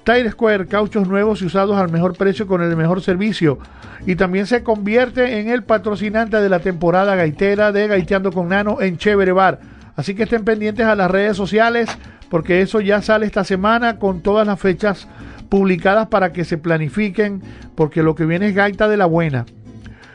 Tire 0.09 0.31
Square, 0.31 0.69
cauchos 0.69 1.07
nuevos 1.07 1.43
y 1.43 1.45
usados 1.45 1.77
al 1.77 1.91
mejor 1.91 2.17
precio 2.17 2.47
con 2.47 2.63
el 2.63 2.75
mejor 2.77 3.03
servicio. 3.03 3.59
Y 4.07 4.17
también 4.17 4.47
se 4.47 4.63
convierte 4.63 5.39
en 5.39 5.51
el 5.51 5.65
patrocinante 5.65 6.39
de 6.39 6.49
la 6.49 6.61
temporada 6.61 7.15
gaitera 7.15 7.73
de 7.73 7.89
Gaiteando 7.89 8.33
con 8.33 8.49
Nano 8.49 8.81
en 8.81 8.97
Chévere 8.97 9.33
Bar. 9.33 9.61
Así 9.97 10.15
que 10.15 10.23
estén 10.23 10.45
pendientes 10.45 10.87
a 10.87 10.95
las 10.95 11.11
redes 11.11 11.37
sociales 11.37 11.91
porque 12.31 12.63
eso 12.63 12.81
ya 12.81 13.03
sale 13.03 13.27
esta 13.27 13.45
semana 13.45 13.99
con 13.99 14.23
todas 14.23 14.47
las 14.47 14.59
fechas 14.59 15.07
publicadas 15.51 16.09
para 16.09 16.33
que 16.33 16.47
se 16.47 16.57
planifiquen 16.57 17.43
porque 17.75 18.03
lo 18.03 18.15
que 18.15 18.25
viene 18.25 18.49
es 18.49 18.55
gaita 18.55 18.89
de 18.89 18.97
la 18.97 19.05
buena. 19.05 19.45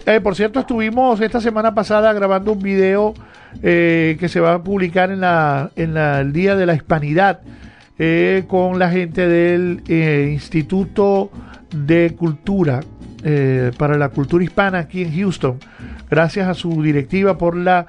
Eh, 0.04 0.20
por 0.20 0.36
cierto, 0.36 0.60
estuvimos 0.60 1.18
esta 1.22 1.40
semana 1.40 1.74
pasada 1.74 2.12
grabando 2.12 2.52
un 2.52 2.58
video 2.58 3.14
eh, 3.62 4.16
que 4.20 4.28
se 4.28 4.40
va 4.40 4.54
a 4.54 4.62
publicar 4.62 5.10
en, 5.10 5.20
la, 5.20 5.70
en 5.74 5.96
el 5.96 6.32
Día 6.32 6.54
de 6.54 6.66
la 6.66 6.74
Hispanidad 6.74 7.40
eh, 7.98 8.44
con 8.46 8.78
la 8.78 8.90
gente 8.90 9.26
del 9.26 9.82
eh, 9.88 10.30
Instituto 10.32 11.30
de 11.74 12.14
Cultura 12.16 12.80
para 13.76 13.98
la 13.98 14.10
Cultura 14.10 14.44
Hispana 14.44 14.78
aquí 14.78 15.02
en 15.02 15.14
Houston. 15.14 15.58
Gracias 16.08 16.46
a 16.48 16.54
su 16.54 16.82
directiva 16.82 17.36
por 17.36 17.56
la, 17.56 17.86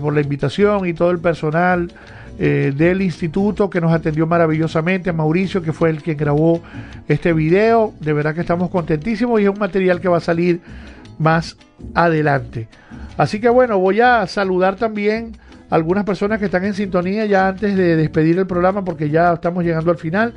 por 0.00 0.12
la 0.12 0.20
invitación 0.20 0.86
y 0.86 0.92
todo 0.92 1.10
el 1.12 1.20
personal 1.20 1.90
del 2.38 3.00
instituto 3.00 3.70
que 3.70 3.80
nos 3.80 3.92
atendió 3.92 4.26
maravillosamente, 4.26 5.12
Mauricio 5.12 5.62
que 5.62 5.72
fue 5.72 5.90
el 5.90 6.02
que 6.02 6.14
grabó 6.14 6.60
este 7.06 7.32
video. 7.32 7.94
De 8.00 8.12
verdad 8.12 8.34
que 8.34 8.42
estamos 8.42 8.68
contentísimos 8.68 9.40
y 9.40 9.44
es 9.44 9.48
un 9.48 9.58
material 9.58 10.00
que 10.00 10.08
va 10.08 10.18
a 10.18 10.20
salir 10.20 10.60
más 11.18 11.56
adelante. 11.94 12.68
Así 13.16 13.40
que 13.40 13.48
bueno, 13.48 13.78
voy 13.78 14.00
a 14.00 14.26
saludar 14.26 14.76
también 14.76 15.32
algunas 15.70 16.04
personas 16.04 16.38
que 16.38 16.46
están 16.46 16.64
en 16.64 16.74
sintonía 16.74 17.26
ya 17.26 17.48
antes 17.48 17.76
de 17.76 17.96
despedir 17.96 18.38
el 18.38 18.46
programa 18.46 18.84
porque 18.84 19.10
ya 19.10 19.34
estamos 19.34 19.64
llegando 19.64 19.90
al 19.90 19.98
final. 19.98 20.32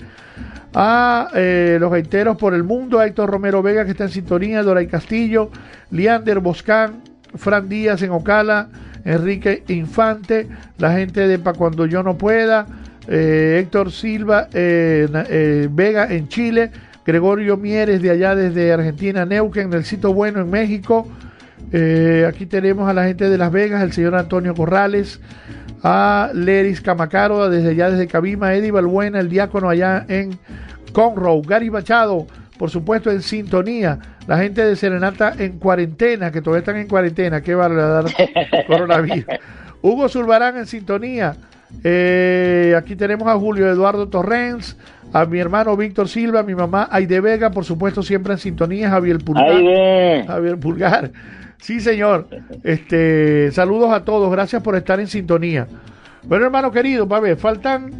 A 0.73 1.29
eh, 1.35 1.77
los 1.79 1.91
gaiteros 1.91 2.37
por 2.37 2.53
el 2.53 2.63
mundo, 2.63 2.99
a 2.99 3.05
Héctor 3.05 3.29
Romero 3.29 3.61
Vega 3.61 3.85
que 3.85 3.91
está 3.91 4.05
en 4.05 4.09
sintonía, 4.09 4.63
Doray 4.63 4.87
Castillo, 4.87 5.49
Liander 5.89 6.39
Boscán, 6.39 7.01
Fran 7.35 7.69
Díaz 7.69 8.01
en 8.01 8.11
Ocala, 8.11 8.69
Enrique 9.03 9.63
Infante, 9.67 10.47
la 10.77 10.93
gente 10.93 11.27
de 11.27 11.39
Pa 11.39 11.53
Cuando 11.53 11.85
Yo 11.85 12.03
No 12.03 12.17
Pueda, 12.17 12.67
eh, 13.07 13.59
Héctor 13.61 13.91
Silva 13.91 14.47
eh, 14.53 15.67
Vega 15.71 16.07
en 16.11 16.27
Chile, 16.27 16.71
Gregorio 17.05 17.57
Mieres 17.57 18.01
de 18.01 18.11
allá 18.11 18.35
desde 18.35 18.71
Argentina, 18.71 19.25
Neuquén, 19.25 19.69
del 19.69 19.85
sitio 19.85 20.13
bueno 20.13 20.41
en 20.41 20.49
México, 20.49 21.07
eh, 21.71 22.25
aquí 22.27 22.45
tenemos 22.45 22.89
a 22.89 22.93
la 22.93 23.05
gente 23.05 23.29
de 23.29 23.37
Las 23.37 23.51
Vegas, 23.51 23.81
el 23.81 23.93
señor 23.93 24.15
Antonio 24.15 24.53
Corrales, 24.53 25.19
a 25.83 26.29
Leris 26.33 26.81
Camacaro, 26.81 27.49
desde 27.49 27.69
allá 27.69 27.89
desde 27.89 28.07
Cabima, 28.07 28.53
Eddie 28.53 28.71
Balbuena, 28.71 29.19
el 29.19 29.29
diácono 29.29 29.69
allá 29.69 30.05
en 30.07 30.37
Conroe, 30.91 31.41
Gary 31.45 31.69
Machado, 31.69 32.27
por 32.57 32.69
supuesto 32.69 33.09
en 33.09 33.21
sintonía, 33.21 33.99
la 34.27 34.37
gente 34.37 34.63
de 34.63 34.75
Serenata 34.75 35.33
en 35.37 35.57
cuarentena, 35.57 36.31
que 36.31 36.41
todavía 36.41 36.59
están 36.59 36.77
en 36.77 36.87
cuarentena, 36.87 37.41
qué 37.41 37.55
vale 37.55 37.75
dar 37.75 38.05
coronavirus. 38.67 39.25
Hugo 39.81 40.09
Zulbarán 40.09 40.57
en 40.57 40.67
sintonía. 40.67 41.35
Eh, 41.83 42.75
aquí 42.77 42.95
tenemos 42.95 43.27
a 43.27 43.35
Julio 43.35 43.67
Eduardo 43.67 44.09
Torrens, 44.09 44.77
a 45.13 45.25
mi 45.25 45.39
hermano 45.39 45.75
Víctor 45.75 46.07
Silva, 46.07 46.41
a 46.41 46.43
mi 46.43 46.55
mamá 46.55 46.87
Aide 46.91 47.19
Vega, 47.19 47.51
por 47.51 47.65
supuesto 47.65 48.01
siempre 48.01 48.33
en 48.33 48.39
sintonía, 48.39 48.89
Javier 48.89 49.17
Pulgar. 49.19 50.25
Javier 50.25 50.57
Pulgar. 50.57 51.11
Sí, 51.61 51.79
señor. 51.79 52.27
Este, 52.63 53.51
saludos 53.51 53.91
a 53.93 54.03
todos. 54.03 54.31
Gracias 54.31 54.63
por 54.63 54.75
estar 54.75 54.99
en 54.99 55.07
sintonía. 55.07 55.67
Bueno, 56.23 56.45
hermano 56.45 56.71
querido, 56.71 57.07
a 57.13 57.19
ver, 57.19 57.37
faltan 57.37 57.91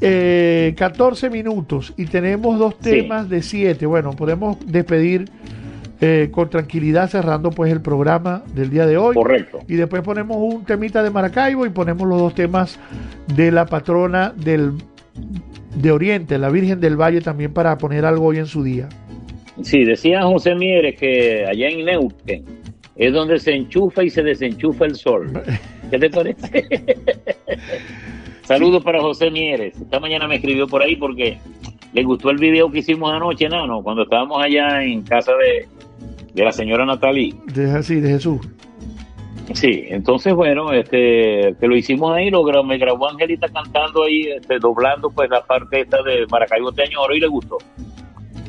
eh, 0.00 0.74
14 0.76 1.30
minutos 1.30 1.92
y 1.96 2.06
tenemos 2.06 2.58
dos 2.58 2.78
temas 2.78 3.28
de 3.28 3.42
7. 3.42 3.84
Bueno, 3.86 4.12
podemos 4.12 4.58
despedir 4.66 5.30
eh, 6.00 6.30
con 6.32 6.50
tranquilidad 6.50 7.08
cerrando 7.08 7.50
pues 7.50 7.72
el 7.72 7.80
programa 7.80 8.42
del 8.54 8.70
día 8.70 8.86
de 8.86 8.96
hoy. 8.96 9.14
Correcto. 9.14 9.60
Y 9.68 9.74
después 9.74 10.02
ponemos 10.02 10.36
un 10.38 10.64
temita 10.64 11.02
de 11.02 11.10
Maracaibo 11.10 11.66
y 11.66 11.70
ponemos 11.70 12.06
los 12.06 12.18
dos 12.18 12.34
temas 12.34 12.78
de 13.34 13.50
la 13.50 13.66
patrona 13.66 14.32
del, 14.36 14.74
de 15.74 15.90
Oriente, 15.90 16.38
la 16.38 16.50
Virgen 16.50 16.80
del 16.80 17.00
Valle, 17.00 17.20
también 17.20 17.52
para 17.52 17.76
poner 17.78 18.04
algo 18.04 18.26
hoy 18.26 18.38
en 18.38 18.46
su 18.46 18.62
día. 18.62 18.88
Sí, 19.62 19.84
decía 19.84 20.22
José 20.22 20.54
Mieres 20.54 20.98
que 20.98 21.44
allá 21.46 21.68
en 21.68 21.84
Neuquén 21.84 22.44
es 22.96 23.12
donde 23.12 23.38
se 23.38 23.52
enchufa 23.54 24.02
y 24.04 24.10
se 24.10 24.22
desenchufa 24.22 24.86
el 24.86 24.94
sol. 24.94 25.32
¿Qué 25.90 25.98
te 25.98 26.10
parece? 26.10 26.66
Saludos 28.42 28.82
para 28.82 29.00
José 29.00 29.30
Mieres. 29.30 29.76
Esta 29.80 30.00
mañana 30.00 30.26
me 30.26 30.36
escribió 30.36 30.66
por 30.66 30.82
ahí 30.82 30.96
porque 30.96 31.38
le 31.92 32.02
gustó 32.02 32.30
el 32.30 32.38
video 32.38 32.70
que 32.70 32.78
hicimos 32.78 33.12
anoche, 33.12 33.48
Nano, 33.48 33.82
cuando 33.82 34.02
estábamos 34.02 34.42
allá 34.42 34.82
en 34.82 35.02
casa 35.02 35.32
de, 35.32 35.68
de 36.34 36.44
la 36.44 36.52
señora 36.52 36.86
Natalie. 36.86 37.34
De, 37.54 37.82
sí, 37.82 38.00
de 38.00 38.10
Jesús. 38.10 38.40
Sí, 39.54 39.84
entonces 39.88 40.34
bueno, 40.34 40.72
este, 40.72 41.54
que 41.60 41.66
lo 41.66 41.76
hicimos 41.76 42.14
ahí, 42.14 42.30
lo 42.30 42.42
grabó, 42.44 42.64
me 42.64 42.78
grabó 42.78 43.08
Angelita 43.08 43.48
cantando 43.48 44.04
ahí, 44.04 44.22
este, 44.36 44.58
doblando 44.58 45.10
pues 45.10 45.28
la 45.30 45.42
parte 45.44 45.80
esta 45.80 46.02
de 46.02 46.26
Maracaibo 46.30 46.72
Teñoro 46.72 47.14
y 47.14 47.20
le 47.20 47.26
gustó. 47.26 47.58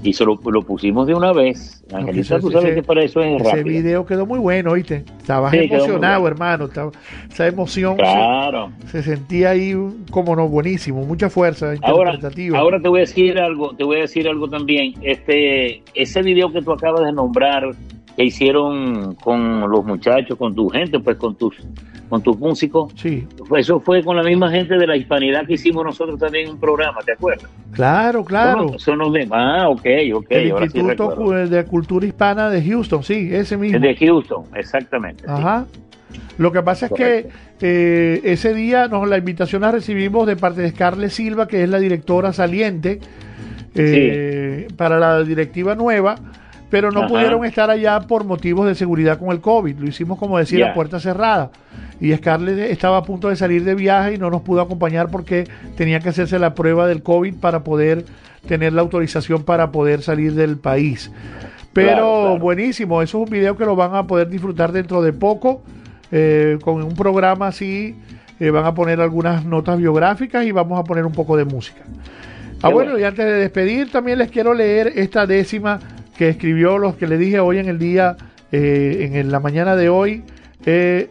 Y 0.05 0.11
se 0.11 0.25
lo, 0.25 0.37
lo 0.45 0.61
pusimos 0.61 1.07
de 1.07 1.13
una 1.15 1.31
vez. 1.31 1.81
Angelita, 1.93 2.37
tú 2.39 2.51
sabes 2.51 2.75
que 2.75 2.83
para 2.83 3.03
eso 3.03 3.21
es 3.21 3.39
ese 3.41 3.49
rápido. 3.51 3.65
video 3.65 4.05
quedó 4.05 4.25
muy 4.25 4.37
bueno, 4.39 4.71
¿oíste? 4.71 5.05
Estabas 5.17 5.51
Sí, 5.51 5.59
emocionado, 5.59 6.21
bueno. 6.21 6.35
hermano. 6.35 6.65
estaba- 6.65 6.91
esa 7.31 7.47
emoción 7.47 7.95
Claro. 7.95 8.69
se, 8.87 9.01
se 9.01 9.15
sentía 9.15 9.51
ahí 9.51 9.73
como 10.11 10.35
no, 10.35 10.47
buenísimo, 10.49 11.05
mucha 11.05 11.29
fuerza 11.29 11.73
Ahora, 11.81 12.17
ahora 12.53 12.81
te 12.81 12.89
voy 12.89 12.99
a 12.99 13.01
decir 13.01 13.39
algo, 13.39 13.73
te 13.75 13.83
voy 13.85 13.97
a 13.97 14.01
decir 14.01 14.27
algo 14.27 14.49
también. 14.49 14.93
Este, 15.01 15.81
ese 15.93 16.21
video 16.21 16.51
que 16.51 16.61
tú 16.61 16.73
acabas 16.73 17.05
de 17.05 17.13
nombrar, 17.13 17.69
que 18.15 18.23
hicieron 18.23 19.15
con 19.15 19.69
los 19.69 19.85
muchachos, 19.85 20.37
con 20.37 20.53
tu 20.53 20.69
gente, 20.69 20.99
pues 20.99 21.17
con 21.17 21.35
tus, 21.35 21.55
con 22.09 22.21
tus 22.21 22.37
músicos. 22.37 22.93
Sí. 22.95 23.27
Eso 23.57 23.79
fue 23.79 24.03
con 24.03 24.15
la 24.15 24.23
misma 24.23 24.51
gente 24.51 24.75
de 24.75 24.85
la 24.85 24.95
hispanidad 24.95 25.45
que 25.45 25.53
hicimos 25.53 25.83
nosotros 25.83 26.19
también 26.19 26.49
un 26.49 26.59
programa, 26.59 26.99
¿te 27.05 27.13
acuerdas? 27.13 27.49
Claro, 27.71 28.23
claro. 28.23 28.69
Son, 28.69 28.79
son 28.79 28.97
los 28.99 29.11
mismos. 29.11 29.37
Ah, 29.39 29.69
ok, 29.69 29.85
ok. 30.13 30.25
el 30.29 30.51
ahora 30.51 30.65
Instituto 30.65 31.31
de 31.31 31.65
Cultura 31.65 32.05
Hispana 32.05 32.49
de 32.49 32.63
Houston, 32.63 33.03
sí, 33.03 33.29
ese 33.31 33.57
mismo. 33.57 33.79
De 33.79 33.95
Houston, 33.95 34.45
exactamente. 34.55 35.23
sí. 35.23 35.29
Ajá. 35.29 35.65
Lo 36.37 36.51
que 36.51 36.61
pasa 36.61 36.87
es 36.87 36.91
que 36.91 37.29
eh, 37.61 38.21
ese 38.23 38.53
día 38.53 38.87
nos 38.87 39.07
la 39.07 39.17
invitación 39.17 39.61
la 39.61 39.71
recibimos 39.71 40.27
de 40.27 40.35
parte 40.35 40.61
de 40.61 40.69
Scarlett 40.71 41.11
Silva, 41.11 41.47
que 41.47 41.63
es 41.63 41.69
la 41.69 41.79
directora 41.79 42.33
saliente 42.33 42.99
eh, 43.75 44.67
para 44.75 44.99
la 44.99 45.23
directiva 45.23 45.75
nueva, 45.75 46.15
pero 46.73 46.89
no 46.89 47.01
Ajá. 47.01 47.07
pudieron 47.09 47.45
estar 47.45 47.69
allá 47.69 47.99
por 47.99 48.23
motivos 48.23 48.65
de 48.65 48.73
seguridad 48.73 49.19
con 49.19 49.29
el 49.29 49.41
COVID. 49.41 49.77
Lo 49.77 49.87
hicimos 49.87 50.17
como 50.17 50.39
decir 50.39 50.63
a 50.63 50.73
puerta 50.73 50.99
cerrada. 50.99 51.51
Y 52.01 52.11
Scarlett 52.15 52.57
estaba 52.71 52.97
a 52.97 53.03
punto 53.03 53.29
de 53.29 53.35
salir 53.35 53.63
de 53.63 53.75
viaje 53.75 54.15
y 54.15 54.17
no 54.17 54.31
nos 54.31 54.41
pudo 54.41 54.59
acompañar 54.59 55.11
porque 55.11 55.47
tenía 55.77 55.99
que 55.99 56.09
hacerse 56.09 56.39
la 56.39 56.55
prueba 56.55 56.87
del 56.87 57.03
COVID 57.03 57.35
para 57.35 57.63
poder 57.63 58.05
tener 58.47 58.73
la 58.73 58.81
autorización 58.81 59.43
para 59.43 59.71
poder 59.71 60.01
salir 60.01 60.33
del 60.33 60.57
país. 60.57 61.11
Pero 61.73 61.89
Claro, 61.89 62.21
claro. 62.21 62.39
buenísimo, 62.39 63.03
eso 63.03 63.19
es 63.21 63.27
un 63.27 63.31
video 63.31 63.55
que 63.55 63.65
lo 63.65 63.75
van 63.75 63.93
a 63.93 64.07
poder 64.07 64.27
disfrutar 64.27 64.71
dentro 64.71 65.03
de 65.03 65.13
poco, 65.13 65.61
eh, 66.11 66.57
con 66.63 66.81
un 66.81 66.95
programa 66.95 67.49
así, 67.49 67.95
eh, 68.39 68.49
van 68.49 68.65
a 68.65 68.73
poner 68.73 68.99
algunas 68.99 69.45
notas 69.45 69.77
biográficas 69.77 70.43
y 70.43 70.51
vamos 70.51 70.79
a 70.79 70.83
poner 70.83 71.05
un 71.05 71.13
poco 71.13 71.37
de 71.37 71.45
música. 71.45 71.83
Ah, 72.63 72.69
bueno. 72.69 72.97
y 72.97 73.03
antes 73.03 73.25
de 73.25 73.33
despedir, 73.33 73.91
también 73.91 74.17
les 74.17 74.31
quiero 74.31 74.55
leer 74.55 74.93
esta 74.95 75.27
décima 75.27 75.79
que 76.17 76.29
escribió 76.29 76.77
los 76.77 76.95
que 76.95 77.07
le 77.07 77.17
dije 77.17 77.39
hoy 77.39 77.57
en 77.57 77.67
el 77.67 77.79
día, 77.79 78.17
eh, 78.51 79.11
en 79.13 79.31
la 79.31 79.39
mañana 79.39 79.75
de 79.75 79.89
hoy, 79.89 80.23
eh, 80.65 81.09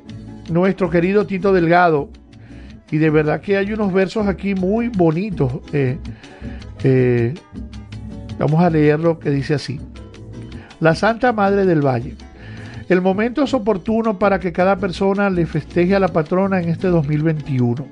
nuestro 0.51 0.91
querido 0.91 1.27
Tito 1.27 1.53
Delgado. 1.53 2.09
Y 2.91 2.99
de 2.99 3.11
verdad 3.11 3.41
que 3.41 3.57
hay 3.57 3.73
unos 3.73 3.93
versos 3.93 4.29
aquí 4.29 4.55
muy 4.55 4.89
bonitos. 4.89 5.53
eh, 6.85 7.35
vamos 8.39 8.63
a 8.63 8.71
leer 8.71 9.01
lo 9.01 9.19
que 9.19 9.31
dice 9.31 9.55
así. 9.55 9.81
La 10.81 10.95
Santa 10.95 11.33
Madre 11.33 11.65
del 11.65 11.81
Valle. 11.81 12.17
El 12.89 13.01
momento 13.01 13.45
es 13.45 13.55
oportuno 13.55 14.19
para 14.19 14.39
que 14.39 14.53
cada 14.53 14.77
persona 14.77 15.31
le 15.31 15.47
festeje 15.47 15.95
a 15.95 16.01
la 16.01 16.09
patrona 16.09 16.61
en 16.61 16.69
este 16.69 16.89
2021. 16.89 17.87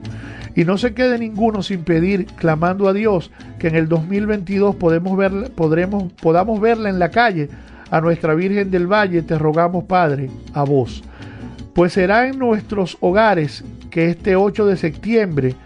Y 0.55 0.65
no 0.65 0.79
se 0.79 0.95
quede 0.95 1.19
ninguno 1.19 1.63
sin 1.63 1.85
pedir, 1.85 2.27
clamando 2.27 2.89
a 2.89 2.93
Dios, 2.93 3.31
que 3.59 3.69
en 3.69 3.77
el 3.77 3.89
2022 3.89 4.77
podemos 4.77 5.17
ver, 5.17 5.53
podremos, 5.55 6.13
podamos 6.15 6.61
verla 6.61 6.89
en 6.89 6.99
la 6.99 7.11
calle. 7.11 7.49
A 7.91 8.01
nuestra 8.01 8.35
Virgen 8.35 8.71
del 8.71 8.87
Valle 8.87 9.23
te 9.23 9.39
rogamos, 9.39 9.85
Padre, 9.85 10.31
a 10.53 10.65
vos. 10.65 11.03
Pues 11.75 11.93
será 11.93 12.29
en 12.29 12.39
nuestros 12.39 12.97
hogares 13.01 13.65
que 13.91 14.11
este 14.11 14.37
8 14.37 14.67
de 14.67 14.77
septiembre 14.77 15.57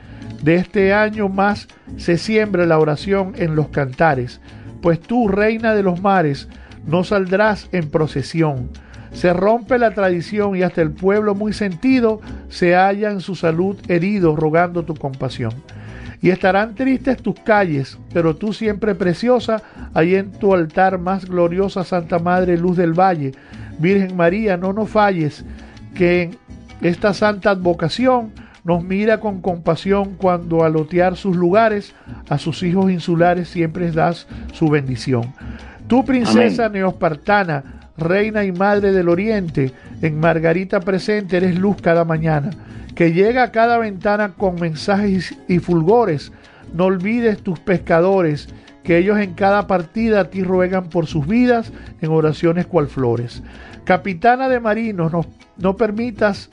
de 0.43 0.57
este 0.57 0.93
año 0.93 1.29
más 1.29 1.69
se 1.97 2.19
siembre 2.19 2.67
la 2.67 2.79
oración 2.79 3.33
en 3.37 3.57
los 3.57 3.69
cantares. 3.69 4.41
Pues 4.83 5.01
tú, 5.01 5.29
Reina 5.29 5.75
de 5.75 5.83
los 5.83 6.03
mares, 6.03 6.49
no 6.87 7.05
saldrás 7.05 7.69
en 7.73 7.91
procesión. 7.91 8.69
Se 9.15 9.33
rompe 9.33 9.79
la 9.79 9.93
tradición 9.93 10.57
y 10.57 10.63
hasta 10.63 10.83
el 10.83 10.91
pueblo 10.91 11.35
muy 11.35 11.53
sentido 11.53 12.21
se 12.49 12.75
halla 12.75 13.11
en 13.11 13.21
su 13.21 13.35
salud 13.35 13.77
herido 13.89 14.37
rogando 14.37 14.85
tu 14.85 14.95
compasión. 14.95 15.53
Y 16.21 16.31
estarán 16.31 16.75
tristes 16.75 17.23
tus 17.23 17.39
calles, 17.41 17.99
pero 18.13 18.35
tú 18.37 18.53
siempre 18.53 18.95
preciosa, 18.95 19.63
ahí 19.95 20.15
en 20.15 20.33
tu 20.33 20.55
altar 20.55 20.99
más 20.99 21.27
gloriosa 21.27 21.85
Santa 21.85 22.19
Madre 22.19 22.59
Luz 22.59 22.77
del 22.77 22.93
Valle. 22.93 23.33
Virgen 23.79 24.17
María, 24.17 24.57
no 24.57 24.73
nos 24.73 24.91
falles, 24.91 25.45
que 25.95 26.23
en 26.23 26.39
esta 26.81 27.15
santa 27.15 27.51
advocación 27.51 28.33
nos 28.65 28.83
mira 28.83 29.21
con 29.21 29.43
compasión 29.43 30.15
cuando 30.17 30.65
al 30.65 30.77
otear 30.77 31.17
sus 31.17 31.37
lugares 31.37 31.95
a 32.29 32.39
sus 32.39 32.63
hijos 32.63 32.91
insulares 32.91 33.49
siempre 33.49 33.93
das 33.93 34.27
su 34.53 34.69
bendición. 34.69 35.35
Tú, 35.87 36.05
princesa 36.05 36.71
neospartana, 36.71 37.84
reina 37.97 38.45
y 38.45 38.53
madre 38.53 38.93
del 38.93 39.09
oriente, 39.09 39.73
en 40.03 40.19
Margarita 40.21 40.81
presente 40.81 41.37
eres 41.37 41.59
luz 41.59 41.77
cada 41.81 42.05
mañana, 42.05 42.51
que 42.95 43.13
llega 43.13 43.45
a 43.45 43.53
cada 43.53 43.79
ventana 43.79 44.35
con 44.37 44.57
mensajes 44.57 45.35
y 45.49 45.59
fulgores. 45.59 46.33
No 46.73 46.87
olvides 46.87 47.43
tus 47.43 47.59
pescadores, 47.61 48.49
que 48.83 48.99
ellos 48.99 49.19
en 49.19 49.35
cada 49.35 49.67
partida 49.67 50.21
a 50.21 50.31
ti 50.31 50.43
ruegan 50.43 50.89
por 50.91 51.07
sus 51.07 51.27
vidas 51.27 51.73
en 52.01 52.11
oraciones 52.11 52.67
cual 52.67 52.87
flores. 52.87 53.43
Capitana 53.85 54.49
de 54.49 54.61
marinos, 54.61 55.13
no, 55.57 55.77
permitas 55.77 56.51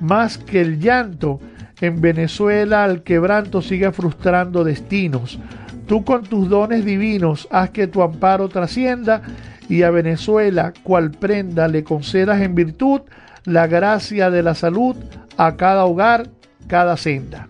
más 0.00 0.38
que 0.38 0.60
el 0.60 0.80
llanto 0.80 1.40
en 1.80 2.00
Venezuela 2.00 2.84
al 2.84 3.02
quebranto 3.02 3.62
siga 3.62 3.92
frustrando 3.92 4.64
destinos. 4.64 5.38
Tú 5.86 6.04
con 6.04 6.24
tus 6.24 6.48
dones 6.48 6.84
divinos 6.84 7.46
haz 7.50 7.70
que 7.70 7.86
tu 7.86 8.02
amparo 8.02 8.48
trascienda 8.48 9.22
y 9.68 9.82
a 9.82 9.90
Venezuela 9.90 10.72
cual 10.82 11.10
prenda 11.10 11.68
le 11.68 11.84
concedas 11.84 12.40
en 12.42 12.54
virtud 12.54 13.02
la 13.44 13.66
gracia 13.66 14.30
de 14.30 14.42
la 14.42 14.54
salud 14.54 14.96
a 15.36 15.56
cada 15.56 15.84
hogar, 15.84 16.28
cada 16.66 16.96
senda. 16.96 17.48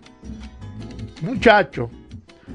Muchacho. 1.23 1.91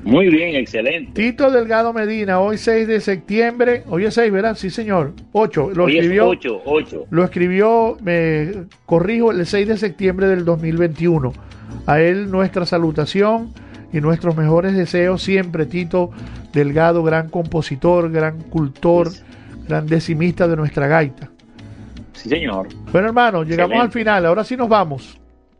Muy 0.04 0.30
bien, 0.30 0.56
excelente. 0.56 1.12
Tito 1.14 1.52
Delgado 1.52 1.92
Medina, 1.92 2.40
hoy 2.40 2.58
6 2.58 2.88
de 2.88 3.02
septiembre, 3.02 3.84
hoy 3.90 4.06
es 4.06 4.14
6, 4.14 4.32
¿verdad? 4.32 4.56
Sí, 4.56 4.70
señor. 4.70 5.14
8. 5.34 5.72
Lo 5.76 5.86
Hoy 5.86 5.98
es 5.98 6.04
escribió, 6.04 6.30
8, 6.30 6.62
8. 6.66 7.06
lo 7.10 7.24
escribió, 7.24 7.98
me 8.02 8.52
corrijo, 8.86 9.32
el 9.32 9.46
6 9.46 9.68
de 9.68 9.78
septiembre 9.78 10.28
del 10.28 10.46
2021. 10.46 11.34
A 11.86 12.00
él 12.00 12.32
nuestra 12.32 12.66
salutación 12.66 13.54
y 13.92 14.00
nuestros 14.00 14.38
mejores 14.38 14.74
deseos 14.74 15.22
siempre, 15.22 15.66
Tito 15.66 16.12
Delgado, 16.54 17.04
gran 17.04 17.30
compositor, 17.30 18.10
gran 18.12 18.42
cultor, 18.44 19.10
decimista 19.82 20.48
de 20.48 20.56
nuestra 20.56 20.88
gaita. 20.88 21.30
Sí, 22.14 22.30
señor. 22.30 22.68
Bueno, 22.92 23.08
hermano, 23.08 23.44
llegamos 23.44 23.72
Excelente. 23.72 23.82
al 23.86 23.92
final, 23.92 24.26
ahora 24.26 24.44
sí 24.44 24.58
nos 24.58 24.68
vamos. 24.68 25.18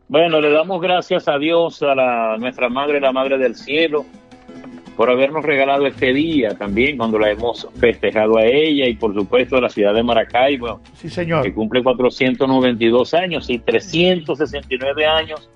Bueno, 0.08 0.40
le 0.40 0.50
damos 0.50 0.80
gracias 0.82 1.28
a 1.28 1.38
Dios, 1.38 1.82
a 1.82 1.94
la, 1.94 2.36
nuestra 2.38 2.68
Madre, 2.68 3.00
la 3.00 3.12
Madre 3.12 3.38
del 3.38 3.54
Cielo, 3.54 4.04
por 4.96 5.08
habernos 5.08 5.44
regalado 5.44 5.86
este 5.86 6.12
día 6.12 6.50
también, 6.58 6.98
cuando 6.98 7.18
la 7.18 7.30
hemos 7.30 7.66
festejado 7.78 8.36
a 8.36 8.44
ella 8.44 8.86
y 8.86 8.94
por 8.94 9.14
supuesto 9.14 9.56
a 9.56 9.60
la 9.62 9.68
ciudad 9.70 9.94
de 9.94 10.02
Maracaibo, 10.02 10.80
Sí, 10.94 11.08
señor. 11.08 11.44
que 11.44 11.54
cumple 11.54 11.82
492 11.82 13.14
años 13.14 13.48
y 13.48 13.58
369 13.60 15.06
años 15.06 15.48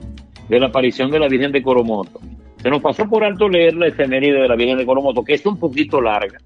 de 0.49 0.61
la 0.61 0.67
aparición 0.67 1.11
de 1.11 1.19
la 1.19 1.29
Virgen 1.29 1.53
de 1.53 1.63
Coromoto. 1.63 2.21
Se 2.63 2.71
nos 2.71 2.81
pasó 2.81 3.07
por 3.09 3.25
alto 3.25 3.49
leer 3.49 3.75
la 3.75 3.89
efeméride 3.89 4.41
de 4.41 4.49
la 4.49 4.57
Virgen 4.57 4.79
de 4.79 4.87
Coromoto, 4.87 5.23
que 5.23 5.35
es 5.35 5.45
un 5.45 5.59
poquito 5.59 6.01
larga, 6.01 6.39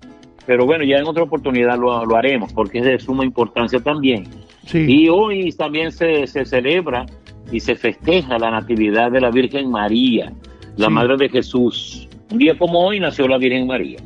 pero 0.48 0.64
bueno, 0.64 0.82
ya 0.82 0.96
en 0.96 1.06
otra 1.06 1.24
oportunidad 1.24 1.78
lo, 1.78 2.06
lo 2.06 2.16
haremos, 2.16 2.54
porque 2.54 2.78
es 2.78 2.84
de 2.86 2.98
suma 2.98 3.22
importancia 3.22 3.80
también. 3.80 4.24
Sí. 4.64 4.86
Y 4.88 5.08
hoy 5.10 5.52
también 5.52 5.92
se, 5.92 6.26
se 6.26 6.46
celebra 6.46 7.04
y 7.52 7.60
se 7.60 7.76
festeja 7.76 8.38
la 8.38 8.50
Natividad 8.50 9.12
de 9.12 9.20
la 9.20 9.30
Virgen 9.30 9.70
María, 9.70 10.32
la 10.78 10.86
Sí. 10.86 10.92
Madre 10.94 11.18
de 11.18 11.28
Jesús. 11.28 12.08
Un 12.32 12.38
día 12.38 12.56
como 12.56 12.80
hoy 12.80 12.98
nació 12.98 13.28
la 13.28 13.36
Virgen 13.36 13.66
María. 13.66 13.98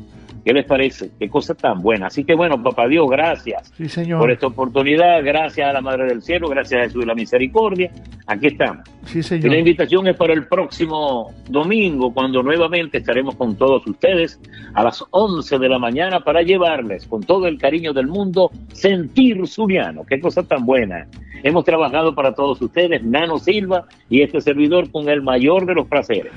¿Qué 0.43 0.51
les 0.53 0.65
parece? 0.65 1.09
Qué 1.17 1.29
cosa 1.29 1.55
tan 1.55 1.81
buena. 1.81 2.07
Así 2.07 2.23
que 2.25 2.35
bueno, 2.35 2.61
papá 2.61 2.87
Dios, 2.87 3.09
gracias 3.09 3.71
Sí, 3.77 3.87
señor. 3.87 4.19
por 4.19 4.29
esta 4.31 4.47
oportunidad. 4.47 5.23
Gracias 5.23 5.69
a 5.69 5.73
la 5.73 5.81
Madre 5.81 6.05
del 6.05 6.21
Cielo, 6.21 6.49
gracias 6.49 6.81
a 6.81 6.83
Jesús 6.83 7.01
de 7.01 7.05
la 7.07 7.15
Misericordia. 7.15 7.91
Aquí 8.27 8.47
estamos. 8.47 8.83
Sí, 9.05 9.19
Y 9.35 9.41
la 9.49 9.57
invitación 9.57 10.07
es 10.07 10.15
para 10.17 10.33
el 10.33 10.47
próximo 10.47 11.31
domingo, 11.49 12.13
cuando 12.13 12.41
nuevamente 12.43 12.97
estaremos 12.97 13.35
con 13.35 13.55
todos 13.57 13.85
ustedes 13.87 14.39
a 14.73 14.83
las 14.83 15.03
11 15.11 15.59
de 15.59 15.69
la 15.69 15.79
mañana 15.79 16.19
para 16.21 16.41
llevarles 16.41 17.05
con 17.07 17.21
todo 17.21 17.47
el 17.47 17.57
cariño 17.57 17.93
del 17.93 18.07
mundo 18.07 18.49
Sentir 18.73 19.47
Zuliano. 19.47 20.05
Qué 20.05 20.19
cosa 20.19 20.43
tan 20.43 20.65
buena. 20.65 21.07
Hemos 21.43 21.65
trabajado 21.65 22.15
para 22.15 22.33
todos 22.33 22.61
ustedes, 22.61 23.03
Nano 23.03 23.37
Silva 23.39 23.85
y 24.09 24.21
este 24.21 24.39
servidor 24.41 24.89
con 24.91 25.09
el 25.09 25.21
mayor 25.21 25.65
de 25.65 25.75
los 25.75 25.87
placeres. 25.87 26.31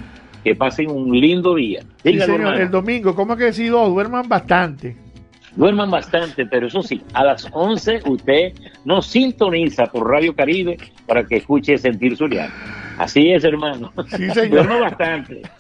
Que 0.47 0.55
pasen 0.55 0.89
un 0.93 1.11
lindo 1.11 1.57
día. 1.57 1.81
Sí, 2.05 2.13
señor. 2.21 2.31
hermano. 2.31 2.57
El 2.59 2.71
domingo, 2.71 3.17
¿cómo 3.17 3.37
que 3.37 3.53
si 3.53 3.67
dos? 3.67 3.89
Duerman 3.89 4.29
bastante. 4.29 4.97
Duerman 5.57 5.91
bastante, 5.91 6.47
pero 6.47 6.69
eso 6.69 6.85
sí, 6.85 7.03
a 7.15 7.25
las 7.25 7.49
11 7.51 8.03
usted 8.07 8.53
nos 8.85 9.09
sintoniza 9.09 9.87
por 9.87 10.09
Radio 10.09 10.37
Caribe 10.37 10.77
para 11.05 11.25
que 11.25 11.39
escuche 11.39 11.77
Sentir 11.79 12.17
Zuliano. 12.17 12.55
Así 12.97 13.33
es, 13.33 13.43
hermano. 13.43 13.93
Sí, 14.17 14.31
señor. 14.35 14.69
Duerma 14.69 14.79
bastante. 14.83 15.43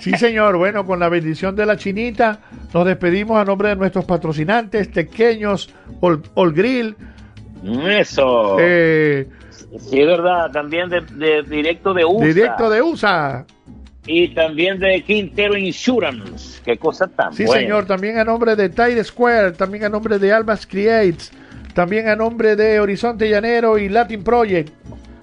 Sí, 0.00 0.10
señor. 0.18 0.58
Bueno, 0.58 0.84
con 0.84 1.00
la 1.00 1.08
bendición 1.08 1.56
de 1.56 1.64
la 1.64 1.78
chinita, 1.78 2.40
nos 2.74 2.84
despedimos 2.84 3.38
a 3.38 3.46
nombre 3.46 3.70
de 3.70 3.76
nuestros 3.76 4.04
patrocinantes, 4.04 4.90
Tequeños, 4.90 5.72
Ol, 6.00 6.20
Ol 6.34 6.52
Grill, 6.52 6.94
Eso. 7.88 8.58
eh, 8.60 9.26
Sí, 9.78 10.00
es 10.00 10.06
verdad. 10.06 10.50
También 10.52 10.88
de, 10.88 11.00
de 11.00 11.42
directo 11.42 11.92
de 11.94 12.04
USA. 12.04 12.26
directo 12.26 12.70
de 12.70 12.82
USA. 12.82 13.46
Y 14.06 14.34
también 14.34 14.78
de 14.78 15.02
Quintero 15.02 15.56
Insurance. 15.56 16.60
Qué 16.64 16.76
cosa 16.76 17.06
tan 17.08 17.32
Sí, 17.32 17.44
buena. 17.44 17.62
señor. 17.62 17.86
También 17.86 18.18
a 18.18 18.24
nombre 18.24 18.54
de 18.56 18.68
Tide 18.68 19.02
Square, 19.02 19.52
también 19.52 19.84
a 19.84 19.88
nombre 19.88 20.18
de 20.18 20.32
Albas 20.32 20.66
Creates, 20.66 21.32
también 21.74 22.08
a 22.08 22.16
nombre 22.16 22.54
de 22.56 22.80
Horizonte 22.80 23.28
Llanero 23.30 23.78
y 23.78 23.88
Latin 23.88 24.22
Project. 24.22 24.70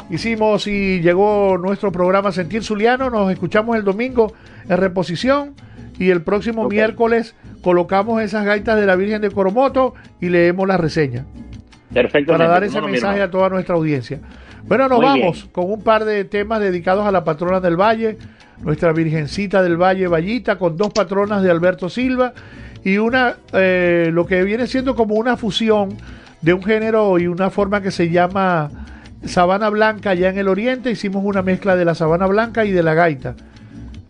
Hicimos 0.09 0.67
y 0.67 0.99
llegó 0.99 1.57
nuestro 1.57 1.91
programa 1.91 2.31
Sentir 2.31 2.63
Zuliano. 2.63 3.09
Nos 3.09 3.31
escuchamos 3.31 3.77
el 3.77 3.83
domingo 3.83 4.33
en 4.67 4.77
reposición 4.77 5.53
y 5.99 6.09
el 6.09 6.21
próximo 6.23 6.67
miércoles 6.67 7.35
colocamos 7.61 8.21
esas 8.21 8.43
gaitas 8.45 8.77
de 8.79 8.85
la 8.87 8.95
Virgen 8.95 9.21
de 9.21 9.29
Coromoto 9.31 9.93
y 10.19 10.29
leemos 10.29 10.67
la 10.67 10.75
reseña 10.77 11.25
Perfecto. 11.93 12.31
para 12.31 12.47
dar 12.47 12.63
ese 12.63 12.81
mensaje 12.81 13.21
a 13.21 13.29
toda 13.29 13.49
nuestra 13.49 13.75
audiencia. 13.75 14.19
Bueno, 14.63 14.87
nos 14.87 14.99
Muy 14.99 15.05
vamos 15.05 15.41
bien. 15.41 15.49
con 15.51 15.71
un 15.71 15.81
par 15.81 16.05
de 16.05 16.23
temas 16.25 16.59
dedicados 16.59 17.05
a 17.05 17.11
la 17.11 17.23
patrona 17.23 17.59
del 17.59 17.75
Valle, 17.75 18.17
nuestra 18.61 18.93
Virgencita 18.93 19.61
del 19.63 19.77
Valle 19.77 20.07
Vallita, 20.07 20.57
con 20.57 20.77
dos 20.77 20.93
patronas 20.93 21.41
de 21.41 21.51
Alberto 21.51 21.89
Silva 21.89 22.33
y 22.83 22.97
una, 22.97 23.35
eh, 23.53 24.09
lo 24.11 24.25
que 24.25 24.43
viene 24.43 24.67
siendo 24.67 24.95
como 24.95 25.15
una 25.15 25.37
fusión 25.37 25.97
de 26.41 26.53
un 26.53 26.63
género 26.63 27.19
y 27.19 27.27
una 27.27 27.49
forma 27.49 27.81
que 27.81 27.91
se 27.91 28.09
llama 28.09 28.69
Sabana 29.25 29.69
Blanca 29.69 30.11
allá 30.11 30.29
en 30.29 30.37
el 30.37 30.47
oriente. 30.47 30.91
Hicimos 30.91 31.23
una 31.23 31.41
mezcla 31.41 31.75
de 31.75 31.85
la 31.85 31.95
Sabana 31.95 32.27
Blanca 32.27 32.65
y 32.65 32.71
de 32.71 32.83
la 32.83 32.93
gaita. 32.93 33.35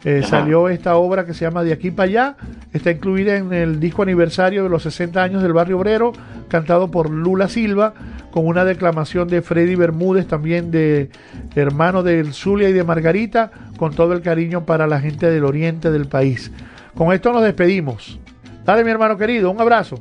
Eh, 0.03 0.23
salió 0.23 0.67
esta 0.69 0.95
obra 0.95 1.25
que 1.25 1.33
se 1.33 1.45
llama 1.45 1.63
De 1.63 1.73
aquí 1.73 1.91
para 1.91 2.09
allá. 2.09 2.35
Está 2.73 2.91
incluida 2.91 3.37
en 3.37 3.53
el 3.53 3.79
disco 3.79 4.03
aniversario 4.03 4.63
de 4.63 4.69
los 4.69 4.83
60 4.83 5.21
años 5.21 5.43
del 5.43 5.53
Barrio 5.53 5.77
Obrero, 5.77 6.11
cantado 6.47 6.89
por 6.89 7.09
Lula 7.09 7.47
Silva, 7.47 7.93
con 8.31 8.47
una 8.47 8.65
declamación 8.65 9.27
de 9.27 9.41
Freddy 9.41 9.75
Bermúdez, 9.75 10.27
también 10.27 10.71
de 10.71 11.09
hermano 11.55 12.01
del 12.01 12.33
Zulia 12.33 12.69
y 12.69 12.73
de 12.73 12.83
Margarita, 12.83 13.51
con 13.77 13.93
todo 13.93 14.13
el 14.13 14.21
cariño 14.21 14.65
para 14.65 14.87
la 14.87 14.99
gente 14.99 15.29
del 15.29 15.45
oriente 15.45 15.91
del 15.91 16.07
país. 16.07 16.51
Con 16.95 17.13
esto 17.13 17.31
nos 17.31 17.43
despedimos. 17.43 18.19
Dale, 18.65 18.83
mi 18.83 18.91
hermano 18.91 19.17
querido, 19.17 19.51
un 19.51 19.59
abrazo. 19.59 19.99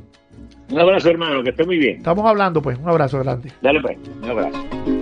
Un 0.69 0.79
abrazo, 0.79 1.09
hermano, 1.09 1.43
que 1.43 1.49
esté 1.49 1.65
muy 1.65 1.77
bien. 1.77 1.97
Estamos 1.97 2.25
hablando, 2.25 2.61
pues. 2.61 2.77
Un 2.77 2.87
abrazo 2.87 3.19
grande. 3.19 3.51
Dale, 3.61 3.81
pues. 3.81 3.97
Un 4.23 4.29
abrazo. 4.29 5.00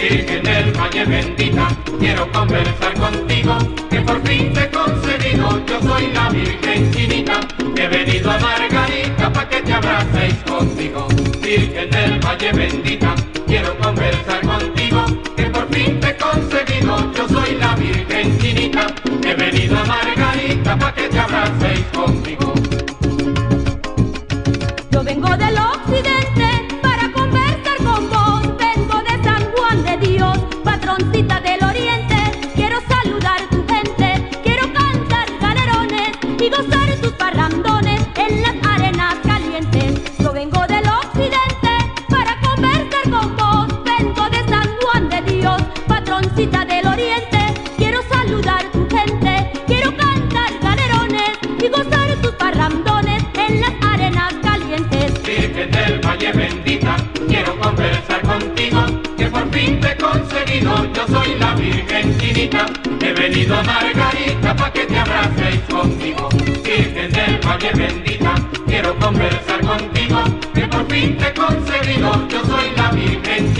Virgen 0.00 0.42
del 0.42 0.72
Valle 0.72 1.04
bendita, 1.04 1.68
quiero 1.98 2.32
conversar 2.32 2.94
contigo, 2.94 3.58
que 3.90 4.00
por 4.00 4.26
fin 4.26 4.50
te 4.54 4.62
he 4.62 4.70
concedido, 4.70 5.62
yo 5.66 5.80
soy 5.82 6.06
la 6.14 6.30
Virgen 6.30 6.90
Chinita, 6.90 7.40
he 7.76 7.86
venido 7.86 8.30
a 8.30 8.38
Margarita 8.38 9.30
pa' 9.30 9.46
que 9.46 9.60
te 9.60 9.72
abraceis 9.74 10.36
contigo. 10.48 11.06
Virgen 11.42 11.90
del 11.90 12.18
Valle 12.18 12.52
bendita, 12.52 13.14
quiero 13.46 13.76
conversar 13.76 14.40
contigo, 14.40 15.04
que 15.36 15.44
por 15.44 15.68
fin 15.68 16.00
te 16.00 16.08
he 16.08 16.16
concedido, 16.16 17.12
yo 17.12 17.28
soy 17.28 17.56
la 17.56 17.74
Virgen 17.76 18.38
Chinita, 18.38 18.86
he 19.22 19.34
venido 19.34 19.76
a 19.76 19.84
Margarita 19.84 20.78
pa' 20.78 20.94
que 20.94 21.08
te 21.08 21.18
abraceis 21.18 21.84
contigo. 21.92 22.49
Yo 60.94 61.06
soy 61.08 61.34
la 61.38 61.54
Virgen 61.54 62.18
Chinita, 62.18 62.66
he 63.00 63.12
venido 63.12 63.56
a 63.56 63.62
Margarita 63.62 64.54
pa' 64.56 64.72
que 64.72 64.86
te 64.86 64.98
abraceis 64.98 65.60
conmigo. 65.68 66.28
Virgen 66.64 67.12
del 67.12 67.38
Valle 67.46 67.72
bendita, 67.74 68.34
quiero 68.66 68.96
conversar 68.98 69.60
contigo, 69.60 70.22
que 70.54 70.66
por 70.68 70.86
fin 70.90 71.16
te 71.16 71.28
he 71.28 71.34
conseguido, 71.34 72.28
yo 72.28 72.44
soy 72.44 72.70
la 72.76 72.90
Virgen 72.90 73.54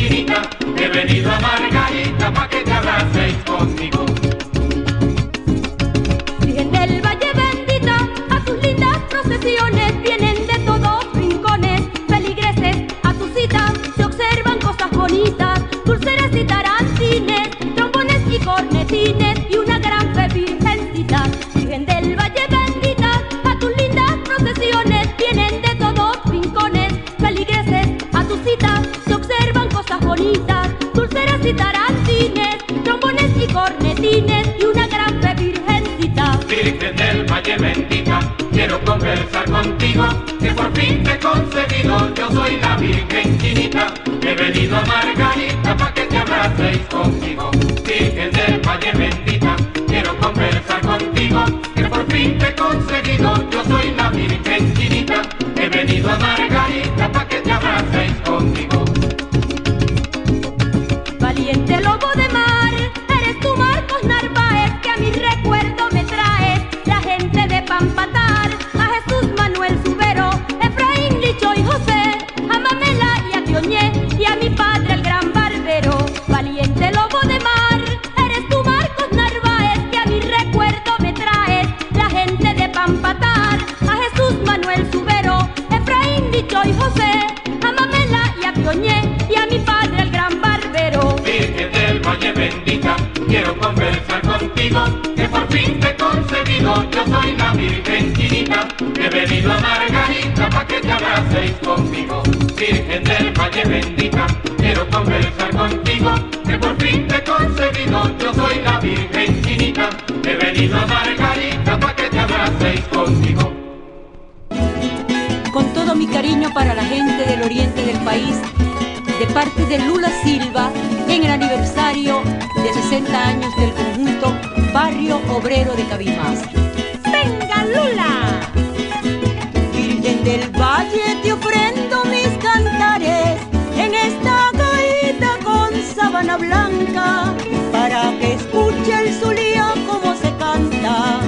blanca 136.23 137.35
para 137.73 138.13
que 138.19 138.35
escuche 138.35 138.93
el 138.93 139.15
Zulío 139.15 139.65
como 139.87 140.15
se 140.15 140.31
canta. 140.37 141.21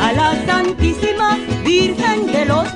A 0.00 0.12
la 0.12 0.46
Santísima 0.46 1.38
Virgen 1.64 2.26
de 2.26 2.46
los 2.46 2.74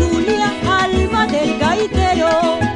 Zulia, 0.00 0.50
alma 0.64 1.26
del 1.26 1.58
gaitero. 1.58 2.69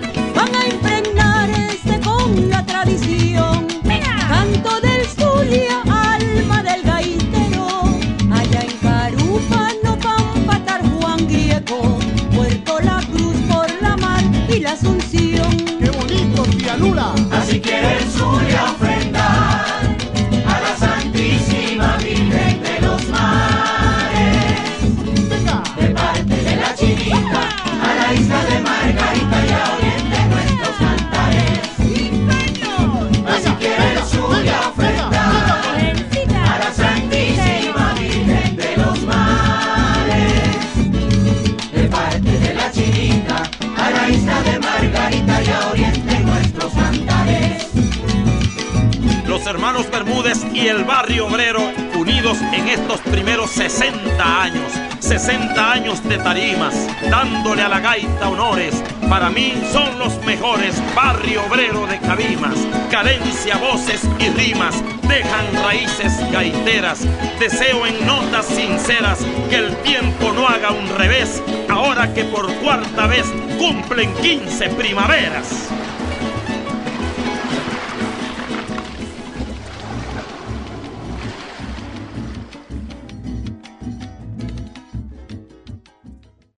y 50.65 50.69
el 50.69 50.85
barrio 50.85 51.27
obrero 51.27 51.61
unidos 51.95 52.39
en 52.55 52.69
estos 52.69 52.99
primeros 53.01 53.51
60 53.51 54.43
años, 54.43 54.73
60 54.99 55.73
años 55.73 56.03
de 56.09 56.17
tarimas, 56.17 56.75
dándole 57.11 57.61
a 57.61 57.69
la 57.69 57.81
gaita 57.81 58.31
honores. 58.31 58.83
Para 59.11 59.29
mí 59.29 59.53
son 59.71 59.99
los 59.99 60.17
mejores 60.25 60.75
barrio 60.95 61.45
obrero 61.45 61.87
de 61.87 61.99
Cabimas. 61.99 62.57
Cadencia, 62.91 63.59
voces 63.59 64.09
y 64.19 64.31
rimas 64.31 64.83
dejan 65.07 65.65
raíces 65.65 66.13
gaiteras. 66.33 67.01
Deseo 67.39 67.87
en 67.87 68.07
notas 68.07 68.47
sinceras 68.47 69.19
que 69.51 69.57
el 69.57 69.77
tiempo 69.83 70.33
no 70.33 70.49
haga 70.49 70.71
un 70.71 70.89
revés, 70.97 71.43
ahora 71.69 72.15
que 72.15 72.25
por 72.25 72.51
cuarta 72.57 73.07
vez 73.07 73.27
cumplen 73.59 74.15
15 74.15 74.71
primaveras. 74.71 75.64